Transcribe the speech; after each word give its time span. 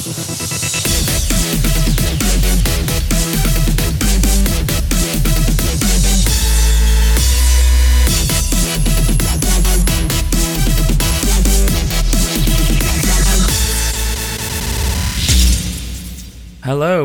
Hello 0.00 0.14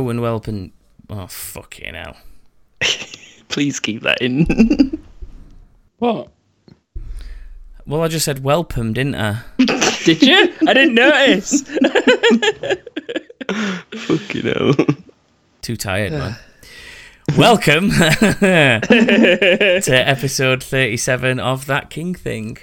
and 0.10 0.22
welcome. 0.22 0.72
Oh 1.10 1.28
fucking 1.28 1.96
hell! 1.96 2.16
Please 3.50 3.82
keep 3.82 4.04
that 4.04 4.22
in. 4.22 5.04
What? 5.98 6.35
Well, 7.88 8.02
I 8.02 8.08
just 8.08 8.26
said 8.26 8.44
welcome, 8.44 8.94
didn't 8.94 9.14
I? 9.14 9.42
Did 10.06 10.24
you? 10.24 10.52
I 10.68 10.74
didn't 10.74 10.96
notice. 10.96 11.62
Fucking 14.08 14.42
hell. 14.42 14.74
Too 15.62 15.78
tired, 15.78 16.12
man. 16.14 16.36
welcome 17.38 17.90
to 17.92 18.82
episode 19.88 20.64
thirty-seven 20.64 21.40
of 21.40 21.68
that 21.68 21.92
King 21.92 22.16
thing. 22.16 22.58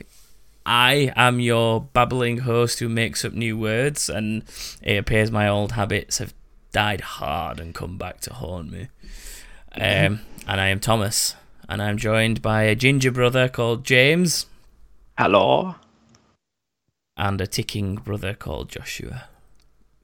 I 0.66 1.12
am 1.14 1.38
your 1.38 1.82
babbling 1.82 2.38
host 2.38 2.80
who 2.80 2.88
makes 2.88 3.24
up 3.24 3.32
new 3.32 3.56
words, 3.56 4.10
and 4.10 4.42
it 4.82 4.96
appears 4.98 5.30
my 5.30 5.48
old 5.48 5.72
habits 5.72 6.18
have 6.18 6.34
died 6.72 7.00
hard 7.00 7.60
and 7.60 7.72
come 7.72 7.96
back 7.96 8.20
to 8.22 8.32
haunt 8.32 8.72
me. 8.72 8.88
Um, 9.76 10.20
and 10.48 10.60
I 10.60 10.66
am 10.68 10.80
Thomas, 10.80 11.36
and 11.68 11.80
I'm 11.80 11.96
joined 11.96 12.42
by 12.42 12.64
a 12.64 12.74
ginger 12.74 13.12
brother 13.12 13.48
called 13.48 13.84
James 13.84 14.46
Hello. 15.18 15.76
and 17.16 17.40
a 17.40 17.46
ticking 17.46 17.96
brother 17.96 18.34
called 18.34 18.68
Joshua. 18.70 19.24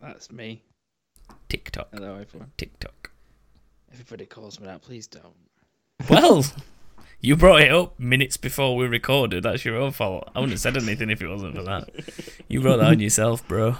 That's 0.01 0.31
me. 0.31 0.63
TikTok, 1.49 1.89
Hello, 1.93 2.17
everyone. 2.17 2.53
TikTok. 2.57 3.11
Everybody 3.93 4.27
calls 4.27 4.61
me 4.61 4.67
that. 4.67 4.83
Please 4.83 5.07
don't. 5.07 5.35
Well, 6.09 6.45
you 7.21 7.37
brought 7.37 7.63
it 7.63 7.73
up 7.73 7.99
minutes 7.99 8.37
before 8.37 8.77
we 8.77 8.87
recorded. 8.87 9.43
That's 9.45 9.65
your 9.65 9.77
own 9.77 9.93
fault. 9.93 10.31
I 10.35 10.41
wouldn't 10.41 10.53
have 10.53 10.61
said 10.61 10.77
anything 10.77 11.11
if 11.11 11.23
it 11.23 11.27
wasn't 11.29 11.57
for 11.57 11.63
that. 11.63 11.89
You 12.49 12.61
brought 12.61 12.77
that 12.79 12.89
on 12.93 13.01
yourself, 13.01 13.47
bro. 13.49 13.77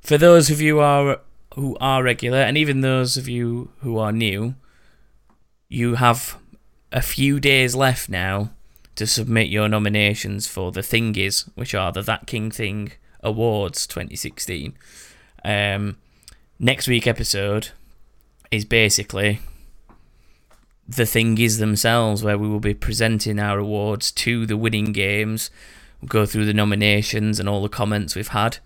For 0.00 0.18
those 0.18 0.50
of 0.50 0.60
you 0.60 0.80
are 0.80 1.20
who 1.54 1.76
are 1.80 2.02
regular, 2.02 2.38
and 2.38 2.58
even 2.58 2.82
those 2.82 3.16
of 3.16 3.28
you 3.28 3.70
who 3.80 3.98
are 3.98 4.12
new, 4.12 4.54
you 5.68 5.94
have 5.94 6.36
a 6.92 7.00
few 7.02 7.40
days 7.40 7.74
left 7.74 8.08
now 8.08 8.50
to 8.96 9.06
submit 9.06 9.48
your 9.48 9.68
nominations 9.68 10.46
for 10.46 10.72
the 10.72 10.80
Thingies, 10.80 11.48
which 11.54 11.74
are 11.74 11.92
the 11.92 12.02
That 12.02 12.26
King 12.26 12.50
Thing 12.50 12.92
Awards 13.22 13.86
2016. 13.86 14.74
Um, 15.44 15.96
next 16.58 16.88
week 16.88 17.06
episode 17.06 17.70
is 18.50 18.64
basically 18.64 19.40
the 20.86 21.04
thingies 21.04 21.58
themselves, 21.58 22.22
where 22.22 22.38
we 22.38 22.48
will 22.48 22.60
be 22.60 22.74
presenting 22.74 23.38
our 23.38 23.58
awards 23.58 24.12
to 24.12 24.46
the 24.46 24.56
winning 24.56 24.92
games. 24.92 25.50
We'll 26.00 26.08
go 26.08 26.26
through 26.26 26.44
the 26.44 26.54
nominations 26.54 27.40
and 27.40 27.48
all 27.48 27.62
the 27.62 27.68
comments 27.68 28.14
we've 28.14 28.28
had. 28.28 28.58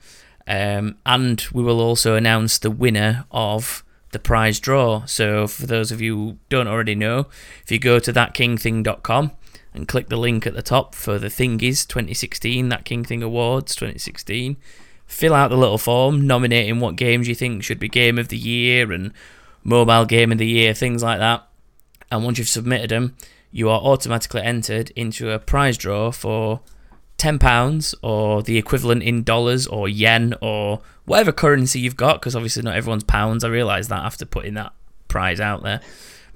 Um, 0.46 0.96
and 1.06 1.44
we 1.52 1.62
will 1.62 1.80
also 1.80 2.16
announce 2.16 2.58
the 2.58 2.70
winner 2.70 3.26
of 3.30 3.84
the 4.12 4.18
prize 4.18 4.58
draw. 4.58 5.04
So, 5.04 5.46
for 5.46 5.66
those 5.66 5.92
of 5.92 6.00
you 6.00 6.16
who 6.16 6.38
don't 6.48 6.66
already 6.66 6.94
know, 6.94 7.26
if 7.62 7.70
you 7.70 7.78
go 7.78 7.98
to 7.98 8.12
thatkingthing.com 8.12 9.32
and 9.74 9.88
click 9.88 10.08
the 10.08 10.16
link 10.16 10.46
at 10.46 10.54
the 10.54 10.62
top 10.62 10.94
for 10.94 11.18
the 11.18 11.28
Thingies 11.28 11.86
2016, 11.86 12.68
That 12.68 12.84
King 12.84 13.04
Thing 13.04 13.22
Awards 13.22 13.74
2016, 13.74 14.56
fill 15.06 15.34
out 15.34 15.48
the 15.48 15.56
little 15.56 15.78
form 15.78 16.26
nominating 16.26 16.80
what 16.80 16.96
games 16.96 17.28
you 17.28 17.34
think 17.34 17.62
should 17.62 17.78
be 17.78 17.88
Game 17.88 18.18
of 18.18 18.28
the 18.28 18.36
Year 18.36 18.92
and 18.92 19.12
Mobile 19.62 20.04
Game 20.04 20.32
of 20.32 20.38
the 20.38 20.46
Year, 20.46 20.74
things 20.74 21.02
like 21.02 21.18
that. 21.18 21.46
And 22.10 22.24
once 22.24 22.38
you've 22.38 22.48
submitted 22.48 22.90
them, 22.90 23.16
you 23.50 23.68
are 23.68 23.80
automatically 23.80 24.42
entered 24.42 24.90
into 24.90 25.30
a 25.30 25.38
prize 25.38 25.78
draw 25.78 26.10
for 26.10 26.60
£10 27.18 27.94
or 28.02 28.42
the 28.42 28.58
equivalent 28.58 29.02
in 29.02 29.22
dollars 29.22 29.66
or 29.66 29.88
yen 29.88 30.34
or 30.40 30.80
whatever 31.04 31.32
currency 31.32 31.80
you've 31.80 31.96
got, 31.96 32.20
because 32.20 32.36
obviously 32.36 32.62
not 32.62 32.76
everyone's 32.76 33.04
pounds. 33.04 33.44
I 33.44 33.48
realise 33.48 33.88
that 33.88 34.04
after 34.04 34.24
putting 34.24 34.54
that 34.54 34.72
prize 35.08 35.40
out 35.40 35.62
there. 35.62 35.80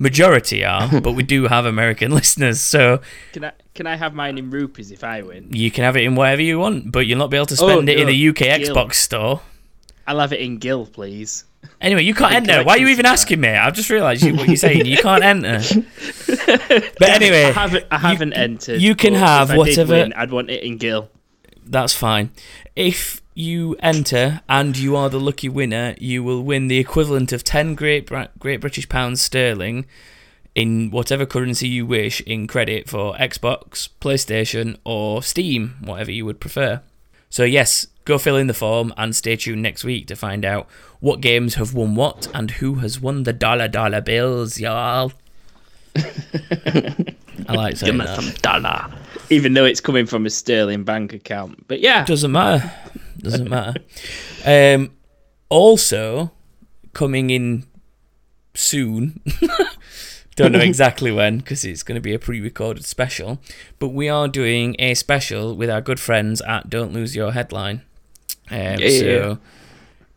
Majority 0.02 0.64
are, 0.64 1.00
but 1.06 1.12
we 1.12 1.22
do 1.22 1.46
have 1.46 1.64
American 1.64 2.10
listeners, 2.18 2.60
so 2.60 3.00
Can 3.32 3.44
I 3.44 3.52
can 3.74 3.86
I 3.86 3.96
have 3.96 4.12
mine 4.14 4.36
in 4.36 4.50
rupees 4.50 4.90
if 4.90 5.02
I 5.04 5.22
win? 5.22 5.48
you 5.52 5.70
can 5.70 5.84
have 5.84 5.96
it 5.96 6.02
in 6.04 6.14
whatever 6.16 6.42
you 6.42 6.58
want, 6.58 6.90
but 6.92 7.06
you'll 7.06 7.18
not 7.18 7.30
be 7.30 7.36
able 7.38 7.46
to 7.46 7.58
Oh, 7.62 7.68
spend 7.68 7.88
it 7.88 7.98
in 8.00 8.06
the 8.08 8.28
UK 8.28 8.36
Gil. 8.36 8.58
Xbox 8.74 8.94
store. 8.94 9.40
I'll 10.06 10.18
have 10.18 10.32
it 10.32 10.40
in 10.40 10.58
gil, 10.58 10.84
please. 10.86 11.44
Anyway, 11.80 12.02
you 12.02 12.12
can't 12.12 12.34
enter. 12.34 12.64
Why 12.64 12.72
are 12.74 12.78
you 12.78 12.88
even 12.88 13.04
that. 13.04 13.12
asking 13.12 13.40
me? 13.40 13.48
I've 13.50 13.72
just 13.74 13.88
realised 13.88 14.24
you, 14.24 14.34
what 14.34 14.48
you're 14.48 14.56
saying. 14.56 14.84
You 14.84 14.96
can't 14.98 15.22
enter. 15.22 15.60
But 16.98 17.08
anyway, 17.08 17.44
I 17.44 17.52
haven't 17.52 17.84
I 17.90 17.98
haven't 17.98 18.32
entered. 18.32 18.82
you 18.82 18.94
can 18.96 19.14
have 19.14 19.50
if 19.50 19.52
I 19.52 19.54
did 19.54 19.58
whatever- 19.78 19.92
win, 19.94 20.12
I'd 20.14 20.32
want 20.32 20.50
it 20.50 20.64
in 20.64 20.76
gil. 20.78 21.08
that's 21.64 21.94
fine. 21.94 22.30
If 22.74 23.22
you 23.34 23.76
enter 23.81 24.41
and 24.48 24.76
you 24.76 24.97
are 24.97 25.09
the 25.09 25.20
lucky 25.20 25.48
winner, 25.48 25.94
you 25.98 26.22
will 26.22 26.43
win 26.43 26.69
the 26.69 26.78
equivalent 26.78 27.32
of 27.32 27.44
10 27.44 27.75
Great, 27.75 28.10
Great 28.38 28.60
British 28.60 28.88
Pounds 28.88 29.20
sterling 29.20 29.87
in 30.54 30.91
whatever 30.91 31.25
currency 31.25 31.69
you 31.69 31.87
wish 31.87 32.20
in 32.22 32.47
credit 32.47 32.88
for 32.88 33.15
Xbox, 33.15 33.88
PlayStation, 34.00 34.76
or 34.84 35.22
Steam, 35.22 35.76
whatever 35.82 36.10
you 36.10 36.26
would 36.26 36.41
prefer. 36.41 36.82
So, 37.31 37.44
yes, 37.44 37.87
go 38.04 38.19
fill 38.19 38.37
in 38.37 38.47
the 38.48 38.54
form 38.54 38.93
and 38.97 39.16
stay 39.16 39.37
tuned 39.37 39.62
next 39.62 39.84
week 39.84 40.06
to 40.09 40.16
find 40.16 40.44
out 40.44 40.69
what 41.00 41.20
games 41.20 41.54
have 41.54 41.72
won 41.72 41.94
what 41.94 42.28
and 42.34 42.50
who 42.53 42.76
has 42.76 43.00
won 43.00 43.22
the 43.22 43.32
dollar 43.32 43.69
dollar 43.69 44.03
bills, 44.03 44.60
y'all. 44.60 45.12
I 45.97 47.54
like 47.54 47.76
saying 47.76 47.97
Give 47.97 48.06
that. 48.06 48.20
some 48.20 48.31
dollar. 48.43 48.93
Even 49.31 49.54
though 49.54 49.64
it's 49.64 49.81
coming 49.81 50.04
from 50.04 50.26
a 50.26 50.31
sterling 50.31 50.84
bank 50.84 51.14
account. 51.14 51.66
But 51.66 51.81
yeah. 51.81 52.04
Doesn't 52.04 52.31
matter. 52.31 52.70
Doesn't 53.22 53.49
matter. 53.49 53.81
Um, 54.44 54.93
also, 55.49 56.33
coming 56.93 57.31
in 57.31 57.65
soon. 58.55 59.21
Don't 60.34 60.53
know 60.53 60.60
exactly 60.60 61.12
when 61.12 61.38
because 61.38 61.62
it's 61.65 61.82
going 61.82 61.97
to 61.97 62.00
be 62.00 62.15
a 62.15 62.19
pre-recorded 62.19 62.87
special, 62.87 63.38
but 63.78 63.88
we 63.88 64.09
are 64.09 64.28
doing 64.28 64.75
a 64.78 64.94
special 64.94 65.55
with 65.55 65.69
our 65.69 65.82
good 65.82 66.00
friends 66.00 66.41
at 66.41 66.71
Don't 66.71 66.93
Lose 66.93 67.15
Your 67.15 67.32
Headline. 67.32 67.82
Um, 68.50 68.78
Yeah. 68.78 68.88
So, 68.88 69.38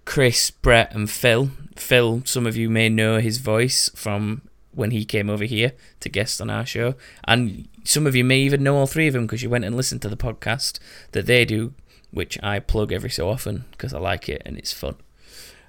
Chris, 0.06 0.52
Brett, 0.52 0.94
and 0.96 1.10
Phil. 1.10 1.50
Phil, 1.76 2.22
some 2.26 2.48
of 2.48 2.56
you 2.56 2.70
may 2.70 2.88
know 2.88 3.20
his 3.20 3.40
voice 3.40 3.90
from 3.94 4.42
when 4.74 4.92
he 4.92 5.04
came 5.04 5.30
over 5.30 5.44
here 5.44 5.74
to 6.00 6.08
guest 6.10 6.40
on 6.40 6.50
our 6.50 6.66
show, 6.66 6.96
and 7.28 7.68
some 7.84 8.08
of 8.08 8.16
you 8.16 8.24
may 8.24 8.40
even 8.40 8.64
know 8.64 8.78
all 8.78 8.88
three 8.88 9.08
of 9.08 9.14
them 9.14 9.26
because 9.26 9.44
you 9.44 9.50
went 9.50 9.66
and 9.66 9.76
listened 9.76 10.02
to 10.02 10.10
the 10.10 10.18
podcast 10.18 10.80
that 11.12 11.26
they 11.26 11.44
do, 11.44 11.74
which 12.16 12.42
I 12.42 12.60
plug 12.60 12.92
every 12.92 13.10
so 13.12 13.30
often 13.30 13.66
because 13.72 13.94
I 13.94 14.00
like 14.00 14.28
it 14.30 14.42
and 14.46 14.58
it's 14.58 14.74
fun. 14.74 14.96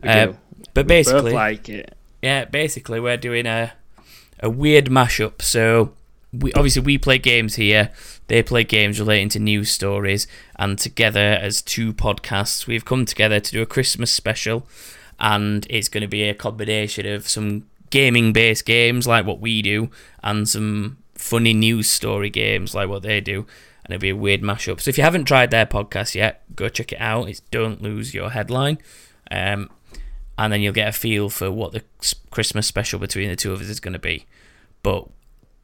we 0.03 0.09
Uh, 0.09 0.27
do. 0.27 0.37
but 0.75 0.87
Both 0.87 0.89
basically, 0.89 1.33
like 1.33 1.69
it. 1.69 1.95
yeah, 2.23 2.45
basically 2.47 3.01
we're 3.01 3.17
doing 3.19 3.47
a 3.47 3.73
a 4.41 4.49
weird 4.49 4.87
mashup. 4.87 5.43
So 5.43 5.93
we 6.33 6.53
obviously 6.55 6.83
we 6.83 6.99
play 6.99 7.19
games 7.19 7.57
here. 7.57 7.91
They 8.29 8.43
play 8.43 8.65
games 8.65 8.99
relating 8.99 9.29
to 9.31 9.39
news 9.39 9.71
stories, 9.71 10.27
and 10.59 10.79
together 10.79 11.39
as 11.47 11.63
two 11.63 11.93
podcasts, 11.93 12.67
we've 12.67 12.85
come 12.85 13.05
together 13.07 13.41
to 13.41 13.51
do 13.53 13.63
a 13.63 13.67
Christmas 13.67 14.11
special, 14.13 14.67
and 15.19 15.67
it's 15.71 15.89
going 15.89 16.03
to 16.03 16.09
be 16.09 16.25
a 16.29 16.35
combination 16.35 17.07
of 17.07 17.29
some 17.29 17.65
gaming-based 17.91 18.65
games 18.67 19.07
like 19.07 19.25
what 19.27 19.41
we 19.41 19.63
do, 19.63 19.91
and 20.23 20.49
some 20.49 20.97
funny 21.15 21.55
news 21.55 21.89
story 21.89 22.31
games 22.31 22.75
like 22.75 22.89
what 22.89 23.03
they 23.03 23.21
do. 23.21 23.47
And 23.87 23.95
it'll 23.95 24.03
be 24.03 24.11
a 24.11 24.17
weird 24.17 24.43
mashup. 24.43 24.81
So 24.81 24.89
if 24.89 24.99
you 24.99 25.05
haven't 25.05 25.27
tried 25.27 25.53
their 25.53 25.65
podcast 25.65 26.17
yet, 26.17 26.43
go 26.57 26.69
check 26.69 26.91
it 26.93 27.01
out. 27.01 27.29
It's 27.29 27.39
Don't 27.53 27.81
Lose 27.81 28.13
Your 28.13 28.31
Headline. 28.31 28.79
Um, 29.31 29.71
and 30.37 30.53
then 30.53 30.61
you'll 30.61 30.73
get 30.73 30.89
a 30.89 30.93
feel 30.93 31.31
for 31.31 31.53
what 31.53 31.71
the 31.73 31.85
Christmas 32.31 32.67
special 32.67 32.99
between 32.99 33.29
the 33.29 33.37
two 33.37 33.53
of 33.53 33.61
us 33.61 33.69
is 33.69 33.79
going 33.79 33.93
to 33.93 34.01
be. 34.01 34.27
But 34.83 35.09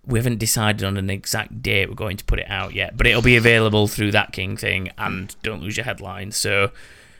we 0.06 0.20
haven't 0.20 0.38
decided 0.38 0.85
on 0.85 0.96
an 0.96 1.11
exact 1.11 1.62
date 1.62 1.88
we're 1.88 1.96
going 1.96 2.17
to 2.17 2.25
put 2.25 2.38
it 2.38 2.49
out 2.49 2.75
yet. 2.75 2.96
But 2.96 3.08
it'll 3.08 3.23
be 3.23 3.37
available 3.37 3.88
through 3.88 4.12
that 4.12 4.32
King 4.32 4.56
thing 4.56 4.91
and 4.96 5.35
Don't 5.43 5.61
Lose 5.61 5.76
Your 5.76 5.85
Headline. 5.85 6.31
So 6.31 6.70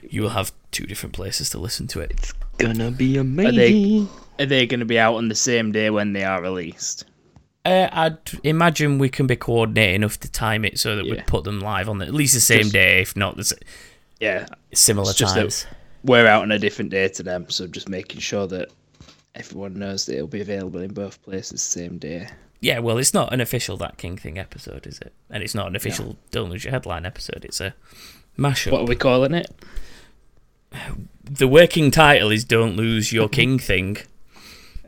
you 0.09 0.23
will 0.23 0.31
have 0.31 0.53
two 0.71 0.87
different 0.87 1.15
places 1.15 1.50
to 1.50 1.59
listen 1.59 1.88
to 1.88 2.00
it. 2.00 2.12
It's 2.12 2.32
gonna 2.59 2.93
be 2.93 3.17
amazing 3.17 3.56
they- 3.56 3.69
amazing. 3.69 4.09
Are 4.38 4.47
they 4.47 4.67
going 4.67 4.81
to 4.81 4.87
be 4.87 4.99
out 4.99 5.17
on 5.17 5.29
the 5.29 5.35
same 5.35 5.73
day 5.73 5.91
when 5.91 6.15
they 6.15 6.25
are 6.25 6.41
released? 6.41 7.05
Uh, 7.64 7.88
I'd 7.93 8.19
imagine 8.43 8.99
we 8.99 9.09
can 9.09 9.26
be 9.29 9.37
coordinated 9.37 9.94
enough 9.97 10.19
to 10.20 10.31
time 10.31 10.64
it 10.64 10.79
so 10.79 10.97
that 10.97 11.05
Yeah. 11.06 11.12
we'd 11.12 11.26
put 11.26 11.44
them 11.44 11.61
live 11.61 11.88
on 11.88 11.99
the, 11.99 12.06
at 12.06 12.14
least 12.14 12.35
the 12.35 12.41
same 12.41 12.62
Just- 12.62 12.73
day, 12.73 13.00
if 13.03 13.17
not 13.17 13.37
the 13.37 13.43
s- 13.43 13.55
Yeah. 14.20 14.47
similar 14.75 15.11
It's 15.11 15.19
just 15.19 15.35
that- 15.35 15.41
times. 15.43 15.67
We're 16.05 16.26
out 16.26 16.43
on 16.43 16.50
a 16.50 16.59
different 16.59 16.91
day 16.91 17.06
to 17.09 17.23
them, 17.23 17.47
so 17.49 17.69
just 17.69 17.88
making 17.88 18.19
sure 18.20 18.49
that 18.49 18.70
everyone 19.37 19.79
knows 19.79 20.06
that 20.06 20.14
it'll 20.17 20.26
be 20.26 20.41
available 20.41 20.81
in 20.81 20.93
both 20.93 21.23
places 21.23 21.50
the 21.53 21.59
same 21.81 21.99
day. 21.99 22.26
Yeah, 22.61 22.81
well, 22.81 22.99
it's 22.99 23.14
not 23.14 23.32
an 23.32 23.41
official 23.41 23.76
That 23.76 23.99
King 23.99 24.17
Thing 24.17 24.38
episode, 24.38 24.87
is 24.87 24.99
it? 24.99 25.12
And 25.31 25.43
it's 25.44 25.55
not 25.55 25.69
an 25.69 25.76
official 25.76 26.17
Don't 26.32 26.50
Lose 26.50 26.64
Your 26.64 26.73
Headline 26.73 27.06
episode. 27.06 27.44
It's 27.44 27.61
a 27.61 27.75
mashup. 28.37 28.73
What 28.73 28.81
are 28.82 28.87
we 28.87 28.97
calling 28.97 29.35
it? 29.35 29.47
the 31.25 31.47
working 31.47 31.91
title 31.91 32.31
is 32.31 32.44
"Don't 32.44 32.76
Lose 32.76 33.12
Your 33.12 33.29
King" 33.38 33.59
thing. 33.59 33.99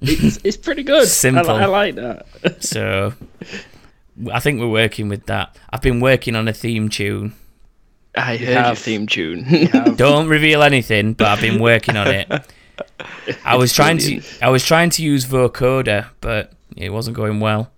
It's, 0.09 0.39
it's 0.45 0.57
pretty 0.57 0.83
good. 0.83 1.09
Simple. 1.09 1.51
I, 1.51 1.63
I 1.63 1.67
like 1.67 1.95
that. 1.97 2.27
So 2.61 3.15
I 4.33 4.41
think 4.41 4.61
we're 4.61 4.69
working 4.69 5.09
with 5.09 5.27
that. 5.27 5.57
I've 5.71 5.83
been 5.83 6.01
working 6.01 6.37
on 6.37 6.49
a 6.49 6.53
theme 6.53 6.89
tune. 6.89 7.35
I 8.17 8.37
heard 8.37 8.67
your 8.67 8.75
theme 8.77 9.07
tune. 9.07 9.47
Don't 9.97 10.29
reveal 10.29 10.63
anything, 10.63 11.15
but 11.15 11.27
I've 11.27 11.41
been 11.41 11.61
working 11.61 11.97
on 11.97 12.09
it. 12.09 12.29
I 13.45 13.57
was 13.57 13.73
trying 13.73 13.99
to 13.99 14.23
I 14.41 14.51
was 14.51 14.65
trying 14.65 14.91
to 14.91 15.03
use 15.03 15.27
vocoder, 15.27 16.07
but 16.21 16.53
it 16.77 16.91
wasn't 16.91 17.17
going 17.17 17.41
well. 17.41 17.71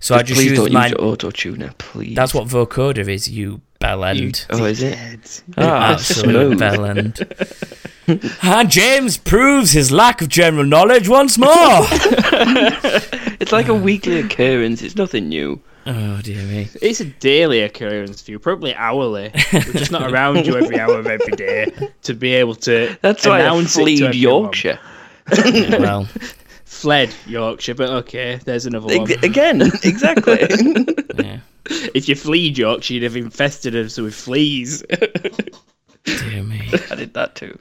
So 0.00 0.16
I 0.16 0.22
just 0.22 0.38
please 0.38 0.50
used 0.50 0.62
don't 0.62 0.72
my 0.72 0.88
use 0.88 0.96
auto 0.98 1.30
tuner, 1.30 1.72
please. 1.78 2.16
That's 2.16 2.34
what 2.34 2.48
vocoder 2.48 3.08
is, 3.08 3.28
you 3.28 3.60
bell 3.82 4.04
end. 4.04 4.46
Oh, 4.50 4.64
is 4.64 4.82
it? 4.82 4.96
Dickhead. 4.96 5.42
Ah, 5.58 5.92
Absolute 5.92 6.58
bell 6.58 6.84
end. 6.86 7.18
and 8.42 8.70
James 8.70 9.16
proves 9.18 9.72
his 9.72 9.90
lack 9.92 10.22
of 10.22 10.28
general 10.28 10.64
knowledge 10.64 11.08
once 11.08 11.36
more. 11.38 11.50
It's 13.42 13.50
like 13.50 13.66
a 13.68 13.74
weekly 13.74 14.20
occurrence. 14.20 14.82
It's 14.82 14.94
nothing 14.94 15.28
new. 15.28 15.60
oh 15.86 16.20
dear 16.22 16.42
me. 16.44 16.68
It's 16.80 17.00
a 17.00 17.04
daily 17.06 17.60
occurrence 17.62 18.22
for 18.22 18.30
you, 18.30 18.38
probably 18.38 18.72
hourly. 18.74 19.32
We're 19.52 19.60
just 19.72 19.90
not 19.90 20.10
around 20.12 20.46
you 20.46 20.56
every 20.56 20.78
hour 20.78 20.96
of 21.00 21.08
every 21.08 21.32
day 21.34 21.72
to 22.02 22.14
be 22.14 22.34
able 22.34 22.54
to 22.66 22.96
That's 23.02 23.26
why 23.26 23.38
I 23.38 23.40
announce 23.40 23.76
it 23.76 23.84
to 23.86 23.96
fled. 23.98 24.14
Yorkshire. 24.14 24.78
Well, 25.80 26.08
Fled 26.72 27.14
Yorkshire, 27.26 27.74
but 27.74 27.90
okay, 27.90 28.40
there's 28.44 28.66
another 28.66 28.86
one. 28.98 29.12
Again, 29.22 29.60
exactly. 29.84 30.38
yeah. 31.16 31.38
If 31.94 32.08
you 32.08 32.16
fleed 32.16 32.58
Yorkshire, 32.58 32.94
you'd 32.94 33.02
have 33.04 33.14
infested 33.14 33.76
us 33.76 33.98
with 33.98 34.14
fleas. 34.14 34.82
Dear 36.04 36.42
me. 36.42 36.68
I 36.90 36.94
did 36.96 37.14
that 37.14 37.36
too. 37.36 37.56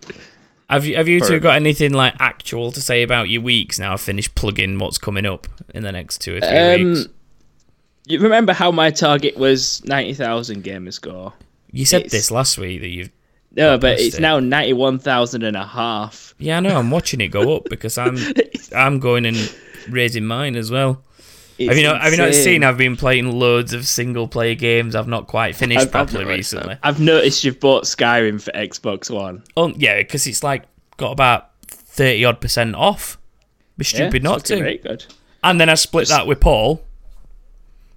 Have 0.69 0.86
you 0.86 0.96
have 0.96 1.08
you 1.08 1.19
two 1.19 1.40
got 1.40 1.56
anything 1.56 1.94
like 1.94 2.16
actual 2.19 2.72
to 2.72 2.81
say 2.81 3.04
about 3.04 3.30
your 3.30 3.42
weeks 3.42 3.78
now? 3.78 3.94
I've 3.94 4.02
finished 4.02 4.34
plugging 4.34 4.80
what's 4.80 4.98
coming 4.98 5.25
up 5.25 5.46
in 5.75 5.84
the 5.84 5.92
next 5.92 6.19
two 6.22 6.38
or 6.38 6.40
three 6.40 6.50
um, 6.50 6.94
weeks. 6.94 7.07
you 8.07 8.19
remember 8.19 8.54
how 8.54 8.72
my 8.72 8.90
target 8.90 9.38
was 9.38 9.84
90,000 9.86 10.64
gamer 10.64 10.92
score? 10.92 11.34
You 11.69 11.86
said 11.86 11.98
it's- 12.06 12.12
this 12.12 12.31
last 12.31 12.57
week 12.57 12.81
that 12.81 12.88
you've 12.88 13.12
No, 13.56 13.77
but 13.77 14.00
it's 14.00 14.15
it. 14.18 14.21
now 14.21 14.39
91,000 14.39 15.44
and 15.44 15.57
a 15.57 15.65
half. 15.65 16.33
Yeah, 16.38 16.57
I 16.57 16.59
know. 16.62 16.77
I'm 16.77 16.89
watching 16.89 17.19
it 17.21 17.27
go 17.30 17.56
up 17.57 17.65
because 17.69 17.98
I'm 17.98 18.18
I'm 18.75 19.00
going 19.00 19.25
and 19.25 19.53
raising 19.89 20.25
mine 20.25 20.56
as 20.56 20.71
well. 20.71 21.03
have 21.59 21.77
you 21.77 21.83
not 21.83 22.01
Have 22.01 22.13
you 22.13 22.18
not 22.18 22.33
seen? 22.33 22.63
I've 22.63 22.77
been 22.77 22.95
playing 22.95 23.31
loads 23.31 23.74
of 23.74 23.86
single 23.86 24.27
player 24.27 24.56
games. 24.56 24.95
I've 24.95 25.07
not 25.07 25.27
quite 25.27 25.56
finished 25.56 25.80
I've- 25.81 25.88
I've 25.88 25.92
properly 25.92 26.25
recently. 26.25 26.77
I've 26.81 27.00
noticed 27.01 27.44
you've 27.44 27.59
bought 27.59 27.83
Skyrim 27.83 28.42
for 28.42 28.51
Xbox 28.51 29.09
One. 29.09 29.44
Oh 29.57 29.69
yeah, 29.75 29.97
because 29.97 30.25
it's 30.27 30.44
like 30.44 30.63
got 30.97 31.12
about 31.12 31.50
thirty 31.68 32.24
odd 32.25 32.39
percent 32.42 32.74
off. 32.75 33.18
Be 33.77 33.83
Yeah, 33.83 33.88
stupid 33.88 34.15
it's 34.15 34.24
not 34.24 34.45
to. 34.45 34.97
And 35.44 35.59
then 35.59 35.69
I 35.69 35.74
split 35.75 36.04
Just- 36.07 36.12
that 36.18 36.25
with 36.27 36.39
Paul. 36.39 36.81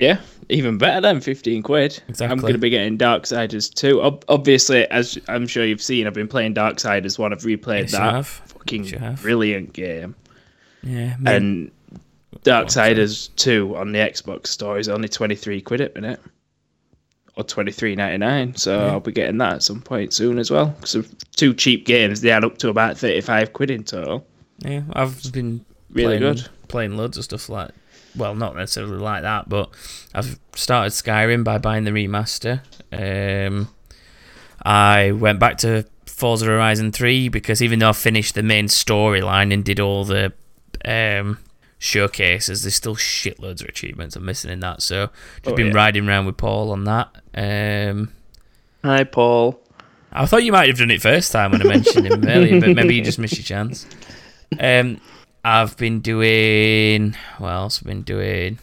Yeah, 0.00 0.18
even 0.54 0.78
better 0.78 1.00
than 1.00 1.20
15 1.20 1.62
quid. 1.62 2.02
Exactly. 2.08 2.32
I'm 2.32 2.38
going 2.40 2.52
to 2.52 2.58
be 2.58 2.70
getting 2.70 2.96
Darksiders 2.96 3.72
2. 3.74 4.00
Ob- 4.02 4.24
obviously, 4.28 4.86
as 4.90 5.18
I'm 5.28 5.46
sure 5.46 5.64
you've 5.64 5.82
seen, 5.82 6.06
I've 6.06 6.14
been 6.14 6.28
playing 6.28 6.54
Darksiders 6.54 7.18
1. 7.18 7.32
I've 7.32 7.40
replayed 7.40 7.82
Yes, 7.82 7.92
that. 7.92 8.24
Fucking 8.26 8.84
Yes, 8.84 9.20
brilliant 9.22 9.72
game. 9.72 10.14
Yeah, 10.82 11.16
me- 11.18 11.30
And 11.32 11.70
Darksiders 12.44 13.30
2 13.36 13.76
on 13.76 13.92
the 13.92 13.98
Xbox 13.98 14.48
store 14.48 14.78
is 14.78 14.88
only 14.88 15.08
23 15.08 15.60
quid 15.60 15.80
at 15.80 15.94
minute. 15.94 16.20
Or 17.36 17.42
23.99. 17.42 18.56
So 18.58 18.78
I'll 18.78 19.00
be 19.00 19.10
getting 19.10 19.38
that 19.38 19.54
at 19.54 19.62
some 19.64 19.80
point 19.82 20.12
soon 20.12 20.38
as 20.38 20.52
well. 20.52 20.74
So 20.84 21.02
two 21.34 21.52
cheap 21.52 21.84
games, 21.84 22.20
they 22.20 22.30
add 22.30 22.44
up 22.44 22.58
to 22.58 22.68
about 22.68 22.96
35 22.96 23.52
quid 23.52 23.70
in 23.72 23.82
total. 23.82 24.24
yeah. 24.58 24.82
I've 24.92 25.32
been 25.32 25.64
Really 25.90 26.18
playing, 26.18 26.34
good. 26.36 26.48
Playing 26.68 26.96
loads 26.96 27.18
of 27.18 27.24
stuff 27.24 27.48
like, 27.48 27.70
well, 28.16 28.34
not 28.34 28.56
necessarily 28.56 28.96
like 28.98 29.22
that, 29.22 29.48
but 29.48 29.70
I've 30.14 30.38
started 30.54 30.90
Skyrim 30.92 31.44
by 31.44 31.58
buying 31.58 31.84
the 31.84 31.90
remaster. 31.90 32.60
Um, 32.92 33.68
I 34.62 35.12
went 35.12 35.38
back 35.40 35.58
to 35.58 35.84
Forza 36.06 36.46
Horizon 36.46 36.92
3 36.92 37.28
because 37.28 37.60
even 37.62 37.78
though 37.80 37.88
I 37.90 37.92
finished 37.92 38.34
the 38.34 38.42
main 38.42 38.66
storyline 38.66 39.52
and 39.52 39.64
did 39.64 39.80
all 39.80 40.04
the 40.04 40.32
um, 40.84 41.38
showcases, 41.78 42.62
there's 42.62 42.74
still 42.74 42.96
shitloads 42.96 43.62
of 43.62 43.68
achievements 43.68 44.16
I'm 44.16 44.24
missing 44.24 44.50
in 44.50 44.60
that. 44.60 44.80
So 44.82 45.08
just 45.42 45.52
Oh, 45.52 45.56
been 45.56 45.68
yeah. 45.68 45.74
riding 45.74 46.08
around 46.08 46.26
with 46.26 46.36
Paul 46.36 46.70
on 46.70 46.84
that. 46.84 47.08
Um, 47.34 48.12
Hi, 48.84 49.04
Paul. 49.04 49.60
I 50.12 50.26
thought 50.26 50.44
you 50.44 50.52
might 50.52 50.68
have 50.68 50.78
done 50.78 50.90
it 50.92 51.02
first 51.02 51.32
time 51.32 51.50
when 51.50 51.60
I 51.62 51.64
mentioned 51.64 52.06
him 52.06 52.24
earlier, 52.28 52.60
but 52.60 52.70
maybe 52.76 52.94
you 52.94 53.02
just 53.02 53.18
missed 53.18 53.36
your 53.36 53.42
chance. 53.44 53.86
Um, 54.60 55.00
I've 55.44 55.76
been 55.76 56.00
doing. 56.00 57.16
What 57.38 57.50
else 57.50 57.80
I've 57.80 57.86
I 57.86 57.90
been 57.90 58.02
doing? 58.02 58.58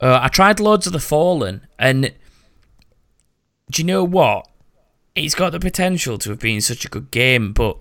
Uh, 0.00 0.18
I 0.22 0.28
tried 0.28 0.58
Lords 0.58 0.86
of 0.86 0.92
the 0.92 0.98
Fallen, 0.98 1.66
and 1.78 2.12
do 3.70 3.82
you 3.82 3.86
know 3.86 4.02
what? 4.02 4.48
It's 5.14 5.34
got 5.34 5.52
the 5.52 5.60
potential 5.60 6.16
to 6.18 6.30
have 6.30 6.40
been 6.40 6.60
such 6.60 6.84
a 6.84 6.88
good 6.88 7.10
game, 7.10 7.52
but 7.52 7.76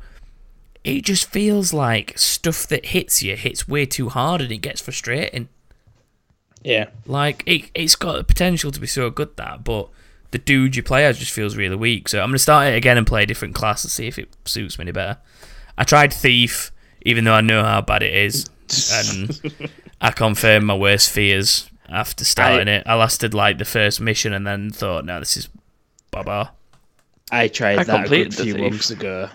it 0.84 1.06
just 1.06 1.30
feels 1.30 1.72
like 1.74 2.18
stuff 2.18 2.68
that 2.68 2.88
hits 2.88 3.24
you 3.24 3.36
hits 3.36 3.68
way 3.68 3.86
too 3.86 4.10
hard, 4.10 4.42
and 4.42 4.52
it 4.52 4.58
gets 4.58 4.82
frustrating. 4.82 5.48
Yeah. 6.64 6.88
Like 7.06 7.44
it, 7.46 7.72
it's 7.74 7.96
got 7.96 8.18
the 8.18 8.24
potential 8.24 8.72
to 8.72 8.80
be 8.80 8.88
so 8.88 9.10
good 9.10 9.38
that, 9.38 9.64
but 9.64 9.90
the 10.32 10.38
dude 10.38 10.76
you 10.76 10.84
play 10.84 11.06
as 11.06 11.20
just 11.20 11.32
feels 11.32 11.56
really 11.56 11.76
weak. 11.76 12.10
So 12.10 12.20
I'm 12.20 12.30
gonna 12.30 12.40
start 12.40 12.68
it 12.68 12.76
again 12.76 12.98
and 12.98 13.08
play 13.08 13.24
a 13.24 13.26
different 13.26 13.56
class 13.56 13.84
and 13.84 13.92
see 13.92 14.08
if 14.08 14.20
it 14.20 14.30
suits 14.46 14.78
me 14.78 14.84
any 14.84 14.92
better. 14.92 15.20
I 15.78 15.84
tried 15.84 16.14
Thief, 16.14 16.71
even 17.04 17.24
though 17.24 17.34
I 17.34 17.42
know 17.42 17.64
how 17.64 17.82
bad 17.82 18.04
it 18.04 18.14
is, 18.14 18.46
and 19.06 19.70
I 20.00 20.12
confirmed 20.12 20.66
my 20.66 20.76
worst 20.76 21.10
fears 21.12 21.70
after 21.90 22.24
starting 22.26 22.68
it. 22.68 22.84
I 22.86 22.96
lasted 22.96 23.34
like 23.34 23.58
the 23.58 23.66
first 23.66 24.00
mission 24.02 24.34
and 24.34 24.46
then 24.48 24.70
thought, 24.72 25.06
no, 25.06 25.20
this 25.20 25.36
is 25.38 25.50
baba. 26.12 26.52
I 27.32 27.48
tried 27.48 27.80
I 27.80 27.84
that 27.86 28.06
a 28.06 28.10
good 28.10 28.34
few 28.34 28.54
Thief. 28.54 28.62
months 28.62 28.92
ago. 28.92 29.30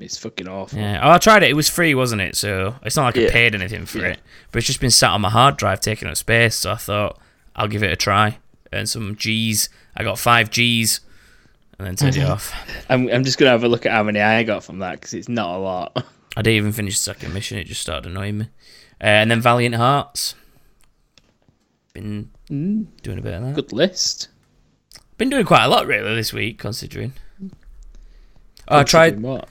It's 0.00 0.16
fucking 0.16 0.46
awful. 0.48 0.78
Yeah. 0.78 1.00
Oh, 1.02 1.10
I 1.10 1.18
tried 1.18 1.42
it. 1.42 1.50
It 1.50 1.54
was 1.54 1.68
free, 1.68 1.94
wasn't 1.94 2.20
it? 2.22 2.36
So 2.36 2.76
it's 2.84 2.94
not 2.96 3.06
like 3.06 3.16
I 3.18 3.30
paid 3.30 3.54
anything 3.54 3.84
for 3.84 3.98
Yeah. 3.98 4.06
it. 4.10 4.20
But 4.52 4.58
it's 4.58 4.66
just 4.68 4.80
been 4.80 4.90
sat 4.90 5.10
on 5.10 5.20
my 5.22 5.30
hard 5.30 5.56
drive 5.56 5.80
taking 5.80 6.06
up 6.08 6.16
space. 6.16 6.54
So 6.54 6.70
I 6.72 6.76
thought 6.76 7.18
I'll 7.56 7.66
give 7.68 7.82
it 7.82 7.90
a 7.92 7.96
try. 7.96 8.38
And 8.72 8.88
some 8.88 9.16
G's. 9.16 9.68
I 9.96 10.04
got 10.04 10.18
five 10.18 10.50
G's, 10.50 11.00
and 11.78 11.88
then 11.88 11.96
turned 11.96 12.16
it 12.16 12.24
off. 12.30 12.52
I'm, 12.88 13.08
I'm 13.10 13.24
just 13.24 13.38
going 13.38 13.48
to 13.48 13.50
have 13.52 13.64
a 13.64 13.68
look 13.68 13.86
at 13.86 13.92
how 13.92 14.04
many 14.04 14.20
I 14.20 14.44
got 14.44 14.62
from 14.62 14.78
that 14.80 14.92
because 14.92 15.14
it's 15.14 15.28
not 15.28 15.56
a 15.56 15.58
lot. 15.58 16.06
I 16.38 16.42
didn't 16.42 16.56
even 16.58 16.72
finish 16.72 16.96
the 16.96 17.02
second 17.02 17.34
mission. 17.34 17.58
It 17.58 17.64
just 17.64 17.80
started 17.82 18.08
annoying 18.08 18.38
me. 18.38 18.44
Uh, 19.00 19.06
and 19.06 19.28
then 19.28 19.40
Valiant 19.40 19.74
Hearts. 19.74 20.36
Been 21.94 22.30
doing 22.46 23.18
a 23.18 23.22
bit 23.22 23.34
of 23.34 23.42
that. 23.42 23.54
Good 23.56 23.72
list. 23.72 24.28
Been 25.16 25.30
doing 25.30 25.44
quite 25.44 25.64
a 25.64 25.68
lot 25.68 25.88
really 25.88 26.14
this 26.14 26.32
week, 26.32 26.60
considering. 26.60 27.12
Oh, 28.68 28.78
I 28.78 28.84
tried. 28.84 29.20
What? 29.20 29.48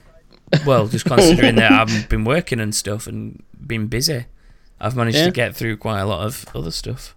Well, 0.64 0.88
just 0.88 1.04
considering 1.04 1.56
that 1.56 1.70
I've 1.90 2.08
been 2.08 2.24
working 2.24 2.58
and 2.58 2.74
stuff 2.74 3.06
and 3.06 3.42
been 3.66 3.88
busy, 3.88 4.24
I've 4.80 4.96
managed 4.96 5.18
Yeah. 5.18 5.26
to 5.26 5.30
get 5.30 5.54
through 5.54 5.76
quite 5.76 6.00
a 6.00 6.06
lot 6.06 6.24
of 6.24 6.46
other 6.54 6.70
stuff. 6.70 7.14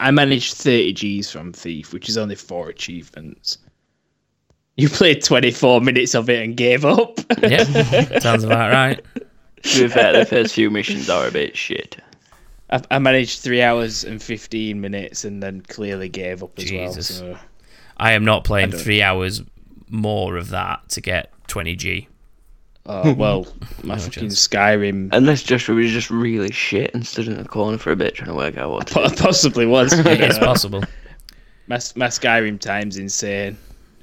I 0.00 0.10
managed 0.10 0.54
30 0.54 1.20
Gs 1.20 1.30
from 1.30 1.52
Thief, 1.52 1.92
which 1.92 2.08
is 2.08 2.18
only 2.18 2.34
four 2.34 2.68
achievements. 2.68 3.58
You 4.76 4.88
played 4.88 5.22
24 5.22 5.80
minutes 5.80 6.14
of 6.14 6.28
it 6.28 6.42
and 6.42 6.56
gave 6.56 6.84
up. 6.84 7.18
Yeah, 7.42 7.62
sounds 8.18 8.42
about 8.44 8.72
right. 8.72 9.04
To 9.62 9.82
be 9.82 9.88
fair, 9.88 10.12
the 10.12 10.26
first 10.26 10.54
few 10.54 10.70
missions 10.70 11.08
are 11.08 11.26
a 11.28 11.30
bit 11.30 11.56
shit. 11.56 11.96
I, 12.70 12.82
I 12.90 12.98
managed 12.98 13.40
three 13.40 13.62
hours 13.62 14.04
and 14.04 14.20
15 14.22 14.80
minutes 14.80 15.24
and 15.24 15.42
then 15.42 15.60
clearly 15.62 16.08
gave 16.08 16.42
up 16.42 16.58
as 16.58 16.64
Jesus. 16.64 17.20
well. 17.22 17.34
So. 17.34 17.40
I 17.98 18.12
am 18.12 18.24
not 18.24 18.42
playing 18.44 18.70
don't- 18.70 18.80
three 18.80 19.00
hours 19.00 19.42
more 19.88 20.36
of 20.36 20.48
that 20.48 20.88
to 20.90 21.00
get 21.00 21.30
20G. 21.48 22.08
Oh, 22.86 23.14
well, 23.14 23.46
my 23.84 23.94
No 23.94 24.00
fucking 24.00 24.22
chance. 24.24 24.46
Skyrim 24.48 25.08
Unless 25.12 25.44
Joshua 25.44 25.74
was 25.76 25.90
just 25.92 26.10
really 26.10 26.50
shit 26.52 26.92
and 26.94 27.06
stood 27.06 27.28
in 27.28 27.36
the 27.40 27.48
corner 27.48 27.78
for 27.78 27.92
a 27.92 27.96
bit 27.96 28.14
trying 28.16 28.28
to 28.28 28.34
work 28.34 28.58
out 28.58 28.70
what 28.72 28.86
to 28.88 28.94
po- 28.94 29.08
do. 29.08 29.14
possibly 29.16 29.66
was. 29.66 29.96
you 29.96 30.02
It's 30.04 30.38
know. 30.40 30.44
possible. 30.46 30.80
My, 31.68 31.76
my 31.96 32.08
Skyrim 32.08 32.58
time's 32.60 32.98
insane. 32.98 33.56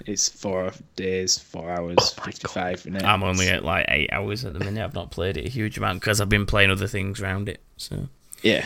It's 0.05 0.27
four 0.29 0.71
days, 0.95 1.37
four 1.37 1.69
hours, 1.69 1.97
Oh 1.99 2.13
my 2.19 2.25
55 2.25 2.85
minutes. 2.85 3.05
I'm 3.05 3.23
only 3.23 3.47
at 3.49 3.63
like 3.63 3.85
eight 3.89 4.09
hours 4.11 4.45
at 4.45 4.53
the 4.53 4.59
minute. 4.59 4.83
I've 4.83 4.93
not 4.95 5.11
played 5.11 5.37
it 5.37 5.45
a 5.45 5.49
huge 5.49 5.77
amount 5.77 5.99
because 6.01 6.19
I've 6.21 6.29
been 6.29 6.45
playing 6.45 6.71
other 6.71 6.87
things 6.87 7.21
around 7.21 7.49
it. 7.49 7.61
So, 7.77 8.07
Yeah. 8.41 8.65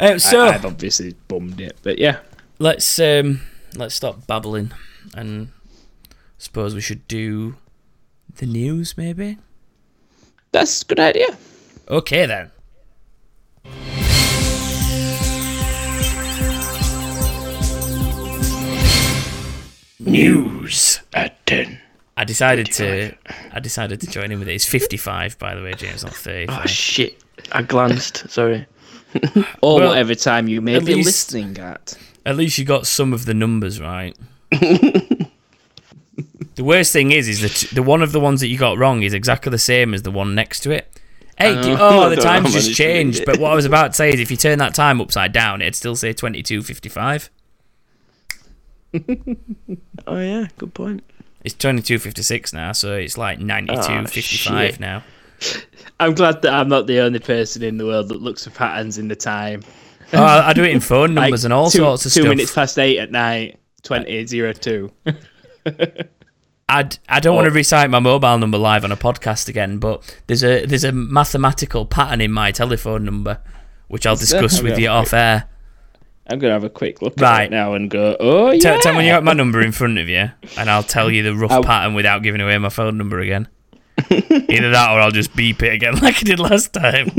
uh, 0.00 0.18
so 0.18 0.40
I, 0.46 0.54
I've 0.54 0.64
obviously 0.66 1.14
bummed 1.28 1.60
it, 1.60 1.76
but 1.82 1.98
yeah. 1.98 2.18
let's 2.58 2.98
um 2.98 3.40
let's 3.74 3.94
stop 3.94 4.26
babbling 4.26 4.72
and 5.14 5.48
suppose 6.38 6.74
we 6.74 6.80
should 6.80 7.06
do 7.08 7.56
the 8.36 8.46
news 8.46 8.96
maybe. 8.96 9.38
That's 10.52 10.82
a 10.82 10.84
good 10.86 11.00
idea. 11.00 11.36
Okay 11.88 12.26
then. 12.26 12.50
News. 20.06 21.00
At 21.12 21.44
10. 21.46 21.78
I 22.16 22.24
decided 22.24 22.66
to. 22.72 23.12
I 23.52 23.60
decided 23.60 24.00
to 24.00 24.06
join 24.06 24.32
in 24.32 24.38
with 24.38 24.48
it. 24.48 24.54
It's 24.54 24.64
55, 24.64 25.38
by 25.38 25.54
the 25.54 25.62
way, 25.62 25.74
James, 25.74 26.02
not 26.04 26.14
35. 26.14 26.60
Oh 26.62 26.66
shit! 26.66 27.22
I 27.52 27.62
glanced. 27.62 28.28
Sorry. 28.30 28.66
Or 29.62 29.76
Well, 29.80 29.88
whatever 29.88 30.14
time 30.14 30.46
you 30.48 30.60
may 30.60 30.78
be 30.78 30.94
least- 30.94 31.32
listening 31.32 31.58
at. 31.58 31.96
At 32.26 32.36
least 32.36 32.58
you 32.58 32.64
got 32.64 32.86
some 32.86 33.12
of 33.12 33.24
the 33.24 33.34
numbers 33.34 33.80
right. 33.80 34.14
the 34.50 35.28
worst 36.64 36.92
thing 36.92 37.12
is, 37.12 37.28
is 37.28 37.40
that 37.40 37.74
the 37.74 37.82
one 37.82 38.02
of 38.02 38.12
the 38.12 38.20
ones 38.20 38.40
that 38.40 38.48
you 38.48 38.58
got 38.58 38.76
wrong 38.78 39.02
is 39.02 39.14
exactly 39.14 39.50
the 39.50 39.58
same 39.58 39.94
as 39.94 40.02
the 40.02 40.10
one 40.10 40.34
next 40.34 40.60
to 40.60 40.70
it. 40.70 40.90
Hey, 41.38 41.54
Oh, 41.56 41.76
oh, 42.06 42.10
the 42.10 42.16
time's 42.16 42.52
just 42.52 42.66
managed 42.66 42.76
to 42.78 42.84
read 42.84 42.90
changed. 42.94 43.24
But 43.26 43.38
what 43.38 43.52
I 43.52 43.54
was 43.54 43.64
about 43.64 43.88
to 43.88 43.92
say 43.94 44.10
is, 44.12 44.20
if 44.20 44.30
you 44.30 44.36
turn 44.36 44.58
that 44.58 44.74
time 44.74 45.00
upside 45.00 45.32
down, 45.32 45.62
it'd 45.62 45.74
still 45.76 45.96
say 45.96 46.12
twenty-two 46.12 46.62
fifty-five. 46.62 47.30
Oh 50.06 50.18
yeah, 50.18 50.46
good 50.58 50.72
point. 50.74 51.02
It's 51.44 51.54
twenty-two 51.54 51.98
fifty-six 51.98 52.52
now, 52.52 52.72
so 52.72 52.94
it's 52.94 53.16
like 53.18 53.38
Ah, 53.40 54.04
fifty-five 54.06 54.70
shit. 54.72 54.80
now. 54.80 55.02
I'm 56.00 56.14
glad 56.14 56.42
that 56.42 56.52
I'm 56.54 56.68
not 56.68 56.86
the 56.86 57.00
only 57.00 57.18
person 57.18 57.62
in 57.62 57.76
the 57.76 57.84
world 57.86 58.08
that 58.08 58.22
looks 58.22 58.44
for 58.44 58.50
patterns 58.50 58.98
in 58.98 59.08
the 59.08 59.16
time. 59.16 59.62
oh, 60.12 60.22
I 60.22 60.52
do 60.52 60.62
it 60.64 60.70
in 60.70 60.80
phone 60.92 61.14
Like, 61.14 61.24
numbers 61.24 61.44
and 61.44 61.52
all 61.52 61.70
two, 61.70 61.78
sorts 61.78 62.06
of 62.06 62.12
two 62.12 62.20
stuff. 62.22 62.30
minutes 62.30 62.54
past 62.54 62.78
eight 62.78 62.98
at 62.98 63.10
night, 63.10 63.58
twenty 63.82 64.24
zero 64.26 64.52
two. 64.52 64.92
I'd, 66.68 66.98
I 67.08 67.20
don't 67.20 67.36
want 67.36 67.46
to 67.46 67.52
recite 67.52 67.90
my 67.90 68.00
mobile 68.00 68.38
number 68.38 68.58
live 68.58 68.82
on 68.84 68.90
a 68.90 68.96
podcast 68.96 69.48
again, 69.48 69.78
but 69.78 70.02
there's 70.26 70.42
a 70.42 70.66
there's 70.66 70.82
a 70.84 70.90
mathematical 70.92 71.86
pattern 71.86 72.20
in 72.20 72.32
my 72.32 72.50
telephone 72.50 73.04
number, 73.04 73.38
which 73.88 74.04
I'll 74.06 74.16
discuss 74.16 74.60
with 74.62 74.78
you 74.78 74.88
off 74.88 75.12
air. 75.12 75.48
I'm 76.28 76.38
gonna 76.38 76.52
have 76.54 76.64
a 76.64 76.70
quick 76.70 77.02
look 77.02 77.14
Right. 77.20 77.42
at 77.42 77.46
it 77.46 77.50
now 77.52 77.74
and 77.74 77.88
go. 77.90 78.16
Oh 78.18 78.50
yeah. 78.50 78.58
Tell, 78.60 78.80
tell 78.80 78.92
me 78.92 78.98
when 78.98 79.06
you 79.06 79.12
got 79.12 79.22
my 79.24 79.32
number 79.32 79.60
in 79.60 79.72
front 79.72 79.98
of 79.98 80.08
you, 80.08 80.30
and 80.58 80.68
I'll 80.70 80.82
tell 80.82 81.10
you 81.10 81.22
the 81.22 81.34
rough 81.34 81.52
I'll- 81.52 81.62
pattern 81.62 81.94
without 81.94 82.22
giving 82.22 82.40
away 82.40 82.56
my 82.58 82.68
phone 82.68 82.96
number 82.98 83.20
again. 83.20 83.48
Either 84.10 84.70
that, 84.70 84.90
or 84.92 85.00
I'll 85.00 85.10
just 85.10 85.34
beep 85.34 85.62
it 85.62 85.72
again 85.72 85.94
like 86.02 86.16
I 86.18 86.22
did 86.24 86.38
last 86.40 86.72
time. 86.74 87.10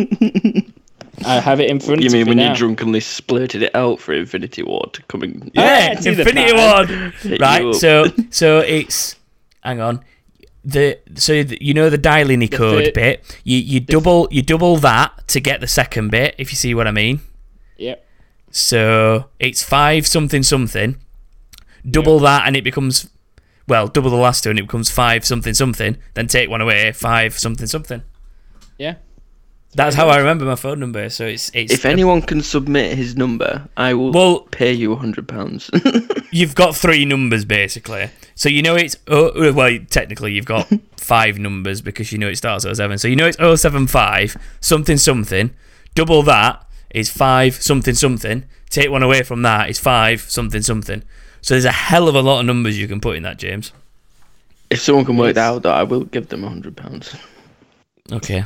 I 1.25 1.39
have 1.39 1.59
it 1.59 1.69
in 1.71 1.79
front 1.79 2.01
You 2.01 2.07
of 2.07 2.13
mean 2.13 2.25
me 2.25 2.29
when 2.29 2.37
now. 2.37 2.49
you 2.51 2.55
drunkenly 2.55 2.99
splurted 2.99 3.61
it 3.63 3.73
out 3.75 3.99
for 3.99 4.13
Infinity 4.13 4.61
Ward 4.61 5.03
coming? 5.07 5.49
Yeah, 5.55 5.95
I 5.97 5.99
see 5.99 6.09
Infinity. 6.09 6.53
Ward. 6.53 7.39
Right, 7.41 7.73
so 7.75 8.05
so 8.29 8.59
it's 8.59 9.15
hang 9.63 9.79
on. 9.81 10.03
The 10.63 10.99
so 11.15 11.41
the, 11.43 11.57
you 11.61 11.73
know 11.73 11.89
the 11.89 11.97
dialing 11.97 12.47
code 12.49 12.85
fir- 12.85 12.91
bit. 12.91 13.39
You 13.43 13.57
you 13.57 13.79
double 13.79 14.27
you 14.29 14.41
double 14.43 14.75
that 14.77 15.27
to 15.29 15.39
get 15.39 15.61
the 15.61 15.67
second 15.67 16.11
bit. 16.11 16.35
If 16.37 16.51
you 16.51 16.55
see 16.57 16.75
what 16.75 16.87
I 16.87 16.91
mean. 16.91 17.21
Yep. 17.77 18.05
So 18.51 19.25
it's 19.39 19.63
five 19.63 20.07
something 20.07 20.43
something. 20.43 20.97
Double 21.89 22.19
that 22.19 22.47
and 22.47 22.55
it 22.55 22.63
becomes 22.63 23.09
well 23.67 23.87
double 23.87 24.09
the 24.09 24.15
last 24.15 24.43
two 24.43 24.49
and 24.49 24.59
it 24.59 24.63
becomes 24.63 24.89
five 24.89 25.25
something 25.25 25.53
something. 25.53 25.97
Then 26.13 26.27
take 26.27 26.49
one 26.49 26.61
away 26.61 26.91
five 26.91 27.37
something 27.37 27.67
something. 27.67 28.01
Yeah. 28.77 28.95
That's 29.73 29.95
how 29.95 30.07
I 30.07 30.17
remember 30.17 30.45
my 30.45 30.55
phone 30.55 30.79
number. 30.79 31.09
So 31.09 31.25
it's 31.25 31.51
it's 31.53 31.71
If 31.71 31.85
anyone 31.85 32.21
can 32.21 32.41
submit 32.41 32.97
his 32.97 33.15
number, 33.15 33.67
I 33.75 33.93
will 33.93 34.11
well 34.11 34.39
pay 34.39 34.71
you 34.71 34.93
a 34.93 34.95
hundred 34.95 35.27
pounds. 35.27 35.69
you've 36.31 36.55
got 36.55 36.75
three 36.75 37.05
numbers 37.05 37.45
basically. 37.45 38.09
So 38.33 38.49
you 38.49 38.61
know 38.61 38.75
it's 38.75 38.95
oh, 39.07 39.31
oh 39.35 39.53
well 39.53 39.77
technically 39.89 40.33
you've 40.33 40.45
got 40.45 40.67
five 40.97 41.37
numbers 41.37 41.81
because 41.81 42.11
you 42.11 42.17
know 42.17 42.27
it 42.27 42.37
starts 42.37 42.65
at 42.65 42.77
seven. 42.77 42.97
So 42.97 43.07
you 43.07 43.15
know 43.15 43.27
it's 43.27 43.37
075 43.37 44.37
something 44.61 44.97
something. 44.97 45.51
Double 45.93 46.23
that 46.23 46.66
is 46.91 47.09
five 47.09 47.55
something 47.55 47.93
something. 47.95 48.43
Take 48.69 48.89
one 48.91 49.03
away 49.03 49.23
from 49.23 49.41
that 49.43 49.69
is 49.69 49.79
five 49.79 50.21
something 50.21 50.61
something. 50.61 51.03
So 51.41 51.53
there's 51.53 51.65
a 51.65 51.71
hell 51.71 52.07
of 52.07 52.15
a 52.15 52.21
lot 52.21 52.39
of 52.41 52.45
numbers 52.45 52.77
you 52.79 52.87
can 52.87 52.99
put 52.99 53.15
in 53.17 53.23
that, 53.23 53.37
James. 53.37 53.71
if 54.69 54.79
someone 54.81 55.05
can 55.05 55.15
work 55.17 55.27
Yes. 55.27 55.35
that 55.35 55.47
out, 55.47 55.63
though, 55.63 55.71
I 55.71 55.83
will 55.83 56.03
give 56.03 56.27
them 56.29 56.43
a 56.43 56.49
hundred 56.49 56.75
pounds. 56.75 57.15
Okay. 58.11 58.43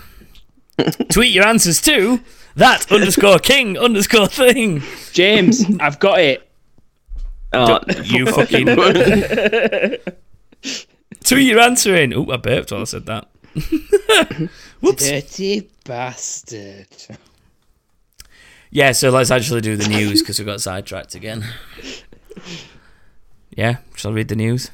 Tweet 1.09 1.31
your 1.31 1.45
answers 1.47 1.81
to 1.81 2.19
that 2.55 2.91
underscore 2.91 3.39
king 3.39 3.77
underscore 3.77 4.27
thing. 4.27 4.81
James, 5.13 5.63
I've 5.79 5.99
got 5.99 6.19
it. 6.19 6.47
Oh, 7.53 7.79
You 8.03 8.25
fucking 8.27 8.65
tweet 11.23 11.47
your 11.47 11.59
answer 11.59 11.95
in. 11.95 12.13
Oh, 12.13 12.29
I 12.31 12.37
burped 12.37 12.71
while 12.71 12.81
I 12.81 12.85
said 12.85 13.05
that. 13.07 13.27
Whoops. 14.81 15.09
Dirty 15.09 15.69
bastard. 15.85 16.87
Yeah, 18.71 18.93
so 18.93 19.09
let's 19.09 19.31
actually 19.31 19.61
do 19.61 19.75
the 19.75 19.87
news 19.87 20.21
because 20.21 20.39
we 20.39 20.45
got 20.45 20.61
sidetracked 20.61 21.13
again. 21.13 21.45
Yeah, 23.55 23.77
shall 23.95 24.11
I 24.11 24.15
read 24.15 24.29
the 24.29 24.35
news? 24.35 24.71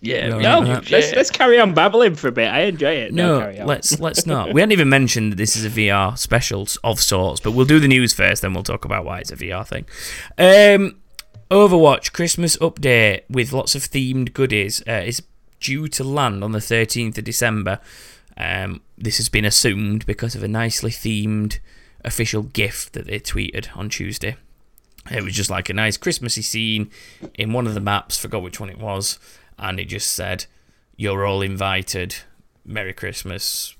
yeah. 0.00 0.28
No, 0.28 0.60
let's, 0.90 0.90
let's 0.90 1.30
carry 1.30 1.58
on 1.60 1.72
babbling 1.74 2.14
for 2.14 2.28
a 2.28 2.32
bit. 2.32 2.48
I 2.48 2.62
enjoy 2.62 2.92
it. 2.92 3.12
No, 3.14 3.50
No, 3.50 3.64
let's 3.64 3.98
let's 4.00 4.26
not. 4.26 4.52
We 4.52 4.60
hadn't 4.60 4.72
even 4.72 4.88
mentioned 4.88 5.32
that 5.32 5.36
this 5.36 5.56
is 5.56 5.64
a 5.64 5.70
VR 5.70 6.18
special 6.18 6.66
of 6.82 7.00
sorts, 7.00 7.40
but 7.40 7.52
we'll 7.52 7.66
do 7.66 7.80
the 7.80 7.88
news 7.88 8.12
first, 8.12 8.42
then 8.42 8.54
we'll 8.54 8.62
talk 8.62 8.84
about 8.84 9.04
why 9.04 9.20
it's 9.20 9.32
a 9.32 9.36
VR 9.36 9.66
thing. 9.66 9.84
Um, 10.38 11.00
Overwatch 11.50 12.12
Christmas 12.12 12.56
update 12.58 13.22
with 13.30 13.52
lots 13.52 13.74
of 13.74 13.82
themed 13.82 14.32
goodies 14.32 14.82
uh, 14.88 15.02
is 15.04 15.22
due 15.60 15.88
to 15.88 16.04
land 16.04 16.42
on 16.42 16.52
the 16.52 16.58
13th 16.58 17.18
of 17.18 17.24
December. 17.24 17.78
Um, 18.36 18.80
this 18.98 19.18
has 19.18 19.28
been 19.28 19.44
assumed 19.44 20.04
because 20.06 20.34
of 20.34 20.42
a 20.42 20.48
nicely 20.48 20.90
themed 20.90 21.58
official 22.04 22.42
gift 22.42 22.92
that 22.92 23.06
they 23.06 23.18
tweeted 23.20 23.76
on 23.76 23.88
Tuesday. 23.88 24.36
It 25.10 25.22
was 25.22 25.34
just 25.34 25.50
like 25.50 25.68
a 25.68 25.74
nice 25.74 25.96
Christmassy 25.96 26.42
scene 26.42 26.90
in 27.34 27.52
one 27.52 27.66
of 27.66 27.74
the 27.74 27.80
maps, 27.80 28.18
forgot 28.18 28.42
which 28.42 28.58
one 28.60 28.70
it 28.70 28.78
was, 28.78 29.18
and 29.58 29.78
it 29.78 29.86
just 29.86 30.12
said, 30.12 30.46
You're 30.96 31.26
all 31.26 31.42
invited. 31.42 32.16
Merry 32.64 32.92
Christmas. 32.94 33.74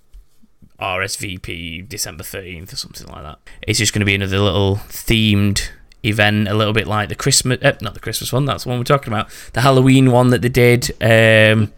RSVP 0.81 1.89
December 1.89 2.25
13th 2.25 2.73
or 2.73 2.77
something 2.77 3.07
like 3.07 3.23
that. 3.23 3.39
It's 3.63 3.79
just 3.79 3.93
going 3.93 4.01
to 4.01 4.05
be 4.07 4.15
another 4.15 4.39
little 4.41 4.77
themed 4.89 5.71
event, 6.05 6.49
a 6.49 6.55
little 6.55 6.73
bit 6.73 6.87
like 6.87 7.09
the 7.09 7.15
Christmas, 7.15 7.63
uh, 7.63 7.73
not 7.81 7.95
the 7.95 8.01
Christmas 8.01 8.33
one, 8.33 8.45
that's 8.45 8.65
the 8.65 8.71
one 8.71 8.79
we're 8.79 8.85
talking 8.85 9.13
about. 9.13 9.29
The 9.53 9.61
Halloween 9.63 10.11
one 10.11 10.29
that 10.31 10.43
they 10.43 10.49
did. 10.49 10.91
Um, 11.01 11.73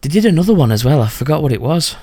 they 0.00 0.08
did 0.08 0.24
another 0.24 0.54
one 0.54 0.72
as 0.72 0.84
well. 0.84 1.02
I 1.02 1.08
forgot 1.08 1.42
what 1.42 1.52
it 1.52 1.60
was. 1.60 1.94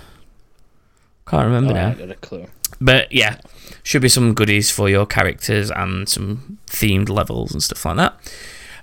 Can't 1.27 1.46
remember 1.46 1.72
Oh, 1.72 1.75
now. 1.75 1.89
I 1.89 1.93
got 1.96 2.12
a 2.12 2.15
clue. 2.15 2.46
But 2.80 3.12
yeah, 3.12 3.38
should 3.84 4.01
be 4.01 4.10
some 4.10 4.34
goodies 4.34 4.72
for 4.72 4.89
your 4.89 5.06
characters 5.06 5.72
and 5.72 6.08
some 6.08 6.58
themed 6.68 7.10
levels 7.10 7.51
and 7.51 7.62
stuff 7.62 7.86
like 7.86 7.98
that. 7.98 8.34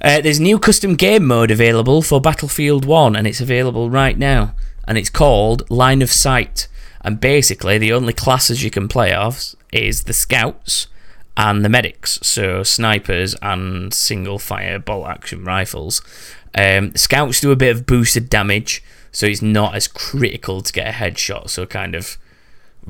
Uh, 0.03 0.21
there's 0.21 0.41
new 0.41 0.59
custom 0.59 0.95
game 0.95 1.27
mode 1.27 1.51
available 1.51 2.01
for 2.01 2.21
Battlefield 2.21 2.85
1, 2.85 3.17
and 3.17 3.27
it's 3.27 3.41
available 3.41 3.91
right 3.91 4.17
now. 4.17 4.55
And 4.89 4.97
it's 4.97 5.11
called 5.11 5.69
Line 5.71 6.01
of 6.01 6.11
Sight. 6.11 6.69
And 7.03 7.21
basically, 7.21 7.79
the 7.79 7.93
only 7.93 8.13
classes 8.13 8.63
you 8.63 8.71
can 8.71 8.89
play 8.89 9.13
of 9.13 9.55
is 9.73 10.05
the 10.05 10.13
scouts 10.13 10.87
and 11.37 11.65
the 11.65 11.69
medics, 11.69 12.19
so 12.23 12.63
snipers 12.63 13.35
and 13.41 13.95
single 13.95 14.39
fire 14.39 14.79
bolt 14.79 15.07
action 15.07 15.45
rifles. 15.45 16.03
Um, 16.55 16.95
scouts 16.97 17.41
do 17.41 17.53
a 17.53 17.57
bit 17.57 17.75
of 17.75 17.87
boosted 17.87 18.29
damage, 18.29 18.83
so 19.13 19.27
it's 19.27 19.43
not 19.43 19.75
as 19.75 19.89
critical 19.89 20.61
to 20.61 20.73
get 20.73 20.89
a 20.89 20.93
headshot. 20.93 21.49
So 21.51 21.67
kind 21.67 21.95
of 21.95 22.19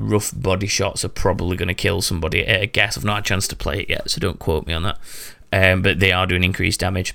rough 0.01 0.31
body 0.35 0.67
shots 0.67 1.05
are 1.05 1.09
probably 1.09 1.57
going 1.57 1.67
to 1.67 1.73
kill 1.73 2.01
somebody 2.01 2.45
at 2.45 2.61
a 2.61 2.67
guess. 2.67 2.97
I've 2.97 3.05
not 3.05 3.15
had 3.15 3.25
a 3.25 3.27
chance 3.27 3.47
to 3.49 3.55
play 3.55 3.81
it 3.81 3.89
yet, 3.89 4.09
so 4.09 4.19
don't 4.19 4.39
quote 4.39 4.67
me 4.67 4.73
on 4.73 4.83
that. 4.83 4.97
Um, 5.53 5.81
but 5.81 5.99
they 5.99 6.11
are 6.11 6.25
doing 6.27 6.43
increased 6.43 6.79
damage. 6.79 7.13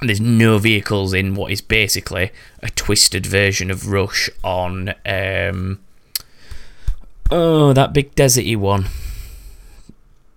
And 0.00 0.08
there's 0.08 0.20
no 0.20 0.58
vehicles 0.58 1.12
in 1.12 1.34
what 1.34 1.50
is 1.50 1.60
basically 1.60 2.30
a 2.62 2.70
twisted 2.70 3.26
version 3.26 3.70
of 3.70 3.88
Rush 3.88 4.30
on 4.44 4.94
um, 5.04 5.80
oh 7.30 7.72
that 7.72 7.92
big 7.92 8.14
deserty 8.14 8.56
one. 8.56 8.86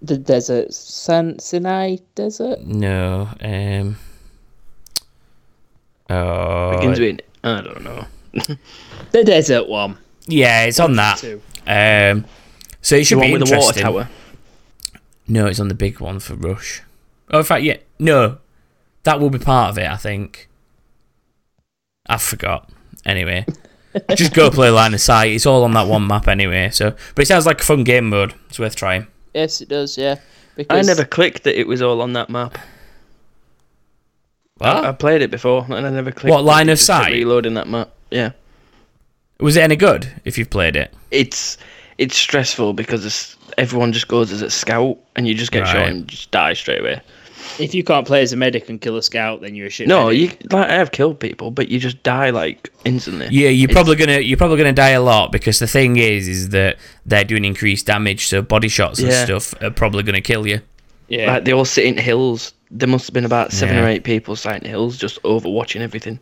The 0.01 0.17
desert, 0.17 0.73
San 0.73 1.37
Sinai 1.37 1.97
Desert. 2.15 2.61
No, 2.61 3.29
um, 3.39 3.97
oh 6.09 6.77
Begins 6.77 6.99
with 6.99 7.19
I 7.43 7.61
don't 7.61 7.83
know. 7.83 8.05
The 9.11 9.23
desert 9.25 9.67
one. 9.67 9.97
yeah, 10.25 10.63
it's 10.63 10.79
on 10.79 10.95
that. 10.95 11.17
Two. 11.17 11.41
Um, 11.71 12.25
so 12.81 12.95
it 12.95 12.99
The 12.99 13.03
should 13.05 13.17
one 13.19 13.27
be 13.27 13.33
with 13.33 13.47
the 13.47 13.55
water 13.55 13.79
interesting. 13.79 13.83
tower. 13.83 14.09
No, 15.27 15.47
it's 15.47 15.59
on 15.59 15.69
the 15.69 15.73
big 15.73 16.01
one 16.01 16.19
for 16.19 16.35
Rush. 16.35 16.81
Oh, 17.29 17.39
in 17.39 17.45
fact, 17.45 17.63
yeah, 17.63 17.77
no, 17.97 18.39
that 19.03 19.21
will 19.21 19.29
be 19.29 19.39
part 19.39 19.69
of 19.69 19.77
it. 19.77 19.89
I 19.89 19.95
think. 19.95 20.49
I 22.07 22.17
forgot. 22.17 22.69
Anyway, 23.05 23.45
just 24.15 24.33
go 24.33 24.49
play 24.49 24.69
Line 24.69 24.93
of 24.93 24.99
Sight. 24.99 25.31
It's 25.31 25.45
all 25.45 25.63
on 25.63 25.73
that 25.73 25.87
one 25.87 26.05
map 26.07 26.27
anyway. 26.27 26.71
So, 26.71 26.93
but 27.15 27.21
it 27.23 27.27
sounds 27.27 27.45
like 27.45 27.61
a 27.61 27.63
fun 27.63 27.85
game 27.85 28.09
mode. 28.09 28.33
It's 28.49 28.59
worth 28.59 28.75
trying. 28.75 29.07
Yes, 29.33 29.61
it 29.61 29.69
does. 29.69 29.97
Yeah. 29.97 30.19
Because... 30.57 30.77
I 30.77 30.81
never 30.81 31.05
clicked 31.05 31.43
that 31.43 31.57
it 31.57 31.67
was 31.67 31.81
all 31.81 32.01
on 32.01 32.11
that 32.13 32.29
map. 32.29 32.57
I, 34.59 34.89
I 34.89 34.91
played 34.91 35.21
it 35.21 35.31
before 35.31 35.65
and 35.69 35.87
I 35.87 35.89
never 35.89 36.11
clicked. 36.11 36.31
What, 36.33 36.43
line 36.43 36.67
of 36.69 36.77
sight? 36.79 37.13
Reloading 37.13 37.53
that 37.53 37.67
map. 37.67 37.89
Yeah. 38.11 38.33
Was 39.41 39.57
it 39.57 39.61
any 39.61 39.75
good 39.75 40.07
if 40.25 40.37
you've 40.37 40.49
played 40.49 40.75
it? 40.75 40.93
It's 41.11 41.57
it's 41.97 42.15
stressful 42.17 42.73
because 42.73 43.05
it's, 43.05 43.35
everyone 43.57 43.91
just 43.93 44.07
goes 44.07 44.31
as 44.31 44.41
a 44.41 44.49
scout 44.49 44.97
and 45.15 45.27
you 45.27 45.35
just 45.35 45.51
get 45.51 45.67
shot 45.67 45.87
and 45.87 46.07
just 46.07 46.31
die 46.31 46.53
straight 46.53 46.79
away. 46.79 47.01
If 47.59 47.75
you 47.75 47.83
can't 47.83 48.07
play 48.07 48.21
as 48.21 48.31
a 48.33 48.37
medic 48.37 48.69
and 48.69 48.79
kill 48.79 48.97
a 48.97 49.03
scout, 49.03 49.41
then 49.41 49.55
you're 49.55 49.67
a 49.67 49.69
shit. 49.69 49.87
No, 49.87 50.05
medic. 50.07 50.41
you 50.41 50.47
like 50.51 50.69
I 50.69 50.73
have 50.75 50.91
killed 50.91 51.19
people, 51.19 51.51
but 51.51 51.67
you 51.69 51.79
just 51.79 52.01
die 52.03 52.29
like 52.29 52.71
instantly. 52.85 53.27
Yeah, 53.29 53.49
you're 53.49 53.69
It's- 53.69 53.75
probably 53.75 53.95
gonna 53.97 54.19
you're 54.19 54.37
probably 54.37 54.57
gonna 54.57 54.73
die 54.73 54.89
a 54.91 55.01
lot 55.01 55.31
because 55.31 55.59
the 55.59 55.67
thing 55.67 55.97
is 55.97 56.27
is 56.27 56.49
that 56.49 56.77
they're 57.05 57.23
doing 57.23 57.43
increased 57.45 57.87
damage, 57.87 58.27
so 58.27 58.41
body 58.41 58.67
shots 58.69 58.99
and 58.99 59.09
Yeah. 59.09 59.25
stuff 59.25 59.53
are 59.61 59.69
probably 59.71 60.03
gonna 60.03 60.21
kill 60.21 60.47
you. 60.47 60.61
Yeah. 61.09 61.33
Like 61.33 61.45
they 61.45 61.51
all 61.51 61.65
sit 61.65 61.85
in 61.85 61.97
hills. 61.97 62.53
There 62.69 62.87
must 62.87 63.07
have 63.07 63.13
been 63.13 63.25
about 63.25 63.51
seven 63.51 63.75
Yeah. 63.75 63.83
or 63.83 63.87
eight 63.87 64.03
people 64.05 64.35
sitting 64.37 64.63
in 64.63 64.69
hills, 64.69 64.97
just 64.97 65.21
overwatching 65.23 65.81
everything. 65.81 66.19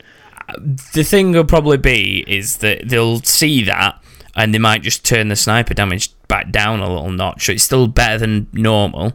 The 0.58 1.04
thing 1.04 1.32
will 1.32 1.44
probably 1.46 1.78
be 1.78 2.24
is 2.28 2.58
that 2.58 2.88
they'll 2.88 3.22
see 3.22 3.64
that 3.64 4.02
and 4.36 4.54
they 4.54 4.60
might 4.60 4.82
just 4.82 5.06
turn 5.06 5.28
the 5.30 5.36
sniper 5.36 5.74
damage 5.74 6.12
back 6.28 6.52
down 6.52 6.80
a 6.80 6.88
little 6.90 7.12
notch. 7.12 7.46
So 7.46 7.52
it's 7.54 7.64
still 7.64 7.88
better 7.88 8.18
than 8.20 8.48
normal, 8.54 9.14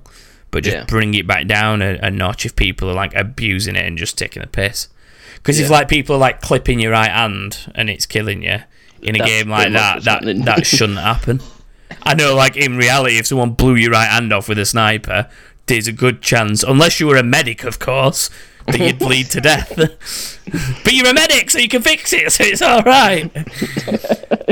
but 0.51 0.65
just 0.65 0.77
Yeah. 0.77 0.85
bring 0.85 1.15
it 1.15 1.27
back 1.27 1.47
down 1.47 1.83
a, 1.83 1.99
a 2.03 2.11
notch 2.11 2.45
if 2.45 2.57
people 2.57 2.89
are 2.91 2.95
like 2.95 3.15
abusing 3.15 3.77
it 3.77 3.87
and 3.87 3.97
just 3.99 4.19
taking 4.19 4.43
a 4.43 4.47
piss. 4.47 4.89
Because 5.37 5.61
if 5.61 5.71
like 5.71 5.89
people 5.89 6.17
are 6.17 6.19
like 6.19 6.41
clipping 6.41 6.81
your 6.81 6.93
right 6.93 7.11
hand 7.11 7.71
and 7.75 7.91
it's 7.91 8.07
killing 8.07 8.43
you 8.43 8.59
in 9.03 9.15
a 9.15 9.19
That's 9.19 9.31
game 9.31 9.49
like 9.51 9.73
that, 9.73 10.03
that 10.05 10.23
that 10.45 10.67
shouldn't 10.67 10.99
happen. 10.99 11.41
I 12.03 12.15
know, 12.15 12.35
like 12.35 12.57
in 12.57 12.77
reality, 12.77 13.19
if 13.19 13.27
someone 13.27 13.51
blew 13.53 13.75
your 13.77 13.91
right 13.93 14.09
hand 14.09 14.33
off 14.33 14.49
with 14.49 14.59
a 14.59 14.65
sniper, 14.65 15.29
there's 15.67 15.87
a 15.89 15.93
good 15.93 16.21
chance, 16.23 16.63
unless 16.63 17.01
you 17.01 17.07
were 17.07 17.17
a 17.17 17.23
medic, 17.23 17.65
of 17.65 17.79
course, 17.79 18.31
that 18.67 18.81
you'd 18.81 18.99
bleed 18.99 19.31
to 19.31 19.41
death. 19.41 19.75
but 20.85 20.93
you're 20.93 21.09
a 21.09 21.15
medic, 21.15 21.51
so 21.51 21.59
you 21.59 21.69
can 21.69 21.83
fix 21.83 22.13
it, 22.13 22.33
so 22.33 22.45
it's 22.45 22.63
all 22.63 22.83
right. 22.83 23.25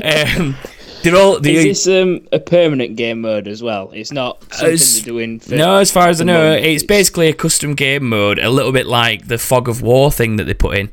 um, 0.03 0.57
they're 1.03 1.17
all. 1.17 1.45
Is 1.45 1.85
this 1.85 1.89
um, 1.89 2.27
a 2.31 2.39
permanent 2.39 2.97
game 2.97 3.21
mode 3.23 3.49
as 3.49 3.63
well? 3.63 3.91
It's 3.93 4.13
not 4.13 4.43
something 4.53 4.67
It's- 4.75 4.95
they're 5.01 5.05
doing. 5.05 5.41
For, 5.41 5.55
no, 5.57 5.77
as 5.79 5.91
far 5.91 6.09
as 6.09 6.21
I 6.21 6.25
know, 6.25 6.53
months. 6.53 6.67
it's 6.67 6.85
basically 6.85 7.29
a 7.29 7.35
custom 7.35 7.75
game 7.75 8.09
mode, 8.09 8.39
a 8.39 8.51
little 8.51 8.73
bit 8.73 8.87
like 8.87 9.29
the 9.29 9.39
Fog 9.39 9.69
of 9.69 9.83
War 9.83 10.13
thing 10.13 10.37
that 10.37 10.45
they 10.45 10.55
put 10.55 10.79
in. 10.79 10.91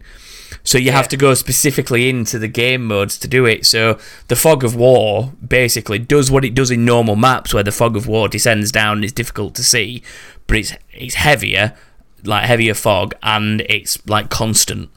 So 0.70 0.78
you 0.78 0.92
have 0.92 1.08
to 1.08 1.18
go 1.18 1.34
specifically 1.34 2.10
into 2.10 2.38
the 2.38 2.48
game 2.48 2.86
modes 2.86 3.18
to 3.18 3.28
do 3.28 3.48
it. 3.48 3.66
So 3.66 3.98
the 4.28 4.36
Fog 4.36 4.64
of 4.64 4.76
War 4.76 5.34
basically 5.48 5.98
does 5.98 6.30
what 6.30 6.46
it 6.46 6.54
does 6.54 6.70
in 6.70 6.86
normal 6.86 7.16
maps, 7.16 7.56
where 7.56 7.64
the 7.64 7.72
Fog 7.72 7.98
of 7.98 8.06
War 8.06 8.28
descends 8.28 8.72
down 8.72 8.98
and 8.98 9.04
it's 9.04 9.12
difficult 9.12 9.56
to 9.56 9.64
see, 9.64 10.04
but 10.46 10.58
it's 10.58 10.74
it's 10.94 11.16
heavier, 11.16 11.76
like 12.24 12.46
heavier 12.46 12.76
fog, 12.76 13.16
and 13.24 13.62
it's 13.62 13.98
like 14.08 14.30
constant. 14.30 14.92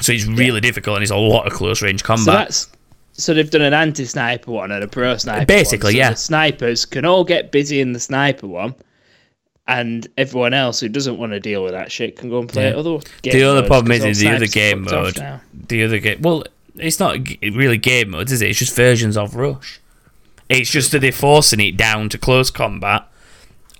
So 0.00 0.12
it's 0.12 0.24
really 0.24 0.60
difficult 0.60 0.98
and 0.98 1.02
it's 1.02 1.10
a 1.10 1.16
lot 1.16 1.48
of 1.48 1.52
close 1.52 1.82
range 1.82 2.04
combat. 2.04 2.24
So 2.24 2.30
that's 2.30 2.68
so 3.14 3.34
they've 3.34 3.50
done 3.50 3.62
an 3.62 3.74
anti-sniper 3.74 4.52
one 4.52 4.70
and 4.70 4.84
a 4.84 4.86
pro 4.86 5.16
sniper. 5.16 5.46
Basically, 5.46 5.88
one. 5.88 5.94
So 5.94 5.98
yeah. 5.98 6.10
The 6.10 6.16
snipers 6.16 6.84
can 6.84 7.04
all 7.04 7.24
get 7.24 7.50
busy 7.50 7.80
in 7.80 7.92
the 7.92 7.98
sniper 7.98 8.46
one, 8.46 8.76
and 9.68 10.08
everyone 10.16 10.54
else 10.54 10.80
who 10.80 10.88
doesn't 10.88 11.18
want 11.18 11.32
to 11.32 11.38
deal 11.40 11.62
with 11.62 11.72
that 11.72 11.92
shit 11.92 12.16
can 12.16 12.30
go 12.30 12.40
and 12.40 12.48
play 12.48 12.70
Yeah. 12.70 12.76
other. 12.76 12.98
Game 13.22 13.32
the 13.34 13.42
other 13.44 13.66
problem 13.66 13.92
is, 13.92 14.04
is 14.04 14.18
the 14.18 14.30
other 14.30 14.46
game 14.46 14.82
mode. 14.82 15.22
The 15.68 15.84
other 15.84 15.98
game. 15.98 16.20
Well, 16.22 16.44
it's 16.76 16.98
not 16.98 17.18
really 17.42 17.76
game 17.76 18.10
modes, 18.10 18.32
is 18.32 18.40
it? 18.42 18.48
It's 18.50 18.58
just 18.58 18.74
versions 18.74 19.16
of 19.16 19.36
Rush. 19.36 19.80
It's 20.48 20.70
just 20.70 20.90
that 20.92 21.00
they're 21.00 21.12
forcing 21.12 21.60
it 21.60 21.76
down 21.76 22.08
to 22.08 22.18
close 22.18 22.50
combat 22.50 23.06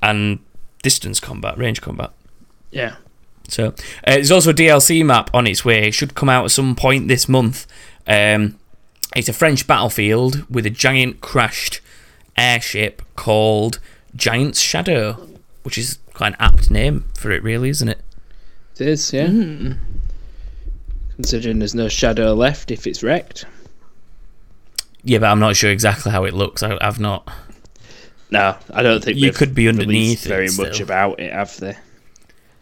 and 0.03 0.41
distance 0.83 1.19
combat, 1.19 1.57
range 1.57 1.81
combat. 1.81 2.11
Yeah. 2.71 2.97
So 3.49 3.69
uh, 3.69 3.73
there's 4.05 4.31
also 4.31 4.51
a 4.51 4.55
DLC 4.55 5.03
map 5.05 5.31
on 5.33 5.47
its 5.47 5.65
way. 5.65 5.89
It 5.89 5.93
should 5.95 6.15
come 6.15 6.29
out 6.29 6.45
at 6.45 6.51
some 6.51 6.77
point 6.77 7.09
this 7.09 7.29
month. 7.31 7.67
Um, 8.07 8.59
it's 9.17 9.31
a 9.31 9.33
French 9.33 9.67
battlefield 9.67 10.45
with 10.55 10.67
a 10.67 10.71
giant 10.71 11.23
crashed 11.23 11.81
airship 12.37 13.01
called 13.17 13.81
Giant's 14.15 14.61
Shadow, 14.61 15.28
which 15.69 15.77
is 15.77 15.99
quite 16.15 16.29
an 16.29 16.37
apt 16.41 16.71
name 16.71 17.05
for 17.15 17.31
it, 17.31 17.43
really, 17.43 17.69
isn't 17.69 17.91
it? 17.91 18.01
It 18.81 18.87
is, 18.87 19.13
yeah. 19.13 19.27
Hmm. 19.27 19.73
Considering 21.17 21.59
there's 21.59 21.75
no 21.75 21.89
shadow 21.91 22.33
left 22.33 22.71
if 22.71 22.87
it's 22.87 23.03
wrecked. 23.03 23.45
Yeah, 25.05 25.19
but 25.19 25.27
I'm 25.27 25.41
not 25.41 25.57
sure 25.57 25.71
exactly 25.71 26.11
how 26.11 26.25
it 26.25 26.33
looks. 26.33 26.63
I, 26.63 26.79
I've 26.81 26.99
not. 26.99 27.31
No, 28.31 28.57
I 28.73 28.83
don't 28.83 29.05
think 29.05 29.19
You 29.19 29.31
could 29.31 29.55
be 29.55 29.67
released 29.67 29.83
underneath 29.83 30.25
it 30.25 30.29
very 30.31 30.47
much 30.47 30.77
still. 30.77 30.85
about 30.87 31.21
it, 31.21 31.35
have 31.35 31.55
they? 31.59 31.77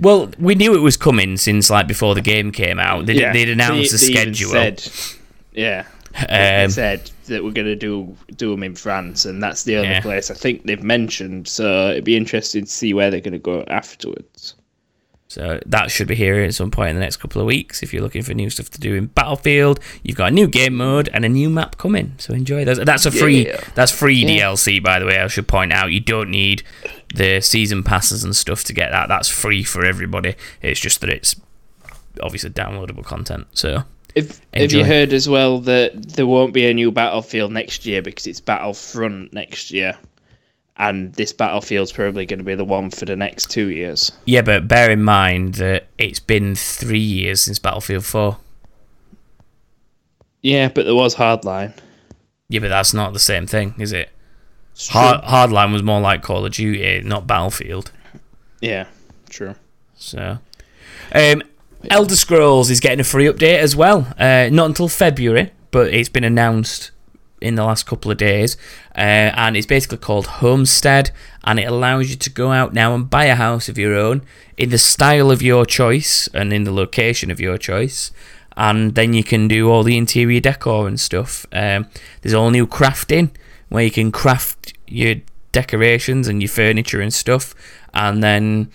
Well, 0.01 0.33
we 0.40 0.57
knew 0.57 0.75
it 0.75 0.81
was 0.81 0.97
coming 0.97 1.37
since 1.37 1.71
like 1.71 1.87
before 1.87 2.16
the 2.16 2.21
game 2.23 2.51
came 2.51 2.81
out. 2.81 3.07
They, 3.07 3.14
Yeah, 3.14 3.33
They'd 3.33 3.51
announced 3.51 3.92
they- 3.92 3.99
the 3.99 4.07
they 4.07 4.21
schedule. 4.21 4.51
Said, 4.51 4.83
yeah, 5.53 5.83
they 5.83 5.88
Um, 6.29 6.70
said 6.70 7.11
that 7.26 7.44
we're 7.44 7.50
going 7.50 7.66
to 7.66 7.76
do 7.76 8.16
do 8.37 8.50
them 8.50 8.62
in 8.62 8.74
France, 8.74 9.24
and 9.24 9.42
that's 9.42 9.64
the 9.64 9.76
only 9.76 9.88
Yeah. 9.90 10.00
place 10.00 10.31
I 10.31 10.35
think 10.35 10.64
they've 10.64 10.83
mentioned. 10.83 11.46
So 11.48 11.90
it'd 11.90 12.05
be 12.05 12.16
interesting 12.16 12.64
to 12.64 12.70
see 12.70 12.94
where 12.94 13.11
they're 13.11 13.20
going 13.20 13.33
to 13.33 13.38
go 13.38 13.64
afterwards. 13.68 14.55
So 15.29 15.61
that 15.66 15.90
should 15.90 16.07
be 16.07 16.14
here 16.14 16.40
at 16.42 16.55
some 16.55 16.70
point 16.70 16.90
in 16.90 16.96
the 16.96 17.00
next 17.00 17.16
couple 17.16 17.40
of 17.42 17.46
weeks. 17.46 17.83
If 17.83 17.92
you're 17.92 18.02
looking 18.02 18.22
for 18.22 18.33
new 18.33 18.48
stuff 18.48 18.70
to 18.70 18.81
do 18.81 18.94
in 18.94 19.07
Battlefield, 19.07 19.81
you've 20.05 20.16
got 20.16 20.29
a 20.29 20.35
new 20.35 20.46
game 20.46 20.74
mode 20.74 21.11
and 21.12 21.24
a 21.24 21.29
new 21.29 21.50
map 21.50 21.76
coming. 21.79 22.14
So 22.18 22.33
enjoy 22.33 22.64
those. 22.64 22.79
That's 22.79 23.07
a 23.07 23.11
free. 23.11 23.46
Yeah. 23.48 23.61
That's 23.74 23.90
free 23.90 24.14
Yeah. 24.24 24.50
DLC, 24.52 24.79
by 24.83 25.00
the 25.00 25.05
way. 25.07 25.18
I 25.18 25.26
should 25.26 25.48
point 25.48 25.72
out. 25.72 25.90
You 25.90 26.00
don't 26.00 26.31
need 26.31 26.62
the 27.14 27.40
season 27.40 27.83
passes 27.83 28.22
and 28.22 28.35
stuff 28.37 28.62
to 28.64 28.72
get 28.72 28.92
that. 28.92 29.09
That's 29.09 29.29
free 29.29 29.64
for 29.64 29.85
everybody. 29.85 30.37
It's 30.62 30.81
just 30.81 31.00
that 31.00 31.11
it's 31.11 31.35
obviously 32.22 32.50
downloadable 32.50 33.05
content. 33.05 33.48
So 33.52 33.83
If 34.16 34.40
have 34.55 34.72
you 34.72 34.83
heard 34.83 35.12
as 35.12 35.29
well 35.29 35.61
that 35.61 36.09
there 36.09 36.26
won't 36.26 36.55
be 36.55 36.66
a 36.66 36.74
new 36.74 36.90
Battlefield 36.90 37.52
next 37.52 37.85
year 37.85 38.00
because 38.00 38.26
it's 38.26 38.40
Battlefront 38.40 39.35
next 39.35 39.70
year, 39.70 39.96
and 40.79 41.12
this 41.12 41.35
Battlefield's 41.35 41.92
probably 41.92 42.24
going 42.24 42.38
to 42.38 42.44
be 42.44 42.55
the 42.55 42.64
one 42.64 42.90
for 42.90 43.05
the 43.05 43.14
next 43.14 43.50
two 43.50 43.68
years. 43.68 44.11
yeah, 44.24 44.40
but 44.40 44.66
bear 44.66 44.90
in 44.90 45.02
mind 45.02 45.57
that 45.57 45.88
it's 45.98 46.18
been 46.18 46.55
three 46.55 46.98
years 46.98 47.42
since 47.42 47.59
Battlefield 47.59 48.07
Four. 48.07 48.38
Yeah, 50.40 50.68
but 50.68 50.87
there 50.87 50.94
was 50.94 51.16
Hardline. 51.16 51.74
Yeah, 52.48 52.61
but 52.61 52.68
that's 52.68 52.94
not 52.94 53.12
the 53.12 53.18
same 53.18 53.46
thing, 53.46 53.74
is 53.79 53.92
it? 53.92 54.09
Hard. 54.88 55.24
Hardline 55.24 55.72
was 55.72 55.83
more 55.83 56.00
like 56.00 56.22
Call 56.22 56.46
of 56.46 56.52
Duty, 56.52 57.00
not 57.00 57.26
Battlefield. 57.26 57.90
Yeah, 58.61 58.87
true. 59.29 59.57
So, 59.94 60.38
um, 61.12 61.42
Elder 61.91 62.17
Scrolls 62.17 62.71
is 62.71 62.81
getting 62.81 63.01
a 63.01 63.05
free 63.05 63.27
update 63.27 63.59
as 63.59 63.77
well. 63.77 64.09
Uh, 64.19 64.49
not 64.51 64.67
until 64.67 64.89
February, 64.89 65.53
but 65.71 65.93
it's 65.93 66.09
been 66.09 66.25
announced 66.25 66.91
in 67.41 67.55
the 67.55 67.65
last 67.65 67.85
couple 67.85 68.11
of 68.11 68.17
days, 68.17 68.57
uh, 68.97 69.31
and 69.37 69.57
it's 69.57 69.67
basically 69.67 69.99
called 69.99 70.27
Homestead, 70.27 71.11
and 71.45 71.61
it 71.61 71.65
allows 71.65 72.09
you 72.11 72.17
to 72.17 72.31
go 72.31 72.51
out 72.51 72.73
now 72.73 72.95
and 72.95 73.11
buy 73.11 73.27
a 73.27 73.35
house 73.35 73.69
of 73.69 73.77
your 73.77 73.95
own 73.95 74.23
in 74.57 74.71
the 74.71 74.79
style 74.79 75.31
of 75.31 75.43
your 75.43 75.67
choice 75.67 76.29
and 76.33 76.53
in 76.53 76.65
the 76.65 76.73
location 76.73 77.31
of 77.31 77.39
your 77.39 77.59
choice. 77.59 78.11
And 78.57 78.95
then 78.95 79.12
you 79.12 79.23
can 79.23 79.49
do 79.49 79.71
all 79.71 79.83
the 79.83 79.99
interior 79.99 80.41
decor 80.41 80.89
and 80.89 80.99
stuff. 80.99 81.45
Um, 81.53 81.89
there's 82.23 82.33
all 82.33 82.51
new 82.51 82.67
crafting 82.67 83.31
where 83.69 83.85
you 83.85 83.91
can 83.91 84.11
craft 84.11 84.73
your 84.87 85.17
decorations 85.53 86.29
and 86.29 86.41
your 86.41 86.49
furniture 86.49 87.03
and 87.03 87.12
stuff, 87.12 87.55
and 87.93 88.23
then 88.23 88.71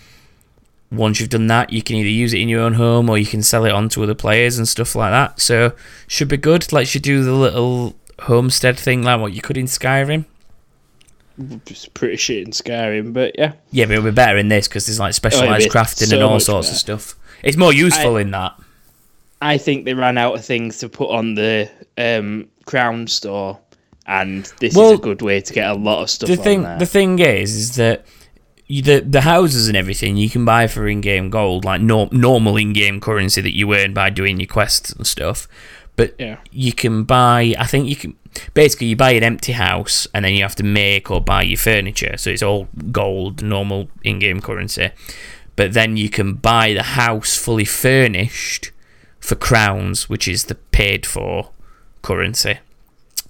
once 0.92 1.20
you've 1.20 1.30
done 1.30 1.48
that, 1.48 1.72
you 1.72 1.82
can 1.82 1.96
either 1.96 2.10
use 2.10 2.34
it 2.34 2.40
in 2.40 2.50
your 2.50 2.62
own 2.62 2.74
home 2.74 3.10
or 3.10 3.18
you 3.18 3.26
can 3.26 3.42
sell 3.42 3.66
it 3.66 3.72
on 3.72 3.88
to 3.90 4.04
other 4.04 4.14
players 4.16 4.58
and 4.58 4.68
stuff 4.68 4.96
like 4.96 5.12
that. 5.12 5.40
So 5.40 5.74
should 6.08 6.28
be 6.28 6.38
good. 6.38 6.72
Lets 6.74 6.94
you 6.94 7.02
do 7.02 7.24
the 7.24 7.34
little 7.34 7.96
homestead 8.20 8.78
thing 8.78 9.02
like 9.02 9.20
what 9.20 9.34
you 9.34 9.42
could 9.42 9.58
in 9.58 9.66
Skyrim. 9.66 10.26
Just 11.66 11.94
pretty 11.94 12.18
shit 12.18 12.46
in 12.46 12.52
Skyrim, 12.52 13.14
but 13.14 13.38
yeah. 13.38 13.54
Yeah, 13.72 13.86
but 13.86 13.94
it'll 13.94 14.06
be 14.06 14.12
better 14.12 14.38
in 14.38 14.50
this 14.50 14.68
because 14.68 14.86
there's 14.86 15.00
like 15.00 15.14
specialized 15.14 15.66
be 15.66 15.70
crafting 15.70 16.08
so 16.08 16.16
and 16.16 16.24
all 16.24 16.40
sorts 16.40 16.70
of 16.70 16.76
stuff. 16.76 17.16
It's 17.42 17.58
more 17.58 17.74
useful 17.74 18.18
in 18.18 18.32
that. 18.32 18.56
I 19.42 19.58
think 19.58 19.86
they 19.86 19.94
ran 19.94 20.18
out 20.18 20.36
of 20.36 20.46
things 20.46 20.78
to 20.80 20.90
put 20.90 21.10
on 21.10 21.34
the 21.34 21.70
um, 21.98 22.50
Crown 22.66 23.08
store, 23.08 23.58
and 24.06 24.46
this 24.60 24.76
Well, 24.76 24.92
is 24.92 25.00
a 25.00 25.02
good 25.02 25.24
way 25.24 25.42
to 25.42 25.54
get 25.54 25.70
a 25.70 25.74
lot 25.74 26.04
of 26.04 26.10
stuff 26.12 26.30
The 26.30 26.36
thing, 26.36 26.62
the 26.78 26.86
thing 26.86 27.18
is, 27.18 27.56
is 27.56 27.76
that 27.78 28.06
the 28.80 29.02
the 29.02 29.22
houses 29.22 29.68
and 29.68 29.76
everything 29.76 30.16
you 30.18 30.30
can 30.30 30.46
buy 30.46 30.68
for 30.68 30.88
in-game 30.88 31.30
gold, 31.30 31.66
like 31.66 31.82
nor- 31.82 32.10
normal 32.12 32.56
in-game 32.58 33.02
currency 33.02 33.42
that 33.42 33.56
you 33.56 33.74
earn 33.76 33.94
by 33.94 34.10
doing 34.10 34.40
your 34.40 34.48
quests 34.48 34.92
and 34.94 35.06
stuff. 35.06 35.48
But 35.98 36.16
Yeah. 36.18 36.38
you 36.52 36.72
can 36.72 37.04
buy. 37.04 37.54
I 37.60 37.66
think 37.66 37.88
you 37.90 37.96
can 37.98 38.16
basically 38.54 38.88
you 38.88 38.96
buy 38.96 39.12
an 39.12 39.24
empty 39.24 39.52
house 39.52 40.08
and 40.14 40.24
then 40.24 40.34
you 40.34 40.42
have 40.44 40.56
to 40.56 40.64
make 40.64 41.12
or 41.12 41.20
buy 41.20 41.42
your 41.42 41.58
furniture. 41.58 42.16
So 42.18 42.30
it's 42.30 42.42
all 42.44 42.70
gold, 42.92 43.42
normal 43.44 43.90
in-game 44.04 44.40
currency. 44.42 44.92
But 45.58 45.74
then 45.74 45.98
you 45.98 46.10
can 46.10 46.36
buy 46.36 46.74
the 46.74 46.84
house 46.84 47.36
fully 47.36 47.66
furnished 47.66 48.72
for 49.20 49.36
crowns, 49.36 50.08
which 50.10 50.28
is 50.30 50.46
the 50.46 50.56
paid 50.56 51.06
for 51.06 51.50
currency. 52.02 52.52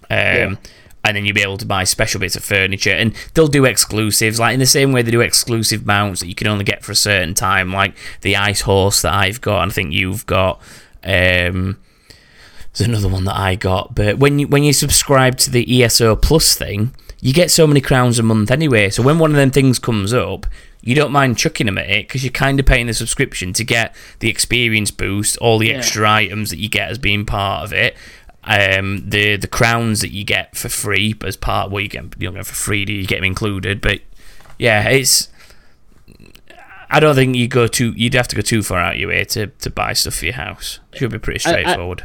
Um, 0.10 0.18
Yeah. 0.20 0.56
And 1.04 1.18
then 1.18 1.26
you'll 1.26 1.34
be 1.36 1.42
able 1.42 1.58
to 1.58 1.66
buy 1.66 1.84
special 1.84 2.20
bits 2.20 2.36
of 2.36 2.44
furniture, 2.44 2.92
and 2.92 3.16
they'll 3.34 3.48
do 3.48 3.66
exclusives, 3.66 4.40
like 4.40 4.54
in 4.54 4.60
the 4.60 4.68
same 4.68 4.92
way 4.92 5.02
they 5.02 5.10
do 5.10 5.22
exclusive 5.22 5.84
mounts 5.86 6.20
that 6.22 6.28
you 6.28 6.36
can 6.36 6.46
only 6.48 6.64
get 6.64 6.84
for 6.84 6.92
a 6.92 6.96
certain 6.96 7.34
time, 7.34 7.74
like 7.74 7.96
the 8.22 8.36
ice 8.36 8.62
horse 8.62 9.02
that 9.02 9.12
I've 9.14 9.42
got, 9.42 9.64
and 9.64 9.72
I 9.72 9.74
think 9.74 9.94
you've 9.94 10.26
got. 10.28 10.62
Um, 11.04 11.80
there's 12.74 12.88
another 12.88 13.10
one 13.10 13.26
that 13.26 13.36
I 13.36 13.56
got, 13.56 13.96
but 13.96 14.18
when 14.20 14.40
you 14.40 14.48
when 14.48 14.64
you 14.64 14.74
subscribe 14.74 15.38
to 15.40 15.50
the 15.52 15.84
ESO 15.84 16.16
Plus 16.16 16.56
thing, 16.56 16.94
you 17.20 17.34
get 17.34 17.52
so 17.52 17.68
many 17.68 17.82
crowns 17.82 18.18
a 18.20 18.24
month 18.24 18.50
anyway. 18.52 18.90
So 18.90 19.04
when 19.04 19.20
one 19.20 19.32
of 19.32 19.38
them 19.38 19.52
things 19.52 19.78
comes 19.78 20.14
up, 20.14 20.46
you 20.82 20.96
don't 20.96 21.12
mind 21.12 21.38
chucking 21.38 21.66
them 21.66 21.78
at 21.78 21.90
it 21.90 22.08
because 22.08 22.24
you're 22.24 22.32
kind 22.32 22.60
of 22.60 22.66
paying 22.66 22.88
the 22.88 22.94
subscription 22.94 23.52
to 23.54 23.64
get 23.66 23.94
the 24.20 24.30
experience 24.30 24.90
boost, 24.90 25.38
all 25.38 25.58
the 25.58 25.68
Yeah. 25.68 25.76
extra 25.80 26.10
items 26.10 26.50
that 26.50 26.60
you 26.60 26.70
get 26.70 26.90
as 26.90 26.98
being 26.98 27.26
part 27.26 27.66
of 27.66 27.74
it, 27.74 27.96
um, 28.44 29.08
the 29.10 29.36
the 29.38 29.48
crowns 29.48 30.02
that 30.02 30.12
you 30.12 30.24
get 30.24 30.56
for 30.56 30.70
free 30.70 31.16
as 31.24 31.38
part. 31.38 31.72
Well, 31.72 31.82
you 31.82 31.88
get 31.88 32.04
you 32.20 32.28
don't 32.28 32.36
get 32.36 32.46
for 32.46 32.54
free, 32.56 32.86
do 32.86 32.94
you? 32.94 33.06
Get 33.06 33.18
them 33.18 33.26
included, 33.26 33.82
but 33.82 34.02
yeah, 34.58 34.88
it's. 34.90 35.30
I 36.90 37.00
don't 37.00 37.16
think 37.16 37.36
you 37.38 37.48
go 37.48 37.68
too. 37.68 37.94
You'd 37.96 38.16
have 38.16 38.28
to 38.30 38.36
go 38.36 38.42
too 38.42 38.64
far 38.64 38.80
out 38.80 38.98
your 38.98 39.10
way 39.10 39.24
to, 39.24 39.48
to 39.48 39.70
buy 39.70 39.94
stuff 39.94 40.16
for 40.16 40.26
your 40.26 40.34
house. 40.34 40.80
Should 40.94 41.12
be 41.12 41.20
pretty 41.20 41.40
I- 41.46 41.50
I- 41.50 41.62
straightforward. 41.62 42.04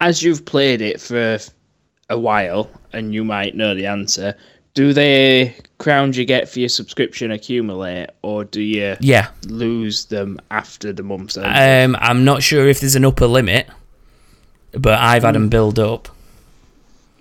As 0.00 0.22
you've 0.22 0.44
played 0.44 0.80
it 0.80 1.00
for 1.00 1.38
a 2.08 2.16
while, 2.18 2.70
and 2.92 3.12
you 3.12 3.24
might 3.24 3.56
know 3.56 3.74
the 3.74 3.86
answer, 3.86 4.36
do 4.74 4.92
the 4.92 5.52
crowns 5.78 6.16
you 6.16 6.24
get 6.24 6.48
for 6.48 6.60
your 6.60 6.68
subscription 6.68 7.32
accumulate, 7.32 8.10
or 8.22 8.44
do 8.44 8.60
you 8.62 8.96
yeah, 9.00 9.30
lose 9.48 10.04
them 10.04 10.38
after 10.52 10.92
the 10.92 11.02
month's 11.02 11.36
end? 11.36 11.94
um, 11.94 12.00
I'm 12.00 12.24
not 12.24 12.44
sure 12.44 12.68
if 12.68 12.78
there's 12.78 12.94
an 12.94 13.04
upper 13.04 13.26
limit, 13.26 13.66
but 14.72 14.98
I've 14.98 15.22
had 15.22 15.34
them 15.34 15.48
build 15.48 15.78
up. 15.78 16.08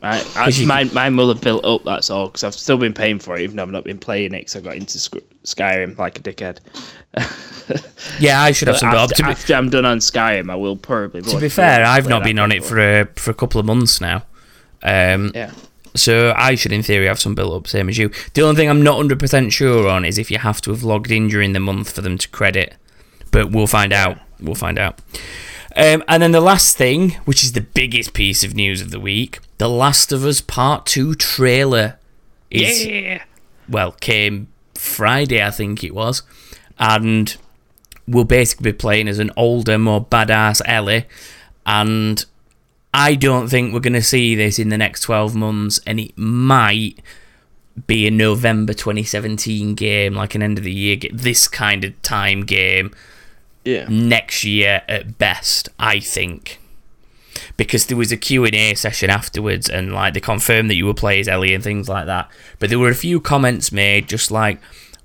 I, 0.03 0.19
I, 0.19 0.21
'Cause 0.45 0.59
you- 0.59 0.67
mine, 0.67 0.91
mine 0.93 1.17
will 1.17 1.29
have 1.29 1.41
built 1.41 1.65
up, 1.65 1.83
that's 1.83 2.09
all, 2.11 2.27
because 2.27 2.43
I've 2.43 2.53
still 2.53 2.77
been 2.77 2.93
paying 2.93 3.17
for 3.17 3.35
it, 3.35 3.41
even 3.41 3.55
though 3.55 3.63
I've 3.63 3.71
not 3.71 3.83
been 3.83 3.97
playing 3.97 4.33
it, 4.35 4.39
because 4.39 4.55
I 4.55 4.59
got 4.59 4.75
into 4.75 4.99
Sc- 4.99 5.15
Skyrim 5.43 5.97
like 5.97 6.19
a 6.19 6.21
dickhead. 6.21 6.59
Yeah, 8.19 8.41
I 8.41 8.51
should 8.53 8.69
have 8.69 8.77
some 8.77 8.91
build 8.91 9.11
up. 9.11 9.11
after, 9.11 9.23
be, 9.23 9.29
after 9.29 9.53
I'm 9.53 9.69
done 9.69 9.83
on 9.85 9.97
Skyrim, 9.99 10.49
I 10.49 10.55
will 10.55 10.77
probably. 10.77 11.21
to 11.23 11.37
be 11.39 11.49
fair, 11.49 11.83
I've 11.83 12.07
not 12.07 12.23
been 12.23 12.39
on 12.39 12.53
it 12.53 12.63
for 12.63 12.79
a, 12.79 13.05
for 13.17 13.31
a 13.31 13.33
couple 13.33 13.59
of 13.59 13.65
months 13.65 13.99
now. 13.99 14.23
Um, 14.83 15.31
Yeah. 15.35 15.51
So 15.95 16.33
I 16.37 16.55
should, 16.55 16.71
in 16.71 16.81
theory, 16.83 17.07
have 17.07 17.19
some 17.19 17.35
built 17.35 17.53
up, 17.53 17.67
same 17.67 17.89
as 17.89 17.97
you. 17.97 18.09
The 18.35 18.43
only 18.43 18.55
thing 18.55 18.69
I'm 18.69 18.83
not 18.83 19.03
100% 19.03 19.51
sure 19.51 19.89
on 19.89 20.05
is 20.05 20.17
if 20.17 20.29
you 20.31 20.37
have 20.37 20.61
to 20.61 20.71
have 20.71 20.83
logged 20.83 21.11
in 21.11 21.27
during 21.27 21.51
the 21.53 21.59
month 21.59 21.91
for 21.91 22.01
them 22.01 22.17
to 22.19 22.29
credit. 22.29 22.75
But 23.31 23.51
we'll 23.51 23.67
find 23.67 23.91
out. 23.91 24.17
We'll 24.39 24.55
find 24.55 24.77
out. 24.79 24.99
Um, 25.77 26.03
and 26.07 26.23
then 26.23 26.31
the 26.31 26.41
last 26.41 26.75
thing, 26.75 27.11
which 27.25 27.43
is 27.43 27.51
the 27.51 27.61
biggest 27.61 28.13
piece 28.13 28.43
of 28.43 28.55
news 28.55 28.81
of 28.81 28.89
the 28.89 28.99
week, 28.99 29.39
The 29.59 29.69
Last 29.69 30.11
of 30.11 30.25
Us 30.25 30.41
Part 30.41 30.87
2 30.87 31.13
trailer 31.13 31.99
is, 32.49 32.83
Yeah. 32.85 33.23
well, 33.69 33.91
came 33.91 34.47
Friday, 34.73 35.43
I 35.43 35.51
think 35.51 35.83
it 35.83 35.93
was. 35.93 36.23
And 36.79 37.35
we'll 38.07 38.23
basically 38.23 38.71
be 38.71 38.77
playing 38.77 39.07
as 39.07 39.19
an 39.19 39.29
older, 39.37 39.77
more 39.77 40.03
badass 40.03 40.61
Ellie. 40.65 41.05
And 41.65 42.25
I 42.91 43.13
don't 43.13 43.47
think 43.47 43.71
we're 43.71 43.79
going 43.79 43.93
to 43.93 44.01
see 44.01 44.33
this 44.33 44.57
in 44.57 44.69
the 44.69 44.77
next 44.79 45.01
12 45.01 45.35
months, 45.35 45.79
and 45.85 45.99
it 45.99 46.17
might 46.17 46.95
be 47.85 48.07
a 48.07 48.11
November 48.11 48.73
2017 48.73 49.75
game, 49.75 50.15
like 50.15 50.33
an 50.33 50.41
end 50.41 50.57
of 50.57 50.63
the 50.63 50.73
year, 50.73 50.97
this 51.13 51.47
kind 51.47 51.83
of 51.83 52.01
time 52.01 52.41
game 52.45 52.91
Yeah. 53.67 53.85
next 53.89 54.43
year 54.43 54.81
at 54.87 55.17
best, 55.17 55.69
I 55.77 55.99
think. 55.99 56.59
Because 57.57 57.87
there 57.87 57.97
was 57.97 58.11
a 58.11 58.17
Q&A 58.17 58.75
session 58.75 59.09
afterwards 59.09 59.69
and 59.69 59.93
like 59.93 60.13
they 60.13 60.19
confirmed 60.19 60.69
that 60.69 60.75
you 60.75 60.85
were 60.85 60.93
playing 60.93 61.21
as 61.21 61.27
Ellie 61.27 61.53
and 61.53 61.63
things 61.63 61.89
like 61.89 62.05
that. 62.05 62.29
But 62.59 62.69
there 62.69 62.79
were 62.79 62.89
a 62.89 62.95
few 62.95 63.19
comments 63.19 63.71
made 63.71 64.07
just 64.07 64.31
like, 64.31 64.59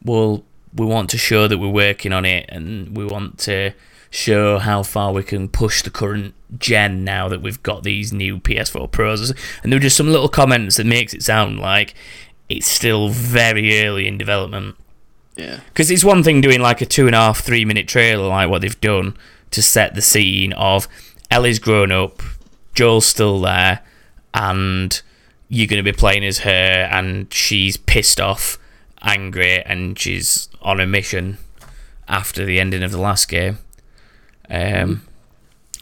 well, 0.05 0.45
we 0.75 0.87
want 0.87 1.11
to 1.11 1.19
show 1.19 1.49
that 1.49 1.59
we're 1.59 1.69
working 1.69 2.13
on 2.13 2.25
it 2.25 2.47
and 2.49 2.97
we 2.97 3.05
want 3.05 3.39
to 3.41 3.73
show 4.11 4.59
how 4.59 4.83
far 4.83 5.13
we 5.13 5.23
can 5.23 5.49
push 5.49 5.83
the 5.83 5.91
current 5.91 6.35
gen 6.59 7.03
now 7.03 7.29
that 7.29 7.43
we've 7.43 7.63
got 7.63 7.83
these 7.83 8.13
new 8.13 8.39
PS4 8.39 8.91
Pros. 8.91 9.31
And 9.63 9.73
there 9.73 9.79
were 9.79 9.83
just 9.83 9.97
some 9.97 10.09
little 10.13 10.29
comments 10.29 10.77
that 10.77 10.87
makes 10.87 11.15
it 11.15 11.23
sound 11.23 11.59
like 11.59 11.95
it's 12.49 12.71
still 12.71 13.09
very 13.09 13.83
early 13.83 14.07
in 14.07 14.19
development. 14.19 14.77
Yeah. 15.37 15.61
Because 15.69 15.91
it's 15.91 16.05
one 16.05 16.23
thing 16.23 16.41
doing 16.41 16.61
like 16.61 16.81
a 16.81 16.87
two 16.87 17.07
and 17.07 17.15
a 17.15 17.19
half, 17.19 17.41
three 17.41 17.65
minute 17.65 17.89
trailer 17.89 18.29
like 18.29 18.49
what 18.51 18.61
they've 18.63 18.81
done 18.81 19.17
to 19.51 19.63
set 19.63 19.95
the 19.95 20.03
scene 20.03 20.53
of 20.55 20.89
Ellie's 21.31 21.59
grown 21.59 21.91
up, 21.91 22.23
Joel's 22.75 23.07
still 23.07 23.41
there, 23.41 23.81
and 24.35 25.01
you're 25.49 25.67
going 25.67 25.83
to 25.83 25.91
be 25.93 25.97
playing 25.97 26.25
as 26.25 26.39
her, 26.41 26.51
and 26.51 27.33
she's 27.33 27.77
pissed 27.77 28.21
off, 28.21 28.59
angry, 29.03 29.63
and 29.63 29.99
she's 29.99 30.49
on 30.61 30.81
a 30.81 30.87
mission 30.87 31.39
after 32.09 32.45
the 32.45 32.61
ending 32.61 32.83
of 32.83 32.91
the 32.93 33.01
last 33.01 33.29
game. 33.29 33.59
Um, 34.51 35.07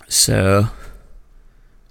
so, 0.09 0.69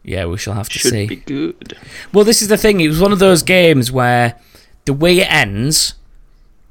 yeah, 0.04 0.26
we 0.26 0.38
shall 0.38 0.54
have 0.54 0.70
to 0.70 0.80
Should 0.80 0.92
see. 0.92 1.08
be 1.08 1.16
good. 1.18 1.78
Well, 2.14 2.24
this 2.26 2.42
is 2.42 2.48
the 2.48 2.58
thing. 2.58 2.80
It 2.82 2.88
was 2.88 3.02
one 3.02 3.12
of 3.12 3.20
those 3.20 3.44
games 3.44 3.92
where 3.92 4.40
the 4.86 4.94
way 4.94 5.20
it 5.20 5.32
ends, 5.32 5.96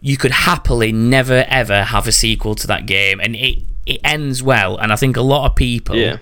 you 0.00 0.16
could 0.16 0.30
happily 0.30 0.92
never 0.92 1.44
ever 1.48 1.84
have 1.84 2.06
a 2.06 2.12
sequel 2.12 2.54
to 2.56 2.66
that 2.66 2.86
game, 2.86 3.20
and 3.20 3.34
it 3.36 3.58
it 3.86 4.00
ends 4.04 4.42
well. 4.42 4.76
And 4.76 4.92
I 4.92 4.96
think 4.96 5.16
a 5.16 5.22
lot 5.22 5.46
of 5.50 5.56
people 5.56 5.96
Yeah. 5.96 6.18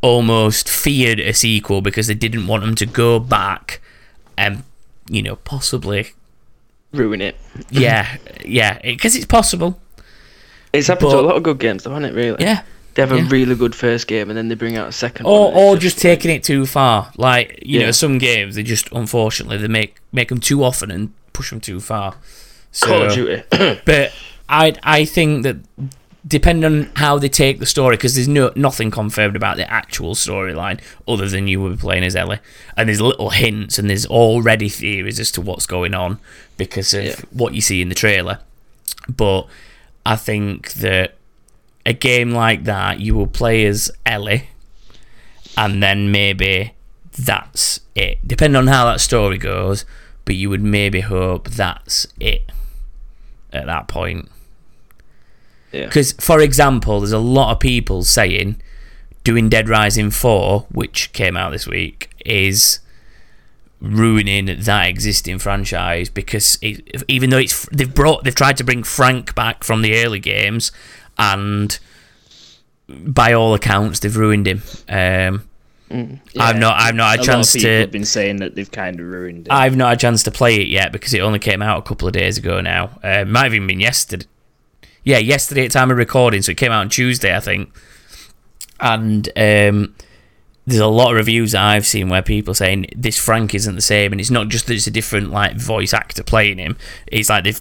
almost 0.00 0.68
feared 0.68 1.20
a 1.20 1.32
sequel 1.32 1.80
because 1.80 2.06
they 2.06 2.14
didn't 2.14 2.46
want 2.46 2.62
them 2.62 2.74
to 2.74 2.86
go 2.86 3.18
back 3.18 3.80
and 4.36 4.62
you 5.08 5.22
know 5.22 5.36
possibly 5.36 6.12
Ruin 6.92 7.20
it. 7.20 7.36
yeah 7.70 8.16
yeah 8.44 8.78
because 8.82 9.16
it's 9.16 9.24
possible 9.26 9.80
It's 10.72 10.88
happened 10.88 11.10
to 11.10 11.20
a 11.20 11.22
lot 11.22 11.36
of 11.36 11.42
good 11.42 11.58
games, 11.58 11.82
though, 11.84 11.90
hasn't 11.90 12.12
it? 12.12 12.14
Really. 12.16 12.42
yeah 12.44 12.62
They 12.94 13.02
have 13.02 13.12
a 13.12 13.16
yeah. 13.18 13.28
really 13.30 13.54
good 13.56 13.74
first 13.74 14.06
game, 14.06 14.28
and 14.30 14.36
then 14.36 14.48
they 14.48 14.54
bring 14.56 14.76
out 14.76 14.88
a 14.88 14.92
second. 14.92 15.26
or 15.26 15.52
one, 15.52 15.54
or 15.62 15.74
it's 15.74 15.82
just 15.82 15.98
taking 15.98 16.30
it 16.30 16.42
too 16.44 16.66
far. 16.66 17.10
Like 17.16 17.58
you 17.64 17.80
know, 17.80 17.90
some 17.92 18.18
games 18.18 18.54
they 18.56 18.62
just 18.62 18.90
unfortunately 18.92 19.58
they 19.58 19.68
make 19.68 19.96
make 20.12 20.28
them 20.28 20.40
too 20.40 20.62
often 20.64 20.90
and 20.90 21.12
push 21.32 21.50
them 21.50 21.60
too 21.60 21.80
far. 21.80 22.14
So, 22.74 22.86
Call 22.88 23.02
of 23.04 23.12
Duty. 23.14 23.42
but 23.86 24.12
I 24.48 24.74
I 24.82 25.04
think 25.04 25.44
that 25.44 25.56
depending 26.26 26.64
on 26.64 26.90
how 26.96 27.18
they 27.18 27.28
take 27.28 27.58
the 27.60 27.66
story, 27.66 27.96
because 27.96 28.14
there's 28.14 28.28
no 28.28 28.50
nothing 28.56 28.90
confirmed 28.90 29.36
about 29.36 29.56
the 29.56 29.70
actual 29.70 30.14
storyline 30.14 30.80
other 31.06 31.28
than 31.28 31.46
you 31.46 31.60
were 31.60 31.76
playing 31.76 32.02
as 32.02 32.16
Ellie, 32.16 32.40
and 32.76 32.88
there's 32.88 33.00
little 33.00 33.30
hints 33.30 33.78
and 33.78 33.88
there's 33.88 34.06
already 34.06 34.68
theories 34.68 35.20
as 35.20 35.30
to 35.32 35.40
what's 35.40 35.66
going 35.66 35.94
on 35.94 36.18
because 36.56 36.92
of 36.94 37.04
Yeah. 37.04 37.14
what 37.30 37.54
you 37.54 37.60
see 37.60 37.80
in 37.80 37.88
the 37.90 37.94
trailer. 37.94 38.40
But 39.08 39.46
I 40.04 40.16
think 40.16 40.72
that 40.74 41.14
a 41.86 41.92
game 41.92 42.30
like 42.32 42.64
that, 42.64 42.98
you 43.00 43.14
will 43.14 43.26
play 43.26 43.66
as 43.66 43.90
Ellie, 44.04 44.48
and 45.56 45.82
then 45.82 46.10
maybe 46.10 46.72
that's 47.16 47.80
it. 47.94 48.18
Depending 48.26 48.56
on 48.56 48.66
how 48.66 48.86
that 48.86 49.00
story 49.00 49.38
goes, 49.38 49.84
but 50.24 50.34
you 50.34 50.48
would 50.50 50.62
maybe 50.62 51.00
hope 51.02 51.50
that's 51.50 52.06
it 52.18 52.50
at 53.54 53.66
that 53.66 53.88
point. 53.88 54.28
Yeah. 55.72 55.86
Because, 55.86 56.12
for 56.12 56.40
example, 56.40 57.00
there's 57.00 57.12
a 57.12 57.18
lot 57.18 57.52
of 57.52 57.60
people 57.60 58.04
saying 58.04 58.60
doing 59.24 59.48
Dead 59.48 59.68
Rising 59.68 60.10
4, 60.10 60.66
which 60.70 61.12
came 61.12 61.36
out 61.36 61.50
this 61.50 61.66
week, 61.66 62.10
is 62.24 62.80
ruining 63.80 64.46
that 64.46 64.88
existing 64.88 65.38
franchise 65.38 66.08
because 66.08 66.58
it, 66.62 67.04
even 67.06 67.28
though 67.28 67.38
it's 67.38 67.68
they've 67.70 67.94
brought 67.94 68.24
they've 68.24 68.34
tried 68.34 68.56
to 68.56 68.64
bring 68.64 68.82
Frank 68.82 69.34
back 69.34 69.62
from 69.62 69.82
the 69.82 70.02
early 70.02 70.20
games 70.20 70.72
and 71.18 71.78
by 72.88 73.30
all 73.34 73.52
accounts 73.52 73.98
they've 73.98 74.16
ruined 74.16 74.46
him 74.46 74.62
um, 74.88 75.46
I've 75.90 76.58
not 76.58 76.80
I've 76.80 76.94
not 76.94 77.10
had 77.10 77.18
a 77.20 77.22
a 77.22 77.24
chance 77.24 77.54
lot 77.54 77.60
of 77.60 77.62
people 77.62 77.70
to 77.70 77.80
have 77.80 77.90
been 77.90 78.04
saying 78.04 78.36
that 78.36 78.54
they've 78.54 78.70
kind 78.70 78.98
of 78.98 79.06
ruined 79.06 79.46
it. 79.46 79.52
I've 79.52 79.76
not 79.76 79.90
had 79.90 79.98
a 79.98 80.00
chance 80.00 80.22
to 80.24 80.30
play 80.30 80.56
it 80.56 80.68
yet 80.68 80.92
because 80.92 81.14
it 81.14 81.20
only 81.20 81.38
came 81.38 81.62
out 81.62 81.78
a 81.78 81.82
couple 81.82 82.08
of 82.08 82.14
days 82.14 82.38
ago 82.38 82.60
now. 82.60 82.98
Uh, 83.02 83.24
might 83.24 83.44
have 83.44 83.54
even 83.54 83.68
been 83.68 83.80
yesterday. 83.80 84.26
Yeah, 85.04 85.18
yesterday 85.18 85.66
at 85.66 85.70
time 85.70 85.90
of 85.90 85.98
recording, 85.98 86.40
so 86.42 86.52
it 86.52 86.56
came 86.56 86.72
out 86.72 86.80
on 86.80 86.88
Tuesday, 86.88 87.36
I 87.36 87.40
think. 87.40 87.70
And 88.80 89.28
um, 89.36 89.94
there's 90.66 90.80
a 90.80 90.86
lot 90.86 91.10
of 91.10 91.16
reviews 91.16 91.52
that 91.52 91.62
I've 91.62 91.86
seen 91.86 92.08
where 92.08 92.22
people 92.22 92.54
saying 92.54 92.86
this 92.96 93.18
Frank 93.18 93.54
isn't 93.54 93.74
the 93.74 93.82
same, 93.82 94.12
and 94.12 94.20
it's 94.20 94.30
not 94.30 94.48
just 94.48 94.66
that 94.66 94.74
it's 94.74 94.86
a 94.86 94.90
different 94.90 95.30
like 95.30 95.56
voice 95.56 95.92
actor 95.92 96.22
playing 96.22 96.58
him. 96.58 96.76
It's 97.06 97.28
like 97.28 97.44
they've 97.44 97.60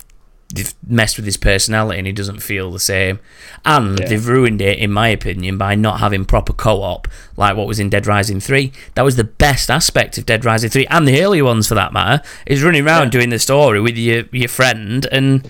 they've 0.54 0.74
messed 0.88 1.18
with 1.18 1.26
his 1.26 1.36
personality 1.36 1.98
and 1.98 2.06
he 2.06 2.14
doesn't 2.14 2.40
feel 2.42 2.72
the 2.72 2.80
same. 2.80 3.20
And 3.66 4.00
Yeah. 4.00 4.08
they've 4.08 4.28
ruined 4.28 4.62
it, 4.62 4.78
in 4.78 4.92
my 4.92 5.08
opinion, 5.08 5.58
by 5.58 5.74
not 5.74 6.00
having 6.00 6.26
proper 6.26 6.54
co-op 6.54 7.08
like 7.36 7.58
what 7.58 7.66
was 7.68 7.80
in 7.80 7.90
Dead 7.90 8.06
Rising 8.06 8.40
3. 8.40 8.72
That 8.94 9.02
was 9.04 9.16
the 9.16 9.24
best 9.24 9.72
aspect 9.72 10.18
of 10.20 10.26
Dead 10.28 10.46
Rising 10.46 10.70
3, 10.70 10.86
and 10.88 11.08
the 11.08 11.22
earlier 11.24 11.44
ones 11.44 11.68
for 11.68 11.76
that 11.76 11.92
matter, 11.92 12.22
is 12.46 12.62
running 12.64 12.86
around 12.86 13.12
doing 13.12 13.30
the 13.30 13.40
story 13.40 13.82
with 13.82 13.98
your, 13.98 14.24
your 14.32 14.48
friend 14.50 15.08
and 15.12 15.50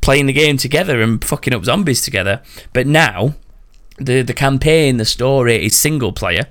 playing 0.00 0.26
the 0.26 0.32
game 0.32 0.56
together 0.56 1.02
and 1.02 1.22
fucking 1.22 1.52
up 1.52 1.64
zombies 1.64 2.00
together. 2.00 2.40
But 2.72 2.86
now, 2.86 3.34
the, 3.98 4.22
the 4.22 4.32
campaign, 4.34 4.96
the 4.96 5.04
story 5.04 5.66
is 5.66 5.76
single 5.78 6.12
player, 6.12 6.46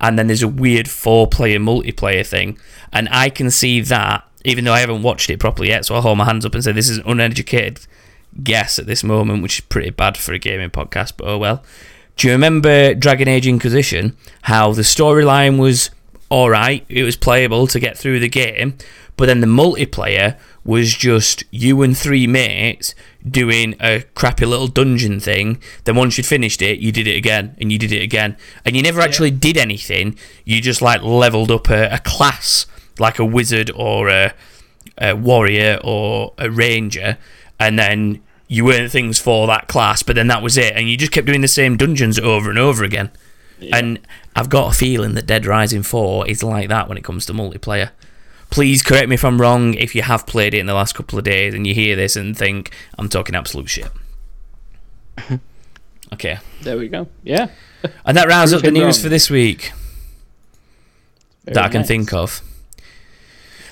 and 0.00 0.18
then 0.18 0.26
there's 0.26 0.42
a 0.42 0.48
weird 0.48 0.88
four 0.88 1.26
player 1.28 1.58
multiplayer 1.60 2.26
thing. 2.26 2.58
And 2.92 3.08
I 3.12 3.28
can 3.30 3.50
see 3.50 3.80
that, 3.82 4.24
even 4.46 4.64
though 4.64 4.72
I 4.72 4.80
haven't 4.80 5.02
watched 5.02 5.28
it 5.28 5.40
properly 5.40 5.68
yet, 5.68 5.84
so 5.84 5.94
I'll 5.94 6.02
hold 6.02 6.18
my 6.18 6.24
hands 6.24 6.46
up 6.46 6.54
and 6.54 6.62
say 6.62 6.72
this 6.72 6.88
is 6.88 6.98
an 6.98 7.04
uneducated 7.06 7.80
guess 8.42 8.78
at 8.78 8.86
this 8.86 9.02
moment, 9.02 9.42
which 9.42 9.58
is 9.58 9.64
pretty 9.64 9.90
bad 9.90 10.16
for 10.16 10.32
a 10.32 10.38
gaming 10.38 10.70
podcast, 10.70 11.14
but 11.16 11.26
oh 11.26 11.38
well. 11.38 11.62
Do 12.16 12.28
you 12.28 12.32
remember 12.32 12.94
Dragon 12.94 13.28
Age 13.28 13.46
Inquisition? 13.46 14.16
How 14.42 14.72
the 14.72 14.82
storyline 14.82 15.58
was 15.58 15.90
alright, 16.30 16.84
it 16.88 17.02
was 17.02 17.16
playable 17.16 17.66
to 17.66 17.80
get 17.80 17.98
through 17.98 18.20
the 18.20 18.28
game, 18.28 18.78
but 19.16 19.26
then 19.26 19.40
the 19.40 19.46
multiplayer 19.46 20.38
was 20.64 20.94
just 20.94 21.44
you 21.50 21.82
and 21.82 21.96
three 21.96 22.26
mates 22.26 22.94
doing 23.28 23.74
a 23.80 24.02
crappy 24.14 24.46
little 24.46 24.66
dungeon 24.66 25.20
thing. 25.20 25.60
Then 25.84 25.96
once 25.96 26.18
you'd 26.18 26.26
finished 26.26 26.60
it, 26.62 26.80
you 26.80 26.90
did 26.92 27.06
it 27.06 27.16
again 27.16 27.56
and 27.60 27.70
you 27.70 27.78
did 27.78 27.92
it 27.92 28.02
again, 28.02 28.36
and 28.64 28.76
you 28.76 28.82
never 28.82 29.00
actually 29.00 29.30
did 29.30 29.56
anything. 29.56 30.18
You 30.44 30.60
just 30.60 30.82
like 30.82 31.02
leveled 31.02 31.50
up 31.50 31.68
a, 31.68 31.94
a 31.94 31.98
class, 31.98 32.66
like 32.98 33.18
a 33.18 33.24
wizard 33.24 33.70
or 33.74 34.08
a, 34.08 34.34
a 34.98 35.14
warrior 35.14 35.78
or 35.82 36.32
a 36.38 36.50
ranger, 36.50 37.18
and 37.58 37.78
then 37.78 38.22
you 38.48 38.72
earned 38.72 38.92
things 38.92 39.18
for 39.18 39.46
that 39.46 39.68
class. 39.68 40.02
But 40.02 40.16
then 40.16 40.28
that 40.28 40.42
was 40.42 40.56
it, 40.56 40.74
and 40.74 40.88
you 40.88 40.96
just 40.96 41.12
kept 41.12 41.26
doing 41.26 41.40
the 41.40 41.48
same 41.48 41.76
dungeons 41.76 42.18
over 42.18 42.50
and 42.50 42.58
over 42.58 42.84
again. 42.84 43.10
And 43.72 44.00
I've 44.34 44.50
got 44.50 44.74
a 44.74 44.76
feeling 44.76 45.14
that 45.14 45.26
Dead 45.26 45.46
Rising 45.46 45.82
4 45.82 46.28
is 46.28 46.42
like 46.42 46.68
that 46.68 46.88
when 46.88 46.98
it 46.98 47.04
comes 47.04 47.24
to 47.26 47.32
multiplayer. 47.32 47.90
Please 48.50 48.82
correct 48.82 49.08
me 49.08 49.14
if 49.14 49.24
I'm 49.24 49.40
wrong 49.40 49.72
if 49.74 49.94
you 49.94 50.02
have 50.02 50.26
played 50.26 50.52
it 50.52 50.58
in 50.58 50.66
the 50.66 50.74
last 50.74 50.94
couple 50.94 51.18
of 51.18 51.24
days 51.24 51.54
and 51.54 51.66
you 51.66 51.74
hear 51.74 51.96
this 51.96 52.16
and 52.16 52.36
think 52.36 52.70
I'm 52.98 53.08
talking 53.08 53.34
absolute 53.34 53.68
shit. 53.70 53.88
Okay. 56.12 56.38
There 56.62 56.78
we 56.78 56.88
go. 56.88 57.08
Yeah. 57.24 57.48
And 58.04 58.16
that 58.16 58.28
rounds 58.28 58.52
up 58.52 58.62
the 58.62 58.70
news 58.70 58.98
wrong. 58.98 59.02
for 59.02 59.08
this 59.08 59.28
week 59.28 59.72
that 61.44 61.58
I 61.58 61.68
can 61.68 61.80
nice. 61.80 61.88
think 61.88 62.12
of. 62.12 62.42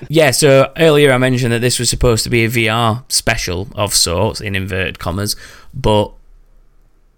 Yeah, 0.09 0.31
so 0.31 0.73
earlier 0.77 1.13
I 1.13 1.19
mentioned 1.19 1.53
that 1.53 1.61
this 1.61 1.79
was 1.79 1.91
supposed 1.91 2.25
to 2.25 2.31
be 2.31 2.45
a 2.45 2.49
VR 2.49 3.11
special 3.11 3.69
of 3.75 3.95
sorts, 3.95 4.41
in 4.41 4.55
inverted 4.55 4.99
commas, 4.99 5.37
but 5.73 6.13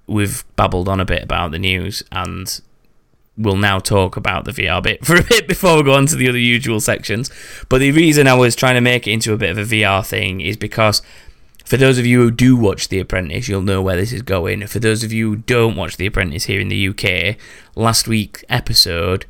we've 0.07 0.45
babbled 0.57 0.89
on 0.89 1.01
a 1.01 1.05
bit 1.05 1.23
about 1.23 1.51
the 1.51 1.59
news 1.59 2.03
and 2.13 2.61
we'll 3.37 3.57
now 3.57 3.79
talk 3.79 4.17
about 4.17 4.45
the 4.45 4.53
VR 4.53 4.83
bit 4.83 5.05
for 5.05 5.17
a 5.17 5.23
bit 5.23 5.47
before 5.47 5.77
we 5.77 5.83
go 5.83 5.95
on 5.95 6.07
to 6.07 6.17
the 6.17 6.29
other 6.29 6.39
usual 6.39 6.81
sections. 6.81 7.31
But 7.69 7.79
the 7.79 7.93
reason 7.93 8.27
I 8.27 8.35
was 8.35 8.57
trying 8.57 8.77
to 8.77 8.81
make 8.81 9.07
it 9.07 9.13
into 9.13 9.33
a 9.33 9.37
bit 9.37 9.51
of 9.51 9.59
a 9.59 9.65
VR 9.65 10.07
thing 10.07 10.41
is 10.41 10.57
because 10.57 11.03
for 11.65 11.77
those 11.77 11.99
of 11.99 12.07
you 12.07 12.21
who 12.21 12.31
do 12.31 12.57
watch 12.57 12.89
The 12.89 13.01
Apprentice, 13.01 13.49
you'll 13.49 13.63
know 13.63 13.83
where 13.83 13.97
this 13.97 14.13
is 14.13 14.23
going. 14.23 14.67
For 14.69 14.79
those 14.79 15.03
of 15.03 15.13
you 15.13 15.31
who 15.31 15.37
don't 15.37 15.75
watch 15.75 15.97
The 15.97 16.07
Apprentice 16.07 16.45
here 16.45 16.61
in 16.61 16.69
the 16.69 16.89
UK, 16.89 17.37
last 17.75 18.07
week's 18.07 18.45
episode, 18.49 19.27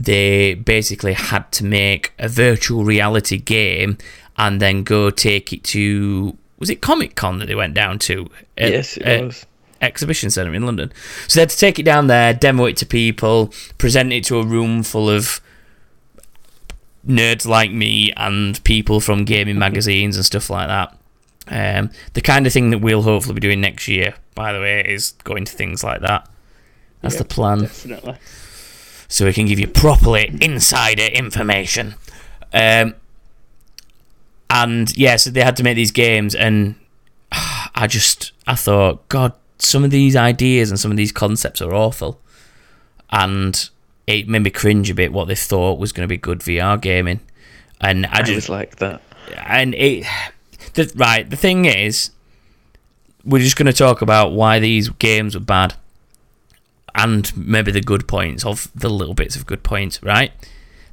they 0.00 0.54
basically 0.54 1.12
had 1.12 1.50
to 1.52 1.64
make 1.64 2.12
a 2.18 2.28
virtual 2.28 2.84
reality 2.84 3.36
game 3.36 3.98
and 4.36 4.60
then 4.60 4.84
go 4.84 5.10
take 5.10 5.52
it 5.52 5.64
to. 5.64 6.36
Was 6.58 6.70
it 6.70 6.80
Comic 6.80 7.14
Con 7.14 7.38
that 7.38 7.46
they 7.46 7.54
went 7.54 7.74
down 7.74 7.98
to? 8.00 8.28
At- 8.56 8.70
yes, 8.70 8.96
it 8.96 9.24
was. 9.24 9.46
Exhibition 9.80 10.28
Centre 10.28 10.52
in 10.54 10.66
London. 10.66 10.92
So 11.28 11.36
they 11.36 11.42
had 11.42 11.50
to 11.50 11.56
take 11.56 11.78
it 11.78 11.84
down 11.84 12.08
there, 12.08 12.34
demo 12.34 12.64
it 12.64 12.76
to 12.78 12.86
people, 12.86 13.52
present 13.78 14.12
it 14.12 14.24
to 14.24 14.38
a 14.38 14.44
room 14.44 14.82
full 14.82 15.08
of 15.08 15.40
nerds 17.06 17.46
like 17.46 17.70
me 17.70 18.12
and 18.16 18.62
people 18.64 19.00
from 19.00 19.24
gaming 19.24 19.58
magazines 19.58 20.16
and 20.16 20.24
stuff 20.24 20.50
like 20.50 20.66
that. 20.68 20.96
Um, 21.50 21.90
the 22.14 22.20
kind 22.20 22.46
of 22.46 22.52
thing 22.52 22.70
that 22.70 22.78
we'll 22.78 23.02
hopefully 23.02 23.34
be 23.34 23.40
doing 23.40 23.60
next 23.60 23.88
year, 23.88 24.14
by 24.34 24.52
the 24.52 24.60
way, 24.60 24.84
is 24.86 25.12
going 25.24 25.44
to 25.44 25.52
things 25.52 25.82
like 25.82 26.00
that. 26.00 26.28
That's 27.00 27.16
the 27.16 27.24
plan 27.24 27.60
Definitely. 27.60 28.16
So 29.08 29.24
we 29.24 29.32
can 29.32 29.46
give 29.46 29.58
you 29.58 29.66
properly 29.66 30.36
insider 30.40 31.04
information. 31.04 31.94
Um, 32.52 32.94
and 34.50 34.94
yeah, 34.96 35.16
so 35.16 35.30
they 35.30 35.42
had 35.42 35.56
to 35.56 35.62
make 35.62 35.76
these 35.76 35.90
games, 35.90 36.34
and 36.34 36.74
I 37.32 37.86
just 37.88 38.32
I 38.46 38.54
thought, 38.54 39.08
God, 39.08 39.32
some 39.58 39.84
of 39.84 39.90
these 39.90 40.14
ideas 40.14 40.70
and 40.70 40.78
some 40.78 40.90
of 40.90 40.96
these 40.96 41.12
concepts 41.12 41.60
are 41.60 41.74
awful, 41.74 42.20
and 43.10 43.68
it 44.06 44.28
made 44.28 44.40
me 44.40 44.50
cringe 44.50 44.90
a 44.90 44.94
bit 44.94 45.12
what 45.12 45.28
they 45.28 45.34
thought 45.34 45.78
was 45.78 45.92
going 45.92 46.04
to 46.04 46.08
be 46.08 46.16
good 46.16 46.40
VR 46.40 46.80
gaming, 46.80 47.20
and 47.80 48.06
I 48.06 48.18
I 48.18 48.22
just 48.22 48.34
was 48.34 48.48
like 48.48 48.76
that. 48.76 49.02
and 49.36 49.74
it 49.74 50.06
the, 50.74 50.90
right 50.96 51.28
the 51.28 51.36
thing 51.36 51.64
is 51.64 52.10
we're 53.24 53.42
just 53.42 53.56
going 53.56 53.66
to 53.66 53.72
talk 53.72 54.00
about 54.00 54.32
why 54.32 54.58
these 54.58 54.88
games 54.88 55.34
were 55.34 55.40
bad 55.40 55.74
and 56.98 57.36
maybe 57.36 57.70
the 57.72 57.80
good 57.80 58.06
points 58.08 58.44
of 58.44 58.70
the 58.74 58.88
little 58.90 59.14
bits 59.14 59.36
of 59.36 59.46
good 59.46 59.62
points 59.62 60.02
right? 60.02 60.32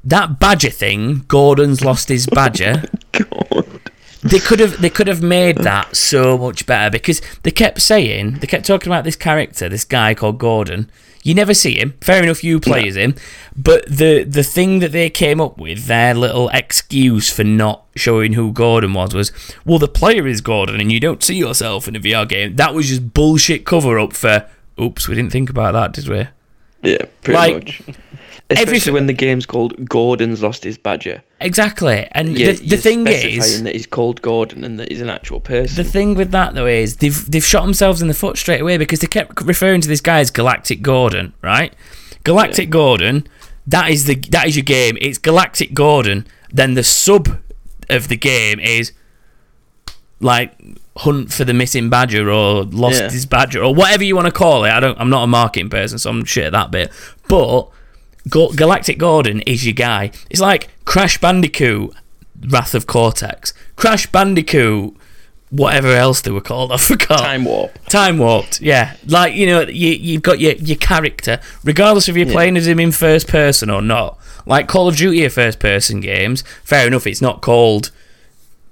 That 0.03 0.39
badger 0.39 0.69
thing 0.69 1.25
gordon's 1.27 1.83
lost 1.83 2.09
his 2.09 2.27
badger. 2.27 2.83
God. 3.11 3.81
they 4.23 4.39
could 4.39 4.59
have 4.59 4.81
they 4.81 4.89
could 4.89 5.07
have 5.07 5.21
made 5.21 5.57
that 5.57 5.95
so 5.95 6.37
much 6.37 6.65
better 6.65 6.89
because 6.89 7.21
they 7.43 7.51
kept 7.51 7.81
saying 7.81 8.35
they 8.39 8.47
kept 8.47 8.65
talking 8.65 8.91
about 8.91 9.03
this 9.03 9.15
character 9.15 9.69
this 9.69 9.85
guy 9.85 10.13
called 10.13 10.37
gordon. 10.39 10.89
You 11.23 11.33
never 11.33 11.55
see 11.55 11.79
him. 11.79 11.95
Fair 12.01 12.21
enough 12.21 12.43
you 12.43 12.59
play 12.59 12.87
as 12.87 12.95
him. 12.95 13.15
But 13.55 13.87
the 13.87 14.23
the 14.23 14.43
thing 14.43 14.77
that 14.79 14.91
they 14.91 15.09
came 15.09 15.41
up 15.41 15.57
with 15.57 15.85
their 15.87 16.13
little 16.13 16.49
excuse 16.49 17.31
for 17.31 17.43
not 17.43 17.83
showing 17.95 18.33
who 18.33 18.51
gordon 18.51 18.93
was 18.93 19.15
was 19.15 19.31
well 19.65 19.79
the 19.79 19.87
player 19.87 20.27
is 20.27 20.41
gordon 20.41 20.79
and 20.79 20.91
you 20.91 20.99
don't 20.99 21.23
see 21.23 21.35
yourself 21.35 21.87
in 21.87 21.95
a 21.95 21.99
vr 21.99 22.29
game. 22.29 22.57
That 22.57 22.75
was 22.75 22.89
just 22.89 23.13
bullshit 23.15 23.65
cover 23.65 23.97
up 23.97 24.13
for 24.13 24.47
oops 24.79 25.07
we 25.07 25.15
didn't 25.15 25.31
think 25.31 25.49
about 25.49 25.73
that 25.73 25.93
did 25.93 26.07
we 26.07 26.27
Yeah, 26.89 26.97
pretty 27.23 27.37
Like, 27.37 27.53
much. 27.55 27.81
Especially 28.47 28.61
everything- 28.67 28.93
when 28.93 29.05
the 29.07 29.13
game's 29.13 29.45
called 29.47 29.89
Gordon's 29.89 30.43
Lost 30.43 30.63
His 30.63 30.77
Badger. 30.77 31.23
exactly 31.41 32.07
and 32.11 32.37
Yeah, 32.37 32.51
the, 32.51 32.67
the 32.67 32.77
thing 32.77 33.07
is 33.07 33.63
that 33.63 33.73
he's 33.73 33.87
called 33.87 34.21
Gordon 34.21 34.63
and 34.63 34.79
that 34.79 34.91
he's 34.91 35.01
an 35.01 35.09
actual 35.09 35.39
person. 35.39 35.75
The 35.83 35.89
thing 35.89 36.13
with 36.13 36.29
that 36.31 36.53
though 36.53 36.67
is 36.67 36.97
they've 36.97 37.31
they've 37.31 37.43
shot 37.43 37.63
themselves 37.63 38.01
in 38.03 38.07
the 38.07 38.13
foot 38.13 38.37
straight 38.37 38.61
away 38.61 38.77
because 38.77 38.99
they 38.99 39.07
kept 39.07 39.41
referring 39.41 39.81
to 39.81 39.87
this 39.87 40.01
guy 40.01 40.19
as 40.19 40.29
Galactic 40.29 40.81
Gordon, 40.83 41.33
right? 41.41 41.73
Galactic 42.23 42.69
Gordon, 42.69 43.25
that 43.65 43.89
is 43.89 44.05
the 44.05 44.15
that 44.29 44.47
is 44.47 44.55
your 44.55 44.63
game. 44.63 44.95
It's 45.01 45.17
Galactic 45.17 45.73
Gordon. 45.73 46.27
Then 46.53 46.75
the 46.75 46.83
sub 46.83 47.39
of 47.89 48.07
the 48.09 48.15
game 48.17 48.59
is 48.59 48.91
like 50.19 50.53
hunt 50.97 51.31
for 51.33 51.43
the 51.43 51.53
missing 51.53 51.89
badger 51.89 52.29
or 52.31 52.63
lost 52.63 53.01
Yeah. 53.01 53.09
his 53.11 53.25
badger 53.25 53.61
or 53.63 53.75
whatever 53.75 54.03
you 54.03 54.15
want 54.15 54.25
to 54.27 54.31
call 54.31 54.63
it. 54.65 54.69
I 54.71 54.79
don't. 54.79 54.99
I'm 54.99 55.09
not 55.09 55.23
a 55.23 55.27
marketing 55.27 55.69
person, 55.69 55.97
so 55.99 56.09
I'm 56.09 56.23
shit 56.25 56.45
at 56.45 56.51
that 56.53 56.71
bit. 56.71 56.91
But 57.27 57.69
Go- 58.29 58.51
Galactic 58.53 58.97
Gordon 58.97 59.41
is 59.41 59.65
your 59.65 59.73
guy. 59.73 60.11
It's 60.29 60.39
like 60.41 60.69
Crash 60.85 61.19
Bandicoot, 61.19 61.93
Wrath 62.49 62.73
of 62.73 62.87
Cortex, 62.87 63.53
Crash 63.75 64.07
Bandicoot, 64.07 64.95
whatever 65.49 65.89
else 65.89 66.21
they 66.21 66.31
were 66.31 66.41
called. 66.41 66.71
I 66.73 66.77
forgot. 66.77 67.19
Time 67.19 67.43
warp. 67.45 67.77
Time 67.89 68.17
warped, 68.17 68.61
yeah. 68.61 68.95
Like 69.05 69.33
you 69.35 69.45
know, 69.47 69.61
you 69.63 69.89
you've 69.89 70.21
got 70.23 70.39
your 70.39 70.53
your 70.53 70.77
character, 70.77 71.39
regardless 71.63 72.07
if 72.07 72.15
you're 72.15 72.25
Yeah. 72.27 72.33
playing 72.33 72.57
as 72.57 72.67
him 72.67 72.79
in 72.79 72.91
first 72.93 73.27
person 73.27 73.69
or 73.69 73.81
not. 73.81 74.17
Like 74.47 74.67
Call 74.67 74.87
of 74.87 74.95
Duty 74.95 75.25
are 75.25 75.29
first 75.29 75.59
person 75.59 75.99
games. 75.99 76.43
Fair 76.63 76.87
enough, 76.87 77.05
it's 77.05 77.21
not 77.21 77.41
called 77.41 77.91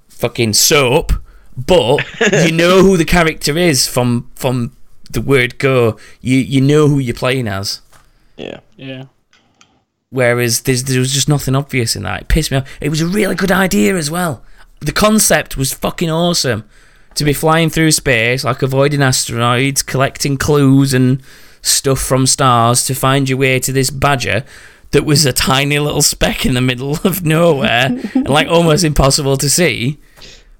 fucking 0.08 0.52
soap, 0.54 1.12
but 1.56 2.04
you 2.44 2.52
know 2.52 2.82
who 2.82 2.96
the 2.96 3.04
character 3.04 3.56
is 3.56 3.86
from 3.86 4.30
from 4.34 4.76
the 5.10 5.20
word 5.20 5.58
go. 5.58 5.96
You 6.20 6.38
you 6.38 6.60
know 6.60 6.88
who 6.88 6.98
you're 6.98 7.14
playing 7.14 7.48
as. 7.48 7.80
Yeah. 8.36 8.60
Yeah. 8.76 9.04
Whereas 10.10 10.62
there's, 10.62 10.84
there 10.84 11.00
was 11.00 11.12
just 11.12 11.28
nothing 11.28 11.56
obvious 11.56 11.96
in 11.96 12.04
that. 12.04 12.22
It 12.22 12.28
pissed 12.28 12.50
me 12.50 12.58
off. 12.58 12.68
It 12.80 12.88
was 12.88 13.00
a 13.00 13.06
really 13.06 13.34
good 13.34 13.50
idea 13.50 13.96
as 13.96 14.10
well. 14.10 14.44
The 14.80 14.92
concept 14.92 15.56
was 15.56 15.72
fucking 15.72 16.10
awesome. 16.10 16.68
To 17.16 17.24
be 17.24 17.32
flying 17.32 17.70
through 17.70 17.92
space, 17.92 18.44
like 18.44 18.62
avoiding 18.62 19.02
asteroids, 19.02 19.82
collecting 19.82 20.36
clues 20.36 20.94
and 20.94 21.22
stuff 21.62 21.98
from 22.00 22.26
stars 22.26 22.84
to 22.84 22.94
find 22.94 23.28
your 23.28 23.38
way 23.38 23.58
to 23.58 23.72
this 23.72 23.90
badger 23.90 24.44
that 24.90 25.04
was 25.04 25.24
a 25.24 25.32
tiny 25.32 25.78
little 25.78 26.02
speck 26.02 26.46
in 26.46 26.54
the 26.54 26.60
middle 26.60 26.98
of 27.04 27.24
nowhere 27.24 27.86
and 28.14 28.28
like 28.28 28.46
almost 28.46 28.84
impossible 28.84 29.36
to 29.36 29.50
see. 29.50 29.98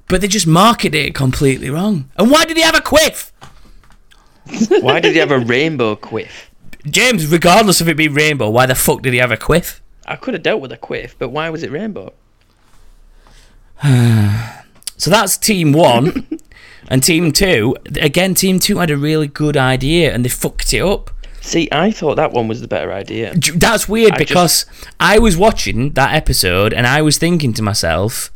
But 0.09 0.21
they 0.21 0.29
just 0.29 0.47
marketed 0.47 0.95
it 0.95 1.15
completely 1.15 1.71
wrong. 1.71 2.11
And 2.17 2.31
why 2.31 2.45
did 2.45 2.57
he 2.57 2.63
have 2.63 2.77
a 2.77 2.81
quiff? 2.81 3.33
Why 4.83 5.01
did 5.01 5.13
he 5.13 5.19
have 5.21 5.31
a 5.31 5.39
rainbow 5.39 5.97
quiff? 5.97 6.51
James, 6.85 7.27
regardless 7.27 7.81
of 7.81 7.89
it 7.89 7.97
being 7.97 8.13
rainbow, 8.13 8.51
why 8.51 8.67
the 8.67 8.75
fuck 8.75 9.01
did 9.01 9.15
he 9.15 9.19
have 9.19 9.33
a 9.33 9.39
quiff? 9.39 9.83
I 10.05 10.17
could 10.17 10.35
have 10.35 10.43
dealt 10.43 10.61
with 10.61 10.71
a 10.71 10.77
quiff, 10.77 11.19
but 11.19 11.31
why 11.31 11.49
was 11.49 11.63
it 11.63 11.71
rainbow? 11.71 12.13
So 14.97 15.11
that's 15.11 15.37
team 15.37 15.73
one. 15.73 16.39
and 16.89 17.03
team 17.03 17.33
two, 17.33 17.77
again, 18.01 18.35
team 18.35 18.61
two 18.61 18.79
had 18.79 18.91
a 18.91 18.97
really 18.97 19.27
good 19.27 19.57
idea 19.57 20.15
and 20.15 20.25
they 20.25 20.29
fucked 20.29 20.73
it 20.73 20.81
up. 20.81 21.11
See, 21.41 21.69
I 21.73 21.91
thought 21.91 22.15
that 22.15 22.33
one 22.33 22.49
was 22.49 22.61
the 22.61 22.69
better 22.69 22.93
idea. 22.93 23.35
That's 23.35 23.89
weird 23.89 24.15
I 24.15 24.19
because 24.19 24.65
I 24.99 25.19
was 25.19 25.37
watching 25.37 25.91
that 25.91 26.15
episode 26.15 26.73
and 26.73 26.87
I 26.87 27.03
was 27.03 27.19
thinking 27.19 27.53
to 27.55 27.63
myself, 27.63 28.33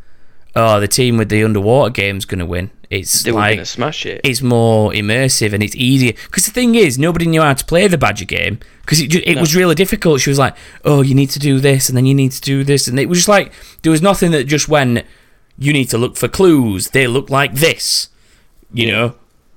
oh, 0.59 0.81
the 0.81 0.89
team 0.89 1.17
with 1.17 1.29
the 1.29 1.45
underwater 1.45 1.91
game's 1.91 2.25
going 2.25 2.41
to 2.41 2.47
win. 2.47 2.71
It's 2.91 3.23
They 3.23 3.31
like. 3.33 3.51
going 3.57 3.59
to 3.59 3.67
smash 3.67 4.07
it. 4.07 4.21
It's 4.25 4.41
more 4.43 4.91
immersive 4.93 5.53
and 5.53 5.63
it's 5.63 5.77
easier. 5.77 6.13
Because 6.27 6.47
the 6.47 6.53
thing 6.53 6.75
is, 6.75 6.99
nobody 6.99 7.27
knew 7.27 7.43
how 7.43 7.53
to 7.55 7.65
play 7.65 7.87
the 7.87 7.99
Badger 7.99 8.25
game 8.25 8.59
because 8.81 9.01
it, 9.01 9.15
it 9.15 9.35
No. 9.35 9.41
was 9.43 9.55
really 9.55 9.75
difficult. 9.75 10.21
She 10.21 10.31
was 10.31 10.39
like, 10.39 10.57
"Oh, 10.85 11.03
you 11.03 11.15
need 11.15 11.31
to 11.31 11.39
do 11.39 11.61
this, 11.61 11.89
and 11.89 11.97
then 11.97 12.07
you 12.07 12.15
need 12.15 12.33
to 12.33 12.41
do 12.41 12.65
this," 12.65 12.89
and 12.89 12.99
it 12.99 13.09
was 13.09 13.19
just 13.19 13.29
like 13.29 13.53
there 13.83 13.93
was 13.93 14.03
nothing 14.03 14.31
that 14.33 14.45
just 14.45 14.69
went. 14.69 15.05
You 15.59 15.73
need 15.73 15.91
to 15.91 15.99
look 15.99 16.17
for 16.17 16.29
clues. 16.29 16.89
They 16.91 17.07
look 17.07 17.29
like 17.31 17.55
this. 17.55 18.09
You 18.73 18.87
Yeah. 18.87 18.93
know, 18.93 19.15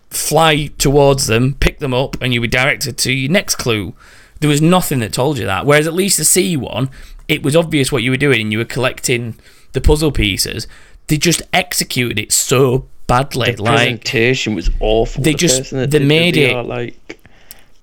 fly 0.09 0.69
towards 0.77 1.27
them, 1.27 1.55
pick 1.59 1.79
them 1.79 1.93
up, 1.93 2.17
and 2.21 2.33
you 2.33 2.41
were 2.41 2.47
directed 2.47 2.97
to 2.99 3.13
your 3.13 3.31
next 3.31 3.55
clue. 3.55 3.93
There 4.41 4.49
was 4.49 4.61
nothing 4.61 4.99
that 4.99 5.13
told 5.13 5.37
you 5.37 5.45
that. 5.45 5.65
Whereas 5.65 5.87
at 5.87 5.93
least 5.93 6.17
the 6.17 6.25
sea 6.25 6.57
one, 6.57 6.89
it 7.27 7.43
was 7.43 7.55
obvious 7.55 7.91
what 7.91 8.03
you 8.03 8.11
were 8.11 8.17
doing, 8.17 8.41
and 8.41 8.51
you 8.51 8.57
were 8.57 8.65
collecting 8.65 9.35
the 9.73 9.79
puzzle 9.79 10.11
pieces. 10.11 10.67
They 11.07 11.17
just 11.17 11.41
executed 11.53 12.17
it 12.19 12.31
so 12.31 12.85
badly. 13.07 13.51
The 13.51 13.63
like 13.63 13.75
presentation 13.75 14.55
was 14.55 14.69
awful. 14.79 15.23
They 15.23 15.31
The 15.33 15.37
just- 15.37 15.71
they 15.71 15.87
did 15.87 16.01
the 16.03 16.05
made 16.05 16.37
it- 16.37 16.55
like 16.65 17.19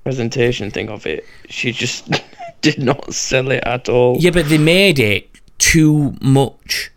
presentation 0.04 0.70
thing 0.70 0.88
of 0.88 1.06
it. 1.06 1.24
She 1.48 1.72
just 1.72 2.10
did 2.62 2.78
not 2.82 3.12
sell 3.12 3.50
it 3.50 3.62
at 3.64 3.88
all. 3.88 4.16
Yeah, 4.18 4.30
but 4.30 4.48
they 4.48 4.58
made 4.58 4.98
it 4.98 5.28
too 5.58 6.14
much 6.20 6.90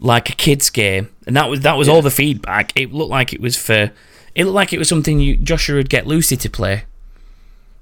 like 0.00 0.30
a 0.30 0.32
kids 0.34 0.70
game, 0.70 1.08
and 1.26 1.36
that 1.36 1.48
was 1.50 1.60
that 1.60 1.74
was 1.76 1.88
all 1.88 2.02
the 2.02 2.10
feedback. 2.10 2.72
It 2.78 2.92
looked 2.92 3.10
like 3.10 3.32
it 3.32 3.40
was 3.40 3.56
for. 3.56 3.92
It 4.34 4.44
looked 4.44 4.54
like 4.54 4.72
it 4.72 4.78
was 4.78 4.88
something 4.88 5.18
you 5.20 5.36
Joshua 5.36 5.76
would 5.76 5.90
get 5.90 6.06
Lucy 6.06 6.36
to 6.36 6.48
play. 6.50 6.84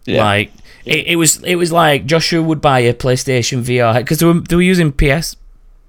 Yeah. 0.07 0.22
Like 0.25 0.53
it, 0.85 1.07
it 1.09 1.16
was. 1.16 1.42
It 1.42 1.57
was 1.57 1.72
like 1.72 2.07
Joshua 2.07 2.42
would 2.42 2.61
buy 2.61 2.81
a 2.81 2.94
PlayStation 2.94 3.62
VR 3.62 3.96
because 3.99 4.18
they 4.20 4.27
were 4.27 4.35
they 4.40 4.57
were 4.57 4.62
using 4.62 4.92
PS 4.92 5.37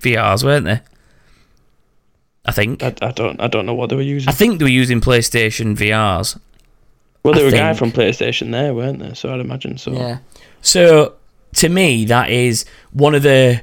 VRs, 0.01 0.43
weren't 0.43 0.65
they? 0.65 0.81
I 2.47 2.51
think. 2.51 2.81
I, 2.83 2.93
I 3.01 3.11
don't 3.11 3.39
I 3.41 3.47
don't 3.47 3.65
know 3.65 3.73
what 3.73 3.89
they 3.89 3.95
were 3.95 4.01
using. 4.01 4.29
I 4.29 4.31
think 4.31 4.59
they 4.59 4.65
were 4.65 4.69
using 4.69 5.01
PlayStation 5.01 5.75
VRs. 5.75 6.39
well, 7.23 7.33
there 7.33 7.43
I 7.43 7.49
were 7.49 7.55
a 7.55 7.59
guy 7.59 7.73
from 7.73 7.91
PlayStation 7.91 8.51
there, 8.51 8.73
weren't 8.73 8.99
there? 8.99 9.15
So 9.15 9.33
I'd 9.33 9.39
imagine 9.39 9.77
so. 9.77 9.91
Yeah. 9.93 10.19
So 10.61 11.13
to 11.55 11.69
me, 11.69 12.05
that 12.05 12.29
is 12.29 12.65
one 12.91 13.15
of 13.15 13.23
the 13.23 13.61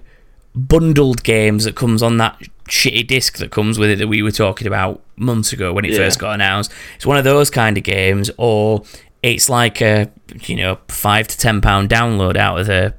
bundled 0.55 1.25
games 1.25 1.65
that 1.65 1.75
comes 1.75 2.03
on 2.03 2.17
that 2.19 2.41
shitty 2.69 3.07
disc 3.07 3.39
that 3.39 3.51
comes 3.51 3.79
with 3.79 3.91
it 3.91 3.99
that 3.99 4.09
we 4.09 4.23
were 4.23 4.31
talking 4.31 4.67
about 4.67 5.03
months 5.17 5.53
ago 5.53 5.73
when 5.73 5.85
it 5.85 5.91
Yeah. 5.93 5.99
first 5.99 6.19
got 6.19 6.35
announced. 6.35 6.71
It's 6.97 7.05
one 7.07 7.17
of 7.17 7.25
those 7.25 7.51
kind 7.51 7.77
of 7.77 7.85
games, 7.85 8.31
or 8.37 8.85
it's 9.23 9.49
like 9.49 9.81
a 9.81 10.11
you 10.43 10.57
know 10.57 10.79
five 10.89 11.27
to 11.29 11.39
ten 11.39 11.61
pound 11.61 11.89
download 11.89 12.37
out 12.37 12.61
of 12.61 12.67
the 12.67 12.95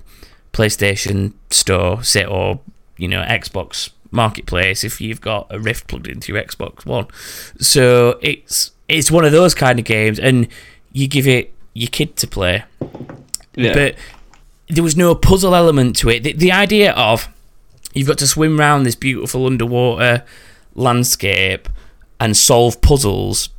PlayStation 0.54 1.34
Store, 1.50 2.04
sit 2.04 2.28
or 2.28 2.60
you 2.98 3.08
know 3.08 3.22
Xbox 3.24 3.90
Marketplace 4.16 4.84
if 4.84 5.00
you've 5.02 5.22
got 5.22 5.48
a 5.50 5.60
Rift 5.60 5.88
plugged 5.88 6.08
into 6.08 6.34
your 6.34 6.42
Xbox 6.42 6.86
One. 6.86 7.08
So 7.60 8.18
it's 8.22 8.72
it's 8.88 9.12
one 9.12 9.26
of 9.26 9.32
those 9.32 9.54
kind 9.54 9.78
of 9.80 9.86
games, 9.86 10.20
and 10.20 10.48
you 10.92 11.08
give 11.08 11.28
it 11.28 11.54
your 11.74 11.90
kid 11.90 12.16
to 12.16 12.28
play 12.28 12.64
Yeah. 13.56 13.74
but 13.74 13.96
there 14.70 14.84
was 14.84 14.96
no 14.96 15.14
puzzle 15.14 15.54
element 15.54 15.96
to 15.98 16.10
it. 16.10 16.24
The, 16.24 16.34
the 16.34 16.52
idea 16.52 16.94
of 16.94 17.28
you've 17.94 18.08
got 18.08 18.18
to 18.20 18.28
swim 18.28 18.60
around 18.60 18.84
this 18.84 18.96
beautiful 18.96 19.46
underwater 19.46 20.24
landscape 20.74 21.68
and 22.20 22.36
solve 22.38 22.82
puzzles 22.82 23.50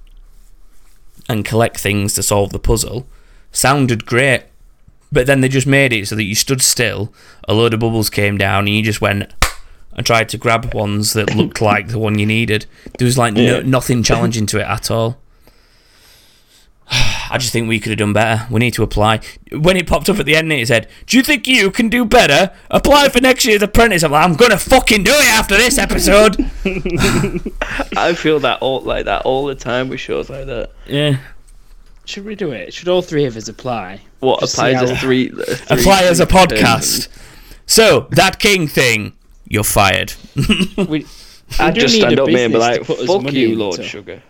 and 1.29 1.45
collect 1.45 1.79
things 1.79 2.15
to 2.15 2.23
solve 2.23 2.53
the 2.53 2.59
puzzle 2.59 3.07
sounded 3.53 4.07
great. 4.07 4.45
But 5.13 5.27
then 5.27 5.41
they 5.41 5.49
just 5.49 5.67
made 5.67 5.93
it 5.93 6.09
so 6.09 6.17
that 6.17 6.25
you 6.25 6.35
stood 6.35 6.61
still, 6.63 7.13
a 7.49 7.55
load 7.55 7.73
of 7.75 7.81
bubbles 7.81 8.11
came 8.11 8.37
down, 8.37 8.67
and 8.67 8.75
you 8.77 8.83
just 8.83 9.01
went 9.01 9.33
and 9.97 10.07
tried 10.07 10.29
to 10.29 10.39
grab 10.39 10.73
ones 10.75 11.15
that 11.15 11.35
looked 11.35 11.61
like 11.61 11.89
the 11.89 11.99
one 11.99 12.19
you 12.19 12.27
needed. 12.27 12.67
There 12.99 13.07
was 13.07 13.19
like 13.19 13.35
no, 13.35 13.41
Yeah. 13.41 13.61
nothing 13.61 14.03
challenging 14.05 14.47
to 14.47 14.59
it 14.61 14.65
at 14.67 14.91
all. 14.91 15.19
I 16.91 17.39
just 17.39 17.53
think 17.53 17.69
we 17.69 17.81
could 17.81 17.91
have 17.91 17.99
done 17.99 18.13
better. 18.13 18.47
We 18.51 18.61
need 18.61 18.75
to 18.75 18.85
apply. 18.85 19.19
When 19.51 19.77
it 19.77 19.89
popped 19.89 20.09
up 20.09 20.19
at 20.21 20.27
the 20.27 20.37
end, 20.37 20.53
it 20.53 20.69
said, 20.69 20.87
"Do 21.07 21.17
you 21.17 21.23
think 21.25 21.49
you 21.49 21.71
can 21.73 21.89
do 21.89 22.05
better? 22.05 22.53
Apply 22.71 23.09
for 23.09 23.21
next 23.21 23.45
year's 23.45 23.63
apprentice." 23.63 24.05
I'm 24.05 24.13
like, 24.13 24.25
"I'm 24.25 24.35
gonna 24.37 24.57
fucking 24.59 25.03
do 25.03 25.11
it 25.13 25.27
after 25.27 25.57
this 25.57 25.79
episode." 25.79 26.37
I 27.97 28.15
feel 28.15 28.39
that 28.41 28.59
all 28.61 28.83
like 28.83 29.07
that 29.07 29.23
all 29.23 29.47
the 29.47 29.57
time 29.57 29.89
with 29.89 29.99
shows 30.01 30.31
like 30.31 30.47
that. 30.47 30.71
yeah. 30.87 31.17
Should 32.05 32.25
we 32.25 32.37
do 32.37 32.53
it? 32.53 32.73
Should 32.73 32.87
all 32.87 33.03
three 33.03 33.25
of 33.25 33.37
us 33.37 33.49
apply? 33.49 34.01
What 34.21 34.39
Just 34.39 34.55
applies 34.55 34.79
see 34.79 34.85
as 34.85 34.91
how- 34.93 35.01
three, 35.01 35.29
three 35.31 35.81
Apply 35.81 36.03
as 36.05 36.21
a 36.21 36.27
three 36.27 36.39
podcast. 36.39 37.09
So 37.67 38.07
that 38.13 38.39
king 38.39 38.69
thing, 38.69 39.15
you're 39.49 39.65
fired. 39.65 40.13
We, 40.89 41.07
I'd 41.61 41.75
do 41.75 41.83
just 41.83 41.95
need 41.95 42.01
stand 42.01 42.19
a 42.19 42.23
up 42.25 42.29
there 42.29 42.45
and 42.45 42.53
be 42.53 42.59
like, 42.59 42.85
"Fuck 42.85 43.33
you, 43.33 43.57
Lord 43.57 43.79
into. 43.79 43.89
Sugar." 43.89 44.23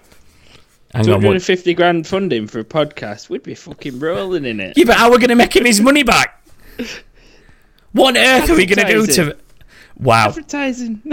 Hang 0.95 1.09
on, 1.09 1.15
what? 1.15 1.21
250 1.21 1.75
grand 1.75 2.07
funding 2.07 2.47
for 2.47 2.59
a 2.61 2.65
podcast, 2.65 3.29
we'd 3.31 3.43
be 3.43 3.55
fucking 3.55 3.99
rolling 3.99 4.45
in 4.45 4.61
it. 4.61 4.77
Yeah, 4.77 4.85
but 4.85 4.97
how 4.97 5.07
are 5.07 5.13
we 5.13 5.19
gonna 5.19 5.35
make 5.35 5.57
him 5.57 5.65
his 5.65 5.81
money 5.81 6.03
back? 6.03 6.43
What 7.93 8.17
on 8.17 8.23
earth 8.23 8.51
are 8.51 8.57
we 8.57 8.67
gonna 8.67 8.87
do 8.89 9.07
to? 9.07 9.37
Wow. 9.99 10.29
Advertising. 10.29 11.03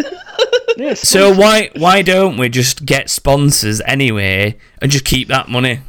Yes. 0.75 1.07
So 1.07 1.31
why 1.31 1.69
why 1.75 2.01
don't 2.01 2.35
we 2.37 2.49
just 2.49 2.83
get 2.83 3.07
sponsors 3.07 3.79
anyway 3.81 4.57
and 4.81 4.91
just 4.91 5.05
keep 5.05 5.27
that 5.27 5.47
money? 5.47 5.81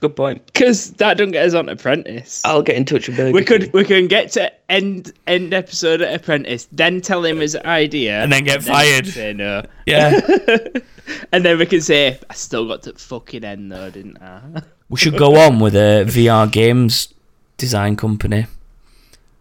Good 0.00 0.16
point. 0.16 0.44
Because 0.46 0.92
that 0.94 1.16
don't 1.16 1.30
get 1.30 1.46
us 1.46 1.54
on 1.54 1.68
Apprentice. 1.68 2.42
I'll 2.44 2.62
get 2.62 2.76
in 2.76 2.84
touch 2.84 3.08
with 3.08 3.16
Burger 3.16 3.32
we 3.32 3.44
could 3.44 3.62
King. 3.62 3.70
we 3.72 3.84
can 3.84 4.06
get 4.06 4.32
to 4.32 4.52
end 4.70 5.12
end 5.26 5.54
episode 5.54 6.00
at 6.00 6.14
Apprentice, 6.14 6.68
then 6.72 7.00
tell 7.00 7.24
him 7.24 7.38
his 7.38 7.56
idea, 7.56 8.22
And 8.22 8.32
then 8.32 8.44
get 8.44 8.60
he 8.62 8.66
can 8.66 8.74
fired. 8.74 9.06
Say 9.06 9.32
no, 9.32 9.62
Yeah. 9.86 10.20
and 11.32 11.44
then 11.44 11.58
we 11.58 11.66
can 11.66 11.80
say 11.80 12.18
I 12.28 12.34
still 12.34 12.66
got 12.66 12.82
to 12.84 12.92
fucking 12.94 13.44
end 13.44 13.70
though, 13.72 13.90
didn't 13.90 14.20
I? 14.22 14.62
we 14.88 14.96
should 14.98 15.16
go 15.18 15.36
on 15.36 15.58
with 15.58 15.74
a 15.74 16.04
VR 16.06 16.50
games 16.50 17.12
design 17.56 17.96
company. 17.96 18.46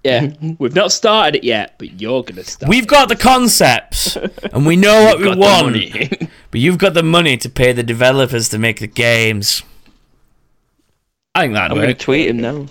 Yeah, 0.03 0.33
we've 0.59 0.75
not 0.75 0.91
started 0.91 1.37
it 1.39 1.43
yet, 1.43 1.79
but 1.79 1.99
you're 1.99 2.21
gonna 2.21 2.43
start. 2.43 2.69
We've 2.69 2.85
got 2.85 3.09
the 3.09 3.15
concepts 3.15 4.15
and 4.15 4.63
we 4.63 4.75
know 4.75 5.03
what 5.03 5.19
we 5.19 5.35
want. 5.35 6.29
But 6.51 6.61
you've 6.61 6.77
got 6.77 6.93
the 6.93 7.01
money 7.01 7.37
to 7.37 7.49
pay 7.49 7.73
the 7.73 7.81
developers 7.81 8.47
to 8.49 8.59
make 8.59 8.79
the 8.79 8.87
games. 8.87 9.63
I 11.35 11.41
think 11.41 11.53
that'd 11.53 11.71
I'm 11.71 11.77
gonna 11.77 11.93
tweet 11.93 12.29
him 12.29 12.37
now. 12.37 12.65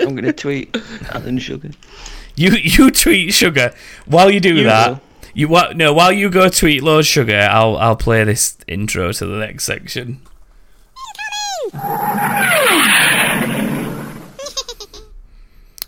I'm 0.00 0.14
gonna 0.14 0.32
tweet 0.32 0.76
Alan 1.12 1.38
Sugar. 1.38 1.70
You 2.36 2.52
you 2.52 2.90
tweet 2.90 3.34
sugar 3.34 3.74
while 4.06 4.30
you 4.30 4.40
do 4.40 4.54
You 4.54 4.64
that. 4.64 4.88
will. 4.90 5.00
You 5.34 5.48
what? 5.48 5.76
No, 5.76 5.92
while 5.92 6.12
you 6.12 6.30
go 6.30 6.48
tweet 6.48 6.82
Lord 6.82 7.04
Sugar, 7.06 7.48
I'll 7.50 7.76
I'll 7.76 7.96
play 7.96 8.24
this 8.24 8.56
intro 8.66 9.12
to 9.12 9.26
the 9.26 9.36
next 9.38 9.64
section. 9.64 10.20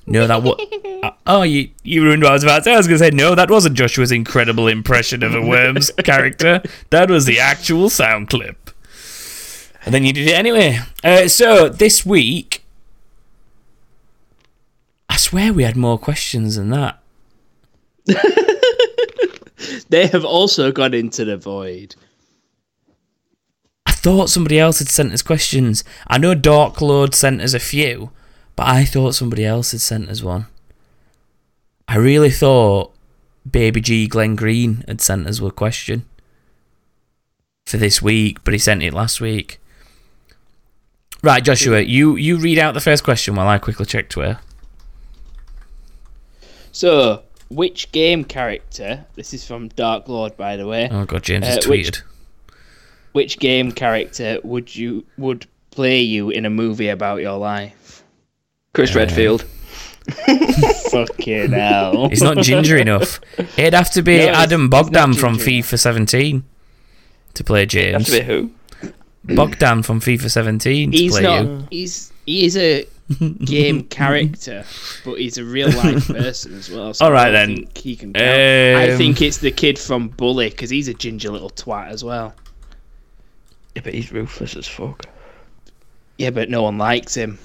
No, 0.06 0.26
that 0.26 0.42
what? 0.42 0.60
Uh, 1.02 1.10
oh, 1.26 1.42
you 1.42 1.68
you 1.82 2.00
ruined 2.04 2.22
what 2.22 2.30
I 2.30 2.34
was 2.34 2.44
about 2.44 2.58
to 2.58 2.62
say. 2.62 2.74
I 2.74 2.76
was 2.76 2.86
going 2.86 2.96
to 3.00 3.04
say 3.06 3.10
no. 3.10 3.34
That 3.34 3.50
wasn't 3.50 3.74
Joshua's 3.76 4.12
incredible 4.12 4.68
impression 4.68 5.24
of 5.24 5.34
a 5.34 5.42
worm's 5.44 5.90
character. 6.04 6.62
That 6.90 7.10
was 7.10 7.24
the 7.24 7.40
actual 7.40 7.90
sound 7.90 8.28
clip. 8.28 8.61
And 9.84 9.94
then 9.94 10.04
you 10.04 10.12
did 10.12 10.28
it 10.28 10.34
anyway. 10.34 10.78
Uh, 11.02 11.28
so 11.28 11.68
this 11.68 12.06
week, 12.06 12.64
I 15.08 15.16
swear 15.16 15.52
we 15.52 15.64
had 15.64 15.76
more 15.76 15.98
questions 15.98 16.56
than 16.56 16.70
that. 16.70 17.02
They 19.92 20.06
have 20.06 20.24
also 20.24 20.72
gone 20.72 20.94
into 20.94 21.22
the 21.24 21.36
void. 21.36 21.96
I 23.84 23.92
thought 23.92 24.30
somebody 24.30 24.58
else 24.58 24.78
had 24.78 24.88
sent 24.88 25.12
us 25.12 25.20
questions. 25.20 25.84
I 26.06 26.16
know 26.16 26.34
Dark 26.34 26.80
Lord 26.80 27.14
sent 27.14 27.42
us 27.42 27.52
a 27.52 27.58
few, 27.58 28.10
but 28.56 28.68
I 28.68 28.86
thought 28.86 29.14
somebody 29.14 29.44
else 29.44 29.72
had 29.72 29.82
sent 29.82 30.08
us 30.08 30.22
one. 30.22 30.46
I 31.86 31.96
really 31.96 32.30
thought 32.30 32.94
Baby 33.48 33.82
G 33.82 34.06
Glenn 34.06 34.34
Green 34.34 34.82
had 34.88 35.02
sent 35.02 35.26
us 35.26 35.40
a 35.42 35.50
question 35.50 36.06
for 37.66 37.76
this 37.76 38.00
week, 38.00 38.42
but 38.44 38.54
he 38.54 38.58
sent 38.58 38.82
it 38.82 38.94
last 38.94 39.20
week. 39.20 39.60
Right, 41.22 41.42
Joshua, 41.44 41.80
you, 41.80 42.16
you 42.16 42.36
read 42.36 42.58
out 42.58 42.74
the 42.74 42.80
first 42.80 43.04
question 43.04 43.36
while 43.36 43.46
I 43.46 43.58
quickly 43.58 43.86
check 43.86 44.08
Twitter. 44.08 44.40
So, 46.72 47.22
which 47.48 47.92
game 47.92 48.24
character? 48.24 49.04
This 49.14 49.32
is 49.32 49.46
from 49.46 49.68
Dark 49.68 50.08
Lord, 50.08 50.36
by 50.36 50.56
the 50.56 50.66
way. 50.66 50.88
Oh 50.90 51.04
god, 51.04 51.22
James 51.22 51.46
has 51.46 51.64
Uh, 51.64 51.68
which- 51.68 51.86
tweeted. 51.92 52.02
Which 53.12 53.38
game 53.38 53.72
character 53.72 54.38
would 54.42 54.74
you 54.74 55.04
would 55.18 55.46
play 55.70 56.00
you 56.00 56.30
in 56.30 56.46
a 56.46 56.50
movie 56.50 56.88
about 56.88 57.20
your 57.20 57.36
life? 57.36 58.02
Chris 58.72 58.94
Redfield. 58.94 59.42
Fucking 60.90 61.52
hell! 61.52 62.08
He's 62.10 62.22
not 62.22 62.38
ginger 62.38 62.78
enough. 62.78 63.20
It'd 63.58 63.74
have 63.74 63.90
to 63.92 64.02
be 64.02 64.16
No, 64.16 64.28
Adam 64.28 64.70
Bogdan 64.70 65.12
from 65.12 65.34
ginger 65.36 65.50
enough. 65.50 65.66
FIFA 65.72 65.78
17 65.78 66.44
to 67.34 67.44
play 67.44 67.66
James. 67.66 68.06
That's 68.06 68.08
a 68.08 68.12
bit 68.12 68.24
who? 68.24 68.50
Bogdan 69.24 69.82
from 69.82 70.00
FIFA 70.00 70.30
17 70.30 70.90
to 70.92 70.96
He's 70.98 71.12
play 71.12 71.22
not. 71.22 71.44
you. 71.44 71.66
He's 71.70 72.12
he 72.26 72.44
is 72.44 72.56
a 72.56 72.86
game 73.44 73.82
character, 73.88 74.64
but 75.04 75.14
he's 75.20 75.38
a 75.38 75.44
real 75.44 75.68
life 75.70 76.06
person 76.08 76.54
as 76.54 76.70
well. 76.70 76.92
So 76.94 77.04
All 77.04 77.12
right 77.12 77.28
I 77.28 77.30
then. 77.30 77.56
think 77.56 77.78
he 77.78 77.96
can. 77.96 78.12
Count. 78.12 78.26
I 78.26 78.90
Um, 78.90 78.98
think 78.98 79.20
it's 79.22 79.38
the 79.38 79.50
kid 79.50 79.78
from 79.78 80.08
Bully 80.08 80.50
because 80.50 80.70
he's 80.70 80.88
a 80.88 80.94
ginger 80.94 81.30
little 81.30 81.50
twat 81.50 81.88
as 81.90 82.02
well. 82.02 82.34
Yeah, 83.74 83.82
but 83.84 83.94
he's 83.94 84.12
ruthless 84.12 84.56
as 84.56 84.66
fuck. 84.68 85.04
Yeah, 86.18 86.30
but 86.30 86.50
no 86.50 86.62
one 86.62 86.78
likes 86.78 87.14
him. 87.14 87.38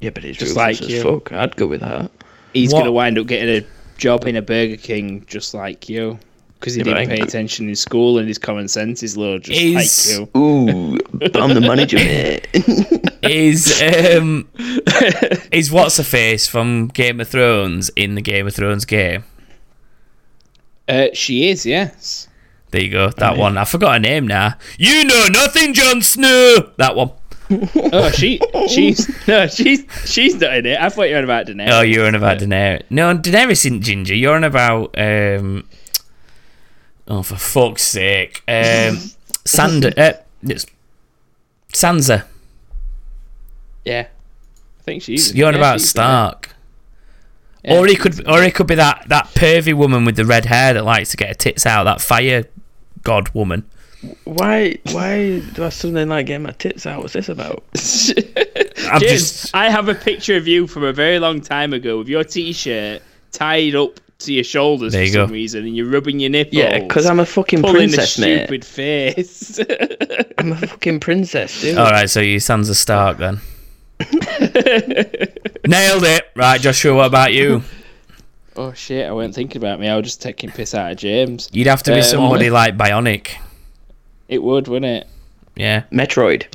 Yeah, 0.00 0.10
but 0.10 0.22
he's 0.24 0.36
Just 0.36 0.56
ruthless 0.56 0.80
like 0.80 0.82
as 0.82 0.88
you. 0.90 1.02
fuck. 1.02 1.32
I'd 1.32 1.56
go 1.56 1.66
with 1.66 1.80
that. 1.80 2.10
He's 2.52 2.72
What- 2.72 2.80
gonna 2.80 2.92
wind 2.92 3.18
up 3.18 3.26
getting 3.26 3.62
a 3.62 3.66
job 3.98 4.26
in 4.26 4.36
a 4.36 4.42
Burger 4.42 4.76
King 4.76 5.24
just 5.26 5.54
like 5.54 5.88
you. 5.88 6.18
Because 6.62 6.74
he 6.74 6.78
Yeah, 6.80 6.84
didn't 6.94 7.10
I- 7.10 7.16
pay 7.16 7.20
attention 7.20 7.68
in 7.68 7.74
school 7.74 8.18
and 8.18 8.28
his 8.28 8.38
common 8.38 8.68
sense 8.68 9.02
is 9.02 9.16
low, 9.16 9.36
just 9.36 9.60
Is- 9.60 10.20
like. 10.20 10.28
Ooh, 10.36 10.96
but 11.12 11.36
I'm 11.36 11.54
the 11.54 11.60
manager, 11.60 11.96
mate. 11.96 12.46
Is 13.24 13.82
um 13.82 14.48
is 15.52 15.72
what's 15.72 15.96
her 15.96 16.04
face 16.04 16.46
from 16.46 16.86
Game 16.88 17.20
of 17.20 17.26
Thrones 17.26 17.90
in 17.96 18.14
the 18.14 18.22
Game 18.22 18.46
of 18.46 18.54
Thrones 18.54 18.84
game? 18.84 19.24
Uh, 20.88 21.06
she 21.14 21.48
is, 21.48 21.66
yes. 21.66 22.28
There 22.70 22.80
you 22.80 22.90
go. 22.90 23.10
That 23.10 23.36
one. 23.36 23.58
I 23.58 23.64
forgot 23.64 23.94
her 23.94 23.98
name 24.00 24.26
now. 24.28 24.54
You 24.78 25.04
know 25.04 25.26
nothing, 25.32 25.74
Jon 25.74 26.00
Snow. 26.00 26.70
That 26.78 26.94
one. 26.94 27.10
Oh, 27.92 28.10
she, 28.10 28.40
she's 28.68 29.10
no, 29.28 29.46
she's 29.46 29.84
she's 30.06 30.36
not 30.36 30.54
in 30.56 30.64
it. 30.66 30.80
I 30.80 30.88
thought 30.88 31.02
you 31.02 31.12
were 31.12 31.18
on 31.18 31.24
about 31.24 31.46
Daenerys. 31.48 31.70
Oh, 31.70 31.82
you're 31.82 32.06
on 32.06 32.14
about 32.14 32.38
Daenerys. 32.38 32.82
No, 32.88 33.14
Daenerys 33.18 33.50
isn't 33.66 33.82
ginger. 33.82 34.14
You're 34.14 34.36
on 34.36 34.44
about. 34.44 34.96
um 34.98 35.68
Oh, 37.08 37.22
for 37.22 37.36
fuck's 37.36 37.82
sake. 37.82 38.42
Um 38.48 38.98
Sand. 39.44 39.98
uh, 39.98 40.12
it's 40.42 40.66
Sansa. 41.72 42.24
Yeah, 43.84 44.06
I 44.80 44.82
think 44.84 45.02
she's. 45.02 45.34
You're 45.34 45.48
on 45.48 45.54
yeah, 45.54 45.60
about 45.60 45.80
Stark. 45.80 46.50
Yeah, 47.64 47.78
or 47.78 47.86
he 47.86 47.96
could, 47.96 48.28
or 48.28 48.42
he 48.42 48.50
could 48.50 48.66
be 48.66 48.74
that 48.76 49.04
that 49.08 49.26
pervy 49.34 49.74
woman 49.74 50.04
with 50.04 50.16
the 50.16 50.24
red 50.24 50.44
hair 50.44 50.74
that 50.74 50.84
likes 50.84 51.10
to 51.10 51.16
get 51.16 51.28
her 51.28 51.34
tits 51.34 51.66
out. 51.66 51.84
That 51.84 52.00
fire 52.00 52.44
god 53.02 53.30
woman. 53.30 53.68
Why? 54.24 54.78
Why 54.90 55.40
do 55.40 55.64
I 55.64 55.68
suddenly 55.68 56.04
like 56.04 56.26
getting 56.26 56.44
my 56.44 56.52
tits 56.52 56.86
out? 56.86 57.00
What's 57.02 57.12
this 57.12 57.28
about? 57.28 57.64
I'm 58.90 59.00
James, 59.00 59.12
just. 59.12 59.54
I 59.54 59.70
have 59.70 59.88
a 59.88 59.94
picture 59.94 60.36
of 60.36 60.46
you 60.46 60.66
from 60.66 60.84
a 60.84 60.92
very 60.92 61.18
long 61.18 61.40
time 61.40 61.72
ago 61.72 61.98
with 61.98 62.08
your 62.08 62.24
t-shirt 62.24 63.02
tied 63.30 63.74
up 63.74 64.00
to 64.26 64.32
your 64.32 64.44
shoulders 64.44 64.92
There 64.92 65.02
for 65.02 65.06
you 65.06 65.12
some 65.12 65.26
go. 65.28 65.32
reason, 65.32 65.64
and 65.66 65.76
you're 65.76 65.88
rubbing 65.90 66.20
your 66.20 66.30
nipples. 66.30 66.54
Yeah, 66.54 66.78
because 66.80 67.06
I'm 67.06 67.20
a 67.20 67.26
fucking 67.26 67.60
pulling 67.62 67.76
princess, 67.90 68.18
a 68.18 68.20
mate. 68.20 68.38
stupid 68.46 68.64
face. 68.64 69.58
I'm 70.38 70.52
a 70.52 70.56
fucking 70.56 71.00
princess, 71.00 71.60
dude. 71.60 71.78
All 71.78 71.90
right, 71.90 72.08
so 72.10 72.20
you 72.20 72.38
Sansa 72.38 72.74
Stark 72.74 73.18
then. 73.18 73.40
Nailed 75.66 76.04
it. 76.04 76.24
Right, 76.34 76.60
Joshua. 76.60 76.94
What 76.94 77.06
about 77.06 77.32
you? 77.32 77.62
oh 78.56 78.72
shit! 78.72 79.06
I 79.08 79.12
wasn't 79.12 79.34
thinking 79.34 79.58
about 79.60 79.78
me. 79.80 79.88
I 79.88 79.96
was 79.96 80.04
just 80.06 80.22
taking 80.22 80.50
piss 80.50 80.74
out 80.74 80.90
of 80.92 80.98
James. 80.98 81.48
You'd 81.52 81.66
have 81.68 81.82
to 81.84 81.92
be 81.92 81.98
Um, 81.98 82.02
somebody 82.02 82.50
like 82.50 82.76
Bionic. 82.76 83.36
It 84.28 84.42
would, 84.42 84.66
wouldn't 84.68 85.04
it? 85.04 85.08
Yeah. 85.56 85.84
Metroid. 85.92 86.46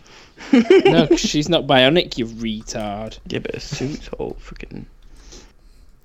No, 0.85 1.07
'cause 1.07 1.19
she's 1.19 1.47
not 1.49 1.67
bionic. 1.67 2.17
You 2.17 2.25
retard. 2.25 3.17
Yeah, 3.27 3.39
but 3.39 3.55
a 3.55 3.59
suit's 3.59 4.07
all 4.17 4.35
fucking. 4.39 4.85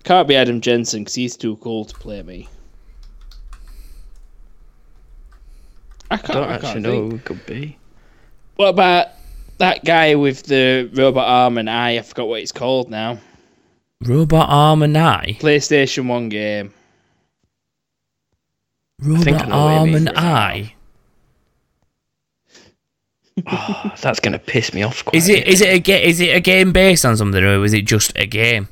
Can't 0.04 0.26
be 0.26 0.34
Adam 0.36 0.60
Jensen 0.60 1.02
because 1.02 1.14
he's 1.14 1.36
too 1.36 1.56
cool 1.56 1.84
to 1.84 1.94
play 1.94 2.22
me. 2.22 2.48
I 6.10 6.14
I 6.14 6.18
can't, 6.18 6.32
don't 6.32 6.48
I 6.50 6.54
actually 6.54 6.72
can't 6.72 6.82
know 6.82 6.90
think. 6.90 7.10
who 7.12 7.16
it 7.16 7.24
could 7.24 7.46
be. 7.46 7.78
What 8.56 8.68
about 8.68 9.08
that 9.58 9.84
guy 9.84 10.14
with 10.14 10.42
the 10.44 10.90
robot 10.92 11.26
arm 11.28 11.56
and 11.58 11.70
eye? 11.70 11.96
I 11.98 12.02
forgot 12.02 12.28
what 12.28 12.40
it's 12.40 12.52
called 12.52 12.90
now. 12.90 13.18
Robot 14.04 14.48
arm 14.50 14.82
and 14.82 14.96
eye. 14.98 15.36
PlayStation 15.40 16.06
One 16.08 16.28
game. 16.28 16.74
Robot 19.00 19.24
think 19.24 19.42
I 19.42 19.46
know 19.46 19.58
what 19.64 19.72
arm 19.72 19.94
and 19.94 20.08
eye. 20.16 20.74
Oh, 23.46 23.92
that's 24.02 24.20
gonna 24.20 24.38
piss 24.38 24.74
me 24.74 24.82
off. 24.82 25.04
Quite 25.04 25.14
Is 25.14 25.28
a 25.28 25.38
it 25.38 25.44
bit. 25.44 25.48
is 25.54 25.60
it 25.62 25.68
a 25.74 25.78
ga- 25.78 26.04
is 26.04 26.20
it 26.20 26.36
a 26.36 26.40
game 26.40 26.72
based 26.72 27.04
on 27.06 27.16
something 27.16 27.42
or 27.42 27.64
is 27.64 27.72
it 27.72 27.86
just 27.86 28.12
a 28.16 28.26
game? 28.26 28.68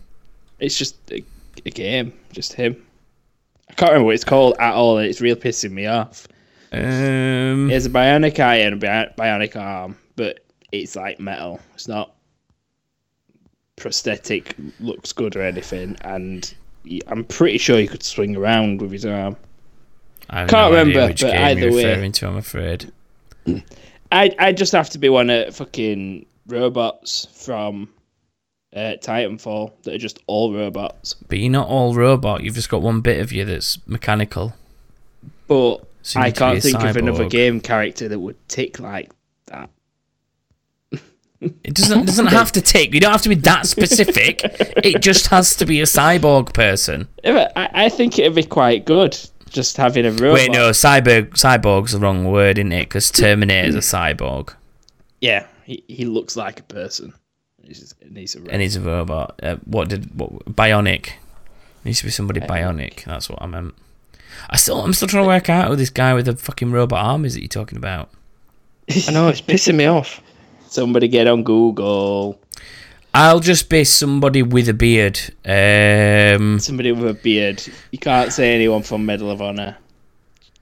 It's 0.61 0.77
just 0.79 0.97
a, 1.11 1.23
a 1.65 1.71
game, 1.71 2.13
just 2.33 2.53
him. 2.53 2.77
I 3.69 3.75
can't 3.75 3.91
remember 3.93 4.07
what 4.07 4.15
it's 4.15 4.25
called 4.25 4.57
at 4.59 4.75
all. 4.75 4.99
and 4.99 5.07
It's 5.07 5.21
real 5.21 5.37
pissing 5.37 5.71
me 5.73 5.87
off. 5.87 6.27
Um, 6.73 7.69
He 7.69 7.75
has 7.75 7.87
a 7.87 7.91
bionic 7.91 8.39
eye 8.39 8.57
and 8.57 8.83
a 8.83 9.13
bionic 9.19 9.57
arm, 9.57 9.97
but 10.17 10.41
it's 10.73 10.97
like 10.97 11.19
metal. 11.19 11.61
It's 11.75 11.89
not 11.89 12.13
prosthetic, 13.77 14.55
looks 14.79 15.13
good 15.13 15.37
or 15.37 15.43
anything. 15.43 15.97
And 16.03 16.53
I'm 17.07 17.25
pretty 17.25 17.59
sure 17.59 17.79
he 17.79 17.87
could 17.87 18.03
swing 18.03 18.37
around 18.37 18.81
with 18.83 18.93
his 18.93 19.07
arm. 19.07 19.37
I 20.29 20.47
can't 20.47 20.53
no 20.53 20.79
remember, 20.79 21.07
which 21.09 21.23
but 21.23 21.33
game 21.33 21.43
either 21.45 21.61
you're 21.61 21.73
way. 21.73 21.85
referring 21.87 22.13
to. 22.13 22.29
I'm 22.29 22.37
afraid. 22.37 22.93
I 24.13 24.35
I 24.39 24.53
just 24.53 24.73
have 24.73 24.91
to 24.91 24.99
be 24.99 25.09
one 25.09 25.31
of 25.31 25.55
fucking 25.57 26.27
robots 26.47 27.27
from 27.33 27.89
uh, 28.75 28.95
Titanfall 29.01 29.73
that 29.83 29.95
are 29.95 29.99
just 29.99 30.19
all 30.27 30.55
robots. 30.55 31.15
But 31.29 31.39
you're 31.39 31.51
not 31.51 31.69
all 31.69 31.95
robot. 31.95 32.43
You've 32.43 32.55
just 32.55 32.69
got 32.69 32.83
one 32.83 33.01
bit 33.01 33.21
of 33.21 33.33
you 33.33 33.45
that's 33.45 33.79
mechanical. 33.87 34.55
But 35.49 35.85
So 36.03 36.21
I 36.21 36.27
need 36.27 36.35
to 36.35 36.35
be 36.35 36.39
can't 36.39 36.63
think 36.63 36.83
of 36.83 36.97
another 36.97 37.29
game 37.29 37.61
character 37.61 38.09
that 38.09 38.19
would 38.19 38.37
tick 38.49 38.79
like 38.79 39.11
that. 39.47 39.71
It 41.41 41.75
doesn't 41.75 42.05
doesn't 42.05 42.27
have 42.41 42.53
to 42.53 42.61
take. 42.61 42.93
You 42.93 43.01
don't 43.01 43.13
have 43.13 43.23
to 43.23 43.29
be 43.31 43.35
that 43.37 43.67
specific. 43.67 44.43
it 44.45 45.01
just 45.03 45.29
has 45.29 45.57
to 45.57 45.65
be 45.67 45.81
a 45.81 45.85
cyborg 45.85 46.53
person. 46.53 47.09
Yeah, 47.25 47.51
I, 47.57 47.87
I 47.87 47.89
think 47.89 48.19
it'd 48.19 48.35
be 48.35 48.43
quite 48.43 48.85
good 48.85 49.17
just 49.49 49.77
having 49.77 50.07
a 50.07 50.13
robot. 50.13 50.35
Wait, 50.35 50.53
no, 50.53 50.71
cyborg 50.71 51.31
cyborg's 51.31 51.93
the 51.93 51.99
wrong 51.99 52.25
word, 52.27 52.59
isn't 52.59 52.73
it? 52.73 52.89
Because 52.89 53.11
Terminator's 53.11 53.75
a 53.75 53.79
cyborg 53.97 54.55
Yeah, 55.21 55.47
he, 55.65 55.83
he 55.89 56.05
looks 56.05 56.37
like 56.37 56.61
a 56.61 56.65
person. 56.65 57.15
He's 57.71 57.79
just, 57.79 57.95
and 58.03 58.17
he's 58.17 58.35
a 58.35 58.41
robot. 58.41 58.53
and 58.53 58.63
he's 58.63 58.75
a 58.75 58.81
robot. 58.81 59.41
Uh, 59.41 59.57
what 59.65 59.89
did 59.89 60.19
what 60.19 60.45
bionic? 60.47 61.11
Needs 61.85 62.01
to 62.01 62.05
be 62.07 62.11
somebody 62.11 62.41
bionic. 62.41 63.05
That's 63.05 63.31
what 63.31 63.41
I 63.41 63.47
meant. 63.47 63.75
I 64.49 64.57
still 64.57 64.83
I'm 64.83 64.93
still 64.93 65.07
trying 65.07 65.23
to 65.23 65.29
work 65.29 65.49
out 65.49 65.69
who 65.69 65.77
this 65.77 65.89
guy 65.89 66.13
with 66.13 66.27
the 66.27 66.35
fucking 66.35 66.73
robot 66.73 67.05
arm 67.05 67.25
is 67.25 67.35
that 67.35 67.43
you're 67.43 67.49
talking 67.49 67.79
about. 67.79 68.11
I 69.07 69.13
know 69.13 69.29
it's 69.29 69.41
pissing 69.41 69.77
me 69.77 69.87
off. 69.87 70.21
Somebody 70.67 71.07
get 71.07 71.29
on 71.29 71.45
Google. 71.45 72.41
I'll 73.15 73.39
just 73.39 73.69
be 73.69 73.85
somebody 73.85 74.43
with 74.43 74.69
a 74.69 74.75
beard. 74.75 75.21
Um, 75.45 76.59
Somebody 76.59 76.91
with 76.91 77.09
a 77.09 77.15
beard. 77.15 77.63
You 77.93 77.99
can't 78.01 78.33
say 78.33 78.53
anyone 78.53 78.83
from 78.83 79.07
Medal 79.07 79.31
of 79.31 79.41
Honor. 79.41 79.77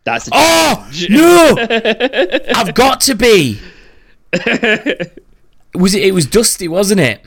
That's 0.05 0.29
a 0.29 0.31
Oh 0.35 0.91
no! 1.09 1.57
I've 2.55 2.75
got 2.75 3.01
to 3.03 3.15
be. 3.15 3.61
Was 5.75 5.95
it? 5.95 6.03
It 6.03 6.12
was 6.12 6.27
Dusty, 6.27 6.69
wasn't 6.69 7.01
it? 7.01 7.21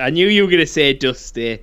I 0.00 0.10
knew 0.10 0.26
you 0.28 0.44
were 0.44 0.50
gonna 0.50 0.66
say 0.66 0.92
Dusty. 0.94 1.60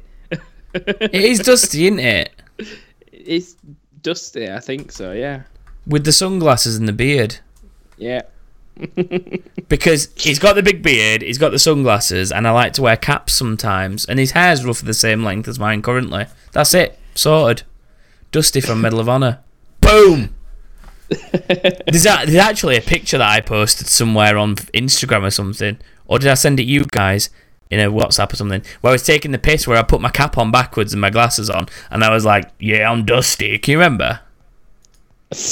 It 0.74 1.16
is 1.16 1.40
Dusty, 1.40 1.86
isn't 1.88 2.00
it? 2.00 2.32
It's 3.12 3.56
Dusty, 4.02 4.50
I 4.50 4.60
think 4.60 4.92
so. 4.92 5.12
Yeah, 5.12 5.44
With 5.86 6.04
the 6.06 6.12
sunglasses 6.12 6.78
and 6.78 6.88
the 6.88 6.94
beard. 6.94 7.38
yeah. 7.98 8.22
Because 9.68 10.10
he's 10.16 10.40
got 10.40 10.56
the 10.56 10.64
big 10.64 10.82
beard, 10.82 11.22
he's 11.22 11.38
got 11.38 11.52
the 11.52 11.60
sunglasses, 11.60 12.32
and 12.32 12.48
I 12.48 12.52
like 12.52 12.74
to 12.74 12.82
wear 12.82 12.96
caps 12.98 13.34
sometimes. 13.34 14.06
And 14.06 14.18
his 14.18 14.32
hair's 14.32 14.66
roughly 14.66 14.88
the 14.88 14.94
same 14.96 15.24
length 15.24 15.48
as 15.48 15.60
mine 15.60 15.82
currently. 15.84 16.26
That's 16.54 16.74
it. 16.74 16.98
Sorted. 17.14 17.64
Dusty 18.32 18.62
from 18.62 18.82
Medal 18.82 19.00
of 19.02 19.10
Honor. 19.10 19.40
Boom! 19.82 20.34
there's, 21.10 22.06
a, 22.06 22.26
there's 22.26 22.36
actually 22.36 22.78
a 22.78 22.82
picture 22.82 23.18
that 23.18 23.30
I 23.30 23.42
posted 23.42 23.88
somewhere 23.88 24.38
on 24.38 24.56
Instagram 24.56 25.24
or 25.24 25.32
something. 25.32 25.78
Or 26.10 26.20
did 26.20 26.28
I 26.30 26.34
send 26.34 26.60
it 26.60 26.64
you 26.64 26.84
guys 26.86 27.30
in 27.70 27.80
a 27.80 27.90
WhatsApp 27.90 28.34
or 28.34 28.36
something? 28.36 28.64
Where 28.82 28.90
I 28.90 28.94
was 28.94 29.04
taking 29.06 29.32
the 29.32 29.38
piss 29.38 29.66
where 29.68 29.78
I 29.78 29.84
put 29.84 30.02
my 30.02 30.10
cap 30.10 30.38
on 30.38 30.52
backwards 30.52 30.92
and 30.92 31.00
my 31.00 31.12
glasses 31.12 31.50
on. 31.50 31.68
And 31.92 32.04
I 32.04 32.12
was 32.14 32.26
like, 32.26 32.50
yeah, 32.60 32.92
I'm 32.92 33.06
Dusty. 33.06 33.58
Can 33.60 33.72
you 33.74 33.78
remember? 33.78 34.20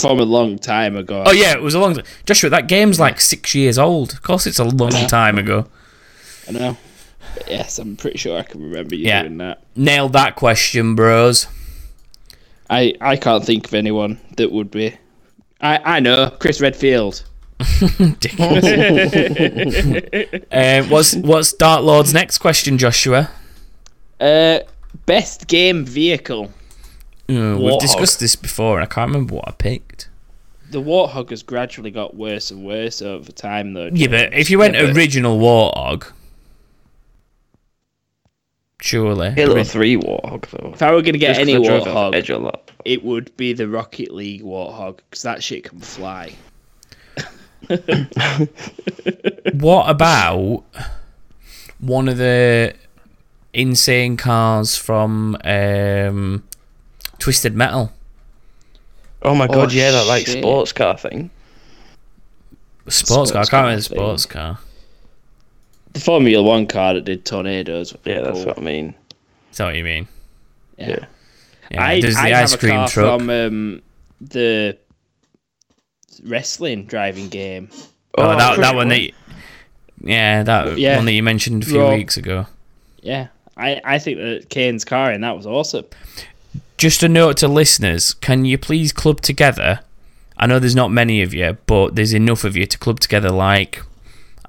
From 0.02 0.20
a 0.20 0.24
long 0.24 0.58
time 0.58 0.98
ago. 0.98 1.24
Oh 1.28 1.32
yeah, 1.32 1.54
it 1.54 1.62
was 1.62 1.76
a 1.76 1.80
long 1.80 1.94
time. 1.94 2.06
Joshua, 2.26 2.50
that 2.50 2.68
game's 2.68 3.00
like 3.00 3.22
six 3.22 3.54
years 3.54 3.78
old. 3.78 4.12
Of 4.14 4.24
course, 4.24 4.48
it's 4.48 4.58
a 4.58 4.64
long 4.64 4.90
time 5.08 5.38
ago. 5.38 5.68
I 6.48 6.52
know. 6.54 6.78
But 7.36 7.48
yes, 7.52 7.78
I'm 7.78 7.96
pretty 7.96 8.18
sure 8.18 8.40
I 8.40 8.42
can 8.42 8.64
remember 8.64 8.96
you 8.96 9.06
Yeah. 9.06 9.22
doing 9.22 9.38
that. 9.38 9.62
Nailed 9.76 10.14
that 10.14 10.36
question, 10.36 10.96
bros. 10.96 11.46
I 12.72 12.96
I 13.00 13.18
can't 13.18 13.46
think 13.46 13.68
of 13.68 13.76
anyone 13.76 14.20
that 14.38 14.52
would 14.52 14.72
be. 14.72 14.98
I 15.62 15.98
I 15.98 16.00
know 16.00 16.32
Chris 16.40 16.60
Redfield. 16.60 17.24
um, 20.52 20.90
what's 20.90 21.16
what's 21.16 21.54
Dark 21.54 21.84
Lord's 21.84 22.14
next 22.14 22.38
question, 22.38 22.78
Joshua? 22.78 23.30
Uh, 24.20 24.60
best 25.06 25.48
game 25.48 25.86
vehicle. 25.86 26.52
Uh, 27.30 27.58
we've 27.60 27.80
discussed 27.80 28.20
this 28.20 28.36
before, 28.36 28.76
and 28.80 28.84
I 28.84 28.88
can't 28.88 29.10
remember 29.10 29.36
what 29.36 29.48
I 29.48 29.52
picked. 29.52 30.10
The 30.70 30.82
Warthog 30.82 31.30
has 31.30 31.44
gradually 31.44 31.92
got 31.92 32.16
worse 32.16 32.52
and 32.52 32.66
worse 32.66 33.02
over 33.02 33.32
time, 33.32 33.74
though. 33.74 33.90
Yeah, 33.94 34.08
but 34.08 34.34
if 34.34 34.50
you 34.50 34.60
went 34.60 34.76
Yeah, 34.76 34.88
but 34.88 34.98
original 34.98 35.40
Warthog, 35.40 36.12
surely. 38.82 39.32
Halo 39.32 39.56
Ori- 39.56 39.64
3 39.64 39.98
Warthog, 39.98 40.46
though. 40.50 40.72
if 40.74 40.82
I 40.82 40.92
were 40.92 41.02
gonna 41.02 41.18
get 41.18 41.36
Just 41.36 41.40
'cause 41.40 41.48
any 41.50 41.56
I 41.56 41.68
drove 41.68 41.88
off 41.88 42.14
Warthog, 42.14 42.16
Edge 42.16 42.30
a 42.30 42.38
lot. 42.38 42.72
it 42.86 43.04
would 43.04 43.36
be 43.38 43.54
the 43.54 43.68
Rocket 43.68 44.14
League 44.14 44.44
Warthog 44.44 44.98
because 45.10 45.24
that 45.24 45.44
shit 45.44 45.64
can 45.66 45.80
fly. 45.80 46.34
What 49.54 49.90
about 49.90 50.64
one 51.80 52.08
of 52.10 52.18
the 52.18 52.76
insane 53.54 54.18
cars 54.18 54.76
from 54.76 55.38
um, 55.44 56.44
Twisted 57.20 57.56
Metal? 57.56 57.92
Oh 59.24 59.34
my 59.36 59.48
god, 59.48 59.70
Oh, 59.70 59.72
yeah, 59.72 59.92
that 59.92 60.06
like 60.08 60.26
shit. 60.28 60.38
sports 60.40 60.72
car 60.74 60.98
thing. 60.98 61.30
Sports, 62.88 63.32
car. 63.32 63.42
I 63.42 63.44
can't 63.44 63.50
car 63.52 63.62
remember 63.64 63.82
sports 63.82 64.26
car. 64.26 64.60
The 65.94 66.00
Formula 66.00 66.44
One 66.44 66.68
car 66.68 66.94
that 66.94 67.02
did 67.06 67.26
tornadoes. 67.26 67.96
Yeah, 68.06 68.22
that's 68.22 68.46
what 68.46 68.58
I 68.60 68.62
mean. 68.62 68.94
Is 69.52 69.58
that 69.58 69.66
what 69.66 69.76
you 69.76 69.84
mean? 69.84 70.08
Yeah. 70.78 70.90
Yeah. 70.90 71.06
Yeah, 71.72 71.84
I, 71.86 72.00
there's 72.00 72.14
the 72.14 72.22
I 72.22 72.42
ice 72.42 72.52
have 72.52 72.54
a 72.54 72.58
cream 72.60 72.76
car 72.76 72.88
truck. 72.88 73.20
from 73.20 73.30
um, 73.30 73.82
the 74.22 74.78
wrestling 76.28 76.86
driving 76.86 77.30
game. 77.30 77.70
Oh, 78.18 78.36
that 78.38 78.58
that 78.60 78.76
one 78.76 78.90
that. 78.90 79.02
You, 79.02 79.14
yeah, 80.02 80.44
that 80.44 80.78
Yeah. 80.78 80.98
one 80.98 81.06
that 81.06 81.14
you 81.14 81.24
mentioned 81.24 81.64
a 81.64 81.66
few 81.66 81.82
Raw. 81.82 81.94
weeks 81.94 82.18
ago. 82.18 82.46
Yeah, 83.02 83.28
I, 83.56 83.82
I 83.84 84.00
think 84.00 84.18
that 84.18 84.50
Kane's 84.50 84.86
car 84.86 85.12
in 85.12 85.22
that 85.22 85.36
was 85.36 85.46
awesome. 85.48 85.86
Just 86.78 87.02
a 87.04 87.10
note 87.10 87.38
to 87.38 87.48
listeners: 87.48 88.14
Can 88.14 88.46
you 88.46 88.58
please 88.58 88.92
club 88.92 89.22
together? 89.22 89.80
I 90.38 90.46
know 90.46 90.60
there's 90.60 90.76
not 90.76 90.92
many 90.92 91.22
of 91.24 91.34
you, 91.34 91.58
but 91.66 91.96
there's 91.96 92.14
enough 92.14 92.44
of 92.44 92.56
you 92.56 92.66
to 92.68 92.78
club 92.78 93.00
together 93.00 93.32
like 93.32 93.82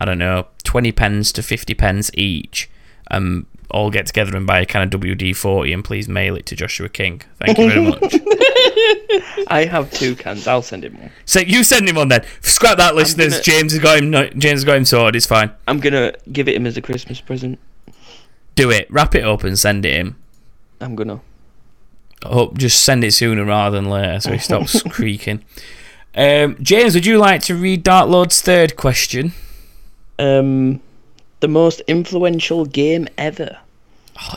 I 0.01 0.05
don't 0.05 0.18
know, 0.18 0.47
twenty 0.64 0.93
pence 0.93 1.33
to 1.33 1.43
fifty 1.43 1.74
pence 1.74 2.11
each. 2.14 2.68
Um, 3.11 3.47
all 3.71 3.91
get 3.91 4.07
together 4.07 4.37
and 4.37 4.47
buy 4.47 4.61
a 4.61 4.66
kind 4.66 4.93
of 4.95 5.01
WD 5.01 5.37
forty, 5.37 5.73
and 5.73 5.85
please 5.85 6.09
mail 6.09 6.37
it 6.37 6.47
to 6.47 6.57
Joshua 6.57 6.89
King. 6.89 7.23
Thank 7.39 7.59
you 7.59 7.69
very 7.69 7.83
much. 7.87 8.14
I 9.49 9.64
have 9.71 9.91
two 9.93 10.14
cans. 10.16 10.47
I'll 10.47 10.62
send 10.62 10.85
him 10.85 10.99
one. 11.01 11.11
so 11.25 11.41
you 11.41 11.64
send 11.64 11.89
him 11.89 11.97
one 11.97 12.09
then. 12.09 12.25
Scrap 12.41 12.79
that, 12.79 12.95
listeners. 12.95 13.33
gonna- 13.35 13.43
James 13.43 13.73
has 13.73 13.81
got 13.83 13.99
him. 13.99 14.11
no- 14.11 14.29
James 14.31 14.61
has 14.61 14.64
got 14.64 14.77
him 14.77 14.85
sorted. 14.85 15.16
It's 15.16 15.27
fine. 15.27 15.51
I'm 15.66 15.81
gonna 15.81 16.12
give 16.33 16.49
it 16.49 16.55
him 16.57 16.66
as 16.66 16.77
a 16.77 16.83
Christmas 16.83 17.21
present. 17.21 17.59
Do 18.55 18.71
it. 18.71 18.91
Wrap 18.91 19.14
it 19.14 19.25
up 19.25 19.45
and 19.45 19.59
send 19.59 19.85
it 19.87 19.93
him. 19.95 20.16
I'm 20.81 20.95
gonna. 20.97 21.21
hope 22.25 22.57
just 22.59 22.85
send 22.85 23.05
it 23.05 23.12
sooner 23.12 23.45
rather 23.45 23.77
than 23.77 23.89
later 23.91 24.21
so 24.21 24.33
he 24.33 24.39
stops 24.39 24.83
creaking. 24.91 25.45
Um, 26.14 26.57
James, 26.62 26.95
would 26.95 27.07
you 27.07 27.19
like 27.19 27.43
to 27.43 27.55
read 27.55 27.83
Dark 27.85 28.09
Lord's 28.09 28.41
third 28.41 28.77
question? 28.77 29.33
Um, 30.19 30.81
the 31.41 31.49
most 31.49 31.80
influential 31.86 32.64
game 32.64 33.09
ever. 33.16 33.59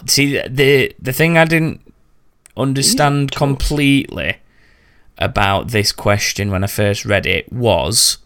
See, 0.06 0.39
the 0.47 0.93
the 0.99 1.14
thing 1.14 1.38
I 1.38 1.45
didn't 1.45 1.82
understand 2.56 3.32
completely 3.32 4.38
about 5.18 5.70
this 5.70 5.91
question 5.91 6.52
when 6.52 6.64
I 6.64 6.68
first 6.68 7.06
read 7.06 7.26
it 7.26 7.52
was 7.52 8.18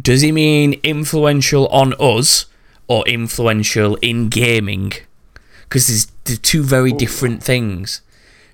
does 0.00 0.20
he 0.20 0.32
mean 0.32 0.78
influential 0.82 1.66
on 1.68 1.94
us 1.98 2.46
or 2.86 3.06
influential 3.08 3.96
in 3.96 4.28
gaming? 4.28 4.92
Because 5.64 5.86
there's 5.88 6.06
they're 6.24 6.36
two 6.36 6.62
very 6.62 6.92
different 6.92 7.42
things. 7.42 8.02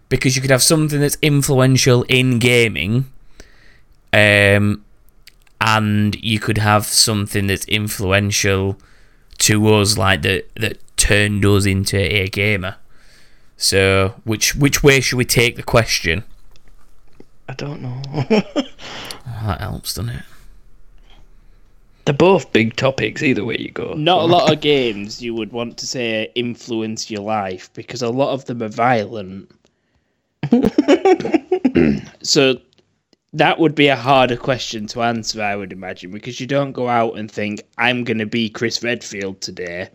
Because 0.09 0.37
you 0.37 0.43
could 0.43 0.51
have 0.51 0.63
something 0.63 1.01
that's 1.01 1.17
influential 1.23 2.03
in 2.03 2.39
gaming, 2.39 3.11
um, 4.13 4.85
and 5.59 6.15
you 6.23 6.39
could 6.39 6.59
have 6.59 6.85
something 6.85 7.47
that's 7.47 7.65
influential 7.65 8.77
to 9.39 9.75
us, 9.75 9.99
like 9.99 10.23
that 10.23 10.55
that 10.57 10.79
turned 10.97 11.45
us 11.45 11.67
into 11.67 11.99
a 11.99 12.29
gamer. 12.29 12.77
So, 13.57 14.15
which 14.25 14.55
which 14.55 14.83
way 14.83 15.01
should 15.01 15.17
we 15.17 15.25
take 15.25 15.57
the 15.57 15.63
question? 15.63 16.25
I 17.49 17.55
don't 17.55 17.83
know. 17.83 18.03
Oh, 18.13 18.23
that 19.45 19.61
helps, 19.61 19.95
doesn't 19.95 20.11
it? 20.11 20.23
They're 22.05 22.15
both 22.15 22.53
big 22.53 22.75
topics 22.75 23.23
either 23.23 23.45
way 23.45 23.59
you 23.59 23.71
go. 23.71 23.95
Not 23.95 24.23
a 24.23 24.25
lot 24.25 24.53
of 24.53 24.61
games 24.73 25.23
you 25.23 25.35
would 25.35 25.53
want 25.53 25.79
to 25.79 25.87
say 25.87 26.31
influence 26.35 27.11
your 27.11 27.23
life 27.23 27.73
because 27.75 28.03
a 28.03 28.11
lot 28.11 28.33
of 28.33 28.45
them 28.47 28.63
are 28.63 28.69
violent. 28.69 29.51
so 32.23 32.57
that 33.35 33.59
would 33.59 33.75
be 33.75 33.89
a 33.89 33.97
harder 33.97 34.37
question 34.37 34.87
to 34.89 35.03
answer, 35.03 35.43
I 35.43 35.57
would 35.57 35.73
imagine, 35.73 36.11
because 36.11 36.41
you 36.41 36.47
don't 36.47 36.73
go 36.73 36.89
out 36.89 37.17
and 37.19 37.31
think, 37.31 37.63
I'm 37.79 38.05
going 38.05 38.19
to 38.19 38.27
be 38.27 38.51
Chris 38.51 38.83
Redfield 38.83 39.41
today 39.41 39.89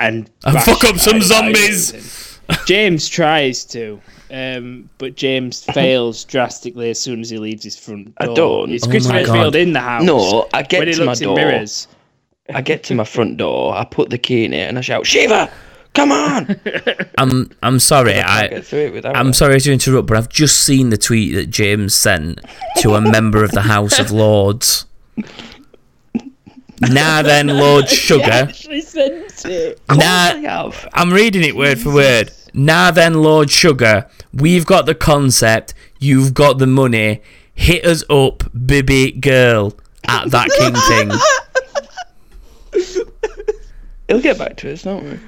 and, 0.00 0.28
And 0.44 0.58
fuck 0.62 0.84
up 0.84 0.96
some 0.98 1.20
zombies. 1.22 2.32
James 2.66 3.08
tries 3.08 3.64
to, 3.64 4.00
um, 4.30 4.88
but 4.98 5.16
James 5.16 5.64
fails 5.64 6.24
drastically 6.24 6.90
as 6.90 7.00
soon 7.00 7.20
as 7.20 7.28
he 7.30 7.38
leaves 7.38 7.64
his 7.64 7.76
front 7.76 8.12
I 8.18 8.26
door. 8.26 8.36
don't. 8.36 8.70
It's 8.72 8.86
Oh 8.86 8.90
Chris 8.90 9.08
my 9.08 9.16
Redfield 9.16 9.54
God. 9.54 9.56
in 9.56 9.72
the 9.72 9.80
house. 9.80 10.04
No, 10.04 10.48
I 10.54 10.62
get 10.62 10.78
when 10.78 10.88
he 10.88 10.94
to 10.94 11.00
my 11.00 11.06
looks 11.06 11.20
in 11.22 11.26
door. 11.28 11.36
mirrors. 11.36 11.88
I 12.54 12.60
get 12.62 12.84
to 12.84 12.94
my 12.94 13.02
front 13.02 13.36
door. 13.36 13.74
I 13.74 13.84
put 13.84 14.10
the 14.10 14.18
key 14.18 14.44
in 14.44 14.52
it 14.54 14.68
and 14.68 14.78
I 14.78 14.80
shout, 14.80 15.02
"Sheva, 15.04 15.50
come 15.96 16.12
on!" 16.12 16.60
I'm 17.18 17.50
I'm 17.62 17.78
sorry. 17.80 18.20
I 18.20 18.46
I'm 19.04 19.26
her. 19.28 19.32
sorry 19.32 19.60
to 19.60 19.72
interrupt, 19.72 20.06
but 20.08 20.16
I've 20.16 20.28
just 20.28 20.62
seen 20.62 20.90
the 20.90 20.96
tweet 20.96 21.34
that 21.34 21.46
James 21.50 21.94
sent 21.94 22.40
to 22.78 22.94
a 22.94 23.00
member 23.00 23.42
of 23.42 23.50
the 23.50 23.62
House 23.62 23.98
of 23.98 24.10
Lords. 24.10 24.86
Now 26.80 27.22
then, 27.22 27.46
Lord 27.48 27.88
Sugar. 27.88 28.24
actually 28.24 28.82
sent 28.82 29.46
it. 29.46 29.80
I 29.88 29.96
Now. 30.40 30.72
I'm 30.92 31.10
reading 31.12 31.42
it 31.42 31.56
word 31.56 31.78
for 31.78 31.92
word. 31.92 32.30
Now 32.52 32.90
then, 32.90 33.14
Lord 33.14 33.50
Sugar, 33.50 34.08
we've 34.32 34.66
got 34.66 34.86
the 34.86 34.94
concept. 34.94 35.74
You've 35.98 36.34
got 36.34 36.58
the 36.58 36.66
money. 36.66 37.22
Hit 37.54 37.86
us 37.86 38.04
up, 38.10 38.42
baby 38.66 39.12
girl, 39.12 39.72
at 40.06 40.30
that 40.30 40.50
king 40.58 40.74
thing. 42.84 43.06
He'll 44.08 44.20
get 44.20 44.36
back 44.38 44.56
to 44.58 44.72
us, 44.72 44.82
don't 44.82 45.04
we? 45.04 45.18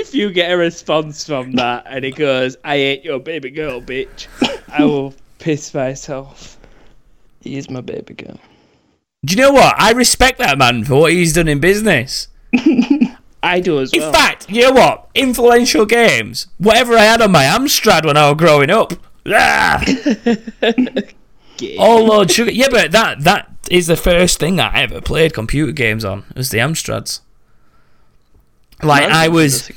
If 0.00 0.14
you 0.14 0.32
get 0.32 0.50
a 0.50 0.56
response 0.56 1.26
from 1.26 1.52
that 1.52 1.84
and 1.86 2.06
it 2.06 2.16
goes, 2.16 2.56
I 2.64 2.76
ate 2.76 3.04
your 3.04 3.20
baby 3.20 3.50
girl, 3.50 3.82
bitch, 3.82 4.28
I 4.72 4.82
will 4.82 5.12
piss 5.38 5.74
myself. 5.74 6.56
He 7.42 7.58
is 7.58 7.68
my 7.68 7.82
baby 7.82 8.14
girl. 8.14 8.40
Do 9.26 9.34
you 9.34 9.42
know 9.42 9.52
what? 9.52 9.74
I 9.78 9.92
respect 9.92 10.38
that 10.38 10.56
man 10.56 10.84
for 10.84 11.00
what 11.00 11.12
he's 11.12 11.34
done 11.34 11.48
in 11.48 11.60
business. 11.60 12.28
I 13.42 13.60
do 13.60 13.78
as 13.78 13.92
In 13.92 14.00
well. 14.00 14.08
In 14.08 14.14
fact, 14.14 14.50
you 14.50 14.62
know 14.62 14.72
what? 14.72 15.10
Influential 15.14 15.84
games. 15.84 16.46
Whatever 16.56 16.96
I 16.96 17.02
had 17.04 17.20
on 17.20 17.30
my 17.32 17.44
Amstrad 17.44 18.06
when 18.06 18.16
I 18.16 18.30
was 18.30 18.38
growing 18.38 18.70
up. 18.70 18.94
Ah! 19.26 19.84
oh 21.78 22.02
Lord 22.02 22.30
Sugar. 22.30 22.50
Yeah, 22.50 22.68
but 22.70 22.90
that 22.92 23.20
that 23.24 23.50
is 23.70 23.86
the 23.86 23.96
first 23.96 24.40
thing 24.40 24.58
I 24.58 24.80
ever 24.80 25.02
played 25.02 25.34
computer 25.34 25.72
games 25.72 26.06
on. 26.06 26.24
Was 26.34 26.48
the 26.48 26.58
Amstrads. 26.58 27.20
Like 28.82 29.04
I 29.10 29.28
was, 29.28 29.70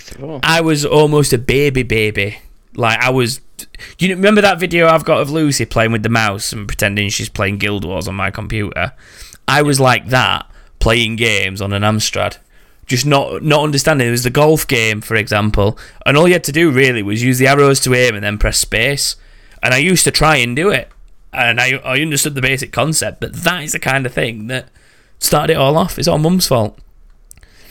I 0.43 0.61
was 0.61 0.85
almost 0.85 1.33
a 1.33 1.37
baby 1.37 1.83
baby. 1.83 2.37
Like 2.75 2.99
I 2.99 3.09
was. 3.09 3.41
You 3.99 4.09
know- 4.09 4.15
remember 4.15 4.41
that 4.41 4.59
video 4.59 4.87
I've 4.87 5.05
got 5.05 5.21
of 5.21 5.29
Lucy 5.29 5.65
playing 5.65 5.91
with 5.91 6.03
the 6.03 6.09
mouse 6.09 6.51
and 6.53 6.67
pretending 6.67 7.09
she's 7.09 7.29
playing 7.29 7.57
Guild 7.57 7.85
Wars 7.85 8.07
on 8.07 8.15
my 8.15 8.31
computer? 8.31 8.93
I 9.47 9.61
was 9.61 9.79
like 9.79 10.07
that 10.07 10.49
playing 10.79 11.15
games 11.15 11.61
on 11.61 11.73
an 11.73 11.81
Amstrad. 11.83 12.37
Just 12.85 13.05
not 13.05 13.41
not 13.43 13.61
understanding. 13.63 14.07
It 14.07 14.11
was 14.11 14.23
the 14.23 14.29
golf 14.29 14.67
game, 14.67 15.01
for 15.01 15.15
example, 15.15 15.77
and 16.05 16.17
all 16.17 16.27
you 16.27 16.33
had 16.33 16.43
to 16.45 16.51
do 16.51 16.71
really 16.71 17.01
was 17.01 17.23
use 17.23 17.37
the 17.37 17.47
arrows 17.47 17.79
to 17.81 17.93
aim 17.93 18.15
and 18.15 18.23
then 18.23 18.37
press 18.37 18.57
space. 18.59 19.15
And 19.61 19.73
I 19.73 19.77
used 19.77 20.03
to 20.03 20.11
try 20.11 20.37
and 20.37 20.55
do 20.55 20.69
it, 20.69 20.89
and 21.31 21.61
I 21.61 21.77
I 21.85 21.99
understood 22.01 22.35
the 22.35 22.41
basic 22.41 22.73
concept, 22.73 23.21
but 23.21 23.33
that 23.33 23.63
is 23.63 23.71
the 23.71 23.79
kind 23.79 24.05
of 24.05 24.13
thing 24.13 24.47
that 24.47 24.67
started 25.19 25.53
it 25.53 25.57
all 25.57 25.77
off. 25.77 25.97
It's 25.97 26.07
all 26.09 26.17
mum's 26.17 26.47
fault. 26.47 26.77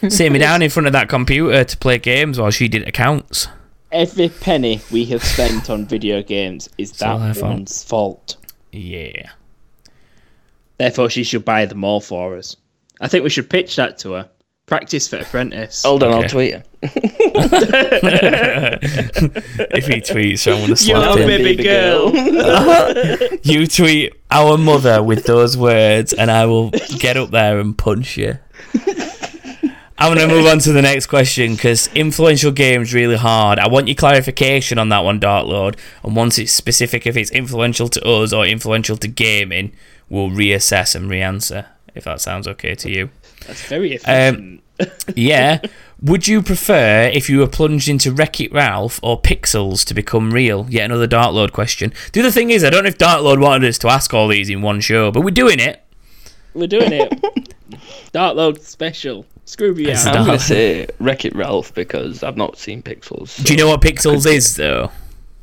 Sitting 0.08 0.32
me 0.32 0.38
down 0.38 0.62
in 0.62 0.70
front 0.70 0.86
of 0.86 0.92
that 0.94 1.08
computer 1.08 1.62
to 1.64 1.76
play 1.76 1.98
games 1.98 2.38
while 2.40 2.50
she 2.50 2.68
did 2.68 2.86
accounts. 2.88 3.48
Every 3.92 4.28
penny 4.30 4.80
we 4.90 5.04
have 5.06 5.22
spent 5.22 5.68
on 5.70 5.86
video 5.86 6.22
games 6.22 6.68
is 6.78 7.00
all 7.02 7.18
that 7.18 7.36
fault. 7.36 7.50
woman's 7.50 7.84
fault. 7.84 8.36
Yeah. 8.72 9.30
Therefore, 10.78 11.10
she 11.10 11.22
should 11.24 11.44
buy 11.44 11.66
them 11.66 11.84
all 11.84 12.00
for 12.00 12.36
us. 12.36 12.56
I 13.00 13.08
think 13.08 13.22
we 13.22 13.30
should 13.30 13.50
pitch 13.50 13.76
that 13.76 13.98
to 13.98 14.12
her. 14.12 14.28
Practice 14.66 15.08
for 15.08 15.18
Apprentice. 15.18 15.82
Hold 15.82 16.02
on, 16.02 16.12
Okay. 16.14 16.22
I'll 16.22 16.28
tweet 16.28 16.54
her. 16.54 16.62
If 19.74 19.86
he 19.86 20.00
tweets, 20.00 20.46
I'm 20.46 20.54
gonna 20.60 20.68
Your 20.68 20.76
slap 20.76 21.18
him. 21.18 21.26
baby, 21.26 21.56
Baby 21.56 21.62
girl. 21.64 22.10
You 23.42 23.66
tweet 23.66 24.14
our 24.30 24.56
mother 24.56 25.02
with 25.02 25.24
those 25.24 25.56
words, 25.56 26.12
and 26.12 26.30
I 26.30 26.46
will 26.46 26.70
get 26.98 27.16
up 27.16 27.30
there 27.30 27.58
and 27.60 27.76
punch 27.76 28.16
you. 28.16 28.38
I'm 30.02 30.16
going 30.16 30.28
to 30.28 30.34
move 30.34 30.46
on 30.46 30.58
to 30.58 30.72
the 30.72 30.82
next 30.82 31.06
question 31.06 31.54
because 31.54 31.86
influential 31.94 32.50
games 32.50 32.92
really 32.92 33.16
hard. 33.16 33.60
I 33.60 33.68
want 33.68 33.86
your 33.86 33.94
clarification 33.94 34.76
on 34.76 34.88
that 34.88 35.04
one, 35.04 35.20
Dark 35.20 35.46
Lord. 35.46 35.76
And 36.02 36.16
once 36.16 36.38
it's 36.38 36.50
specific, 36.50 37.06
if 37.06 37.16
it's 37.16 37.30
influential 37.30 37.86
to 37.86 38.04
us 38.04 38.32
or 38.32 38.44
influential 38.44 38.96
to 38.96 39.06
gaming, 39.06 39.72
we'll 40.08 40.30
reassess 40.30 40.96
and 40.96 41.08
re-answer. 41.08 41.66
If 41.94 42.02
that 42.02 42.20
sounds 42.20 42.48
okay 42.48 42.74
to 42.74 42.90
you. 42.90 43.10
That's 43.46 43.64
very 43.68 43.96
um, 44.00 44.60
efficient. 44.80 45.16
Yeah. 45.16 45.60
Would 46.02 46.26
you 46.26 46.42
prefer 46.42 47.04
if 47.04 47.30
you 47.30 47.38
were 47.38 47.46
plunged 47.46 47.88
into 47.88 48.10
Wreck 48.10 48.40
It 48.40 48.52
Ralph 48.52 48.98
or 49.04 49.20
Pixels 49.20 49.84
to 49.84 49.94
become 49.94 50.32
real? 50.32 50.66
Yet 50.68 50.86
another 50.86 51.06
Dark 51.06 51.32
Lord 51.32 51.52
question. 51.52 51.92
The 52.12 52.18
other 52.18 52.32
thing 52.32 52.50
is, 52.50 52.64
I 52.64 52.70
don't 52.70 52.82
know 52.82 52.88
if 52.88 52.98
Dark 52.98 53.22
Lord 53.22 53.38
wanted 53.38 53.68
us 53.68 53.78
to 53.78 53.88
ask 53.88 54.12
all 54.12 54.26
these 54.26 54.50
in 54.50 54.62
one 54.62 54.80
show, 54.80 55.12
but 55.12 55.20
we're 55.20 55.30
doing 55.30 55.60
it. 55.60 55.80
We're 56.54 56.66
doing 56.66 56.92
it. 56.92 57.54
Dark 58.12 58.34
Lord 58.34 58.60
special. 58.62 59.26
Screw 59.44 59.74
me 59.74 59.86
It's. 59.86 60.06
I'm 60.06 60.24
gonna 60.24 60.38
say 60.38 60.86
Wreck 60.98 61.24
It 61.24 61.34
Ralph 61.34 61.74
because 61.74 62.22
I've 62.22 62.36
not 62.36 62.56
seen 62.58 62.82
Pixels. 62.82 63.42
Do 63.44 63.52
you 63.52 63.58
know 63.58 63.68
what 63.68 63.80
Pixels 63.80 64.26
is, 64.26 64.56
though? 64.56 64.90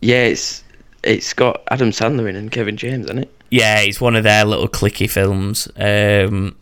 Yeah, 0.01 0.23
it's 0.23 0.63
it's 1.03 1.33
got 1.33 1.61
Adam 1.69 1.91
Sandler 1.91 2.29
in 2.29 2.35
and 2.35 2.51
Kevin 2.51 2.77
James, 2.77 3.05
isn't 3.05 3.19
it? 3.19 3.33
Yeah, 3.51 3.79
it's 3.79 3.99
one 3.99 4.15
of 4.15 4.23
their 4.23 4.45
little 4.45 4.67
clicky 4.67 5.09
films. 5.09 5.67
Um, 5.75 6.55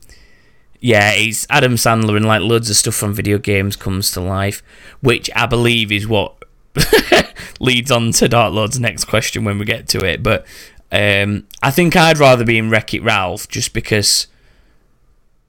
yeah, 0.79 1.11
it's 1.13 1.45
Adam 1.49 1.73
Sandler 1.75 2.15
and 2.17 2.25
like 2.25 2.41
loads 2.41 2.69
of 2.69 2.75
stuff 2.75 2.95
from 2.95 3.13
video 3.13 3.38
games 3.38 3.75
comes 3.75 4.11
to 4.11 4.21
life, 4.21 4.63
which 5.01 5.29
I 5.35 5.45
believe 5.45 5.91
is 5.91 6.07
what 6.07 6.35
leads 7.59 7.91
on 7.91 8.11
to 8.13 8.27
Dark 8.29 8.53
Lord's 8.53 8.79
next 8.79 9.05
question 9.05 9.43
when 9.43 9.57
we 9.59 9.65
get 9.65 9.88
to 9.89 10.05
it. 10.05 10.23
But 10.23 10.45
Um, 10.91 11.45
I 11.61 11.71
think 11.71 11.95
I'd 11.95 12.17
rather 12.19 12.45
be 12.45 12.57
in 12.57 12.69
Wreck 12.69 12.93
It 12.93 13.03
Ralph 13.03 13.49
just 13.49 13.73
because 13.73 14.27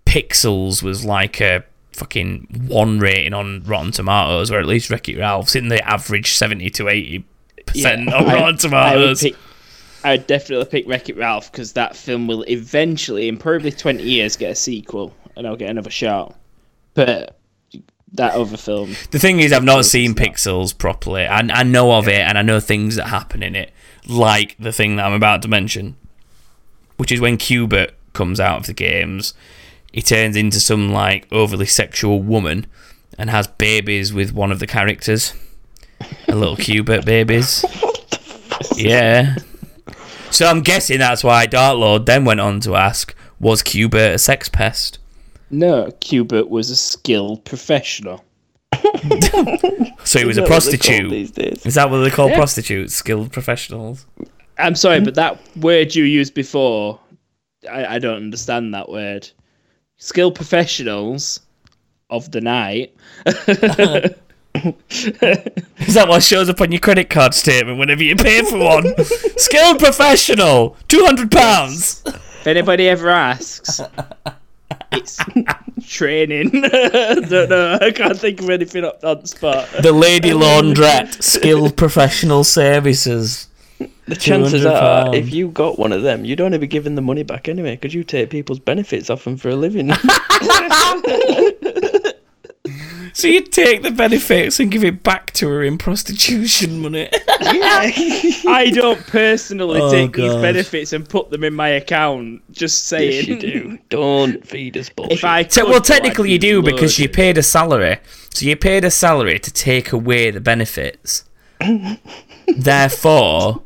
Pixels 0.05 0.83
was 0.83 1.05
like 1.05 1.41
a 1.41 1.65
fucking 1.99 2.67
one 2.69 2.99
rating 2.99 3.35
on 3.35 3.63
Rotten 3.65 3.91
Tomatoes, 3.93 4.51
or 4.51 4.59
at 4.59 4.67
least 4.67 4.89
Wreck 4.91 5.09
It 5.09 5.19
Ralph's 5.19 5.55
in 5.57 5.69
the 5.69 5.87
average 5.87 6.33
seventy 6.35 6.71
to 6.71 6.89
eighty 6.89 7.25
percent 7.67 8.05
Yeah, 8.09 8.15
on 8.17 8.25
I- 8.25 8.35
Rotten 8.35 8.43
I 8.43 8.47
would 8.51 8.61
Tomatoes. 8.61 9.23
pick. 9.23 9.37
I 10.05 10.11
would 10.13 10.27
definitely 10.29 10.67
pick 10.67 10.87
Wreck 10.89 11.09
It 11.09 11.17
Ralph 11.17 11.51
because 11.51 11.73
that 11.73 11.97
film 11.97 12.27
will 12.29 12.43
eventually, 12.45 13.29
in 13.29 13.37
probably 13.37 13.73
twenty 13.73 14.05
years, 14.05 14.37
get 14.37 14.53
a 14.53 14.55
sequel, 14.55 15.13
and 15.37 15.47
I'll 15.47 15.57
get 15.57 15.71
another 15.71 15.91
shot. 15.91 16.35
But 16.95 17.37
that 18.13 18.33
other 18.35 18.57
film, 18.57 18.95
The 19.11 19.19
thing 19.19 19.41
is, 19.41 19.53
I've 19.53 19.65
not 19.65 19.85
seen. 19.85 20.15
Pixels 20.15 20.77
properly. 20.77 21.27
I, 21.27 21.41
I 21.41 21.63
know 21.63 21.93
of 21.93 22.09
it, 22.09 22.21
and 22.21 22.39
I 22.39 22.43
know 22.43 22.59
things 22.61 22.97
that 22.97 23.09
happen 23.09 23.43
in 23.43 23.55
it, 23.55 23.71
like 24.07 24.57
the 24.59 24.73
thing 24.73 24.97
that 24.97 25.05
I'm 25.05 25.13
about 25.13 25.43
to 25.43 25.49
mention, 25.49 25.97
which 26.97 27.13
is 27.13 27.21
when 27.21 27.37
Q*bert 27.37 27.93
comes 28.15 28.41
out 28.41 28.61
of 28.61 28.67
the 28.67 28.73
games, 28.73 29.35
he 29.93 30.03
turns 30.03 30.37
into 30.37 30.61
some 30.61 30.91
like 30.91 31.27
overly 31.33 31.67
sexual 31.67 32.23
woman 32.23 32.67
and 33.19 33.31
has 33.31 33.47
babies 33.47 34.13
with 34.13 34.33
one 34.33 34.53
of 34.53 34.59
the 34.61 34.67
characters, 34.67 35.35
a 36.29 36.35
little 36.35 36.57
Q*bert 36.65 37.05
babies. 37.05 37.65
Yeah. 38.77 39.37
So 40.31 40.47
I'm 40.47 40.61
guessing 40.61 40.99
that's 40.99 41.25
why 41.25 41.47
Dark 41.47 41.79
Lord 41.79 42.07
then 42.07 42.25
went 42.25 42.41
on 42.41 42.61
to 42.61 42.77
ask, 42.77 43.15
was 43.41 43.63
Q*bert 43.63 44.15
a 44.15 44.19
sex 44.19 44.49
pest? 44.49 44.99
no, 45.51 45.91
Q*bert 46.01 46.51
was 46.51 46.69
a 46.71 46.77
skilled 46.77 47.45
professional. 47.45 48.25
So 50.05 50.19
he 50.21 50.25
was 50.25 50.39
a 50.39 50.41
that 50.43 50.49
what 50.49 50.65
they're 50.65 50.79
called 50.79 50.79
prostitute. 50.79 51.11
these 51.11 51.31
days. 51.31 51.67
Is 51.67 51.75
that 51.75 51.91
what 51.91 51.99
they 51.99 52.11
call 52.11 52.29
Yeah. 52.31 52.37
prostitutes? 52.37 52.95
Skilled 52.95 53.31
professionals? 53.33 54.07
I'm 54.59 54.75
sorry, 54.75 55.01
but 55.01 55.15
that 55.17 55.39
word 55.57 55.95
you 55.95 56.05
used 56.05 56.33
before, 56.35 56.99
I, 57.71 57.97
I 57.97 57.99
don't 57.99 58.17
understand 58.17 58.73
that 58.75 58.89
word. 58.89 59.29
Skilled 59.99 60.37
professionals 60.37 61.41
of 62.09 62.31
the 62.31 62.41
night. 62.41 62.95
Is 63.27 63.35
that 65.95 66.07
what 66.09 66.23
shows 66.23 66.49
up 66.49 66.61
on 66.61 66.71
your 66.71 66.79
credit 66.81 67.11
card 67.11 67.35
statement 67.35 67.79
whenever 67.79 68.03
you 68.05 68.15
pay 68.15 68.43
for 68.43 68.59
one? 68.59 68.95
Skilled 69.37 69.81
professional, 69.81 70.77
two 70.87 71.05
hundred 71.05 71.33
pounds. 71.33 72.03
If 72.07 72.47
anybody 72.47 72.89
ever 72.89 73.11
asks, 73.11 73.81
it's 74.93 75.19
training. 75.87 76.51
I 76.65 77.15
don't 77.15 77.51
know. 77.51 77.79
I 77.81 77.91
can't 77.91 78.19
think 78.19 78.41
of 78.41 78.51
anything 78.51 78.85
up 78.85 79.03
on 79.05 79.21
the 79.21 79.27
spot. 79.29 79.69
The 79.83 79.93
lady 79.93 80.31
laundrette, 80.31 81.23
skilled 81.23 81.77
professional 81.77 82.45
services. 82.45 83.48
The 84.09 84.17
chances 84.17 84.65
are, 84.65 85.07
£200. 85.07 85.15
if 85.15 85.33
you 85.33 85.49
got 85.49 85.79
one 85.79 85.93
of 85.93 86.03
them, 86.03 86.25
you'd 86.25 86.41
only 86.41 86.59
be 86.59 86.67
giving 86.67 86.95
the 86.95 87.03
money 87.03 87.23
back 87.23 87.49
anyway, 87.49 87.77
because 87.77 87.95
you 87.95 88.05
take 88.05 88.31
people's 88.31 88.59
benefits 88.59 89.11
off 89.11 89.25
them 89.25 89.37
for 89.37 89.51
a 89.51 89.57
living. 89.57 89.91
So 93.15 93.27
you 93.27 93.41
take 93.41 93.83
the 93.83 93.91
benefits 93.91 94.61
and 94.61 94.71
give 94.71 94.85
it 94.85 95.03
back 95.03 95.33
to 95.33 95.49
her 95.49 95.65
in 95.65 95.77
prostitution 95.77 96.79
money. 96.79 97.09
I 97.41 98.71
don't 98.73 99.05
personally 99.09 99.81
Oh, 99.83 99.91
take 99.91 100.13
these 100.15 100.35
benefits 100.35 100.93
and 100.93 101.09
put 101.09 101.29
them 101.31 101.43
in 101.43 101.53
my 101.53 101.71
account. 101.71 102.43
Just 102.53 102.87
saying. 102.87 103.13
yes, 103.13 103.27
you 103.27 103.41
do. 103.41 103.79
Don't 103.89 104.47
feed 104.47 104.77
us 104.77 104.89
bullshit. 104.91 105.19
If 105.19 105.25
I 105.25 105.43
could, 105.43 105.65
well, 105.65 105.81
technically 105.81 106.31
you 106.31 106.39
be 106.39 106.47
do 106.47 106.63
because 106.63 107.01
you 107.01 107.09
paid 107.09 107.39
a 107.39 107.43
salary. 107.43 107.99
So 108.33 108.47
you 108.47 108.55
paid 108.55 108.85
a 108.85 108.91
salary 108.91 109.41
to 109.41 109.53
take 109.53 109.91
away 109.91 110.31
the 110.31 110.41
benefits. 110.41 111.25
Therefore, 112.57 113.63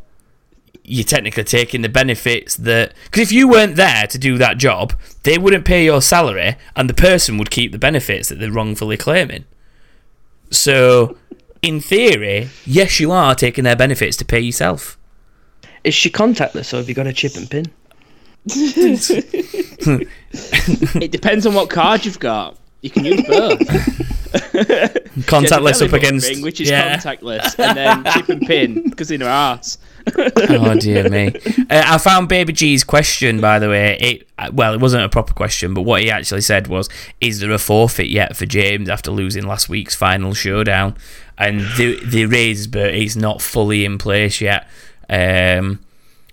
you're 0.84 1.04
technically 1.04 1.44
taking 1.44 1.82
the 1.82 1.88
benefits 1.88 2.56
that 2.56 2.92
because 3.04 3.22
if 3.22 3.32
you 3.32 3.48
weren't 3.48 3.76
there 3.76 4.06
to 4.06 4.18
do 4.18 4.36
that 4.38 4.58
job, 4.58 4.94
they 5.22 5.38
wouldn't 5.38 5.64
pay 5.64 5.84
your 5.84 6.02
salary, 6.02 6.56
and 6.74 6.88
the 6.88 6.94
person 6.94 7.38
would 7.38 7.50
keep 7.50 7.72
the 7.72 7.78
benefits 7.78 8.28
that 8.28 8.38
they're 8.38 8.52
wrongfully 8.52 8.96
claiming. 8.96 9.44
So, 10.50 11.16
in 11.62 11.80
theory, 11.80 12.50
yes, 12.66 13.00
you 13.00 13.12
are 13.12 13.34
taking 13.34 13.64
their 13.64 13.76
benefits 13.76 14.16
to 14.18 14.24
pay 14.24 14.40
yourself. 14.40 14.98
Is 15.84 15.94
she 15.94 16.10
contactless 16.10 16.72
or 16.72 16.76
have 16.78 16.88
you 16.88 16.94
got 16.94 17.06
a 17.06 17.12
chip 17.12 17.36
and 17.36 17.50
pin? 17.50 17.66
It 20.34 21.10
depends 21.10 21.46
on 21.46 21.54
what 21.54 21.68
card 21.68 22.04
you've 22.04 22.18
got. 22.18 22.56
You 22.80 22.90
can 22.90 23.04
use 23.04 23.22
both. 23.26 23.58
Contactless 25.26 25.78
She 25.78 25.82
has 25.82 25.82
a 25.82 25.86
up 25.86 25.92
against, 25.92 26.28
ring, 26.28 26.42
which 26.42 26.60
is 26.60 26.70
yeah. 26.70 26.96
contactless, 26.96 27.58
and 27.58 27.76
then 27.76 28.12
chip 28.12 28.28
and 28.28 28.40
pin 28.40 28.88
because 28.88 29.10
in 29.10 29.20
her 29.20 29.28
ass. 29.28 29.78
Oh 30.16 30.74
dear 30.78 31.08
me! 31.08 31.28
Uh, 31.70 31.82
I 31.86 31.98
found 31.98 32.28
Baby 32.28 32.52
G's 32.52 32.84
question, 32.84 33.40
by 33.40 33.58
the 33.58 33.68
way. 33.68 33.96
It 34.00 34.28
uh, 34.38 34.50
well, 34.52 34.74
it 34.74 34.80
wasn't 34.80 35.04
a 35.04 35.08
proper 35.08 35.32
question, 35.32 35.74
but 35.74 35.82
what 35.82 36.02
he 36.02 36.10
actually 36.10 36.40
said 36.40 36.66
was, 36.66 36.88
"Is 37.20 37.40
there 37.40 37.50
a 37.50 37.58
forfeit 37.58 38.08
yet 38.08 38.36
for 38.36 38.46
James 38.46 38.88
after 38.88 39.10
losing 39.10 39.46
last 39.46 39.68
week's 39.68 39.94
final 39.94 40.34
showdown?" 40.34 40.96
And 41.38 41.60
there, 41.76 41.96
there 42.04 42.32
is, 42.32 42.66
but 42.66 42.94
it's 42.94 43.16
not 43.16 43.42
fully 43.42 43.84
in 43.84 43.98
place 43.98 44.40
yet. 44.40 44.68
Um, 45.08 45.80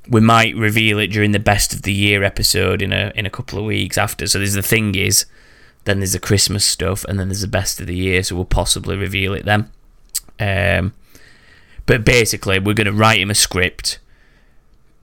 we 0.07 0.21
might 0.21 0.55
reveal 0.55 0.99
it 0.99 1.07
during 1.07 1.31
the 1.31 1.39
best 1.39 1.73
of 1.73 1.83
the 1.83 1.93
year 1.93 2.23
episode 2.23 2.81
in 2.81 2.91
a 2.91 3.11
in 3.15 3.25
a 3.25 3.29
couple 3.29 3.59
of 3.59 3.65
weeks 3.65 3.97
after. 3.97 4.27
So 4.27 4.39
there's 4.39 4.53
the 4.53 4.61
thing 4.61 4.95
is, 4.95 5.25
then 5.85 5.99
there's 5.99 6.13
the 6.13 6.19
Christmas 6.19 6.65
stuff, 6.65 7.05
and 7.05 7.19
then 7.19 7.27
there's 7.29 7.41
the 7.41 7.47
best 7.47 7.79
of 7.79 7.87
the 7.87 7.95
year. 7.95 8.23
So 8.23 8.35
we'll 8.35 8.45
possibly 8.45 8.95
reveal 8.95 9.33
it 9.33 9.45
then. 9.45 9.71
Um, 10.39 10.93
but 11.89 12.05
basically, 12.05 12.59
we're 12.59 12.75
going 12.75 12.85
to 12.85 12.93
write 12.93 13.19
him 13.19 13.31
a 13.31 13.35
script 13.35 13.97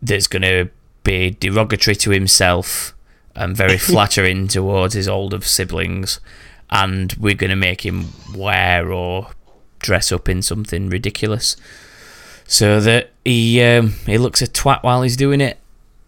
that's 0.01 0.29
going 0.29 0.43
to 0.43 0.71
be 1.03 1.31
derogatory 1.31 1.97
to 1.97 2.13
himself 2.13 2.95
and 3.35 3.57
very 3.57 3.77
flattering 3.91 4.47
towards 4.47 4.95
his 4.95 5.09
older 5.09 5.41
siblings. 5.41 6.21
And 6.71 7.13
we're 7.15 7.35
going 7.35 7.51
to 7.51 7.57
make 7.57 7.85
him 7.85 8.13
wear 8.33 8.93
or 8.93 9.31
dress 9.81 10.13
up 10.13 10.29
in 10.29 10.43
something 10.43 10.89
ridiculous 10.89 11.57
so 12.47 12.79
that 12.79 13.11
he 13.25 13.61
um, 13.65 13.95
he 14.07 14.17
looks 14.17 14.41
a 14.41 14.47
twat 14.47 14.85
while 14.85 15.03
he's 15.03 15.17
doing 15.17 15.41
it 15.41 15.59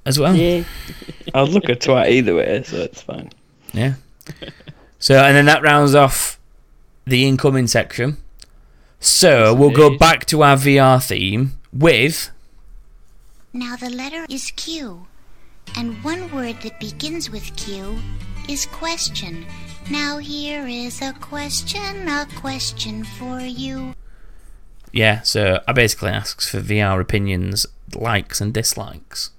as 0.06 0.16
well. 0.16 0.36
Yeah. 0.36 0.62
I'll 1.34 1.48
look 1.48 1.68
a 1.68 1.74
twat 1.74 2.08
either 2.08 2.36
way, 2.36 2.62
so 2.62 2.76
it's 2.76 3.02
fine. 3.02 3.32
Yeah. 3.72 3.94
So, 5.00 5.18
and 5.18 5.34
then 5.34 5.46
that 5.46 5.60
rounds 5.60 5.96
off 5.96 6.38
the 7.04 7.26
incoming 7.26 7.66
section. 7.66 8.18
So, 9.00 9.54
we'll 9.54 9.70
go 9.70 9.96
back 9.96 10.24
to 10.26 10.42
our 10.42 10.56
VR 10.56 11.02
theme 11.04 11.52
with. 11.72 12.30
Now 13.52 13.76
the 13.76 13.90
letter 13.90 14.26
is 14.28 14.50
Q, 14.52 15.06
and 15.76 16.02
one 16.02 16.32
word 16.32 16.56
that 16.62 16.80
begins 16.80 17.30
with 17.30 17.56
Q 17.56 17.98
is 18.48 18.66
question. 18.66 19.46
Now 19.90 20.18
here 20.18 20.66
is 20.66 21.00
a 21.00 21.12
question, 21.14 22.08
a 22.08 22.26
question 22.36 23.04
for 23.04 23.40
you. 23.40 23.94
Yeah, 24.92 25.22
so 25.22 25.62
I 25.66 25.72
basically 25.72 26.10
asks 26.10 26.50
for 26.50 26.60
VR 26.60 27.00
opinions, 27.00 27.66
likes, 27.94 28.40
and 28.40 28.52
dislikes. 28.52 29.30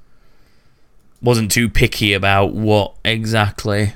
Wasn't 1.21 1.51
too 1.51 1.69
picky 1.69 2.13
about 2.13 2.53
what 2.53 2.95
exactly 3.03 3.93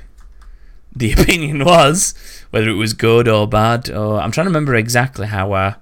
the 0.94 1.12
opinion 1.18 1.64
was, 1.64 2.14
whether 2.50 2.68
it 2.68 2.74
was 2.74 2.92
good 2.92 3.28
or 3.28 3.46
bad, 3.48 3.90
or 3.90 4.20
I'm 4.20 4.30
trying 4.30 4.46
to 4.46 4.50
remember 4.50 4.74
exactly 4.74 5.26
how 5.26 5.52
I 5.52 5.76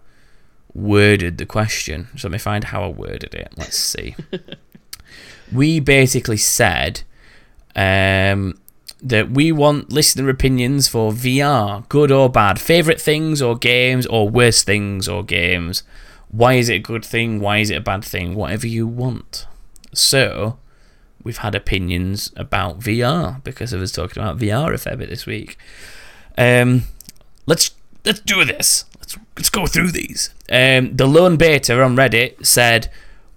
worded 0.74 1.38
the 1.38 1.46
question. 1.46 2.08
So 2.16 2.28
let 2.28 2.32
me 2.32 2.38
find 2.38 2.64
how 2.64 2.84
I 2.84 2.88
worded 2.88 3.34
it. 3.34 3.52
Let's 3.56 3.76
see. 3.76 4.14
we 5.52 5.80
basically 5.80 6.36
said 6.38 7.02
um, 7.76 8.58
that 9.02 9.30
we 9.30 9.52
want 9.52 9.92
listener 9.92 10.28
opinions 10.28 10.88
for 10.88 11.12
VR, 11.12 11.88
good 11.88 12.10
or 12.10 12.28
bad, 12.30 12.60
favorite 12.60 13.00
things 13.00 13.42
or 13.42 13.56
games, 13.56 14.06
or 14.06 14.28
worst 14.28 14.66
things 14.66 15.08
or 15.08 15.22
games. 15.22 15.82
Why 16.30 16.54
is 16.54 16.68
it 16.70 16.76
a 16.76 16.78
good 16.78 17.04
thing? 17.04 17.40
Why 17.40 17.58
is 17.58 17.70
it 17.70 17.76
a 17.76 17.80
bad 17.80 18.04
thing? 18.04 18.34
Whatever 18.34 18.66
you 18.66 18.86
want. 18.86 19.46
So, 19.92 20.58
we've 21.24 21.38
had 21.38 21.54
opinions 21.54 22.32
about 22.36 22.80
VR 22.80 23.42
because 23.44 23.72
of 23.72 23.80
us 23.82 23.92
talking 23.92 24.22
about 24.22 24.38
VR 24.38 24.72
a 24.72 24.78
fair 24.78 24.96
bit 24.96 25.08
this 25.08 25.26
week. 25.26 25.56
Um, 26.38 26.84
let's 27.46 27.72
let's 28.04 28.20
do 28.20 28.44
this. 28.44 28.84
Let's 28.98 29.18
let's 29.36 29.50
go 29.50 29.66
through 29.66 29.92
these. 29.92 30.30
Um, 30.50 30.96
the 30.96 31.06
lone 31.06 31.36
beta 31.36 31.80
on 31.82 31.96
Reddit 31.96 32.44
said, 32.46 32.90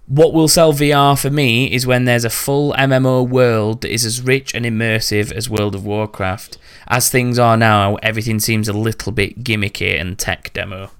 "What 0.06 0.32
will 0.32 0.48
sell 0.48 0.72
VR 0.72 1.16
for 1.20 1.30
me 1.30 1.72
is 1.72 1.86
when 1.86 2.04
there's 2.04 2.24
a 2.24 2.30
full 2.30 2.72
MMO 2.74 3.22
world 3.26 3.82
that 3.82 3.92
is 3.92 4.04
as 4.04 4.20
rich 4.20 4.54
and 4.54 4.64
immersive 4.64 5.32
as 5.32 5.50
World 5.50 5.74
of 5.74 5.84
Warcraft. 5.84 6.58
As 6.88 7.10
things 7.10 7.38
are 7.38 7.56
now, 7.56 7.96
everything 7.96 8.38
seems 8.38 8.68
a 8.68 8.72
little 8.72 9.12
bit 9.12 9.42
gimmicky 9.44 10.00
and 10.00 10.18
tech 10.18 10.52
demo." 10.52 10.90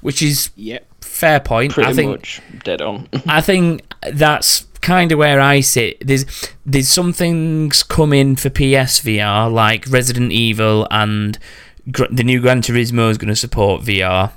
Which 0.00 0.20
is 0.22 0.50
Yep. 0.56 0.86
fair 1.02 1.40
point. 1.40 1.72
Pretty 1.72 1.88
I 1.88 1.94
think 1.94 2.10
much 2.10 2.42
dead 2.62 2.82
on. 2.82 3.08
I 3.26 3.40
think 3.40 3.82
that's 4.12 4.66
kind 4.84 5.10
of 5.10 5.18
where 5.18 5.40
I 5.40 5.60
sit. 5.60 6.06
There's 6.06 6.26
there's 6.64 6.88
some 6.88 7.12
things 7.12 7.82
coming 7.82 8.36
for 8.36 8.50
PSVR 8.50 9.52
like 9.52 9.86
Resident 9.88 10.30
Evil 10.30 10.86
and 10.90 11.38
Gr- 11.90 12.04
the 12.10 12.22
new 12.22 12.40
Gran 12.40 12.62
Turismo 12.62 13.10
is 13.10 13.18
going 13.18 13.28
to 13.28 13.36
support 13.36 13.82
VR. 13.82 14.32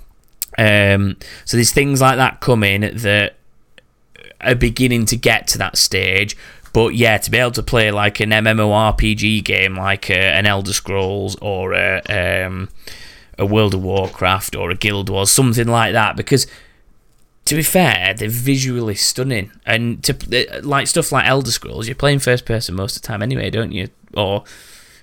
Um, 0.57 1.17
so 1.45 1.57
there's 1.57 1.71
things 1.71 2.01
like 2.01 2.17
that 2.17 2.39
coming 2.39 2.81
that 2.81 3.35
are 4.41 4.55
beginning 4.55 5.05
to 5.07 5.17
get 5.17 5.47
to 5.49 5.57
that 5.57 5.77
stage. 5.77 6.35
But 6.73 6.95
yeah, 6.95 7.17
to 7.17 7.31
be 7.31 7.37
able 7.37 7.51
to 7.51 7.63
play 7.63 7.91
like 7.91 8.19
an 8.19 8.29
MMORPG 8.31 9.43
game 9.43 9.75
like 9.75 10.09
uh, 10.09 10.13
an 10.13 10.45
Elder 10.45 10.73
Scrolls 10.73 11.35
or 11.41 11.73
a, 11.73 12.01
um, 12.45 12.69
a 13.37 13.45
World 13.45 13.73
of 13.73 13.83
Warcraft 13.83 14.55
or 14.55 14.69
a 14.71 14.75
Guild 14.75 15.09
Wars, 15.09 15.29
something 15.29 15.67
like 15.67 15.93
that, 15.93 16.15
because 16.15 16.47
to 17.47 17.55
be 17.55 17.63
fair, 17.63 18.13
they're 18.13 18.29
visually 18.29 18.95
stunning, 18.95 19.51
and 19.65 20.03
to 20.03 20.13
uh, 20.13 20.61
like 20.61 20.87
stuff 20.87 21.11
like 21.11 21.25
Elder 21.25 21.51
Scrolls, 21.51 21.87
you're 21.87 21.95
playing 21.95 22.19
first 22.19 22.45
person 22.45 22.75
most 22.75 22.95
of 22.95 23.01
the 23.01 23.07
time 23.07 23.21
anyway, 23.21 23.49
don't 23.49 23.71
you? 23.71 23.89
Or 24.15 24.43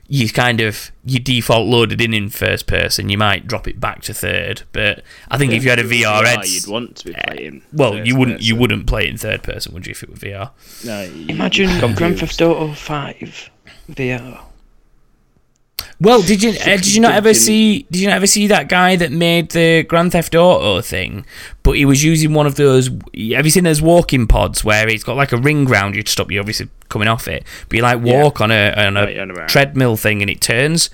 you 0.06 0.28
kind 0.28 0.60
of 0.60 0.92
you 1.04 1.18
default 1.18 1.66
loaded 1.66 2.00
in 2.00 2.12
in 2.12 2.28
first 2.28 2.66
person. 2.66 3.08
You 3.08 3.16
might 3.18 3.46
drop 3.46 3.66
it 3.66 3.80
back 3.80 4.02
to 4.02 4.14
third, 4.14 4.62
but 4.72 5.02
I 5.30 5.38
think 5.38 5.52
if 5.52 5.64
you 5.64 5.70
had 5.70 5.78
a 5.78 5.84
VR, 5.84 6.22
VR, 6.22 6.26
head, 6.26 6.46
you'd 6.46 6.66
want 6.66 6.96
to 6.96 7.06
be 7.06 7.14
playing. 7.26 7.62
well, 7.72 8.06
you 8.06 8.16
wouldn't 8.16 8.42
you 8.42 8.54
wouldn't 8.56 8.86
play 8.86 9.04
it 9.04 9.10
in 9.10 9.16
third 9.18 9.42
person, 9.42 9.72
would 9.74 9.86
you? 9.86 9.92
If 9.92 10.02
it 10.02 10.10
were 10.10 10.16
VR, 10.16 10.50
No, 10.84 11.02
Imagine 11.28 11.94
Grand. 11.94 12.18
Theft 12.18 12.40
Auto 12.42 12.72
5 12.72 13.50
VR. 13.92 14.40
Well, 16.00 16.22
did 16.22 16.42
you 16.42 16.50
uh, 16.50 16.64
did 16.64 16.92
you 16.94 17.00
not 17.00 17.14
ever 17.14 17.32
see 17.34 17.86
did 17.90 18.00
you 18.00 18.08
not 18.08 18.16
ever 18.16 18.26
see 18.26 18.46
that 18.48 18.68
guy 18.68 18.96
that 18.96 19.12
made 19.12 19.50
the 19.50 19.84
Grand 19.84 20.12
Theft 20.12 20.34
Auto 20.34 20.80
thing? 20.80 21.24
But 21.62 21.72
he 21.72 21.84
was 21.84 22.02
using 22.02 22.34
one 22.34 22.46
of 22.46 22.56
those. 22.56 22.88
Have 22.88 23.44
you 23.44 23.50
seen 23.50 23.64
those 23.64 23.80
walking 23.80 24.26
pods 24.26 24.64
where 24.64 24.88
it's 24.88 25.04
got 25.04 25.16
like 25.16 25.32
a 25.32 25.36
ring 25.36 25.66
round 25.66 25.94
you 25.94 26.02
to 26.02 26.10
stop 26.10 26.30
you 26.30 26.40
obviously 26.40 26.68
coming 26.88 27.08
off 27.08 27.28
it? 27.28 27.44
But 27.68 27.76
you 27.76 27.82
like 27.82 28.00
walk 28.02 28.40
on 28.40 28.50
a 28.50 28.72
on 28.86 28.96
a 28.96 29.04
Right, 29.32 29.48
treadmill 29.48 29.96
thing 29.96 30.20
and 30.20 30.30
it 30.30 30.40
turns. 30.40 30.90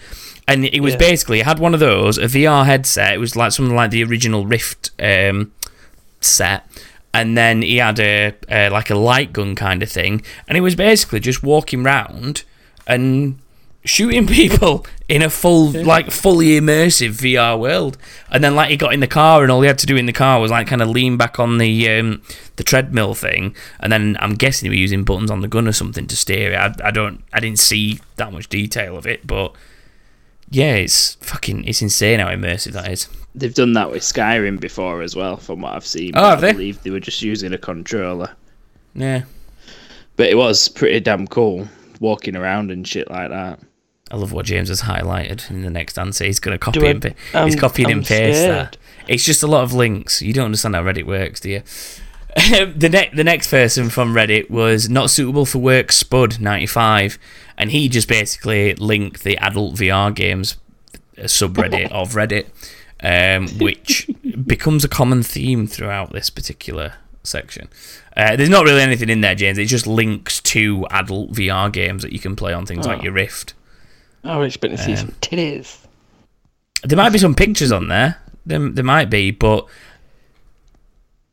And 0.46 0.64
it 0.66 0.80
was 0.80 0.94
Yeah. 0.94 0.98
basically 0.98 1.40
it 1.40 1.46
had 1.46 1.58
one 1.58 1.74
of 1.74 1.80
those 1.80 2.18
a 2.18 2.22
VR 2.26 2.64
headset. 2.66 3.14
It 3.14 3.18
was 3.18 3.36
like 3.36 3.52
something 3.52 3.74
like 3.74 3.90
the 3.90 4.04
original 4.04 4.46
Rift 4.46 4.90
um, 5.00 5.52
set. 6.20 6.66
And 7.12 7.36
then 7.36 7.62
he 7.62 7.78
had 7.78 7.98
a, 7.98 8.34
a 8.48 8.68
like 8.68 8.90
a 8.90 8.94
light 8.94 9.32
gun 9.32 9.56
kind 9.56 9.82
of 9.82 9.90
thing, 9.90 10.22
and 10.46 10.56
he 10.56 10.60
was 10.60 10.76
basically 10.76 11.18
just 11.18 11.42
walking 11.42 11.82
round 11.82 12.44
and 12.86 13.38
shooting 13.84 14.26
people 14.28 14.84
in 15.08 15.22
a 15.22 15.30
full 15.30 15.70
like 15.70 16.10
fully 16.10 16.60
immersive 16.60 17.10
VR 17.10 17.58
world. 17.58 17.98
And 18.30 18.42
then 18.44 18.54
like 18.54 18.70
he 18.70 18.76
got 18.76 18.92
in 18.92 19.00
the 19.00 19.06
car 19.06 19.42
and 19.42 19.50
all 19.50 19.60
he 19.62 19.68
had 19.68 19.78
to 19.78 19.86
do 19.86 19.96
in 19.96 20.06
the 20.06 20.12
car 20.12 20.40
was 20.40 20.50
like 20.50 20.66
kind 20.66 20.82
of 20.82 20.88
lean 20.88 21.16
back 21.16 21.38
on 21.38 21.58
the 21.58 21.88
um, 21.90 22.22
the 22.56 22.64
treadmill 22.64 23.14
thing. 23.14 23.54
And 23.80 23.92
then 23.92 24.16
I'm 24.20 24.34
guessing 24.34 24.66
he 24.66 24.70
was 24.70 24.80
using 24.80 25.04
buttons 25.04 25.30
on 25.30 25.40
the 25.40 25.48
gun 25.48 25.66
or 25.68 25.72
something 25.72 26.06
to 26.06 26.16
steer 26.16 26.52
it. 26.52 26.56
I, 26.56 26.88
I 26.88 26.90
don't 26.90 27.22
I 27.32 27.40
didn't 27.40 27.58
see 27.58 28.00
that 28.16 28.32
much 28.32 28.48
detail 28.48 28.96
of 28.96 29.06
it, 29.06 29.26
but 29.26 29.54
yeah, 30.50 30.74
it's 30.74 31.14
fucking 31.16 31.64
it's 31.64 31.82
insane 31.82 32.20
how 32.20 32.28
immersive 32.28 32.72
that 32.72 32.90
is. 32.90 33.08
They've 33.34 33.54
done 33.54 33.74
that 33.74 33.90
with 33.90 34.02
Skyrim 34.02 34.58
before 34.58 35.02
as 35.02 35.14
well, 35.14 35.36
from 35.36 35.60
what 35.60 35.74
I've 35.74 35.86
seen. 35.86 36.10
Oh, 36.16 36.20
but 36.22 36.30
have 36.30 36.38
I 36.38 36.40
they? 36.40 36.52
believe 36.52 36.82
they 36.82 36.90
were 36.90 36.98
just 37.00 37.22
using 37.22 37.52
a 37.52 37.58
controller. 37.58 38.30
Yeah. 38.94 39.22
But 40.16 40.26
it 40.28 40.36
was 40.36 40.68
pretty 40.68 40.98
damn 40.98 41.28
cool 41.28 41.68
walking 42.00 42.34
around 42.34 42.72
and 42.72 42.86
shit 42.86 43.08
like 43.08 43.30
that. 43.30 43.60
I 44.10 44.16
love 44.16 44.32
what 44.32 44.44
James 44.46 44.68
has 44.68 44.82
highlighted 44.82 45.48
in 45.50 45.62
the 45.62 45.70
next 45.70 45.98
answer. 45.98 46.24
He's 46.24 46.40
going 46.40 46.54
to 46.54 46.58
copy 46.58 46.84
I- 46.86 46.90
and 46.90 47.02
pa- 47.02 47.44
he's 47.44 47.54
I'm- 47.54 47.58
copying 47.58 47.90
I'm 47.90 47.98
and 47.98 48.06
paste 48.06 48.40
scared. 48.40 48.54
that. 48.56 48.76
It's 49.08 49.24
just 49.24 49.42
a 49.42 49.46
lot 49.46 49.62
of 49.62 49.72
links. 49.72 50.20
You 50.22 50.32
don't 50.32 50.46
understand 50.46 50.74
how 50.74 50.82
Reddit 50.82 51.04
works, 51.06 51.40
do 51.40 51.50
you? 51.50 51.62
the 52.76 52.88
next 52.90 53.16
the 53.16 53.24
next 53.24 53.50
person 53.50 53.90
from 53.90 54.14
Reddit 54.14 54.50
was 54.50 54.88
not 54.88 55.10
suitable 55.10 55.44
for 55.44 55.58
work 55.58 55.90
Spud 55.90 56.40
ninety 56.40 56.66
five, 56.66 57.18
and 57.58 57.72
he 57.72 57.88
just 57.88 58.06
basically 58.08 58.72
linked 58.76 59.24
the 59.24 59.36
adult 59.38 59.74
VR 59.74 60.14
games 60.14 60.56
subreddit 61.18 61.88
of 61.90 62.12
Reddit, 62.12 62.46
um, 63.02 63.48
which 63.58 64.08
becomes 64.46 64.84
a 64.84 64.88
common 64.88 65.24
theme 65.24 65.66
throughout 65.66 66.12
this 66.12 66.30
particular 66.30 66.94
section. 67.24 67.68
Uh, 68.16 68.36
there's 68.36 68.48
not 68.48 68.64
really 68.64 68.80
anything 68.82 69.08
in 69.08 69.20
there, 69.22 69.34
James. 69.34 69.58
It 69.58 69.66
just 69.66 69.86
links 69.88 70.40
to 70.42 70.86
adult 70.90 71.32
VR 71.32 71.70
games 71.72 72.02
that 72.02 72.12
you 72.12 72.20
can 72.20 72.36
play 72.36 72.52
on 72.52 72.64
things 72.64 72.86
like 72.86 73.00
Oh. 73.00 73.04
your 73.04 73.12
Rift. 73.12 73.54
I 74.24 74.36
was 74.36 74.48
expecting 74.48 74.76
to 74.78 74.82
see 74.84 74.92
Um, 74.92 74.96
some 74.98 75.14
titties. 75.20 75.78
There 76.84 76.96
might 76.96 77.10
be 77.10 77.18
some 77.18 77.34
pictures 77.34 77.72
on 77.72 77.88
there. 77.88 78.16
There, 78.46 78.58
there 78.70 78.84
might 78.84 79.10
be, 79.10 79.30
but 79.30 79.66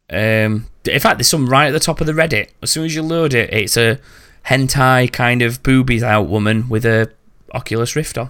um, 0.09 0.67
in 0.85 0.99
fact, 0.99 1.17
there's 1.17 1.27
some 1.27 1.47
right 1.49 1.67
at 1.67 1.71
the 1.71 1.79
top 1.79 1.99
of 2.01 2.07
the 2.07 2.13
Reddit. 2.13 2.49
As 2.61 2.71
soon 2.71 2.85
as 2.85 2.95
you 2.95 3.01
load 3.03 3.33
it, 3.33 3.51
it's 3.53 3.77
a 3.77 3.99
hentai 4.47 5.11
kind 5.11 5.41
of 5.41 5.61
boobies 5.63 6.03
out 6.03 6.23
woman 6.23 6.69
with 6.69 6.85
a 6.85 7.11
Oculus 7.53 7.95
Rift 7.95 8.17
on. 8.17 8.29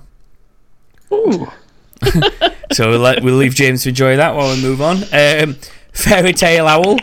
Ooh. 1.11 1.47
So 2.73 2.89
we'll, 2.89 2.99
let, 2.99 3.23
we'll 3.23 3.37
leave 3.37 3.55
James 3.55 3.83
to 3.83 3.89
enjoy 3.89 4.17
that 4.17 4.35
while 4.35 4.53
we 4.53 4.61
move 4.61 4.81
on. 4.81 4.97
Um, 5.13 5.55
Fairy 5.93 6.33
Tale 6.33 6.67
Owl. 6.67 6.97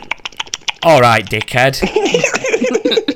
All 0.83 1.01
right, 1.01 1.25
dickhead. 1.25 1.81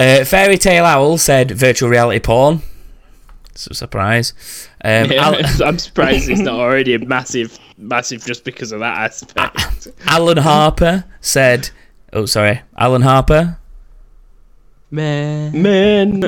uh, 0.00 0.24
Fairy 0.24 0.56
Tale 0.58 0.84
Owl 0.84 1.18
said 1.18 1.50
virtual 1.50 1.88
reality 1.88 2.20
porn. 2.20 2.62
It's 3.50 3.66
a 3.66 3.74
surprise. 3.74 4.32
Um, 4.84 5.10
Yeah, 5.10 5.26
Al- 5.28 5.64
I'm 5.68 5.78
surprised 5.78 6.28
it's 6.28 6.40
not 6.40 6.54
already 6.60 6.94
a 6.94 6.98
massive, 6.98 7.58
massive 7.76 8.24
just 8.24 8.44
because 8.44 8.72
of 8.72 8.80
that 8.80 8.96
aspect. 8.98 9.88
Alan 10.06 10.38
Harper 10.38 11.04
said, 11.20 11.70
"Oh, 12.12 12.26
sorry, 12.26 12.62
Alan 12.78 13.02
Harper 13.02 13.58
Man. 14.92 15.62
Man. 15.62 16.22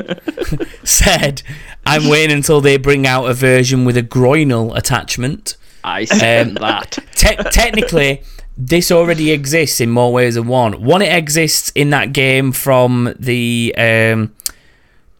said, 0.85 1.41
I'm 1.85 2.07
waiting 2.07 2.35
until 2.37 2.61
they 2.61 2.77
bring 2.77 3.05
out 3.05 3.25
a 3.25 3.33
version 3.33 3.83
with 3.83 3.97
a 3.97 4.03
groinal 4.03 4.75
attachment. 4.77 5.57
I 5.83 6.05
said 6.05 6.47
Um, 6.47 6.53
that. 6.55 6.97
Te- 7.13 7.35
technically, 7.51 8.21
this 8.57 8.91
already 8.91 9.31
exists 9.31 9.81
in 9.81 9.89
more 9.89 10.11
ways 10.13 10.35
than 10.35 10.47
one. 10.47 10.83
One, 10.83 11.01
it 11.01 11.13
exists 11.13 11.71
in 11.75 11.89
that 11.91 12.13
game 12.13 12.51
from 12.51 13.13
the 13.19 13.73
um, 13.77 14.33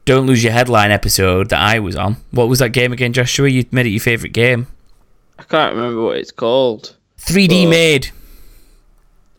Don't 0.05 0.27
Lose 0.27 0.43
Your 0.43 0.53
Headline 0.53 0.91
episode 0.91 1.49
that 1.49 1.59
I 1.59 1.79
was 1.79 1.95
on. 1.95 2.17
What 2.31 2.47
was 2.49 2.59
that 2.59 2.69
game 2.69 2.93
again, 2.93 3.13
Joshua? 3.13 3.47
You 3.49 3.65
made 3.71 3.85
it 3.85 3.89
your 3.89 3.99
favourite 4.01 4.33
game. 4.33 4.67
I 5.39 5.43
can't 5.43 5.75
remember 5.75 6.03
what 6.03 6.17
it's 6.17 6.31
called. 6.31 6.95
3D 7.19 7.65
Oh. 7.65 7.69
Made, 7.69 8.09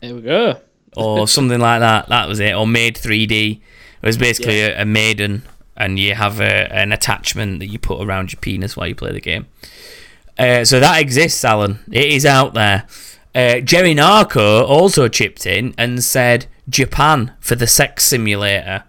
There 0.00 0.14
we 0.14 0.20
go. 0.22 0.60
or 0.96 1.28
something 1.28 1.60
like 1.60 1.80
that. 1.80 2.08
That 2.08 2.28
was 2.28 2.40
it. 2.40 2.54
Or 2.54 2.66
Maid 2.66 2.96
3D. 2.96 3.60
It 4.02 4.06
was 4.06 4.18
basically 4.18 4.60
a, 4.60 4.82
a 4.82 4.84
maiden, 4.84 5.44
and 5.76 5.98
you 5.98 6.14
have 6.14 6.40
a, 6.40 6.72
an 6.72 6.92
attachment 6.92 7.60
that 7.60 7.66
you 7.68 7.78
put 7.78 8.04
around 8.04 8.32
your 8.32 8.40
penis 8.40 8.76
while 8.76 8.86
you 8.86 8.94
play 8.94 9.12
the 9.12 9.20
game. 9.20 9.46
Uh, 10.38 10.64
so 10.64 10.78
that 10.80 11.00
exists, 11.00 11.44
Alan. 11.44 11.78
It 11.90 12.06
is 12.06 12.26
out 12.26 12.54
there. 12.54 12.86
Uh, 13.34 13.60
Jerry 13.60 13.94
Narco 13.94 14.64
also 14.64 15.08
chipped 15.08 15.44
in 15.44 15.74
and 15.76 16.02
said 16.04 16.46
Japan 16.68 17.32
for 17.40 17.56
the 17.56 17.66
sex 17.66 18.04
simulator. 18.04 18.84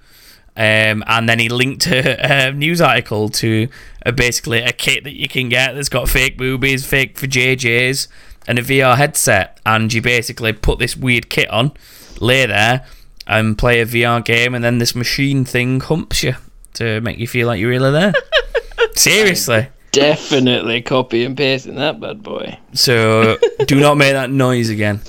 Um, 0.57 1.03
and 1.07 1.27
then 1.27 1.39
he 1.39 1.49
linked 1.49 1.87
a, 1.87 2.47
a 2.47 2.51
news 2.53 2.79
article 2.79 3.27
to 3.27 3.67
uh 4.05 4.11
basically 4.11 4.59
a 4.59 4.71
kit 4.71 5.03
that 5.03 5.13
you 5.13 5.27
can 5.27 5.49
get 5.49 5.73
that's 5.73 5.89
got 5.89 6.07
fake 6.07 6.37
boobies, 6.37 6.85
fake 6.85 7.17
for 7.17 7.27
JJs, 7.27 8.07
and 8.47 8.59
a 8.59 8.61
VR 8.61 8.95
headset. 8.95 9.59
And 9.65 9.91
you 9.91 10.01
basically 10.01 10.53
put 10.53 10.79
this 10.79 10.95
weird 10.95 11.29
kit 11.29 11.49
on, 11.49 11.73
lay 12.21 12.45
there, 12.45 12.85
and 13.27 13.57
play 13.57 13.81
a 13.81 13.85
VR 13.85 14.23
game, 14.23 14.55
and 14.55 14.63
then 14.63 14.77
this 14.77 14.95
machine 14.95 15.43
thing 15.43 15.81
humps 15.81 16.23
you 16.23 16.35
to 16.75 17.01
make 17.01 17.17
you 17.17 17.27
feel 17.27 17.47
like 17.47 17.59
you're 17.59 17.69
really 17.69 17.91
there. 17.91 18.13
Seriously. 18.95 19.69
Definitely 19.95 20.81
copy 20.81 21.25
and 21.25 21.35
pasting 21.35 21.75
that 21.75 21.99
bad 21.99 22.21
boy. 22.23 22.57
So 22.73 23.37
do 23.65 23.79
not 23.79 23.95
make 23.95 24.13
that 24.13 24.29
noise 24.29 24.69
again. 24.69 25.01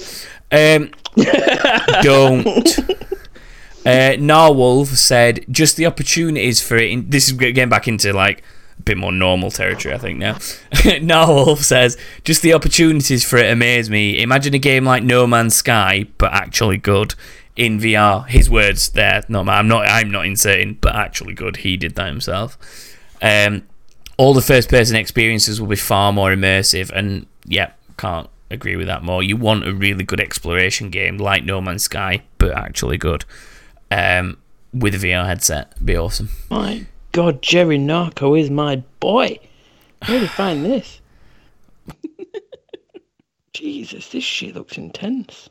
Um, 0.50 0.90
don't. 2.02 2.78
Uh, 3.86 4.18
Narwolf 4.18 4.88
said 4.88 5.44
just 5.48 5.76
the 5.76 5.86
opportunities 5.86 6.60
for 6.60 6.76
it. 6.76 6.90
In, 6.90 7.08
this 7.08 7.28
is 7.28 7.34
getting 7.34 7.68
back 7.68 7.86
into 7.86 8.12
like 8.12 8.42
a 8.80 8.82
bit 8.82 8.96
more 8.96 9.12
normal 9.12 9.52
territory, 9.52 9.94
I 9.94 9.98
think 9.98 10.18
now. 10.18 10.32
Narwolf 10.72 11.58
says 11.58 11.96
just 12.24 12.42
the 12.42 12.52
opportunities 12.52 13.22
for 13.24 13.36
it 13.36 13.48
amaze 13.48 13.88
me. 13.88 14.20
Imagine 14.20 14.54
a 14.54 14.58
game 14.58 14.84
like 14.84 15.04
No 15.04 15.24
Man's 15.24 15.54
Sky, 15.54 16.06
but 16.18 16.32
actually 16.32 16.78
good 16.78 17.14
in 17.54 17.78
VR. 17.78 18.26
His 18.26 18.50
words 18.50 18.88
there. 18.90 19.22
Not 19.28 19.44
mine. 19.46 19.56
I'm 19.56 19.68
not. 19.68 19.86
I'm 19.86 20.10
not 20.10 20.26
inserting, 20.26 20.78
but 20.80 20.96
actually 20.96 21.34
good. 21.34 21.58
He 21.58 21.76
did 21.76 21.94
that 21.94 22.08
himself. 22.08 22.58
Um, 23.22 23.68
all 24.16 24.34
the 24.34 24.42
first 24.42 24.68
person 24.68 24.96
experiences 24.96 25.60
will 25.60 25.68
be 25.68 25.76
far 25.76 26.12
more 26.12 26.30
immersive 26.30 26.90
and 26.90 27.26
yeah 27.44 27.72
can't 27.98 28.28
agree 28.50 28.76
with 28.76 28.86
that 28.86 29.02
more 29.02 29.22
you 29.22 29.36
want 29.36 29.66
a 29.66 29.74
really 29.74 30.04
good 30.04 30.20
exploration 30.20 30.90
game 30.90 31.18
like 31.18 31.44
no 31.44 31.60
man's 31.60 31.82
sky 31.82 32.22
but 32.38 32.52
actually 32.52 32.96
good 32.96 33.24
um, 33.90 34.36
with 34.72 34.94
a 34.94 34.98
vr 34.98 35.26
headset 35.26 35.72
It'd 35.76 35.86
be 35.86 35.96
awesome 35.96 36.28
My 36.50 36.86
God, 37.16 37.40
Jerry 37.40 37.78
Narco 37.78 38.34
is 38.34 38.50
my 38.50 38.76
boy. 39.00 39.38
Where 40.04 40.20
did 40.20 40.28
find 40.28 40.66
this? 40.66 41.00
Jesus, 43.54 44.10
this 44.10 44.22
shit 44.22 44.54
looks 44.54 44.76
intense. 44.76 45.48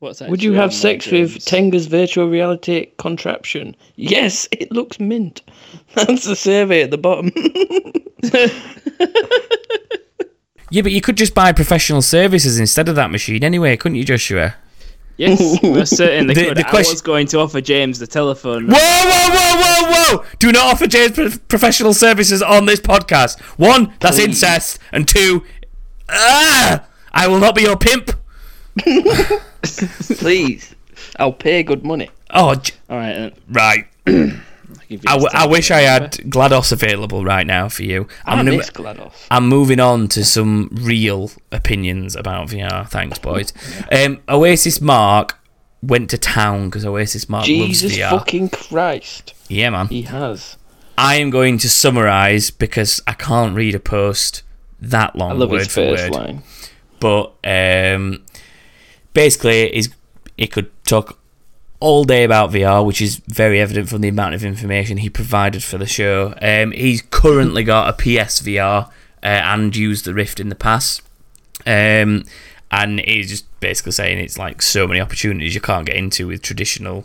What's 0.00 0.20
that? 0.20 0.30
Would 0.30 0.42
you 0.42 0.52
have 0.52 0.72
sex 0.72 1.06
there, 1.06 1.22
with 1.22 1.32
James? 1.32 1.44
Tenga's 1.44 1.86
virtual 1.86 2.28
reality 2.28 2.86
contraption? 2.98 3.74
Yes, 3.96 4.46
it 4.52 4.70
looks 4.70 5.00
mint. 5.00 5.42
That's 5.94 6.24
the 6.24 6.36
survey 6.36 6.82
at 6.82 6.90
the 6.90 6.98
bottom. 6.98 7.32
yeah 10.70 10.82
but 10.82 10.92
you 10.92 11.00
could 11.00 11.16
just 11.16 11.34
buy 11.34 11.50
professional 11.52 12.02
services 12.02 12.58
instead 12.58 12.88
of 12.88 12.94
that 12.96 13.10
machine 13.10 13.42
anyway 13.42 13.76
couldn't 13.76 13.96
you 13.96 14.04
joshua 14.04 14.54
Yes, 15.16 15.60
most 15.64 15.96
certainly 15.96 16.34
The- 16.34 16.44
could. 16.44 16.56
the 16.58 16.66
I 16.66 16.70
question- 16.70 16.92
was 16.92 17.00
going 17.00 17.26
to 17.28 17.38
offer 17.40 17.60
James 17.60 17.98
the 17.98 18.06
telephone. 18.06 18.68
Whoa, 18.68 18.74
whoa, 18.76 19.28
whoa, 19.30 19.56
whoa, 19.90 20.16
whoa! 20.18 20.24
Do 20.38 20.52
not 20.52 20.74
offer 20.74 20.86
James 20.86 21.38
professional 21.48 21.92
services 21.92 22.40
on 22.40 22.66
this 22.66 22.78
podcast. 22.78 23.40
One, 23.58 23.92
that's 23.98 24.18
Please. 24.18 24.26
incest, 24.28 24.78
and 24.92 25.08
two, 25.08 25.42
ah, 26.08 26.86
I 27.12 27.26
will 27.26 27.40
not 27.40 27.56
be 27.56 27.62
your 27.62 27.76
pimp. 27.76 28.12
Please, 29.62 30.74
I'll 31.18 31.32
pay 31.32 31.62
good 31.62 31.84
money. 31.84 32.10
Oh, 32.30 32.54
j- 32.56 32.74
All 32.90 32.96
right. 32.96 33.32
right. 33.50 33.86
I'll 34.06 34.14
give 34.88 35.02
you 35.04 35.08
I, 35.08 35.12
w- 35.12 35.28
I 35.32 35.46
wish 35.46 35.70
I 35.70 35.80
had. 35.80 36.12
GLaDOS 36.12 36.72
available 36.72 37.24
right 37.24 37.46
now 37.46 37.68
for 37.68 37.82
you. 37.82 38.06
I 38.24 38.32
I'm, 38.32 38.44
gonna, 38.44 38.56
miss 38.58 38.70
GLaDOS. 38.70 39.12
I'm 39.30 39.46
moving 39.48 39.80
on 39.80 40.08
to 40.08 40.24
some 40.24 40.68
real 40.72 41.30
opinions 41.52 42.16
about 42.16 42.48
VR. 42.48 42.88
Thanks, 42.88 43.18
boys. 43.18 43.52
Um, 43.92 44.20
Oasis 44.28 44.80
Mark 44.80 45.38
went 45.82 46.10
to 46.10 46.18
town 46.18 46.68
because 46.68 46.84
Oasis 46.84 47.28
Mark 47.28 47.44
Jesus 47.46 47.82
loves 47.84 47.94
VR. 47.94 47.98
Jesus 47.98 48.10
fucking 48.10 48.48
Christ. 48.50 49.34
Yeah, 49.48 49.70
man. 49.70 49.86
He 49.88 50.02
has. 50.02 50.56
I 50.96 51.16
am 51.16 51.30
going 51.30 51.58
to 51.58 51.70
summarise 51.70 52.50
because 52.50 53.00
I 53.06 53.12
can't 53.12 53.54
read 53.54 53.74
a 53.74 53.80
post 53.80 54.42
that 54.80 55.14
long 55.16 55.30
I 55.30 55.34
love 55.34 55.50
word 55.50 55.58
his 55.58 55.68
for 55.68 55.74
first 55.96 56.02
word. 56.10 56.12
line. 56.12 56.42
But 57.00 57.34
um, 57.44 58.24
basically, 59.18 59.68
he's, 59.72 59.88
he 60.36 60.46
could 60.46 60.70
talk 60.84 61.18
all 61.80 62.04
day 62.04 62.22
about 62.22 62.52
VR, 62.52 62.86
which 62.86 63.02
is 63.02 63.16
very 63.26 63.60
evident 63.60 63.88
from 63.88 64.00
the 64.00 64.06
amount 64.06 64.32
of 64.36 64.44
information 64.44 64.98
he 64.98 65.10
provided 65.10 65.64
for 65.64 65.76
the 65.76 65.86
show. 65.86 66.34
Um, 66.40 66.70
he's 66.70 67.02
currently 67.02 67.64
got 67.64 67.88
a 67.88 68.00
PSVR 68.00 68.86
uh, 68.86 68.90
and 69.22 69.74
used 69.74 70.04
the 70.04 70.14
Rift 70.14 70.38
in 70.38 70.50
the 70.50 70.54
past. 70.54 71.02
Um, 71.66 72.26
and 72.70 73.00
he's 73.00 73.28
just 73.28 73.58
basically 73.58 73.90
saying 73.90 74.20
it's 74.20 74.38
like 74.38 74.62
so 74.62 74.86
many 74.86 75.00
opportunities 75.00 75.52
you 75.52 75.60
can't 75.60 75.84
get 75.84 75.96
into 75.96 76.28
with 76.28 76.40
traditional 76.40 77.04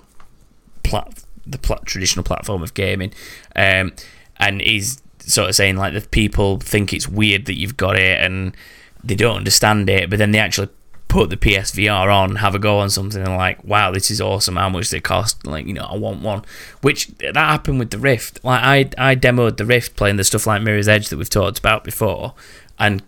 plat- 0.83 1.23
the 1.47 1.57
traditional 1.83 2.23
platform 2.23 2.61
of 2.61 2.75
gaming. 2.75 3.11
Um, 3.55 3.91
and 4.37 4.61
he's 4.61 5.01
sort 5.17 5.49
of 5.49 5.55
saying 5.55 5.77
like 5.77 5.95
the 5.95 6.01
people 6.01 6.59
think 6.59 6.93
it's 6.93 7.07
weird 7.07 7.45
that 7.47 7.57
you've 7.57 7.77
got 7.77 7.95
it 7.97 8.21
and 8.21 8.55
they 9.03 9.15
don't 9.15 9.37
understand 9.37 9.89
it, 9.89 10.11
but 10.11 10.19
then 10.19 10.29
they 10.29 10.37
actually 10.37 10.69
put 11.13 11.29
the 11.29 11.37
PSVR 11.37 12.11
on, 12.11 12.37
have 12.37 12.55
a 12.55 12.59
go 12.59 12.79
on 12.79 12.89
something, 12.89 13.21
and 13.21 13.37
like, 13.37 13.63
wow, 13.63 13.91
this 13.91 14.09
is 14.09 14.19
awesome. 14.19 14.55
How 14.55 14.67
much 14.67 14.85
does 14.85 14.93
it 14.93 15.03
cost? 15.03 15.45
Like, 15.45 15.67
you 15.67 15.73
know, 15.73 15.83
I 15.83 15.95
want 15.95 16.23
one. 16.23 16.43
Which 16.81 17.07
that 17.19 17.35
happened 17.35 17.77
with 17.77 17.91
the 17.91 17.99
Rift. 17.99 18.43
Like, 18.43 18.63
I 18.97 19.09
I 19.11 19.15
demoed 19.15 19.57
the 19.57 19.65
Rift 19.65 19.95
playing 19.95 20.15
the 20.15 20.23
stuff 20.23 20.47
like 20.47 20.63
Mirror's 20.63 20.87
Edge 20.87 21.09
that 21.09 21.17
we've 21.17 21.29
talked 21.29 21.59
about 21.59 21.83
before, 21.83 22.33
and 22.79 23.03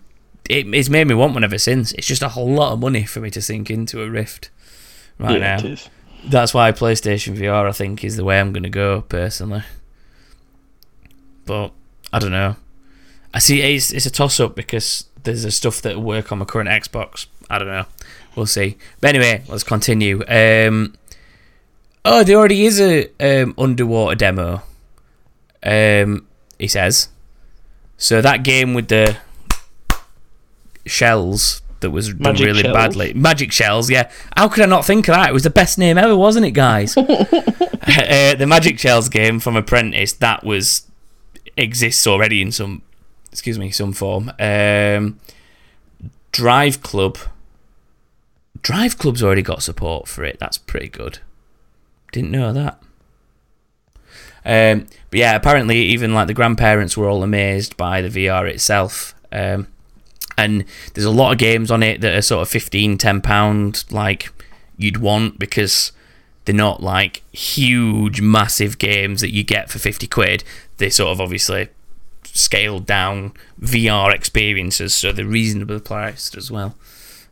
it, 0.48 0.72
it's 0.72 0.88
made 0.88 1.08
me 1.08 1.14
want 1.14 1.34
one 1.34 1.42
ever 1.42 1.58
since. 1.58 1.90
It's 1.94 2.06
just 2.06 2.22
a 2.22 2.28
whole 2.28 2.48
lot 2.48 2.72
of 2.72 2.78
money 2.78 3.04
for 3.04 3.18
me 3.18 3.28
to 3.30 3.42
sink 3.42 3.70
into 3.70 4.00
a 4.00 4.08
Rift 4.08 4.50
right 5.18 5.40
yeah, 5.40 5.56
now 5.56 5.58
it 5.58 5.64
is. 5.64 5.88
that's 6.26 6.54
why 6.54 6.70
PlayStation 6.70 7.36
VR 7.36 7.68
I 7.68 7.72
think 7.72 8.04
is 8.04 8.16
the 8.16 8.24
way 8.24 8.38
I'm 8.38 8.52
gonna 8.52 8.70
go 8.70 9.00
personally. 9.00 9.64
But 11.44 11.72
I 12.12 12.20
don't 12.20 12.30
know. 12.30 12.54
I 13.34 13.40
see 13.40 13.62
it's 13.62 13.90
it's 13.90 14.06
a 14.06 14.12
toss 14.12 14.38
up 14.38 14.54
because 14.54 15.06
there's 15.24 15.44
a 15.44 15.50
stuff 15.50 15.82
that 15.82 15.96
will 15.96 16.04
work 16.04 16.30
on 16.30 16.38
my 16.38 16.44
current 16.44 16.68
Xbox. 16.68 17.26
I 17.48 17.58
don't 17.58 17.68
know. 17.68 17.86
We'll 18.34 18.46
see. 18.46 18.76
But 19.00 19.10
anyway, 19.14 19.42
let's 19.48 19.62
continue. 19.62 20.22
Um, 20.28 20.94
oh, 22.04 22.22
there 22.22 22.36
already 22.36 22.66
is 22.66 22.80
a 22.80 23.08
um, 23.20 23.54
underwater 23.56 24.14
demo. 24.14 24.62
Um, 25.62 26.26
he 26.58 26.68
says. 26.68 27.08
So 27.96 28.20
that 28.20 28.42
game 28.42 28.74
with 28.74 28.88
the 28.88 29.16
shells 30.84 31.62
that 31.80 31.90
was 31.90 32.08
done 32.08 32.18
Magic 32.18 32.46
really 32.46 32.62
shells? 32.62 32.74
badly. 32.74 33.14
Magic 33.14 33.52
shells, 33.52 33.90
yeah. 33.90 34.10
How 34.36 34.48
could 34.48 34.62
I 34.62 34.66
not 34.66 34.84
think 34.84 35.08
of 35.08 35.14
that? 35.14 35.30
It 35.30 35.32
was 35.32 35.42
the 35.42 35.50
best 35.50 35.78
name 35.78 35.98
ever, 35.98 36.16
wasn't 36.16 36.46
it, 36.46 36.52
guys? 36.52 36.96
uh, 37.86 38.34
the 38.38 38.46
Magic 38.46 38.78
Shells 38.78 39.08
game 39.08 39.40
from 39.40 39.56
Apprentice 39.56 40.12
that 40.14 40.44
was 40.44 40.86
exists 41.56 42.06
already 42.06 42.42
in 42.42 42.52
some, 42.52 42.82
excuse 43.32 43.58
me, 43.58 43.70
some 43.70 43.92
form. 43.92 44.32
Um, 44.38 45.18
Drive 46.32 46.82
Club. 46.82 47.18
Drive 48.66 48.98
Club's 48.98 49.22
already 49.22 49.42
got 49.42 49.62
support 49.62 50.08
for 50.08 50.24
it. 50.24 50.40
That's 50.40 50.58
pretty 50.58 50.88
good. 50.88 51.20
Didn't 52.10 52.32
know 52.32 52.52
that. 52.52 52.82
Um, 54.44 54.88
but 55.08 55.20
yeah, 55.20 55.36
apparently 55.36 55.82
even 55.82 56.12
like 56.12 56.26
the 56.26 56.34
grandparents 56.34 56.96
were 56.96 57.08
all 57.08 57.22
amazed 57.22 57.76
by 57.76 58.02
the 58.02 58.08
VR 58.08 58.50
itself. 58.50 59.14
Um, 59.30 59.68
and 60.36 60.64
there's 60.94 61.04
a 61.04 61.12
lot 61.12 61.30
of 61.30 61.38
games 61.38 61.70
on 61.70 61.84
it 61.84 62.00
that 62.00 62.12
are 62.12 62.22
sort 62.22 62.42
of 62.42 62.48
15 62.48 62.98
10 62.98 63.20
pound 63.20 63.84
like 63.92 64.32
you'd 64.76 64.96
want 64.96 65.38
because 65.38 65.92
they're 66.44 66.52
not 66.52 66.82
like 66.82 67.22
huge 67.30 68.20
massive 68.20 68.78
games 68.78 69.20
that 69.20 69.32
you 69.32 69.44
get 69.44 69.70
for 69.70 69.78
50 69.78 70.08
quid 70.08 70.42
they 70.78 70.90
sort 70.90 71.12
of 71.12 71.20
obviously 71.20 71.68
scaled 72.24 72.84
down 72.84 73.32
vr 73.60 74.12
experiences 74.12 74.92
so 74.94 75.12
they're 75.12 75.24
reasonably 75.24 75.80
priced 75.80 76.36
as 76.36 76.50
well 76.50 76.74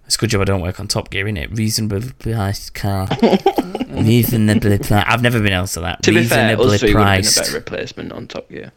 it's 0.07 0.16
a 0.16 0.18
good 0.18 0.30
job 0.30 0.42
I 0.42 0.44
don't 0.44 0.61
work 0.61 0.80
on 0.80 0.88
Top 0.88 1.11
Gear, 1.11 1.24
innit? 1.26 1.57
Reasonably 1.57 2.11
priced 2.18 2.74
car. 2.74 3.09
Reasonably 3.88 4.78
priced. 4.78 5.09
I've 5.09 5.22
never 5.22 5.40
been 5.40 5.52
else 5.52 5.74
to 5.74 5.80
that. 5.80 6.02
To 6.02 6.12
be 6.12 6.24
fair, 6.24 6.57
Reasonably 6.57 6.74
us 6.74 6.80
three 6.80 6.94
would 6.94 7.00
have 7.00 7.07
been 7.07 7.12
a 7.18 7.22
priced. 7.22 7.36
better 7.36 7.52
replacement 7.55 8.12
on 8.12 8.26
Top 8.26 8.48
Gear. 8.48 8.72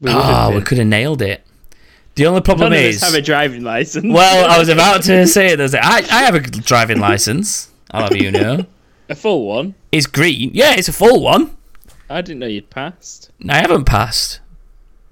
We 0.00 0.10
Oh, 0.14 0.52
we 0.54 0.62
could 0.62 0.78
have 0.78 0.86
nailed 0.86 1.22
it. 1.22 1.44
The 2.16 2.26
only 2.26 2.40
problem 2.40 2.70
None 2.70 2.78
of 2.78 2.84
is. 2.84 3.02
us 3.02 3.08
have 3.10 3.18
a 3.18 3.22
driving 3.22 3.62
license. 3.62 4.06
Well, 4.12 4.50
I 4.50 4.58
was 4.58 4.68
about 4.68 5.02
to 5.04 5.26
say 5.28 5.54
there's 5.54 5.74
a, 5.74 5.84
I, 5.84 5.98
I 5.98 6.22
have 6.24 6.34
a 6.34 6.40
driving 6.40 6.98
license. 6.98 7.70
I'll 7.90 8.04
have 8.04 8.16
you 8.16 8.30
know. 8.30 8.66
a 9.08 9.14
full 9.14 9.46
one. 9.46 9.74
It's 9.92 10.06
green. 10.06 10.50
Yeah, 10.52 10.74
it's 10.76 10.88
a 10.88 10.92
full 10.92 11.22
one. 11.22 11.56
I 12.08 12.20
didn't 12.22 12.40
know 12.40 12.46
you'd 12.46 12.70
passed. 12.70 13.30
I 13.48 13.58
haven't 13.60 13.84
passed. 13.84 14.40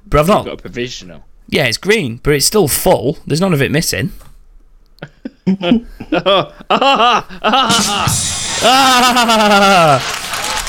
But 0.07 0.21
I've 0.21 0.27
You've 0.29 0.37
not. 0.37 0.45
got 0.47 0.55
a 0.55 0.63
provisional. 0.63 1.25
Yeah, 1.49 1.65
it's 1.67 1.79
green, 1.79 2.19
but 2.23 2.35
it's 2.35 2.47
still 2.47 2.67
full. 2.69 3.19
There's 3.27 3.41
none 3.41 3.53
of 3.55 3.63
it 3.63 3.71
missing. 3.71 4.13
Ah! 8.61 10.15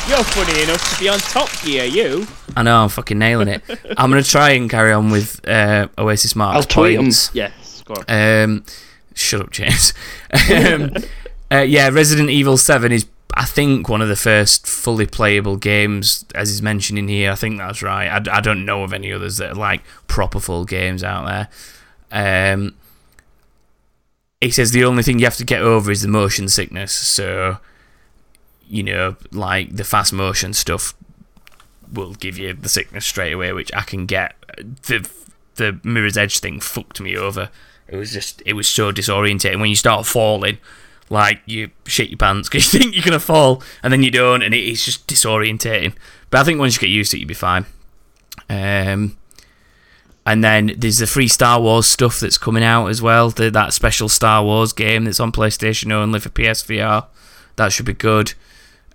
You're 0.10 0.24
funny 0.24 0.64
enough 0.64 0.94
to 0.96 1.00
be 1.00 1.10
on 1.10 1.20
Top 1.20 1.50
Gear, 1.64 1.86
you. 1.86 2.26
I 2.56 2.64
know, 2.64 2.82
I'm 2.84 2.90
fucking 2.90 3.20
nailing 3.20 3.48
it. 3.48 3.62
I'm 3.98 4.10
going 4.10 4.24
to 4.24 4.28
try 4.30 4.52
and 4.52 4.70
carry 4.70 4.92
on 4.92 5.12
with 5.12 5.48
uh, 5.48 5.88
Oasis 5.98 6.36
Mark. 6.36 6.56
I'll 6.56 6.64
tweet 6.64 6.98
'em. 6.98 7.04
points. 7.06 7.30
Yes, 7.34 7.84
go 7.86 7.94
on. 7.96 8.06
Um, 8.08 8.64
shut 9.14 9.42
up, 9.42 9.52
James. 9.52 9.94
um, 10.52 10.92
uh, 11.52 11.58
yeah, 11.60 11.90
Resident 11.90 12.30
Evil 12.32 12.58
7 12.58 12.92
is, 12.92 13.06
I 13.36 13.46
think, 13.46 13.88
one 13.88 14.02
of 14.02 14.08
the 14.08 14.16
first 14.16 14.66
fully 14.66 15.06
playable 15.06 15.58
games, 15.58 16.26
as 16.34 16.50
is 16.50 16.62
mentioned 16.64 16.98
in 16.98 17.08
here. 17.08 17.32
I 17.32 17.36
think 17.36 17.60
that's 17.60 17.84
right. 17.84 18.08
I, 18.08 18.38
I 18.38 18.42
don't 18.42 18.66
know 18.66 18.82
of 18.84 18.94
any 18.94 19.12
others 19.14 19.38
that 19.38 19.52
are 19.52 19.56
like 19.56 19.82
proper 20.08 20.40
full 20.40 20.66
games 20.66 21.04
out 21.04 21.50
there. 22.12 22.54
Um, 22.56 22.74
he 24.42 24.52
says 24.52 24.72
the 24.72 24.86
only 24.86 25.04
thing 25.04 25.20
you 25.20 25.26
have 25.26 25.38
to 25.38 25.44
get 25.44 25.62
over 25.62 25.92
is 25.92 26.02
the 26.02 26.08
motion 26.08 26.48
sickness. 26.48 26.94
So, 26.94 27.58
you 28.68 28.84
know, 28.84 29.16
like 29.32 29.76
the 29.76 29.84
fast 29.84 30.14
motion 30.14 30.54
stuff 30.54 30.94
will 31.92 32.14
give 32.14 32.38
you 32.38 32.54
the 32.54 32.70
sickness 32.70 33.06
straight 33.06 33.34
away, 33.34 33.52
which 33.52 33.72
I 33.74 33.82
can 33.82 34.06
get. 34.06 34.36
The 34.58 35.10
the 35.56 35.80
Mirror's 35.84 36.18
Edge 36.18 36.40
thing 36.40 36.60
fucked 36.60 37.02
me 37.02 37.18
over. 37.18 37.50
It 37.88 37.98
was 37.98 38.14
just, 38.14 38.42
it 38.46 38.54
was 38.54 38.68
so 38.68 38.92
disorientating 38.92 39.60
when 39.60 39.70
you 39.70 39.76
start 39.76 40.06
falling. 40.06 40.58
Like 41.12 41.42
you 41.46 41.72
shit 41.86 42.10
your 42.10 42.18
pants 42.18 42.48
because 42.50 42.74
you 42.74 42.80
think 42.80 42.96
you're 42.96 43.04
gonna 43.04 43.20
fall 43.20 43.62
and 43.84 43.92
then 43.92 44.04
you 44.04 44.12
don't, 44.12 44.42
and 44.42 44.54
it, 44.54 44.60
it's 44.60 44.86
just 44.86 45.08
disorientating. 45.08 45.94
But 46.30 46.42
I 46.42 46.44
think 46.44 46.60
once 46.60 46.76
you 46.76 46.82
get 46.82 46.90
used 46.90 47.12
to 47.12 47.18
it, 47.18 47.22
you'll 47.22 47.28
be 47.28 47.34
fine. 47.34 47.66
Um, 48.50 49.18
and 50.30 50.44
then 50.44 50.76
there's 50.78 51.00
the 51.00 51.08
free 51.08 51.28
Star 51.28 51.60
Wars 51.60 51.88
stuff 51.88 52.20
that's 52.20 52.38
coming 52.38 52.64
out 52.64 52.86
as 52.86 53.02
well. 53.02 53.32
The, 53.32 53.50
that 53.50 53.74
special 53.74 54.08
Star 54.08 54.44
Wars 54.44 54.74
game 54.74 55.06
that's 55.06 55.20
on 55.20 55.32
PlayStation 55.32 55.92
only 55.92 56.20
for 56.20 56.30
PSVR. 56.30 57.08
That 57.56 57.72
should 57.72 57.88
be 57.88 57.94
good. 57.94 58.36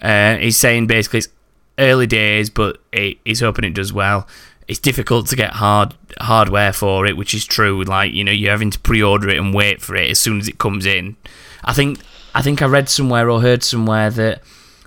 Uh, 0.01 0.37
he's 0.37 0.57
saying 0.57 0.87
basically 0.87 1.19
it's 1.19 1.29
early 1.77 2.07
days, 2.07 2.51
but 2.51 2.79
it, 2.93 3.19
he's 3.25 3.41
hoping 3.41 3.65
it 3.65 3.75
does 3.75 3.93
well. 3.93 4.29
It's 4.69 4.79
difficult 4.79 5.27
to 5.27 5.35
get 5.35 5.55
hard 5.55 5.95
hardware 6.21 6.73
for 6.73 7.05
it, 7.05 7.17
which 7.17 7.35
is 7.35 7.45
true. 7.45 7.83
Like 7.83 8.13
you 8.13 8.23
know, 8.23 8.31
you're 8.31 8.53
having 8.53 8.71
to 8.71 8.79
pre-order 8.79 9.29
it 9.29 9.39
and 9.39 9.53
wait 9.53 9.83
for 9.83 9.97
it 9.97 10.11
as 10.11 10.21
soon 10.21 10.39
as 10.39 10.47
it 10.47 10.59
comes 10.59 10.87
in. 10.87 11.17
I 11.65 11.73
think 11.73 11.99
I 12.33 12.43
think 12.43 12.63
I 12.63 12.67
read 12.67 12.89
somewhere 12.89 13.29
or 13.29 13.41
heard 13.41 13.65
somewhere 13.65 14.09
that 14.11 14.41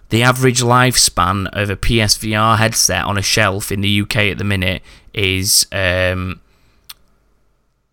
the 0.10 0.24
average 0.24 0.62
lifespan 0.62 1.48
of 1.52 1.70
a 1.70 1.76
PSVR 1.76 2.58
headset 2.58 3.06
on 3.06 3.18
a 3.18 3.22
shelf 3.22 3.72
in 3.72 3.82
the 3.82 4.02
UK 4.02 4.18
at 4.18 4.38
the 4.38 4.44
minute 4.44 4.82
is 5.14 5.68
um, 5.72 6.40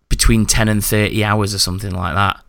between 0.09 0.45
10 0.45 0.67
and 0.69 0.83
30 0.83 1.23
hours 1.23 1.53
or 1.53 1.59
something 1.59 1.91
like 1.91 2.15
that. 2.15 2.41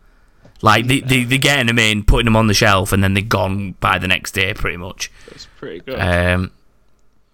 Like, 0.62 0.86
they, 0.86 1.00
they, 1.00 1.24
they're 1.24 1.38
getting 1.38 1.66
them 1.66 1.78
in, 1.78 2.04
putting 2.04 2.24
them 2.24 2.36
on 2.36 2.46
the 2.46 2.54
shelf, 2.54 2.92
and 2.92 3.02
then 3.02 3.14
they're 3.14 3.22
gone 3.22 3.72
by 3.72 3.98
the 3.98 4.08
next 4.08 4.32
day, 4.32 4.54
pretty 4.54 4.78
much. 4.78 5.10
That's 5.28 5.46
pretty 5.58 5.80
good. 5.80 5.98
Um, 5.98 6.52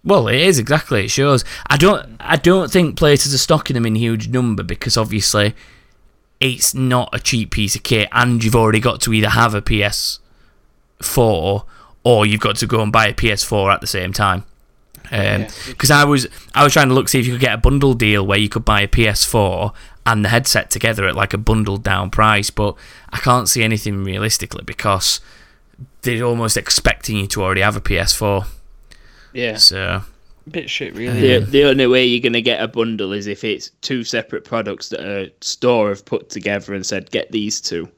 well, 0.03 0.27
it 0.27 0.41
is 0.41 0.59
exactly. 0.59 1.05
It 1.05 1.11
shows. 1.11 1.45
I 1.67 1.77
don't. 1.77 2.17
I 2.19 2.35
don't 2.35 2.69
think 2.69 2.97
places 2.97 3.33
are 3.33 3.37
stocking 3.37 3.75
them 3.75 3.85
in 3.85 3.95
huge 3.95 4.27
number 4.27 4.61
because 4.61 4.97
obviously 4.97 5.55
it's 6.41 6.73
not 6.73 7.09
a 7.13 7.19
cheap 7.19 7.51
piece 7.51 7.75
of 7.77 7.83
kit, 7.83 8.09
and 8.11 8.43
you've 8.43 8.57
already 8.57 8.81
got 8.81 8.99
to 9.01 9.13
either 9.13 9.29
have 9.29 9.55
a 9.55 9.61
PS 9.61 10.19
PS4 10.99 11.63
or 12.03 12.25
you've 12.25 12.41
got 12.41 12.57
to 12.57 12.67
go 12.67 12.81
and 12.81 12.91
buy 12.91 13.07
a 13.07 13.13
PS4 13.13 13.73
at 13.73 13.81
the 13.81 13.87
same 13.87 14.13
time. 14.13 14.45
Because 15.67 15.91
I 15.91 16.05
was 16.05 16.27
I 16.55 16.63
was 16.63 16.73
trying 16.73 16.87
to 16.87 16.93
look 16.93 17.09
see 17.09 17.19
if 17.19 17.27
you 17.27 17.33
could 17.33 17.41
get 17.41 17.53
a 17.53 17.57
bundle 17.57 17.93
deal 17.93 18.25
where 18.25 18.37
you 18.37 18.49
could 18.49 18.65
buy 18.65 18.81
a 18.81 18.87
PS4 18.87 19.73
and 20.05 20.25
the 20.25 20.29
headset 20.29 20.69
together 20.69 21.07
at 21.07 21.15
like 21.15 21.33
a 21.33 21.37
bundled 21.37 21.83
down 21.83 22.09
price, 22.09 22.49
but 22.49 22.75
I 23.09 23.17
can't 23.17 23.47
see 23.47 23.63
anything 23.63 24.03
realistically 24.03 24.63
because 24.63 25.19
they're 26.01 26.23
almost 26.23 26.57
expecting 26.57 27.17
you 27.17 27.27
to 27.27 27.43
already 27.43 27.61
have 27.61 27.75
a 27.75 27.81
PS4. 27.81 28.47
Yeah. 29.33 29.57
So 29.57 30.03
Bit 30.49 30.69
shit, 30.69 30.93
really. 30.95 31.39
The, 31.39 31.45
the 31.45 31.63
only 31.63 31.87
way 31.87 32.05
you're 32.05 32.21
going 32.21 32.33
to 32.33 32.41
get 32.41 32.61
a 32.61 32.67
bundle 32.67 33.13
is 33.13 33.27
if 33.27 33.45
it's 33.45 33.69
two 33.81 34.03
separate 34.03 34.43
products 34.43 34.89
that 34.89 34.99
a 34.99 35.31
store 35.39 35.89
have 35.89 36.03
put 36.03 36.29
together 36.29 36.73
and 36.73 36.85
said, 36.85 37.09
get 37.11 37.31
these 37.31 37.61
two. 37.61 37.89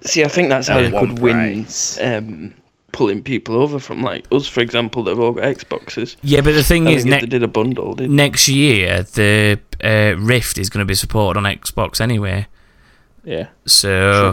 See, 0.00 0.24
I 0.24 0.28
think 0.28 0.48
that's 0.48 0.68
how 0.68 0.78
At 0.78 0.82
they 0.82 0.90
one 0.90 1.08
could 1.08 1.18
win 1.18 1.66
um, 2.00 2.54
pulling 2.92 3.22
people 3.22 3.56
over 3.56 3.78
from 3.78 4.02
like 4.02 4.26
us, 4.30 4.46
for 4.46 4.60
example, 4.60 5.02
that 5.04 5.12
have 5.12 5.18
all 5.20 5.32
got 5.32 5.44
Xboxes. 5.44 6.16
yeah, 6.22 6.40
but 6.42 6.52
the 6.52 6.62
thing 6.62 6.86
I 6.86 6.92
is, 6.92 7.04
ne- 7.04 7.20
they 7.20 7.26
did 7.26 7.42
a 7.42 7.48
bundle, 7.48 7.94
they'd 7.94 8.10
next 8.10 8.48
year 8.48 9.02
the 9.02 9.58
uh, 9.82 10.14
Rift 10.18 10.58
is 10.58 10.68
going 10.70 10.80
to 10.84 10.88
be 10.88 10.94
supported 10.94 11.38
on 11.38 11.44
Xbox 11.44 12.00
anyway. 12.00 12.46
Yeah. 13.24 13.48
So 13.66 14.32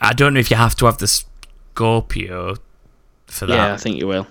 I 0.00 0.12
don't 0.14 0.34
know 0.34 0.40
if 0.40 0.50
you 0.50 0.56
have 0.56 0.74
to 0.76 0.86
have 0.86 0.98
the 0.98 1.06
Scorpio 1.08 2.56
for 3.26 3.46
that, 3.46 3.54
Yeah, 3.54 3.74
I 3.74 3.76
think 3.76 3.98
you 4.00 4.06
will. 4.06 4.26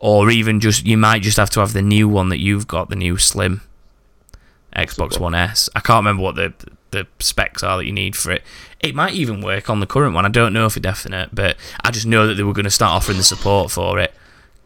or 0.00 0.30
even 0.30 0.60
just 0.60 0.86
you 0.86 0.96
might 0.96 1.22
just 1.22 1.36
have 1.36 1.50
to 1.50 1.60
have 1.60 1.72
the 1.72 1.82
new 1.82 2.08
one 2.08 2.28
that 2.30 2.38
you've 2.40 2.66
got, 2.68 2.88
the 2.90 2.96
new 2.96 3.16
Slim 3.18 3.60
Xbox 4.74 5.18
One 5.18 5.34
S. 5.34 5.68
I 5.74 5.80
can't 5.80 5.98
remember 5.98 6.22
what 6.22 6.34
the 6.36 6.52
the 6.96 7.06
specs 7.24 7.62
are 7.62 7.78
that 7.78 7.86
you 7.86 7.92
need 7.92 8.16
for 8.16 8.32
it. 8.32 8.42
It 8.80 8.94
might 8.94 9.14
even 9.14 9.40
work 9.42 9.70
on 9.70 9.80
the 9.80 9.86
current 9.86 10.14
one. 10.14 10.26
I 10.26 10.28
don't 10.28 10.52
know 10.52 10.68
for 10.68 10.80
definite, 10.80 11.34
but 11.34 11.56
I 11.82 11.90
just 11.90 12.06
know 12.06 12.26
that 12.26 12.34
they 12.34 12.42
were 12.42 12.52
going 12.52 12.64
to 12.64 12.70
start 12.70 12.92
offering 12.92 13.18
the 13.18 13.24
support 13.24 13.70
for 13.70 13.98
it. 13.98 14.14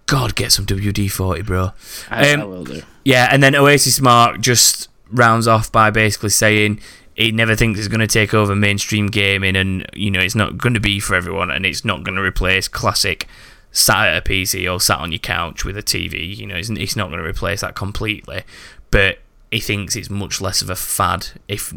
God, 0.07 0.35
get 0.35 0.53
some 0.53 0.67
WD 0.67 1.11
forty, 1.11 1.43
bro. 1.43 1.73
I, 2.11 2.33
Um, 2.33 2.41
I 2.41 2.45
will 2.45 2.65
do. 2.65 2.83
Yeah, 3.05 3.29
and 3.31 3.43
then 3.43 3.55
Oasis 3.55 4.01
Mark 4.01 4.41
just 4.41 4.89
rounds 5.11 5.47
off 5.47 5.71
by 5.71 5.91
basically 5.91 6.31
saying 6.31 6.81
he 7.15 7.33
never 7.33 7.55
thinks 7.55 7.79
it's 7.79 7.89
going 7.89 8.01
to 8.01 8.07
take 8.07 8.35
over 8.35 8.57
mainstream 8.57 9.07
gaming, 9.09 9.57
and 9.57 9.87
you 9.95 10.11
know 10.11 10.21
it's 10.21 10.35
not 10.35 10.59
going 10.59 10.75
to 10.75 10.81
be 10.81 11.01
for 11.01 11.15
everyone, 11.15 11.51
and 11.51 11.65
it's 11.65 11.85
not 11.85 12.03
going 12.03 12.17
to 12.17 12.23
replace 12.23 12.67
classic 12.67 13.27
sat 13.73 14.09
at 14.09 14.27
a 14.27 14.29
PC 14.29 14.73
or 14.73 14.81
sat 14.81 14.99
on 14.99 15.13
your 15.13 15.19
couch 15.19 15.65
with 15.65 15.77
a 15.77 15.83
TV. 15.83 16.37
You 16.37 16.47
know, 16.47 16.57
it's, 16.57 16.71
it's 16.71 16.97
not 16.97 17.09
going 17.09 17.23
to 17.23 17.29
replace 17.29 17.61
that 17.61 17.75
completely, 17.75 18.43
but 18.91 19.19
he 19.51 19.61
thinks 19.61 19.97
it's 19.97 20.11
much 20.11 20.41
less 20.41 20.63
of 20.63 20.71
a 20.71 20.77
fad, 20.77 21.29
if 21.49 21.73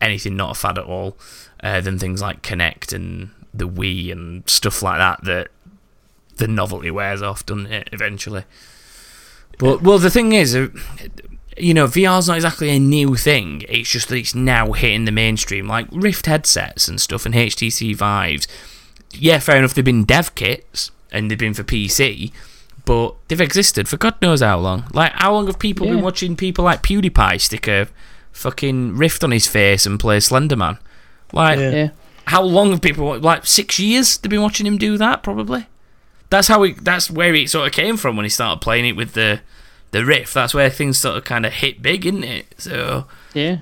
anything, 0.00 0.36
not 0.36 0.56
a 0.56 0.58
fad 0.58 0.78
at 0.78 0.84
all, 0.84 1.16
uh, 1.62 1.80
than 1.80 1.98
things 1.98 2.20
like 2.20 2.42
Kinect 2.42 2.92
and 2.92 3.30
the 3.52 3.68
Wii 3.68 4.12
and 4.12 4.48
stuff 4.48 4.82
like 4.82 4.98
that. 4.98 5.24
That 5.24 5.48
the 6.36 6.48
novelty 6.48 6.90
wears 6.90 7.22
off, 7.22 7.44
doesn't 7.46 7.66
it? 7.66 7.88
Eventually. 7.92 8.44
But 9.58 9.82
well, 9.82 9.98
the 9.98 10.10
thing 10.10 10.32
is, 10.32 10.54
uh, 10.54 10.68
you 11.56 11.72
know, 11.72 11.86
VR's 11.86 12.28
not 12.28 12.36
exactly 12.36 12.70
a 12.70 12.78
new 12.78 13.14
thing. 13.16 13.64
It's 13.68 13.90
just 13.90 14.08
that 14.08 14.16
it's 14.16 14.34
now 14.34 14.72
hitting 14.72 15.06
the 15.06 15.12
mainstream, 15.12 15.66
like 15.66 15.86
Rift 15.90 16.26
headsets 16.26 16.88
and 16.88 17.00
stuff, 17.00 17.24
and 17.24 17.34
HTC 17.34 17.94
Vives. 17.96 18.46
Yeah, 19.12 19.38
fair 19.38 19.56
enough. 19.56 19.74
They've 19.74 19.84
been 19.84 20.04
dev 20.04 20.34
kits 20.34 20.90
and 21.10 21.30
they've 21.30 21.38
been 21.38 21.54
for 21.54 21.62
PC, 21.62 22.32
but 22.84 23.14
they've 23.28 23.40
existed 23.40 23.88
for 23.88 23.96
God 23.96 24.20
knows 24.20 24.42
how 24.42 24.58
long. 24.58 24.84
Like, 24.92 25.12
how 25.14 25.32
long 25.32 25.46
have 25.46 25.58
people 25.58 25.86
been 25.86 26.02
watching 26.02 26.36
people 26.36 26.64
like 26.64 26.82
PewDiePie 26.82 27.40
stick 27.40 27.66
a 27.66 27.88
fucking 28.36 28.96
Rift 28.96 29.24
on 29.24 29.30
his 29.30 29.46
face 29.46 29.86
and 29.86 29.98
play 29.98 30.18
Slenderman? 30.18 30.78
Like, 31.32 31.58
Yeah. 31.58 31.70
Yeah. 31.70 31.88
how 32.26 32.42
long 32.42 32.70
have 32.70 32.80
people 32.82 33.18
like 33.18 33.46
six 33.46 33.78
years? 33.78 34.18
They've 34.18 34.30
been 34.30 34.42
watching 34.42 34.66
him 34.66 34.78
do 34.78 34.96
that, 34.98 35.22
probably. 35.22 35.66
That's 36.30 36.48
how 36.48 36.62
he. 36.64 36.72
That's 36.72 37.10
where 37.10 37.34
it 37.34 37.50
sort 37.50 37.66
of 37.68 37.72
came 37.72 37.96
from 37.96 38.16
when 38.16 38.24
he 38.24 38.30
started 38.30 38.60
playing 38.60 38.86
it 38.86 38.96
with 38.96 39.12
the 39.14 39.40
the 39.92 40.04
Rift. 40.04 40.34
That's 40.34 40.52
where 40.54 40.68
things 40.70 40.98
sort 40.98 41.16
of 41.16 41.24
kind 41.24 41.46
of 41.46 41.52
hit 41.52 41.80
big, 41.82 42.04
isn't 42.04 42.24
it? 42.24 42.54
So 42.58 43.06
Yeah. 43.32 43.58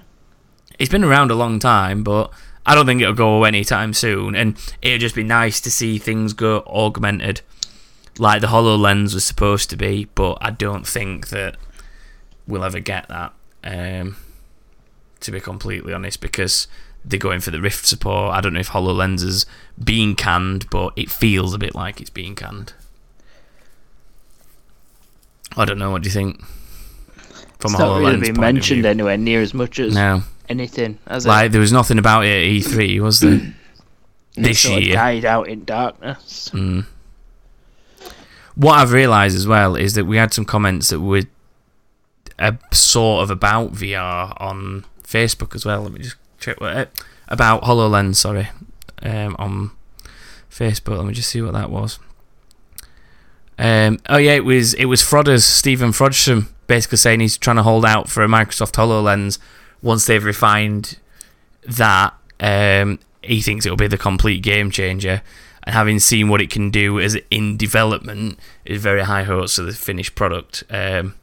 it's 0.78 0.90
been 0.90 1.04
around 1.04 1.30
a 1.30 1.34
long 1.34 1.58
time, 1.58 2.02
but 2.02 2.30
I 2.66 2.74
don't 2.74 2.86
think 2.86 3.02
it'll 3.02 3.12
go 3.14 3.36
away 3.36 3.48
anytime 3.48 3.92
soon. 3.92 4.34
And 4.34 4.56
it'd 4.80 5.00
just 5.02 5.14
be 5.14 5.22
nice 5.22 5.60
to 5.60 5.70
see 5.70 5.98
things 5.98 6.32
go 6.32 6.62
augmented, 6.66 7.42
like 8.18 8.40
the 8.40 8.46
Hololens 8.46 9.12
was 9.12 9.24
supposed 9.26 9.68
to 9.70 9.76
be. 9.76 10.06
But 10.14 10.38
I 10.40 10.50
don't 10.50 10.86
think 10.86 11.28
that 11.28 11.56
we'll 12.48 12.64
ever 12.64 12.80
get 12.80 13.06
that. 13.08 13.32
Um, 13.62 14.16
to 15.24 15.32
be 15.32 15.40
completely 15.40 15.92
honest, 15.92 16.20
because 16.20 16.68
they're 17.04 17.18
going 17.18 17.40
for 17.40 17.50
the 17.50 17.60
Rift 17.60 17.84
support. 17.86 18.32
I 18.34 18.40
don't 18.40 18.54
know 18.54 18.60
if 18.60 18.70
Hololens 18.70 19.22
is 19.22 19.44
being 19.82 20.14
canned, 20.14 20.70
but 20.70 20.92
it 20.96 21.10
feels 21.10 21.52
a 21.52 21.58
bit 21.58 21.74
like 21.74 22.00
it's 22.00 22.10
being 22.10 22.34
canned. 22.34 22.72
I 25.56 25.64
don't 25.64 25.78
know. 25.78 25.90
What 25.90 26.02
do 26.02 26.08
you 26.08 26.12
think? 26.12 26.40
From 27.58 27.72
It's 27.72 27.78
not 27.78 27.98
really 28.00 28.18
been 28.20 28.40
mentioned 28.40 28.84
anywhere 28.84 29.16
near 29.16 29.40
as 29.40 29.54
much 29.54 29.78
as 29.78 29.94
No. 29.94 30.22
anything, 30.48 30.98
has 31.08 31.26
Like 31.26 31.46
it? 31.46 31.52
there 31.52 31.60
was 31.60 31.72
nothing 31.72 31.98
about 31.98 32.24
it 32.24 32.28
at 32.30 32.62
E3, 32.72 33.00
was 33.00 33.20
there? 33.20 33.54
this 34.34 34.60
Sort 34.60 34.78
of 34.78 34.84
year. 34.84 34.94
died 34.96 35.24
out 35.24 35.48
in 35.48 35.64
darkness. 35.64 36.50
Mm. 36.52 36.84
What 38.56 38.78
I've 38.78 38.92
realised 38.92 39.36
as 39.36 39.46
well 39.46 39.76
is 39.76 39.94
that 39.94 40.04
we 40.04 40.16
had 40.16 40.34
some 40.34 40.44
comments 40.44 40.88
that 40.90 41.00
were 41.00 41.22
a 42.38 42.58
sort 42.72 43.22
of 43.22 43.30
about 43.30 43.72
VR 43.72 44.34
on 44.40 44.84
Facebook 45.04 45.54
as 45.54 45.64
well. 45.64 45.82
Let 45.82 45.92
me 45.92 46.00
just 46.00 46.16
check 46.38 46.60
what 46.60 46.76
it 46.76 47.04
about 47.28 47.62
Hololens. 47.62 48.16
Sorry, 48.16 48.48
um, 49.02 49.36
on 49.38 49.70
Facebook. 50.50 50.96
Let 50.96 51.06
me 51.06 51.14
just 51.14 51.30
see 51.30 51.42
what 51.42 51.52
that 51.52 51.70
was. 51.70 51.98
Um, 53.58 54.00
oh 54.08 54.16
yeah, 54.16 54.32
it 54.32 54.44
was 54.44 54.74
it 54.74 54.86
was 54.86 55.02
Frodders 55.02 55.42
Stephen 55.42 55.90
Frodsham 55.90 56.48
basically 56.66 56.98
saying 56.98 57.20
he's 57.20 57.38
trying 57.38 57.56
to 57.56 57.62
hold 57.62 57.84
out 57.84 58.08
for 58.08 58.24
a 58.24 58.28
Microsoft 58.28 58.72
Hololens 58.72 59.38
once 59.82 60.06
they've 60.06 60.24
refined 60.24 60.98
that. 61.64 62.14
Um, 62.40 62.98
he 63.22 63.40
thinks 63.40 63.64
it'll 63.64 63.76
be 63.76 63.86
the 63.86 63.96
complete 63.96 64.42
game 64.42 64.70
changer, 64.70 65.22
and 65.62 65.74
having 65.74 65.98
seen 65.98 66.28
what 66.28 66.40
it 66.40 66.50
can 66.50 66.70
do 66.70 67.00
as 67.00 67.16
in 67.30 67.56
development, 67.56 68.38
is 68.64 68.82
very 68.82 69.02
high 69.02 69.22
hopes 69.22 69.56
for 69.56 69.62
the 69.62 69.72
finished 69.72 70.14
product. 70.14 70.64
Um, 70.68 71.14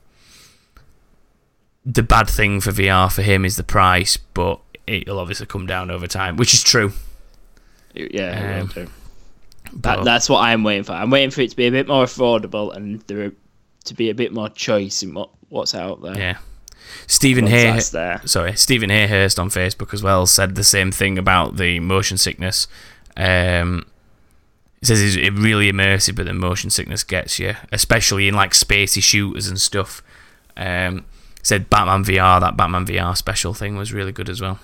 the 1.86 2.04
bad 2.04 2.30
thing 2.30 2.62
for 2.62 2.72
VR 2.72 3.12
for 3.12 3.22
him 3.22 3.44
is 3.46 3.56
the 3.56 3.64
price, 3.64 4.18
but 4.18 4.60
it'll 4.88 5.20
obviously 5.20 5.46
come 5.46 5.66
down 5.66 5.90
over 5.92 6.08
time, 6.08 6.38
which 6.38 6.54
is 6.54 6.64
true. 6.64 6.94
Yeah, 7.94 8.62
Um. 8.62 8.72
But- 8.74 8.88
That, 9.98 10.04
that's 10.04 10.30
what 10.30 10.40
I'm 10.42 10.64
waiting 10.64 10.84
for. 10.84 10.94
I'm 10.94 11.10
waiting 11.10 11.30
for 11.32 11.42
it 11.42 11.52
to 11.52 11.56
be 11.56 11.68
a 11.68 11.72
bit 11.72 11.88
more 11.88 12.04
affordable 12.04 12.76
and 12.76 13.00
there 13.08 13.32
to 13.86 13.94
be 13.94 14.10
a 14.10 14.14
bit 14.16 14.34
more 14.34 14.50
choice 14.50 15.02
in 15.02 15.14
what, 15.14 15.30
what's 15.50 15.74
out 15.74 16.02
there. 16.02 16.18
Yeah. 16.18 16.38
Stephen 17.08 17.48
Hay, 17.48 17.80
there. 17.92 18.22
sorry, 18.26 18.54
Stephen 18.58 18.90
Hayhurst 18.90 19.40
on 19.40 19.50
Facebook 19.50 19.94
as 19.94 20.04
well 20.04 20.26
said 20.26 20.56
the 20.56 20.64
same 20.64 20.92
thing 20.92 21.18
about 21.18 21.56
the 21.58 21.80
motion 21.80 22.18
sickness. 22.18 22.68
Um, 23.16 23.86
he 24.82 24.88
says 24.88 25.16
it's 25.16 25.38
really 25.40 25.72
immersive, 25.72 26.16
but 26.16 26.26
the 26.26 26.34
motion 26.34 26.70
sickness 26.70 27.04
gets 27.04 27.40
you, 27.40 27.56
especially 27.72 28.28
in 28.28 28.34
like 28.34 28.52
spacey 28.52 29.02
shooters 29.02 29.48
and 29.48 29.60
stuff. 29.60 30.02
Um, 30.58 31.06
said 31.44 31.70
Batman 31.70 32.04
VR, 32.06 32.40
that 32.40 32.56
Batman 32.58 32.86
VR 32.86 33.16
special 33.18 33.54
thing 33.54 33.76
was 33.76 33.94
really 33.94 34.12
good 34.12 34.30
as 34.30 34.42
well. 34.42 34.60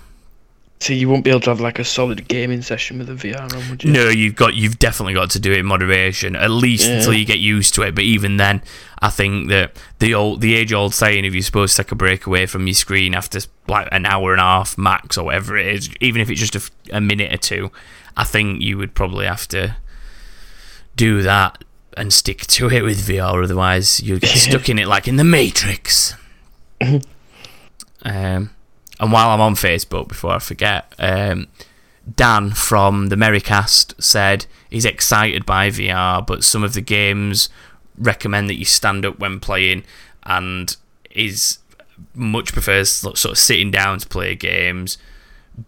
So 0.80 0.94
you 0.94 1.10
won't 1.10 1.24
be 1.24 1.32
able 1.32 1.40
to 1.40 1.50
have 1.50 1.60
like 1.60 1.80
a 1.80 1.84
solid 1.84 2.28
gaming 2.28 2.62
session 2.62 3.00
with 3.00 3.10
a 3.10 3.14
VR 3.14 3.52
on, 3.52 3.70
would 3.72 3.84
you? 3.84 3.92
No, 3.92 4.10
you've 4.10 4.36
got 4.36 4.54
you've 4.54 4.78
definitely 4.78 5.16
got 5.16 5.32
to 5.32 5.40
do 5.40 5.52
it 5.52 5.58
in 5.58 5.66
moderation, 5.66 6.36
at 6.36 6.52
least 6.52 6.88
Yeah. 6.88 6.98
until 6.98 7.14
you 7.14 7.26
get 7.26 7.40
used 7.40 7.74
to 7.76 7.82
it. 7.82 7.96
But 7.96 8.04
even 8.04 8.38
then, 8.38 8.62
I 9.02 9.10
think 9.10 9.50
that 9.50 9.72
the 9.98 10.14
old 10.14 10.42
the 10.42 10.54
age 10.56 10.72
old 10.74 10.94
saying, 10.94 11.26
if 11.26 11.34
you're 11.34 11.42
supposed 11.42 11.76
to 11.76 11.84
take 11.84 11.92
a 11.92 11.96
break 11.96 12.28
away 12.28 12.46
from 12.46 12.68
your 12.68 12.76
screen 12.76 13.16
after 13.16 13.40
like 13.68 13.88
an 13.92 14.06
hour 14.06 14.34
and 14.34 14.40
a 14.40 14.44
half 14.44 14.78
max 14.78 15.18
or 15.18 15.26
whatever 15.26 15.58
it 15.58 15.66
is, 15.66 15.90
even 16.00 16.22
if 16.22 16.30
it's 16.30 16.48
just 16.48 16.72
a 16.94 17.02
minute 17.02 17.34
or 17.34 17.38
two, 17.38 17.72
I 18.16 18.24
think 18.24 18.62
you 18.62 18.78
would 18.78 18.94
probably 18.94 19.26
have 19.26 19.48
to 19.48 19.78
do 20.96 21.24
that 21.24 21.64
and 21.96 22.14
stick 22.14 22.42
to 22.46 22.70
it 22.70 22.84
with 22.84 23.00
VR. 23.08 23.44
Otherwise, 23.44 24.00
you'll 24.02 24.20
get 24.20 24.30
stuck 24.38 24.70
in 24.70 24.78
it 24.78 24.88
like 24.88 25.08
in 25.08 25.16
the 25.16 25.24
Matrix. 25.24 26.14
um, 28.04 28.52
and 29.00 29.12
while 29.12 29.30
I'm 29.30 29.42
on 29.42 29.56
Facebook, 29.56 30.08
before 30.08 30.32
I 30.32 30.40
forget, 30.40 30.94
um, 31.00 31.48
Dan 32.16 32.52
from 32.52 33.08
the 33.08 33.16
Merrycast 33.16 34.02
said 34.02 34.46
he's 34.70 34.86
excited 34.86 35.46
by 35.46 35.70
VR, 35.70 36.26
but 36.26 36.44
some 36.44 36.64
of 36.64 36.74
the 36.74 36.82
games 36.82 37.50
recommend 37.98 38.50
that 38.50 38.58
you 38.58 38.66
stand 38.66 39.06
up 39.06 39.20
when 39.20 39.40
playing, 39.40 39.84
and 40.24 40.76
is 41.12 41.60
much 42.14 42.54
prefers 42.54 42.92
sort 42.92 43.26
of 43.26 43.38
sitting 43.38 43.72
down 43.72 44.00
to 44.00 44.08
play 44.08 44.36
games. 44.36 44.98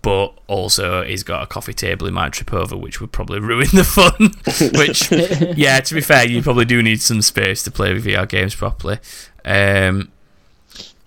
But 0.03 0.37
also, 0.45 1.03
he's 1.03 1.23
got 1.23 1.41
a 1.41 1.47
coffee 1.47 1.73
table 1.73 2.05
he 2.05 2.13
might 2.13 2.31
trip 2.31 2.53
over, 2.53 2.77
which 2.77 3.01
would 3.01 3.11
probably 3.11 3.39
ruin 3.39 3.67
the 3.73 3.83
fun. 3.83 4.33
which, 4.77 5.11
yeah, 5.57 5.79
to 5.79 5.95
be 5.95 6.01
fair, 6.01 6.27
you 6.27 6.43
probably 6.43 6.65
do 6.65 6.83
need 6.83 7.01
some 7.01 7.23
space 7.23 7.63
to 7.63 7.71
play 7.71 7.95
VR 7.95 8.29
games 8.29 8.53
properly. 8.53 8.99
Um, 9.43 10.11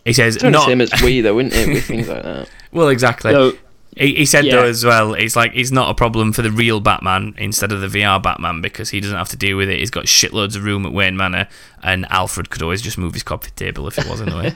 he 0.04 0.12
says 0.12 0.36
It's 0.36 0.44
not 0.44 0.52
the 0.52 0.66
same 0.66 0.80
as 0.80 0.90
Wii 0.90 1.22
though, 1.22 1.38
isn't 1.38 1.52
it? 1.52 1.68
With 1.74 1.84
things 1.84 2.08
like 2.08 2.22
that. 2.22 2.48
well, 2.72 2.88
exactly. 2.88 3.32
So 3.32 3.52
He, 3.96 4.14
he 4.16 4.26
said 4.26 4.44
Yeah. 4.46 4.56
though 4.56 4.64
as 4.64 4.84
well, 4.84 5.14
it's 5.14 5.36
like 5.36 5.52
it's 5.54 5.70
not 5.70 5.90
a 5.90 5.94
problem 5.94 6.32
for 6.32 6.42
the 6.42 6.50
real 6.50 6.80
Batman 6.80 7.34
instead 7.38 7.72
of 7.72 7.80
the 7.80 7.88
VR 7.88 8.22
Batman 8.22 8.60
because 8.62 8.90
he 8.90 9.00
doesn't 9.00 9.16
have 9.16 9.28
to 9.28 9.36
deal 9.36 9.56
with 9.56 9.68
it. 9.68 9.78
He's 9.78 9.90
got 9.90 10.06
shitloads 10.06 10.56
of 10.56 10.64
room 10.64 10.86
at 10.86 10.92
Wayne 10.92 11.16
Manor, 11.16 11.46
and 11.82 12.06
Alfred 12.10 12.48
could 12.50 12.62
always 12.62 12.80
just 12.82 12.96
move 12.98 13.12
his 13.14 13.22
coffee 13.22 13.50
table 13.54 13.86
if 13.86 13.98
it 13.98 14.08
wasn't 14.08 14.30
the 14.30 14.36
way. 14.36 14.50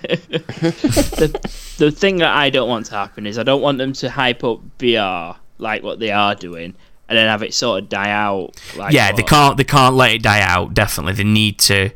the 0.50 1.74
the 1.78 1.90
thing 1.90 2.16
that 2.18 2.34
I 2.34 2.50
don't 2.50 2.68
want 2.68 2.86
to 2.86 2.94
happen 2.94 3.26
is 3.26 3.38
I 3.38 3.42
don't 3.42 3.60
want 3.62 3.78
them 3.78 3.92
to 3.94 4.10
hype 4.10 4.42
up 4.44 4.60
VR 4.78 5.36
like 5.58 5.82
what 5.82 5.98
they 6.00 6.10
are 6.10 6.34
doing, 6.34 6.74
and 7.08 7.18
then 7.18 7.28
have 7.28 7.42
it 7.42 7.54
sort 7.54 7.82
of 7.82 7.88
die 7.88 8.10
out. 8.10 8.56
Like 8.76 8.92
yeah, 8.94 9.12
they 9.12 9.22
can't 9.22 9.56
they 9.56 9.64
can't 9.64 9.94
let 9.94 10.12
it 10.12 10.22
die 10.22 10.40
out. 10.40 10.74
Definitely, 10.74 11.12
they 11.12 11.24
need 11.24 11.58
to. 11.60 11.90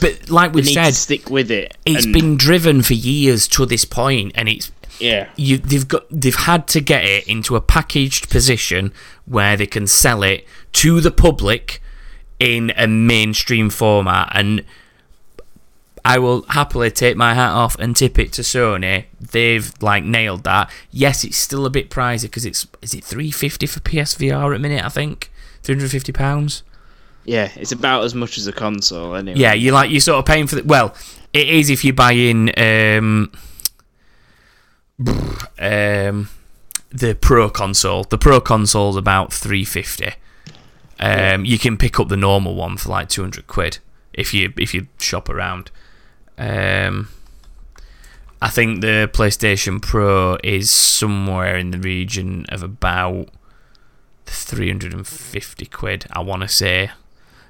But 0.00 0.30
like 0.30 0.52
we 0.52 0.62
said, 0.62 0.90
to 0.90 0.92
stick 0.94 1.30
with 1.30 1.50
it. 1.50 1.76
it's 1.84 2.04
and- 2.04 2.14
been 2.14 2.36
driven 2.36 2.82
for 2.82 2.94
years 2.94 3.48
to 3.48 3.66
this 3.66 3.84
point, 3.84 4.32
and 4.34 4.48
it's 4.48 4.70
yeah. 5.00 5.28
you 5.36 5.58
they've 5.58 5.86
got 5.86 6.04
they've 6.10 6.34
had 6.34 6.66
to 6.68 6.80
get 6.80 7.04
it 7.04 7.26
into 7.26 7.56
a 7.56 7.60
packaged 7.60 8.30
position 8.30 8.92
where 9.26 9.56
they 9.56 9.66
can 9.66 9.86
sell 9.86 10.22
it 10.22 10.46
to 10.72 11.00
the 11.00 11.10
public 11.10 11.82
in 12.38 12.72
a 12.76 12.86
mainstream 12.86 13.70
format 13.70 14.30
and 14.34 14.64
I 16.04 16.18
will 16.18 16.42
happily 16.48 16.90
take 16.90 17.16
my 17.16 17.34
hat 17.34 17.50
off 17.50 17.78
and 17.78 17.94
tip 17.94 18.18
it 18.18 18.32
to 18.34 18.42
Sony. 18.42 19.04
They've 19.20 19.70
like 19.82 20.04
nailed 20.04 20.44
that. 20.44 20.70
Yes, 20.90 21.22
it's 21.22 21.36
still 21.36 21.66
a 21.66 21.70
bit 21.70 21.90
pricey 21.90 22.22
because 22.22 22.46
it's 22.46 22.66
is 22.80 22.94
it 22.94 23.04
350 23.04 23.66
for 23.66 23.80
PSVR 23.80 24.52
at 24.54 24.56
a 24.56 24.58
minute, 24.58 24.84
I 24.84 24.88
think. 24.88 25.30
350 25.64 26.12
pounds. 26.12 26.62
Yeah, 27.28 27.50
it's 27.56 27.72
about 27.72 28.04
as 28.04 28.14
much 28.14 28.38
as 28.38 28.46
a 28.46 28.52
console 28.52 29.14
anyway. 29.14 29.38
Yeah, 29.38 29.52
you 29.52 29.70
like 29.70 29.90
you're 29.90 30.00
sort 30.00 30.18
of 30.18 30.24
paying 30.24 30.46
for 30.46 30.56
the 30.56 30.64
well, 30.64 30.94
it 31.34 31.46
is 31.46 31.68
if 31.68 31.84
you 31.84 31.92
buy 31.92 32.12
in 32.12 32.50
um 32.56 33.30
um 35.58 36.30
the 36.90 37.18
pro 37.20 37.50
console. 37.50 38.04
The 38.04 38.16
pro 38.16 38.40
console's 38.40 38.96
about 38.96 39.30
350. 39.30 40.14
Um 41.00 41.44
you 41.44 41.58
can 41.58 41.76
pick 41.76 42.00
up 42.00 42.08
the 42.08 42.16
normal 42.16 42.54
one 42.54 42.78
for 42.78 42.88
like 42.88 43.10
200 43.10 43.46
quid 43.46 43.76
if 44.14 44.32
you 44.32 44.54
if 44.56 44.72
you 44.72 44.86
shop 44.98 45.28
around. 45.28 45.70
Um 46.38 47.08
I 48.40 48.48
think 48.48 48.80
the 48.80 49.10
PlayStation 49.12 49.82
Pro 49.82 50.38
is 50.42 50.70
somewhere 50.70 51.58
in 51.58 51.72
the 51.72 51.78
region 51.78 52.46
of 52.48 52.62
about 52.62 53.28
350 54.24 55.66
quid, 55.66 56.06
I 56.10 56.20
want 56.20 56.42
to 56.42 56.48
say. 56.48 56.90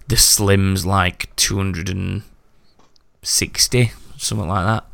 The 0.09 0.17
Slim's 0.17 0.85
like 0.87 1.29
260, 1.37 3.93
something 4.17 4.49
like 4.49 4.65
that. 4.65 4.85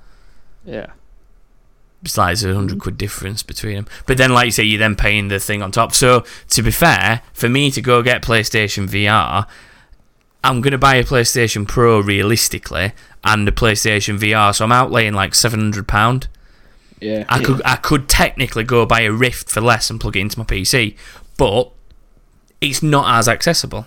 Yeah. 0.65 0.87
It's 2.03 2.19
like 2.19 2.29
there's 2.29 2.45
a 2.45 2.55
hundred 2.55 2.79
quid 2.81 2.99
difference 2.99 3.43
between 3.43 3.77
them. 3.77 3.87
But 4.07 4.19
then, 4.19 4.33
like 4.33 4.47
you 4.47 4.51
say, 4.51 4.65
you're 4.65 4.79
then 4.79 4.97
paying 4.97 5.29
the 5.29 5.41
thing 5.41 5.63
on 5.63 5.73
top. 5.73 5.95
So, 5.95 6.25
to 6.51 6.63
be 6.63 6.71
fair, 6.71 7.23
for 7.33 7.49
me 7.49 7.71
to 7.71 7.81
go 7.81 8.03
get 8.03 8.21
PlayStation 8.23 8.87
VR, 8.89 9.47
I'm 10.43 10.61
going 10.61 10.73
to 10.73 10.79
buy 10.79 10.97
a 10.97 11.05
PlayStation 11.05 11.67
Pro 11.67 12.01
realistically 12.01 12.93
and 13.23 13.49
a 13.49 13.53
PlayStation 13.53 14.19
VR. 14.19 14.55
So, 14.55 14.67
I'm 14.67 14.71
outlaying 14.71 15.15
like 15.15 15.33
£700. 15.33 16.27
Yeah. 17.01 17.25
I 17.29 17.43
could 17.43 17.63
I 17.65 17.77
could 17.77 18.09
technically 18.09 18.65
go 18.65 18.87
buy 18.87 19.03
a 19.03 19.13
Rift 19.13 19.51
for 19.51 19.61
less 19.61 19.91
and 19.91 20.01
plug 20.01 20.17
it 20.17 20.21
into 20.21 20.39
my 20.39 20.45
PC, 20.45 20.97
but 21.37 21.71
it's 22.61 22.83
not 22.83 23.19
as 23.19 23.29
accessible. 23.29 23.87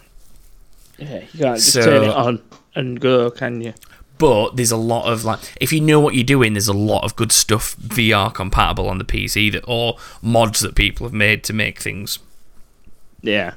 Yeah, 0.98 1.22
you 1.34 1.40
can't 1.40 1.58
just 1.58 1.74
So- 1.74 1.82
turn 1.84 2.04
it 2.04 2.10
on 2.16 2.42
and 2.76 3.00
go, 3.00 3.30
can 3.32 3.62
you? 3.62 3.74
But 4.18 4.56
there's 4.56 4.72
a 4.72 4.78
lot 4.78 5.06
of 5.12 5.24
like, 5.26 5.40
if 5.62 5.72
you 5.72 5.80
know 5.80 6.00
what 6.00 6.16
you're 6.16 6.24
doing, 6.24 6.54
there's 6.54 6.68
a 6.68 6.74
lot 6.74 7.04
of 7.04 7.16
good 7.16 7.32
stuff 7.32 7.76
VR 7.78 8.34
compatible 8.34 8.90
on 8.90 8.98
the 8.98 9.04
PC 9.06 9.52
that 9.52 9.64
or 9.68 9.98
mods 10.24 10.60
that 10.62 10.74
people 10.74 11.06
have 11.06 11.14
made 11.14 11.44
to 11.44 11.54
make 11.54 11.80
things. 11.80 12.18
Yeah. 13.22 13.54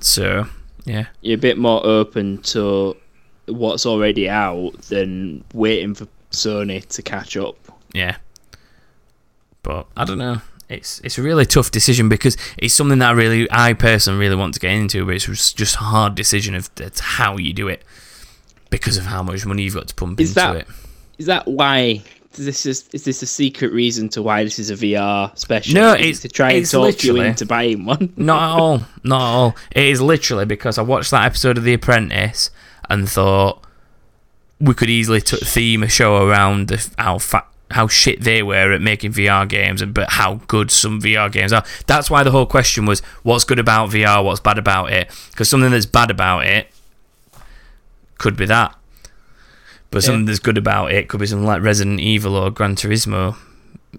So 0.00 0.46
yeah, 0.84 1.06
You're 1.20 1.36
a 1.36 1.38
bit 1.40 1.58
more 1.58 1.84
open 1.86 2.38
to 2.38 2.96
what's 3.46 3.86
already 3.86 4.28
out 4.28 4.72
than 4.88 5.44
waiting 5.54 5.94
for 5.94 6.08
Sony 6.32 6.84
to 6.88 7.02
catch 7.02 7.36
up. 7.36 7.56
yeah. 7.92 8.16
But 9.62 9.86
I 9.96 10.04
don't 10.04 10.18
know. 10.18 10.40
It's 10.70 11.00
it's 11.04 11.18
a 11.18 11.22
really 11.22 11.44
tough 11.44 11.70
decision 11.70 12.08
because 12.08 12.36
it's 12.56 12.72
something 12.72 13.00
that 13.00 13.08
I 13.10 13.12
really, 13.12 13.48
I 13.50 13.72
personally 13.74 14.20
really 14.20 14.36
want 14.36 14.54
to 14.54 14.60
get 14.60 14.70
into, 14.72 15.04
but 15.04 15.16
it's 15.16 15.52
just 15.52 15.74
a 15.74 15.78
hard 15.80 16.14
decision 16.14 16.54
of 16.54 16.74
that's 16.76 17.00
how 17.00 17.36
you 17.36 17.52
do 17.52 17.68
it 17.68 17.84
because 18.70 18.96
of 18.96 19.04
how 19.06 19.22
much 19.22 19.44
money 19.44 19.64
you've 19.64 19.74
got 19.74 19.88
to 19.88 19.94
pump 19.94 20.20
Is 20.20 20.30
into 20.30 20.40
that- 20.40 20.56
it. 20.56 20.66
Is 21.18 21.26
that 21.26 21.46
why? 21.48 22.02
This 22.34 22.64
is 22.64 22.88
is 22.92 23.02
this 23.04 23.20
a 23.22 23.26
secret 23.26 23.72
reason 23.72 24.08
to 24.10 24.22
why 24.22 24.44
this 24.44 24.60
is 24.60 24.70
a 24.70 24.76
VR 24.76 25.36
special? 25.36 25.74
No, 25.74 25.94
it's- 25.94 26.20
to 26.20 26.28
try 26.28 26.52
and 26.52 26.64
talk 26.70 27.02
you 27.02 27.16
into 27.20 27.44
buying 27.44 27.84
one. 27.84 28.12
Not 28.16 28.40
at 28.56 28.60
all. 28.60 28.78
Not 29.02 29.20
at 29.20 29.34
all. 29.34 29.56
It 29.72 29.84
is 29.86 30.00
literally 30.00 30.44
because 30.44 30.78
I 30.78 30.82
watched 30.82 31.10
that 31.10 31.24
episode 31.24 31.58
of 31.58 31.64
The 31.64 31.74
Apprentice 31.74 32.50
and 32.88 33.08
thought 33.08 33.64
we 34.60 34.74
could 34.74 34.88
easily 34.88 35.20
t- 35.20 35.36
theme 35.38 35.82
a 35.82 35.88
show 35.88 36.24
around 36.28 36.68
the, 36.68 36.88
how 36.96 37.18
fa- 37.18 37.44
how 37.70 37.86
shit 37.86 38.20
they 38.22 38.42
were 38.42 38.72
at 38.72 38.80
making 38.82 39.12
VR 39.12 39.48
games, 39.48 39.80
and 39.82 39.94
but 39.94 40.10
how 40.10 40.34
good 40.48 40.70
some 40.70 41.00
VR 41.00 41.30
games 41.30 41.52
are. 41.52 41.64
That's 41.86 42.10
why 42.10 42.22
the 42.22 42.30
whole 42.30 42.46
question 42.46 42.86
was, 42.86 43.00
what's 43.22 43.44
good 43.44 43.58
about 43.58 43.90
VR? 43.90 44.24
What's 44.24 44.40
bad 44.40 44.58
about 44.58 44.92
it? 44.92 45.10
Because 45.30 45.48
something 45.48 45.70
that's 45.70 45.86
bad 45.86 46.10
about 46.10 46.46
it 46.46 46.68
could 48.18 48.36
be 48.36 48.46
that, 48.46 48.76
but 49.90 50.02
something 50.02 50.26
that's 50.26 50.38
good 50.38 50.58
about 50.58 50.92
it 50.92 51.08
could 51.08 51.20
be 51.20 51.26
something 51.26 51.46
like 51.46 51.62
Resident 51.62 52.00
Evil 52.00 52.36
or 52.36 52.50
Gran 52.50 52.76
Turismo. 52.76 53.36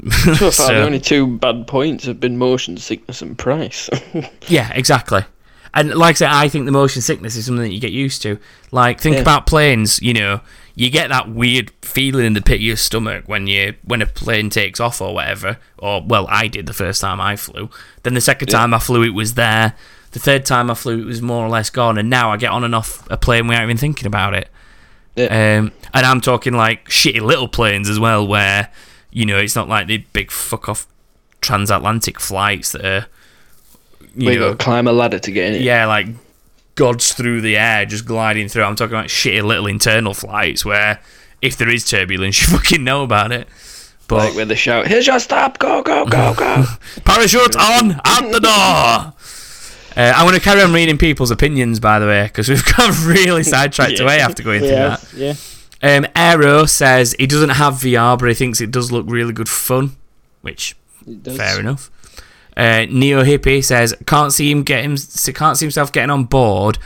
So 0.09 0.35
far, 0.35 0.51
So- 0.51 0.67
the 0.73 0.83
only 0.85 0.99
two 1.01 1.37
bad 1.37 1.67
points 1.67 2.05
have 2.05 2.19
been 2.19 2.37
motion 2.37 2.77
sickness 2.77 3.21
and 3.21 3.37
price. 3.37 3.89
Yeah, 4.47 4.71
exactly. 4.73 5.25
And 5.73 5.93
like 5.95 6.15
I 6.15 6.17
said, 6.17 6.29
I 6.29 6.47
think 6.49 6.65
the 6.65 6.71
motion 6.71 7.01
sickness 7.01 7.35
is 7.35 7.45
something 7.45 7.63
that 7.63 7.73
you 7.73 7.79
get 7.79 7.91
used 7.91 8.21
to. 8.23 8.37
Like, 8.71 8.99
think 9.01 9.15
Yeah. 9.15 9.21
about 9.21 9.47
planes. 9.47 10.01
You 10.01 10.13
know, 10.13 10.41
you 10.75 10.89
get 10.89 11.09
that 11.09 11.29
weird 11.29 11.71
feeling 11.81 12.25
in 12.25 12.33
the 12.33 12.41
pit 12.41 12.55
of 12.55 12.61
your 12.61 12.75
stomach 12.77 13.23
when 13.27 13.47
you 13.47 13.75
when 13.83 14.01
a 14.01 14.05
plane 14.05 14.49
takes 14.49 14.79
off 14.79 15.01
or 15.01 15.13
whatever. 15.13 15.57
Or 15.77 16.01
well, 16.01 16.25
I 16.29 16.47
did 16.47 16.65
the 16.65 16.73
first 16.73 17.01
time 17.01 17.19
I 17.21 17.35
flew. 17.35 17.69
Then 18.03 18.13
the 18.13 18.21
second 18.21 18.49
Yeah. 18.49 18.57
time 18.59 18.73
I 18.73 18.79
flew, 18.79 19.03
it 19.03 19.13
was 19.13 19.33
there. 19.35 19.73
The 20.11 20.19
third 20.19 20.45
time 20.45 20.69
I 20.69 20.73
flew, 20.73 21.01
it 21.01 21.05
was 21.05 21.21
more 21.21 21.45
or 21.45 21.49
less 21.49 21.69
gone. 21.69 21.97
And 21.97 22.09
now 22.09 22.31
I 22.31 22.37
get 22.37 22.51
on 22.51 22.63
and 22.63 22.75
off 22.75 23.07
a 23.09 23.17
plane 23.17 23.47
without 23.47 23.63
even 23.63 23.77
thinking 23.77 24.07
about 24.07 24.33
it. 24.33 24.49
Yeah. 25.15 25.25
Um, 25.59 25.71
and 25.93 26.05
I'm 26.05 26.21
talking 26.21 26.53
like 26.53 26.87
shitty 26.89 27.21
little 27.21 27.47
planes 27.47 27.89
as 27.89 27.99
well, 27.99 28.25
where 28.25 28.69
you 29.11 29.25
know 29.25 29.37
it's 29.37 29.55
not 29.55 29.67
like 29.69 29.87
the 29.87 29.97
big 30.13 30.31
fuck 30.31 30.69
off 30.69 30.87
transatlantic 31.41 32.19
flights 32.19 32.71
that 32.73 32.85
are. 32.85 33.05
You 34.15 34.27
we 34.27 34.35
know, 34.35 34.55
climb 34.55 34.87
a 34.87 34.91
ladder 34.91 35.19
to 35.19 35.31
get 35.31 35.47
in 35.47 35.55
it. 35.55 35.61
yeah, 35.61 35.85
like 35.85 36.07
gods 36.81 37.13
through 37.13 37.41
the 37.41 37.55
air, 37.57 37.85
just 37.85 38.05
gliding 38.05 38.47
through. 38.47 38.63
I'm 38.63 38.75
talking 38.75 38.95
about 38.95 39.05
shitty 39.09 39.43
little 39.43 39.67
internal 39.67 40.15
flights 40.15 40.65
where 40.65 40.99
if 41.39 41.55
there 41.57 41.69
is 41.69 41.85
turbulence, 41.87 42.41
you 42.41 42.47
fucking 42.57 42.83
know 42.83 43.03
about 43.03 43.31
it. 43.31 43.47
But 44.07 44.17
Like 44.29 44.35
where 44.35 44.45
they 44.45 44.55
shout, 44.55 44.87
"Here's 44.87 45.05
your 45.05 45.19
stop! 45.19 45.59
Go, 45.59 45.83
go, 45.83 46.05
go, 46.05 46.33
go!" 46.37 46.65
parachute 47.05 47.55
on, 47.55 48.01
out 48.03 48.31
the 48.31 48.39
door. 48.39 49.13
Uh, 49.95 50.13
I 50.15 50.23
want 50.23 50.35
to 50.35 50.41
carry 50.41 50.61
on 50.63 50.73
reading 50.73 50.97
people's 50.97 51.29
opinions, 51.31 51.79
by 51.79 51.99
the 51.99 52.07
way, 52.07 52.23
because 52.23 52.49
we've 52.49 52.65
got 52.77 52.97
really 53.05 53.43
sidetracked 53.43 53.99
Yeah. 53.99 54.03
away 54.03 54.19
after 54.19 54.41
going 54.41 54.61
through 54.61 54.69
that. 54.69 55.05
yeah. 55.15 55.33
Um, 55.83 56.07
Aero 56.15 56.65
says 56.65 57.13
he 57.19 57.27
doesn't 57.27 57.49
have 57.51 57.75
VR, 57.75 58.17
but 58.17 58.27
he 58.27 58.33
thinks 58.35 58.59
it 58.59 58.71
does 58.71 58.91
look 58.91 59.05
really 59.07 59.33
good 59.33 59.49
fun, 59.49 59.95
which 60.41 60.75
Fair 61.35 61.59
enough. 61.59 61.89
Uh, 62.57 62.85
Neo 62.89 63.23
Hippie 63.23 63.63
says 63.63 63.95
can't 64.05 64.33
see 64.33 64.51
him 64.51 64.63
get 64.63 64.83
him 64.83 64.97
can't 65.33 65.57
see 65.57 65.65
himself 65.65 65.91
getting 65.91 66.09
on 66.09 66.25
board, 66.25 66.77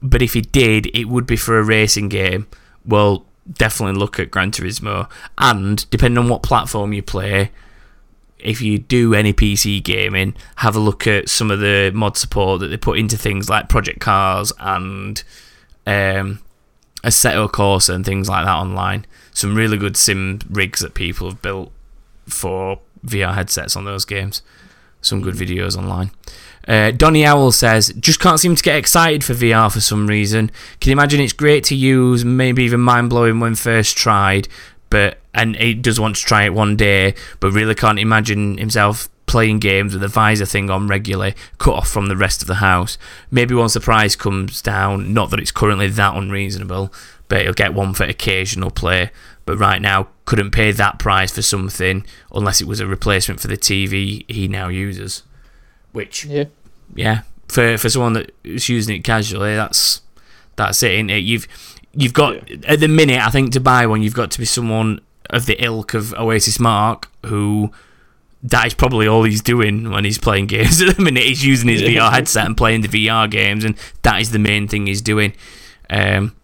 but 0.00 0.22
if 0.22 0.34
he 0.34 0.40
did, 0.40 0.86
it 0.96 1.06
would 1.06 1.26
be 1.26 1.36
for 1.36 1.58
a 1.58 1.64
racing 1.64 2.08
game. 2.08 2.46
Well, 2.86 3.24
definitely 3.50 3.98
look 3.98 4.18
at 4.20 4.30
Gran 4.30 4.50
Turismo, 4.50 5.08
and 5.38 5.88
depending 5.90 6.18
on 6.18 6.28
what 6.28 6.42
platform 6.42 6.92
you 6.92 7.02
play, 7.02 7.50
if 8.38 8.60
you 8.60 8.78
do 8.78 9.14
any 9.14 9.32
PC 9.32 9.82
gaming, 9.82 10.34
have 10.56 10.76
a 10.76 10.80
look 10.80 11.06
at 11.06 11.28
some 11.28 11.50
of 11.50 11.60
the 11.60 11.90
mod 11.94 12.16
support 12.16 12.60
that 12.60 12.68
they 12.68 12.76
put 12.76 12.98
into 12.98 13.16
things 13.16 13.48
like 13.48 13.68
Project 13.68 14.00
Cars 14.00 14.52
and 14.60 15.22
um, 15.86 16.40
Assetto 17.02 17.48
Corsa 17.48 17.94
and 17.94 18.04
things 18.04 18.28
like 18.28 18.44
that 18.44 18.54
online. 18.54 19.06
Some 19.32 19.54
really 19.54 19.78
good 19.78 19.96
sim 19.96 20.40
rigs 20.50 20.80
that 20.80 20.94
people 20.94 21.28
have 21.28 21.42
built 21.42 21.72
for 22.26 22.80
VR 23.04 23.34
headsets 23.34 23.76
on 23.76 23.84
those 23.84 24.04
games. 24.04 24.42
Some 25.04 25.20
good 25.20 25.34
videos 25.34 25.76
online. 25.76 26.10
Uh, 26.66 26.90
Donny 26.90 27.26
Owl 27.26 27.52
says, 27.52 27.92
just 28.00 28.20
can't 28.20 28.40
seem 28.40 28.56
to 28.56 28.62
get 28.62 28.76
excited 28.76 29.22
for 29.22 29.34
VR 29.34 29.70
for 29.70 29.80
some 29.80 30.06
reason. 30.06 30.50
Can 30.80 30.90
you 30.90 30.94
imagine 30.94 31.20
it's 31.20 31.34
great 31.34 31.62
to 31.64 31.74
use, 31.74 32.24
maybe 32.24 32.64
even 32.64 32.80
mind 32.80 33.10
blowing 33.10 33.38
when 33.38 33.54
first 33.54 33.98
tried, 33.98 34.48
but 34.88 35.18
and 35.34 35.56
he 35.56 35.74
does 35.74 36.00
want 36.00 36.16
to 36.16 36.22
try 36.22 36.44
it 36.44 36.54
one 36.54 36.76
day, 36.76 37.14
but 37.40 37.50
really 37.50 37.74
can't 37.74 37.98
imagine 37.98 38.56
himself 38.56 39.10
playing 39.26 39.58
games 39.58 39.92
with 39.92 40.02
a 40.02 40.08
visor 40.08 40.46
thing 40.46 40.70
on 40.70 40.86
regularly, 40.86 41.34
cut 41.58 41.74
off 41.74 41.88
from 41.88 42.06
the 42.06 42.16
rest 42.16 42.40
of 42.40 42.48
the 42.48 42.56
house. 42.56 42.96
Maybe 43.30 43.54
once 43.54 43.74
the 43.74 43.80
price 43.80 44.16
comes 44.16 44.62
down, 44.62 45.12
not 45.12 45.30
that 45.30 45.40
it's 45.40 45.50
currently 45.50 45.88
that 45.88 46.16
unreasonable, 46.16 46.92
but 47.28 47.42
he'll 47.42 47.52
get 47.52 47.74
one 47.74 47.94
for 47.94 48.04
occasional 48.04 48.70
play. 48.70 49.10
But 49.46 49.58
right 49.58 49.80
now, 49.82 50.08
couldn't 50.24 50.52
pay 50.52 50.72
that 50.72 50.98
price 50.98 51.32
for 51.32 51.42
something 51.42 52.06
unless 52.32 52.60
it 52.60 52.66
was 52.66 52.80
a 52.80 52.86
replacement 52.86 53.40
for 53.40 53.48
the 53.48 53.58
TV 53.58 54.24
he 54.30 54.48
now 54.48 54.68
uses. 54.68 55.22
Which, 55.92 56.24
Yeah. 56.24 56.44
yeah, 56.94 57.20
for 57.48 57.76
for 57.78 57.88
someone 57.90 58.14
that's 58.14 58.68
using 58.68 58.96
it 58.96 59.04
casually, 59.04 59.54
that's 59.54 60.00
that's 60.56 60.82
it. 60.82 60.92
Isn't 60.92 61.10
it? 61.10 61.18
You've 61.18 61.46
you've 61.92 62.14
got 62.14 62.50
at 62.64 62.80
the 62.80 62.88
minute, 62.88 63.20
I 63.20 63.30
think 63.30 63.52
to 63.52 63.60
buy 63.60 63.86
one, 63.86 64.02
you've 64.02 64.14
got 64.14 64.30
to 64.32 64.38
be 64.38 64.44
someone 64.46 65.00
of 65.30 65.46
the 65.46 65.62
ilk 65.62 65.94
of 65.94 66.12
Oasis 66.14 66.58
Mark 66.58 67.10
who 67.26 67.70
that 68.42 68.66
is 68.66 68.74
probably 68.74 69.06
all 69.06 69.24
he's 69.24 69.40
doing 69.42 69.90
when 69.90 70.04
he's 70.04 70.18
playing 70.18 70.46
games 70.54 70.80
at 70.82 70.96
the 70.96 71.02
minute. 71.02 71.22
He's 71.22 71.44
using 71.44 71.68
his 71.68 71.82
VR 71.82 72.10
headset 72.12 72.46
and 72.46 72.56
playing 72.56 72.80
the 72.82 72.88
VR 72.88 73.30
games, 73.30 73.64
and 73.64 73.76
that 74.02 74.20
is 74.20 74.30
the 74.32 74.38
main 74.38 74.68
thing 74.68 74.86
he's 74.86 75.00
doing. 75.02 75.32
Um, 75.90 76.34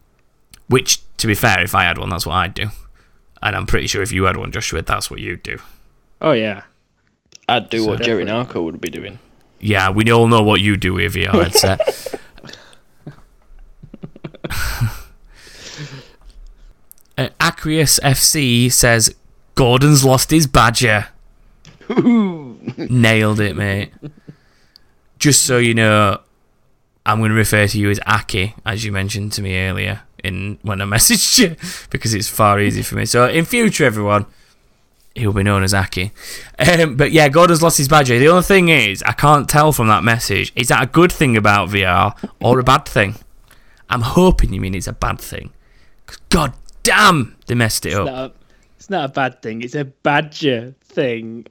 which, 0.68 1.01
to 1.16 1.27
be 1.27 1.35
fair, 1.35 1.62
if 1.62 1.74
I 1.74 1.82
had 1.85 1.98
one, 1.98 2.09
that's 2.10 2.24
what 2.24 2.35
I'd 2.35 2.55
do. 2.55 2.68
And 3.42 3.56
I'm 3.56 3.66
pretty 3.66 3.86
sure 3.86 4.02
if 4.02 4.12
you 4.12 4.24
had 4.24 4.36
one, 4.36 4.52
Joshua, 4.52 4.82
that's 4.82 5.10
what 5.10 5.20
you'd 5.20 5.42
do. 5.42 5.58
Oh 6.20 6.32
yeah. 6.32 6.62
I'd 7.48 7.70
do 7.70 7.86
what 7.86 8.02
Jerry 8.02 8.24
Definitely. 8.24 8.44
Narco 8.44 8.62
would 8.62 8.80
be 8.80 8.90
doing. 8.90 9.18
Yeah, 9.58 9.90
we 9.90 10.10
all 10.10 10.28
know 10.28 10.42
what 10.42 10.60
you 10.60 10.76
do 10.76 10.94
with 10.94 11.16
a 11.16 11.18
VR 11.18 11.42
headset. 11.44 11.80
uh, 17.18 17.28
Aqurius 17.40 17.98
FC 18.00 18.70
says 18.72 19.14
Gordon's 19.54 20.04
lost 20.04 20.30
his 20.30 20.46
badger. 20.46 21.08
Nailed 21.88 23.40
it, 23.40 23.56
mate. 23.56 23.92
Just 25.18 25.42
so 25.42 25.58
you 25.58 25.74
know, 25.74 26.20
I'm 27.04 27.18
going 27.18 27.30
to 27.30 27.36
refer 27.36 27.66
to 27.66 27.78
you 27.78 27.90
as 27.90 28.00
Aki, 28.06 28.54
as 28.64 28.84
you 28.84 28.92
mentioned 28.92 29.32
to 29.32 29.42
me 29.42 29.58
earlier 29.58 30.02
in 30.24 30.59
when 30.62 30.80
I 30.80 30.84
messaged 30.97 31.38
you, 31.38 31.56
because 31.90 32.14
it's 32.14 32.28
far 32.28 32.60
easier 32.60 32.82
for 32.84 32.97
me. 32.97 33.05
So 33.06 33.28
in 33.28 33.44
future, 33.44 33.84
everyone, 33.84 34.26
he'll 35.14 35.32
be 35.32 35.42
known 35.42 35.62
as 35.62 35.74
Aki. 35.74 36.12
Um, 36.59 36.97
but 36.97 37.12
yeah, 37.12 37.28
Gordon's 37.28 37.62
lost 37.62 37.78
his 37.78 37.88
badger. 37.88 38.18
The 38.18 38.28
only 38.28 38.42
thing 38.42 38.68
is, 38.68 39.02
I 39.05 39.12
can't 39.12 39.48
tell 39.48 39.72
from 39.72 39.88
that 39.88 40.05
message, 40.05 40.52
is 40.56 40.68
that 40.68 40.82
a 40.82 40.86
good 40.86 41.12
thing 41.12 41.36
about 41.36 41.68
VR 41.70 42.14
or 42.40 42.59
a 42.59 42.62
bad 42.64 42.86
thing? 42.86 43.16
I'm 43.88 44.02
hoping 44.02 44.52
you 44.52 44.60
mean 44.60 44.74
it's 44.74 44.86
a 44.86 44.92
bad 44.92 45.20
thing. 45.20 45.51
God 46.28 46.52
damn, 46.82 47.36
they 47.47 47.55
messed 47.55 47.86
it 47.86 47.90
It's 47.90 47.98
up. 47.98 48.06
not, 48.06 48.30
a, 48.30 48.32
it's 48.76 48.90
not 48.90 49.05
a 49.10 49.12
bad 49.12 49.42
thing. 49.42 49.62
It's 49.62 49.74
a 49.74 49.84
badger 49.84 50.74
thing. 50.84 51.47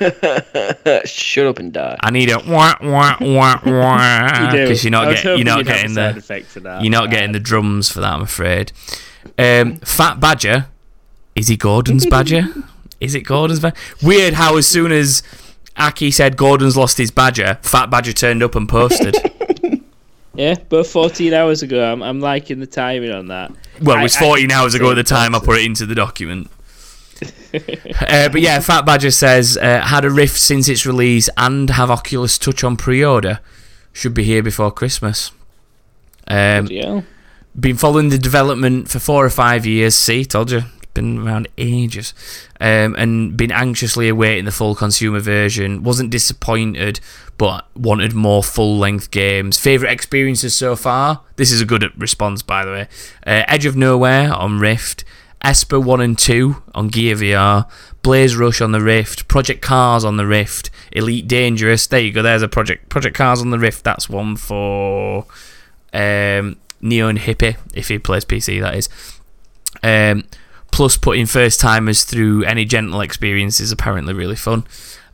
Shut 1.04 1.46
up 1.46 1.58
and 1.58 1.72
die. 1.72 1.96
I 2.00 2.10
need 2.10 2.30
a 2.30 2.38
wah 2.38 2.74
wah 2.80 3.16
wah 3.20 3.60
wah 3.66 4.44
You 4.44 4.50
do. 4.52 4.62
because 4.64 4.84
you're 4.84 4.90
not 4.90 5.14
get, 5.14 5.24
you're 5.24 5.44
not 5.44 5.64
getting 5.64 5.90
a 5.92 5.94
sound 5.94 6.14
the 6.16 6.18
effect 6.18 6.46
for 6.46 6.60
that. 6.60 6.82
you're 6.82 6.90
not 6.90 7.10
getting 7.10 7.32
the 7.32 7.40
drums 7.40 7.90
for 7.90 8.00
that. 8.00 8.12
I'm 8.12 8.22
afraid. 8.22 8.72
Um, 9.38 9.76
Fat 9.78 10.20
Badger, 10.20 10.66
is 11.34 11.48
he 11.48 11.56
Gordon's 11.56 12.06
Badger? 12.10 12.44
is 13.00 13.14
it 13.14 13.22
Gordon's 13.22 13.60
Badger? 13.60 13.76
Weird 14.02 14.34
how 14.34 14.56
as 14.56 14.66
soon 14.66 14.92
as 14.92 15.22
Aki 15.76 16.10
said 16.10 16.36
Gordon's 16.36 16.76
lost 16.76 16.98
his 16.98 17.10
Badger, 17.10 17.58
Fat 17.62 17.90
Badger 17.90 18.12
turned 18.12 18.42
up 18.42 18.54
and 18.54 18.68
posted. 18.68 19.16
Yeah, 20.34 20.54
but 20.68 20.86
14 20.86 21.32
hours 21.34 21.62
ago, 21.64 21.90
I'm, 21.92 22.00
I'm 22.00 22.20
liking 22.20 22.60
the 22.60 22.66
timing 22.66 23.10
on 23.10 23.26
that. 23.26 23.50
Well, 23.82 23.96
it 23.96 24.00
I- 24.00 24.02
was 24.04 24.16
I 24.16 24.20
14 24.20 24.52
hours 24.52 24.74
ago 24.76 24.90
at 24.90 24.94
the 24.94 25.02
think 25.02 25.08
time 25.08 25.34
I 25.34 25.40
put 25.40 25.58
it 25.58 25.64
into 25.64 25.84
the 25.84 25.96
document. 25.96 26.48
Uh, 27.22 28.28
but 28.28 28.40
yeah, 28.40 28.60
Fat 28.60 28.84
Badger 28.86 29.10
says 29.10 29.56
uh, 29.56 29.80
had 29.80 30.04
a 30.04 30.10
Rift 30.10 30.38
since 30.38 30.68
its 30.68 30.86
release 30.86 31.28
and 31.36 31.70
have 31.70 31.90
Oculus 31.90 32.38
Touch 32.38 32.62
on 32.64 32.76
pre-order. 32.76 33.40
Should 33.92 34.14
be 34.14 34.24
here 34.24 34.42
before 34.42 34.70
Christmas. 34.70 35.32
Um, 36.28 36.66
Yeah. 36.70 37.02
been 37.58 37.76
following 37.76 38.10
the 38.10 38.18
development 38.18 38.88
for 38.88 38.98
four 38.98 39.24
or 39.24 39.30
five 39.30 39.66
years. 39.66 39.96
See, 39.96 40.24
told 40.24 40.50
you, 40.50 40.58
it's 40.58 40.92
been 40.94 41.18
around 41.26 41.48
ages, 41.56 42.14
um, 42.60 42.94
and 42.96 43.36
been 43.36 43.50
anxiously 43.50 44.08
awaiting 44.08 44.44
the 44.44 44.52
full 44.52 44.74
consumer 44.74 45.20
version. 45.20 45.82
Wasn't 45.82 46.10
disappointed, 46.10 47.00
but 47.38 47.66
wanted 47.74 48.12
more 48.14 48.44
full-length 48.44 49.10
games. 49.10 49.58
Favorite 49.58 49.90
experiences 49.90 50.54
so 50.54 50.76
far? 50.76 51.22
This 51.36 51.50
is 51.50 51.60
a 51.60 51.64
good 51.64 51.90
response, 52.00 52.42
by 52.42 52.64
the 52.64 52.70
way. 52.70 52.88
Uh, 53.26 53.42
Edge 53.48 53.64
of 53.66 53.74
Nowhere 53.74 54.32
on 54.32 54.58
Rift, 54.60 55.04
Esper 55.42 55.80
One 55.80 56.00
and 56.00 56.18
Two 56.18 56.62
on 56.74 56.88
Gear 56.88 57.16
VR, 57.16 57.68
Blaze 58.02 58.36
Rush 58.36 58.60
on 58.60 58.72
the 58.72 58.80
Rift, 58.80 59.28
Project 59.28 59.62
Cars 59.62 60.04
on 60.04 60.16
the 60.16 60.26
Rift, 60.26 60.70
Elite 60.92 61.28
Dangerous. 61.28 61.86
There 61.86 62.00
you 62.00 62.12
go. 62.12 62.22
There's 62.22 62.42
a 62.42 62.48
project. 62.48 62.88
Project 62.88 63.16
Cars 63.16 63.40
on 63.40 63.50
the 63.50 63.58
Rift. 63.58 63.84
That's 63.84 64.08
one 64.08 64.36
for 64.36 65.26
um, 65.92 66.56
and 66.80 67.18
Hippie, 67.18 67.56
if 67.74 67.88
he 67.88 67.98
plays 67.98 68.24
PC, 68.24 68.60
that 68.60 68.74
is. 68.74 68.88
Um, 69.82 70.24
plus, 70.70 70.96
putting 70.96 71.26
first 71.26 71.60
timers 71.60 72.04
through 72.04 72.44
any 72.44 72.64
gentle 72.64 73.00
experience 73.00 73.60
is 73.60 73.72
apparently 73.72 74.14
really 74.14 74.36
fun. 74.36 74.64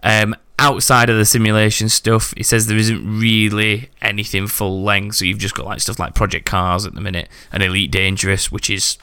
Um, 0.03 0.35
outside 0.59 1.11
of 1.11 1.17
the 1.17 1.25
simulation 1.25 1.89
stuff, 1.89 2.35
he 2.37 2.43
says 2.43 2.67
there 2.67 2.77
isn't 2.77 3.19
really 3.19 3.91
anything 4.01 4.47
full 4.47 4.83
length, 4.83 5.17
so 5.17 5.25
you've 5.25 5.39
just 5.39 5.55
got 5.55 5.67
like 5.67 5.81
stuff 5.81 5.99
like 5.99 6.15
Project 6.15 6.47
Cars 6.47 6.87
at 6.87 6.95
the 6.95 7.01
minute 7.01 7.29
and 7.53 7.63
Elite 7.63 7.91
Dangerous, 7.91 8.53
which 8.53 8.71
is 8.71 8.99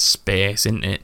space, 0.00 0.66
isn't 0.66 0.84
it? 0.84 1.02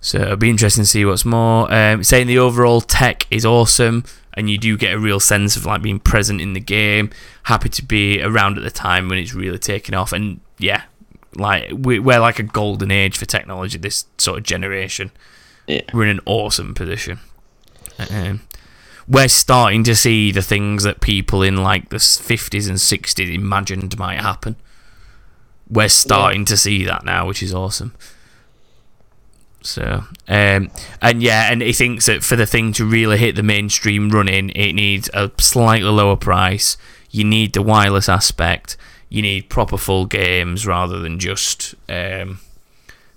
So 0.00 0.18
it'll 0.20 0.36
be 0.36 0.50
interesting 0.50 0.82
to 0.84 0.88
see 0.88 1.04
what's 1.04 1.24
more. 1.24 1.72
Um, 1.72 2.02
saying 2.02 2.26
the 2.26 2.38
overall 2.38 2.80
tech 2.80 3.26
is 3.30 3.46
awesome, 3.46 4.04
and 4.34 4.50
you 4.50 4.58
do 4.58 4.76
get 4.76 4.94
a 4.94 4.98
real 4.98 5.20
sense 5.20 5.56
of 5.56 5.64
like 5.64 5.82
being 5.82 6.00
present 6.00 6.40
in 6.40 6.54
the 6.54 6.60
game. 6.60 7.10
Happy 7.44 7.68
to 7.68 7.84
be 7.84 8.20
around 8.22 8.58
at 8.58 8.64
the 8.64 8.70
time 8.70 9.08
when 9.08 9.18
it's 9.18 9.34
really 9.34 9.58
taking 9.58 9.94
off, 9.94 10.12
and 10.12 10.40
yeah, 10.58 10.82
like 11.36 11.70
we, 11.72 11.98
we're 12.00 12.18
like 12.18 12.38
a 12.40 12.42
golden 12.44 12.90
age 12.90 13.16
for 13.16 13.26
technology. 13.26 13.78
This 13.78 14.06
sort 14.18 14.38
of 14.38 14.44
generation, 14.44 15.12
Yeah. 15.68 15.82
we're 15.92 16.04
in 16.04 16.10
an 16.10 16.20
awesome 16.26 16.74
position. 16.74 17.20
Um, 18.10 18.40
we're 19.06 19.28
starting 19.28 19.84
to 19.84 19.94
see 19.94 20.32
the 20.32 20.42
things 20.42 20.82
that 20.82 21.00
people 21.00 21.42
in 21.42 21.56
like 21.58 21.90
the 21.90 21.98
fifties 21.98 22.66
and 22.68 22.80
sixties 22.80 23.30
imagined 23.30 23.96
might 23.98 24.20
happen. 24.20 24.56
We're 25.72 25.88
starting 25.88 26.44
to 26.44 26.56
see 26.56 26.84
that 26.84 27.02
now, 27.02 27.26
which 27.26 27.42
is 27.42 27.54
awesome. 27.54 27.94
So, 29.62 30.04
um, 30.28 30.70
and 31.00 31.22
yeah, 31.22 31.50
and 31.50 31.62
he 31.62 31.72
thinks 31.72 32.06
that 32.06 32.22
for 32.22 32.36
the 32.36 32.44
thing 32.44 32.74
to 32.74 32.84
really 32.84 33.16
hit 33.16 33.36
the 33.36 33.42
mainstream 33.42 34.10
running, 34.10 34.50
it 34.50 34.74
needs 34.74 35.08
a 35.14 35.30
slightly 35.38 35.88
lower 35.88 36.16
price. 36.16 36.76
You 37.10 37.24
need 37.24 37.54
the 37.54 37.62
wireless 37.62 38.08
aspect. 38.08 38.76
You 39.08 39.22
need 39.22 39.48
proper 39.48 39.78
full 39.78 40.04
games 40.04 40.66
rather 40.66 40.98
than 40.98 41.18
just 41.18 41.74
um, 41.88 42.40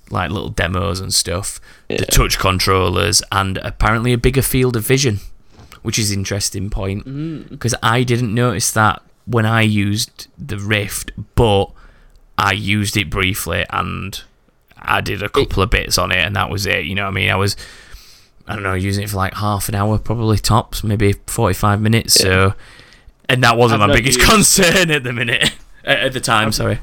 like 0.10 0.32
little 0.32 0.50
demos 0.50 1.02
and 1.02 1.14
stuff. 1.14 1.60
The 1.90 2.06
touch 2.06 2.40
controllers 2.40 3.22
and 3.32 3.58
apparently 3.58 4.14
a 4.14 4.18
bigger 4.18 4.42
field 4.42 4.78
of 4.78 4.86
vision, 4.86 5.20
which 5.82 6.00
is 6.00 6.12
an 6.12 6.20
interesting 6.20 6.70
point 6.70 7.50
because 7.50 7.76
I 7.84 8.04
didn't 8.04 8.34
notice 8.34 8.72
that 8.72 9.02
when 9.26 9.46
I 9.46 9.62
used 9.62 10.28
the 10.38 10.60
Rift, 10.60 11.12
but 11.36 11.72
I 12.38 12.52
used 12.54 12.98
it 12.98 13.10
briefly 13.10 13.66
and 13.70 14.22
I 14.78 15.02
did 15.02 15.24
a 15.24 15.30
couple 15.30 15.64
of 15.64 15.70
bits 15.70 15.98
on 15.98 16.12
it, 16.12 16.18
and 16.18 16.36
that 16.36 16.50
was 16.50 16.66
it. 16.66 16.86
You 16.86 16.96
know 16.96 17.04
what 17.04 17.10
I 17.10 17.14
mean? 17.14 17.32
I 17.32 17.36
was, 17.36 17.56
I 18.48 18.54
don't 18.54 18.64
know, 18.64 18.74
using 18.74 19.04
it 19.04 19.10
for 19.10 19.18
like 19.18 19.34
half 19.36 19.68
an 19.70 19.76
hour, 19.76 19.98
probably 19.98 20.38
tops, 20.38 20.84
maybe 20.84 21.14
45 21.28 21.82
minutes. 21.82 22.14
So, 22.14 22.54
and 23.28 23.44
that 23.44 23.58
wasn't 23.58 23.82
I've 23.82 23.90
my 23.90 23.96
biggest 23.96 24.20
used- 24.20 24.30
concern 24.30 24.92
at 24.92 25.04
the 25.04 25.14
minute, 25.14 25.54
at 25.84 26.14
the 26.14 26.20
time, 26.20 26.52
sorry. 26.52 26.80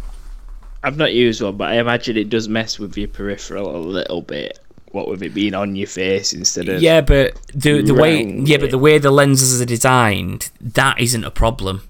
I've 0.82 0.96
not 0.96 1.12
used 1.14 1.40
one, 1.40 1.56
but 1.56 1.68
I 1.68 1.74
imagine 1.74 2.16
it 2.16 2.28
does 2.28 2.48
mess 2.48 2.78
with 2.78 2.96
your 2.98 3.06
peripheral 3.08 3.76
a 3.76 3.78
little 3.78 4.20
bit. 4.20 4.58
What 4.90 5.08
with 5.08 5.22
it 5.22 5.32
being 5.32 5.54
on 5.54 5.74
your 5.76 5.86
face 5.86 6.34
instead 6.34 6.68
of 6.68 6.82
Yeah, 6.82 7.00
but 7.00 7.40
the 7.54 7.80
the 7.80 7.94
way 7.94 8.24
yeah, 8.26 8.58
but 8.58 8.70
the 8.70 8.78
way 8.78 8.98
the 8.98 9.10
lenses 9.10 9.62
are 9.62 9.64
designed, 9.64 10.50
that 10.60 11.00
isn't 11.00 11.24
a 11.24 11.30
problem. 11.30 11.88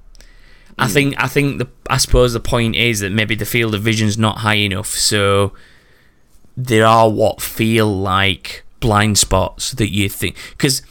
I 0.78 0.89
think 0.89 1.15
I 1.23 1.28
think 1.28 1.59
the 1.59 1.69
I 1.89 1.99
suppose 1.99 2.32
the 2.32 2.40
point 2.40 2.77
is 2.77 3.01
that 3.01 3.12
maybe 3.12 3.35
the 3.35 3.44
field 3.44 3.74
of 3.74 3.82
vision's 3.82 4.16
not 4.19 4.39
high 4.39 4.57
enough, 4.57 4.89
so 4.89 5.53
there 6.57 6.86
are 6.86 7.11
what 7.11 7.40
feel 7.40 7.86
like 7.86 8.65
blind 8.81 9.16
spots 9.16 9.73
that 9.73 9.90
you 9.90 10.09
think 10.09 10.36
because 10.51 10.82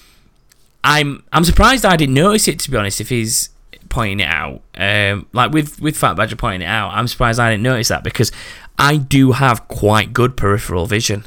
I'm 0.84 1.24
I'm 1.32 1.44
surprised 1.44 1.86
I 1.86 1.98
didn't 1.98 2.16
notice 2.16 2.48
it 2.48 2.60
to 2.60 2.72
be 2.72 2.78
honest. 2.78 3.02
If 3.02 3.10
he's 3.10 3.50
pointing 3.90 4.22
it 4.22 4.30
out, 4.30 4.62
um, 4.76 5.28
like 5.34 5.52
with 5.52 5.82
with 5.82 5.98
Fat 5.98 6.16
Badger 6.16 6.36
pointing 6.36 6.62
it 6.62 6.72
out, 6.72 6.94
I'm 6.94 7.08
surprised 7.08 7.40
I 7.40 7.52
didn't 7.52 7.64
notice 7.64 7.90
that 7.90 8.04
because 8.04 8.32
I 8.80 8.98
do 8.98 9.34
have 9.34 9.68
quite 9.68 10.14
good 10.14 10.38
peripheral 10.38 10.86
vision, 10.86 11.26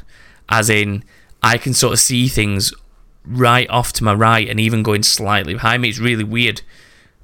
as 0.49 0.69
in 0.69 1.03
I 1.43 1.57
can 1.57 1.73
sort 1.73 1.93
of 1.93 1.99
see 1.99 2.27
things 2.27 2.73
right 3.25 3.69
off 3.69 3.93
to 3.93 4.03
my 4.03 4.13
right 4.13 4.47
and 4.47 4.59
even 4.59 4.83
going 4.83 5.03
slightly 5.03 5.53
behind 5.53 5.81
me. 5.81 5.89
It's 5.89 5.99
really 5.99 6.23
weird. 6.23 6.61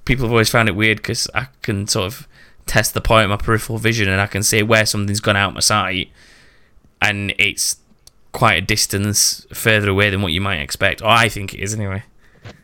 People 0.06 0.26
have 0.26 0.32
always 0.32 0.50
found 0.50 0.68
it 0.70 0.76
weird 0.76 0.98
because 0.98 1.28
I 1.36 1.48
can 1.62 1.88
sort 1.88 2.08
of 2.08 2.28
test 2.66 2.94
the 2.94 3.02
point 3.02 3.26
of 3.26 3.30
my 3.30 3.38
peripheral 3.38 3.78
vision 3.80 4.08
and 4.10 4.20
I 4.22 4.28
can 4.28 4.44
see 4.44 4.64
where 4.64 4.86
something's 4.86 5.20
gone 5.20 5.36
out 5.38 5.54
my 5.54 5.60
sight, 5.60 6.10
and 7.02 7.34
it's 7.38 7.78
quite 8.32 8.56
a 8.56 8.62
distance 8.62 9.46
further 9.54 9.90
away 9.90 10.10
than 10.10 10.22
what 10.22 10.32
you 10.32 10.42
might 10.42 10.60
expect, 10.60 11.02
or 11.02 11.08
I 11.10 11.28
think 11.30 11.54
it 11.54 11.60
is 11.60 11.74
anyway. 11.74 12.04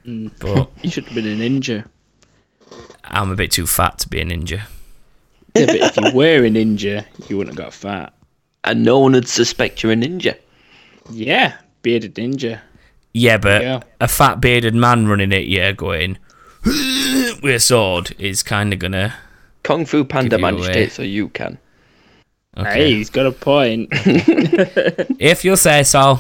Mm. 0.05 0.31
But 0.39 0.71
you 0.83 0.89
should 0.89 1.05
have 1.05 1.15
been 1.15 1.25
a 1.27 1.35
ninja. 1.35 1.85
I'm 3.03 3.31
a 3.31 3.35
bit 3.35 3.51
too 3.51 3.67
fat 3.67 3.99
to 3.99 4.09
be 4.09 4.19
a 4.19 4.25
ninja. 4.25 4.61
Yeah, 5.55 5.65
but 5.65 5.75
if 5.75 5.97
you 5.97 6.11
were 6.13 6.45
a 6.45 6.49
ninja, 6.49 7.05
you 7.29 7.37
wouldn't 7.37 7.57
have 7.57 7.65
got 7.65 7.73
fat. 7.73 8.13
And 8.63 8.83
no 8.83 8.99
one 8.99 9.13
would 9.13 9.27
suspect 9.27 9.81
you're 9.81 9.93
a 9.93 9.95
ninja. 9.95 10.37
Yeah, 11.09 11.57
bearded 11.81 12.15
ninja. 12.15 12.59
Yeah, 13.13 13.37
but 13.37 13.61
Yeah. 13.61 13.79
a 14.01 14.07
fat 14.07 14.41
bearded 14.41 14.75
man 14.75 15.07
running 15.07 15.33
at 15.33 15.45
you 15.45 15.73
going 15.73 16.17
with 17.41 17.55
a 17.55 17.59
sword 17.59 18.15
is 18.19 18.43
kind 18.43 18.73
of 18.73 18.79
gonna. 18.79 19.15
Kung 19.63 19.85
Fu 19.85 20.03
Panda 20.03 20.37
managed 20.37 20.69
away. 20.69 20.83
it, 20.83 20.91
so 20.91 21.03
you 21.03 21.29
can. 21.29 21.57
Okay. 22.57 22.73
Hey, 22.73 22.93
he's 22.95 23.09
got 23.09 23.25
a 23.25 23.31
point. 23.31 23.89
If 25.19 25.43
you'll 25.45 25.57
say 25.57 25.83
so. 25.83 26.19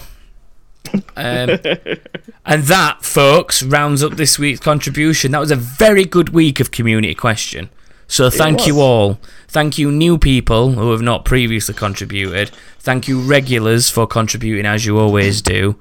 Um, 1.15 1.49
and 2.45 2.63
that, 2.63 2.99
folks, 3.03 3.63
rounds 3.63 4.03
up 4.03 4.13
this 4.13 4.37
week's 4.39 4.59
contribution. 4.59 5.31
That 5.31 5.39
was 5.39 5.51
a 5.51 5.55
very 5.55 6.05
good 6.05 6.29
week 6.29 6.59
of 6.59 6.71
community 6.71 7.15
question. 7.15 7.69
So 8.07 8.29
thank 8.29 8.65
you 8.65 8.79
all. 8.79 9.19
Thank 9.47 9.77
you, 9.77 9.91
new 9.91 10.17
people 10.17 10.71
who 10.71 10.91
have 10.91 11.01
not 11.01 11.25
previously 11.25 11.73
contributed. 11.73 12.51
Thank 12.79 13.07
you, 13.07 13.19
regulars, 13.19 13.89
for 13.89 14.07
contributing 14.07 14.65
as 14.65 14.85
you 14.85 14.97
always 14.97 15.41
do. 15.41 15.77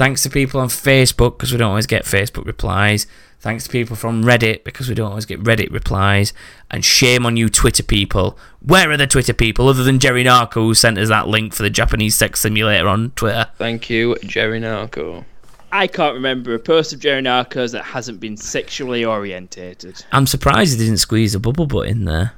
Thanks 0.00 0.22
to 0.22 0.30
people 0.30 0.62
on 0.62 0.68
Facebook 0.68 1.36
because 1.36 1.52
we 1.52 1.58
don't 1.58 1.68
always 1.68 1.86
get 1.86 2.04
Facebook 2.04 2.46
replies. 2.46 3.06
Thanks 3.38 3.64
to 3.64 3.70
people 3.70 3.96
from 3.96 4.24
Reddit 4.24 4.64
because 4.64 4.88
we 4.88 4.94
don't 4.94 5.10
always 5.10 5.26
get 5.26 5.42
Reddit 5.42 5.70
replies. 5.70 6.32
And 6.70 6.82
shame 6.82 7.26
on 7.26 7.36
you, 7.36 7.50
Twitter 7.50 7.82
people. 7.82 8.38
Where 8.62 8.90
are 8.90 8.96
the 8.96 9.06
Twitter 9.06 9.34
people 9.34 9.68
other 9.68 9.84
than 9.84 9.98
Jerry 9.98 10.22
Narco 10.22 10.62
who 10.62 10.72
sent 10.72 10.96
us 10.96 11.10
that 11.10 11.28
link 11.28 11.52
for 11.52 11.62
the 11.62 11.68
Japanese 11.68 12.14
sex 12.14 12.40
simulator 12.40 12.88
on 12.88 13.10
Twitter? 13.10 13.48
Thank 13.58 13.90
you, 13.90 14.16
Jerry 14.24 14.58
Narco. 14.58 15.26
I 15.70 15.86
can't 15.86 16.14
remember 16.14 16.54
a 16.54 16.58
post 16.58 16.94
of 16.94 17.00
Jerry 17.00 17.20
Narcos 17.20 17.72
that 17.72 17.84
hasn't 17.84 18.20
been 18.20 18.38
sexually 18.38 19.04
orientated. 19.04 20.02
I'm 20.12 20.26
surprised 20.26 20.78
he 20.78 20.86
didn't 20.86 21.00
squeeze 21.00 21.34
a 21.34 21.38
bubble 21.38 21.66
butt 21.66 21.88
in 21.88 22.06
there. 22.06 22.32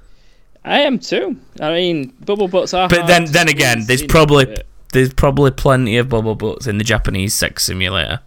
I 0.64 0.80
am 0.80 0.98
too. 0.98 1.36
I 1.60 1.70
mean, 1.70 2.08
bubble 2.24 2.48
butts 2.48 2.74
are. 2.74 2.88
But 2.88 3.02
hard 3.02 3.08
then, 3.08 3.24
then 3.26 3.48
again, 3.48 3.84
there's 3.86 4.02
probably 4.02 4.46
but- 4.46 4.66
there's 4.92 5.12
probably 5.12 5.50
plenty 5.50 5.96
of 5.96 6.08
bubble 6.08 6.34
butts 6.34 6.66
in 6.66 6.78
the 6.78 6.84
Japanese 6.84 7.34
sex 7.34 7.64
simulator. 7.64 8.20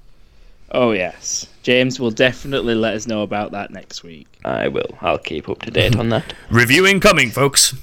Oh 0.72 0.92
yes, 0.92 1.48
James 1.64 2.00
will 2.00 2.12
definitely 2.12 2.76
let 2.76 2.96
us 2.96 3.08
know 3.08 3.22
about 3.22 3.52
that 3.52 3.72
next 3.72 4.04
week. 4.04 4.28
I 4.44 4.68
will. 4.68 4.98
I'll 5.02 5.18
keep 5.18 5.48
up 5.48 5.62
to 5.62 5.72
date 5.72 5.96
on 5.96 6.10
that. 6.10 6.34
Reviewing 6.50 7.00
coming, 7.00 7.30
folks. 7.30 7.74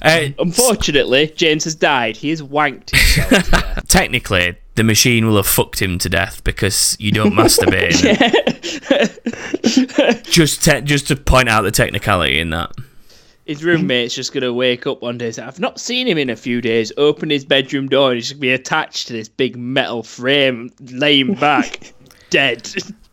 Uh, 0.00 0.28
Unfortunately, 0.38 1.26
James 1.36 1.64
has 1.64 1.74
died. 1.74 2.16
He 2.16 2.30
has 2.30 2.40
wanked 2.40 2.90
himself. 2.90 3.74
to 3.74 3.82
technically, 3.86 4.56
the 4.76 4.84
machine 4.84 5.26
will 5.26 5.36
have 5.36 5.46
fucked 5.46 5.82
him 5.82 5.98
to 5.98 6.08
death 6.08 6.42
because 6.44 6.96
you 7.00 7.10
don't 7.12 7.32
masturbate. 7.34 7.92
just 10.30 10.64
te- 10.64 10.80
just 10.82 11.08
to 11.08 11.16
point 11.16 11.48
out 11.48 11.62
the 11.62 11.70
technicality 11.70 12.38
in 12.38 12.50
that. 12.50 12.72
His 13.48 13.64
roommate's 13.64 14.14
just 14.14 14.32
gonna 14.32 14.52
wake 14.52 14.86
up 14.86 15.02
one 15.02 15.18
day 15.18 15.26
and 15.26 15.34
say, 15.34 15.42
"I've 15.42 15.58
not 15.58 15.80
seen 15.80 16.06
him 16.06 16.18
in 16.18 16.30
a 16.30 16.36
few 16.36 16.60
days." 16.60 16.92
Open 16.96 17.30
his 17.30 17.44
bedroom 17.44 17.88
door, 17.88 18.10
and 18.10 18.16
he's 18.18 18.30
gonna 18.30 18.40
be 18.40 18.52
attached 18.52 19.08
to 19.08 19.14
this 19.14 19.28
big 19.28 19.56
metal 19.56 20.02
frame, 20.02 20.70
laying 20.92 21.34
back, 21.34 21.92
dead. 22.30 22.70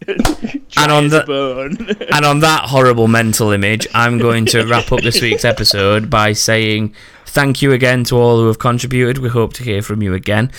And 0.07 0.91
on 0.91 1.07
Dry 1.07 1.07
as 1.07 1.13
a 1.13 1.19
the- 1.19 1.23
bone. 1.25 1.77
And 2.13 2.25
on 2.25 2.39
that 2.41 2.65
horrible 2.65 3.07
mental 3.07 3.51
image, 3.51 3.87
I'm 3.93 4.17
going 4.19 4.45
to 4.47 4.65
wrap 4.65 4.91
up 4.91 5.01
this 5.01 5.21
week's 5.21 5.45
episode 5.45 6.09
by 6.09 6.33
saying 6.33 6.93
thank 7.25 7.61
you 7.61 7.71
again 7.71 8.03
to 8.05 8.17
all 8.17 8.37
who 8.37 8.47
have 8.47 8.59
contributed. 8.59 9.17
We 9.19 9.29
hope 9.29 9.53
to 9.53 9.63
hear 9.63 9.81
from 9.81 10.01
you 10.03 10.13
again. 10.13 10.51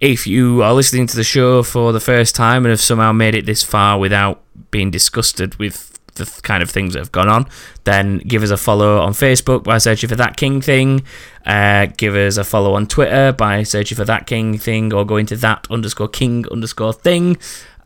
If 0.00 0.26
you 0.26 0.62
are 0.62 0.74
listening 0.74 1.06
to 1.08 1.16
the 1.16 1.24
show 1.24 1.62
for 1.62 1.92
the 1.92 2.00
first 2.00 2.34
time 2.34 2.64
and 2.64 2.70
have 2.70 2.80
somehow 2.80 3.12
made 3.12 3.34
it 3.34 3.46
this 3.46 3.62
far 3.62 3.98
without 3.98 4.42
being 4.70 4.90
disgusted 4.90 5.54
with 5.56 5.89
the 6.14 6.24
th- 6.24 6.42
kind 6.42 6.62
of 6.62 6.70
things 6.70 6.92
that 6.94 6.98
have 7.00 7.12
gone 7.12 7.28
on, 7.28 7.46
then 7.84 8.18
give 8.18 8.42
us 8.42 8.50
a 8.50 8.56
follow 8.56 8.98
on 8.98 9.12
Facebook 9.12 9.64
by 9.64 9.78
searching 9.78 10.08
for 10.08 10.16
that 10.16 10.36
King 10.36 10.60
thing. 10.60 11.02
Uh, 11.46 11.86
give 11.96 12.14
us 12.14 12.36
a 12.36 12.44
follow 12.44 12.74
on 12.74 12.86
Twitter 12.86 13.32
by 13.32 13.62
searching 13.62 13.96
for 13.96 14.04
that 14.04 14.26
King 14.26 14.58
thing 14.58 14.92
or 14.92 15.04
going 15.04 15.26
to 15.26 15.36
that 15.36 15.66
underscore 15.70 16.08
King 16.08 16.46
underscore 16.50 16.92
thing. 16.92 17.36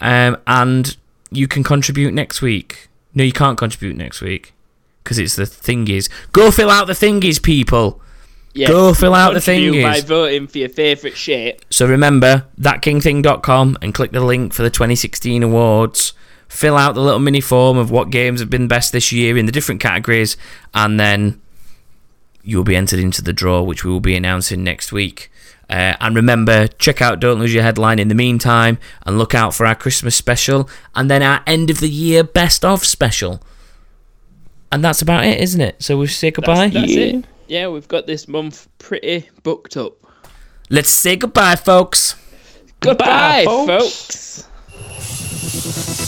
Um, 0.00 0.36
and 0.46 0.96
you 1.30 1.48
can 1.48 1.62
contribute 1.64 2.12
next 2.14 2.42
week. 2.42 2.88
No, 3.14 3.22
you 3.24 3.32
can't 3.32 3.56
contribute 3.56 3.96
next 3.96 4.20
week 4.20 4.52
because 5.02 5.18
it's 5.18 5.36
the 5.36 5.44
thingies. 5.44 6.08
Go 6.32 6.50
fill 6.50 6.70
out 6.70 6.86
the 6.86 6.92
thingies, 6.94 7.42
people. 7.42 8.00
Yeah, 8.56 8.68
Go 8.68 8.94
fill 8.94 9.14
out 9.14 9.34
the 9.34 9.40
thingies. 9.40 9.82
by 9.82 10.00
voting 10.00 10.46
for 10.46 10.58
your 10.58 10.68
favourite 10.68 11.16
shit. 11.16 11.64
So 11.70 11.86
remember 11.86 12.46
thatkingthing.com 12.60 13.78
and 13.82 13.92
click 13.92 14.12
the 14.12 14.20
link 14.20 14.52
for 14.52 14.62
the 14.62 14.70
2016 14.70 15.42
awards. 15.42 16.12
Fill 16.48 16.76
out 16.76 16.94
the 16.94 17.00
little 17.00 17.18
mini 17.18 17.40
form 17.40 17.76
of 17.76 17.90
what 17.90 18.10
games 18.10 18.40
have 18.40 18.50
been 18.50 18.68
best 18.68 18.92
this 18.92 19.10
year 19.12 19.36
in 19.36 19.46
the 19.46 19.52
different 19.52 19.80
categories, 19.80 20.36
and 20.72 20.98
then 21.00 21.40
you'll 22.42 22.64
be 22.64 22.76
entered 22.76 23.00
into 23.00 23.22
the 23.22 23.32
draw, 23.32 23.62
which 23.62 23.84
we 23.84 23.90
will 23.90 24.00
be 24.00 24.14
announcing 24.14 24.62
next 24.62 24.92
week. 24.92 25.30
Uh, 25.70 25.96
and 26.00 26.14
remember, 26.14 26.66
check 26.78 27.00
out 27.00 27.18
Don't 27.20 27.38
Lose 27.40 27.54
Your 27.54 27.62
Headline 27.62 27.98
in 27.98 28.08
the 28.08 28.14
meantime, 28.14 28.78
and 29.06 29.18
look 29.18 29.34
out 29.34 29.54
for 29.54 29.64
our 29.66 29.74
Christmas 29.74 30.14
special, 30.14 30.68
and 30.94 31.10
then 31.10 31.22
our 31.22 31.42
end 31.46 31.70
of 31.70 31.80
the 31.80 31.88
year 31.88 32.22
best 32.22 32.64
of 32.64 32.84
special. 32.84 33.40
And 34.70 34.84
that's 34.84 35.00
about 35.02 35.24
it, 35.24 35.40
isn't 35.40 35.60
it? 35.60 35.82
So 35.82 35.96
we'll 35.96 36.08
say 36.08 36.30
goodbye. 36.30 36.68
That's 36.68 36.92
Yeah. 36.92 37.04
it. 37.04 37.24
Yeah, 37.46 37.68
we've 37.68 37.88
got 37.88 38.06
this 38.06 38.28
month 38.28 38.68
pretty 38.78 39.28
booked 39.42 39.76
up. 39.76 39.94
Let's 40.70 40.90
say 40.90 41.16
goodbye, 41.16 41.56
folks. 41.56 42.16
Goodbye, 42.80 43.44
folks. 43.46 44.42
folks. 44.42 46.03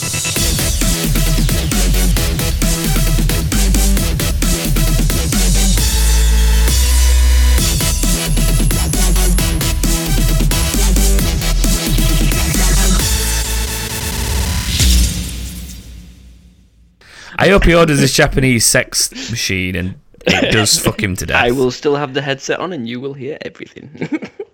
I 17.37 17.49
hope 17.49 17.65
he 17.65 17.75
orders 17.75 18.01
this 18.01 18.15
Japanese 18.15 18.65
sex 18.65 19.11
machine 19.31 19.77
and 19.77 20.01
it 20.27 20.53
does 20.53 20.79
fuck 20.85 21.03
him 21.03 21.15
to 21.17 21.27
death. 21.27 21.43
I 21.43 21.51
will 21.51 21.71
still 21.71 21.97
have 21.97 22.15
the 22.15 22.23
headset 22.23 22.61
on 22.61 22.73
and 22.73 22.89
you 22.89 23.01
will 23.01 23.15
hear 23.15 23.39
everything. 23.43 23.91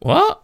What? 0.00 0.36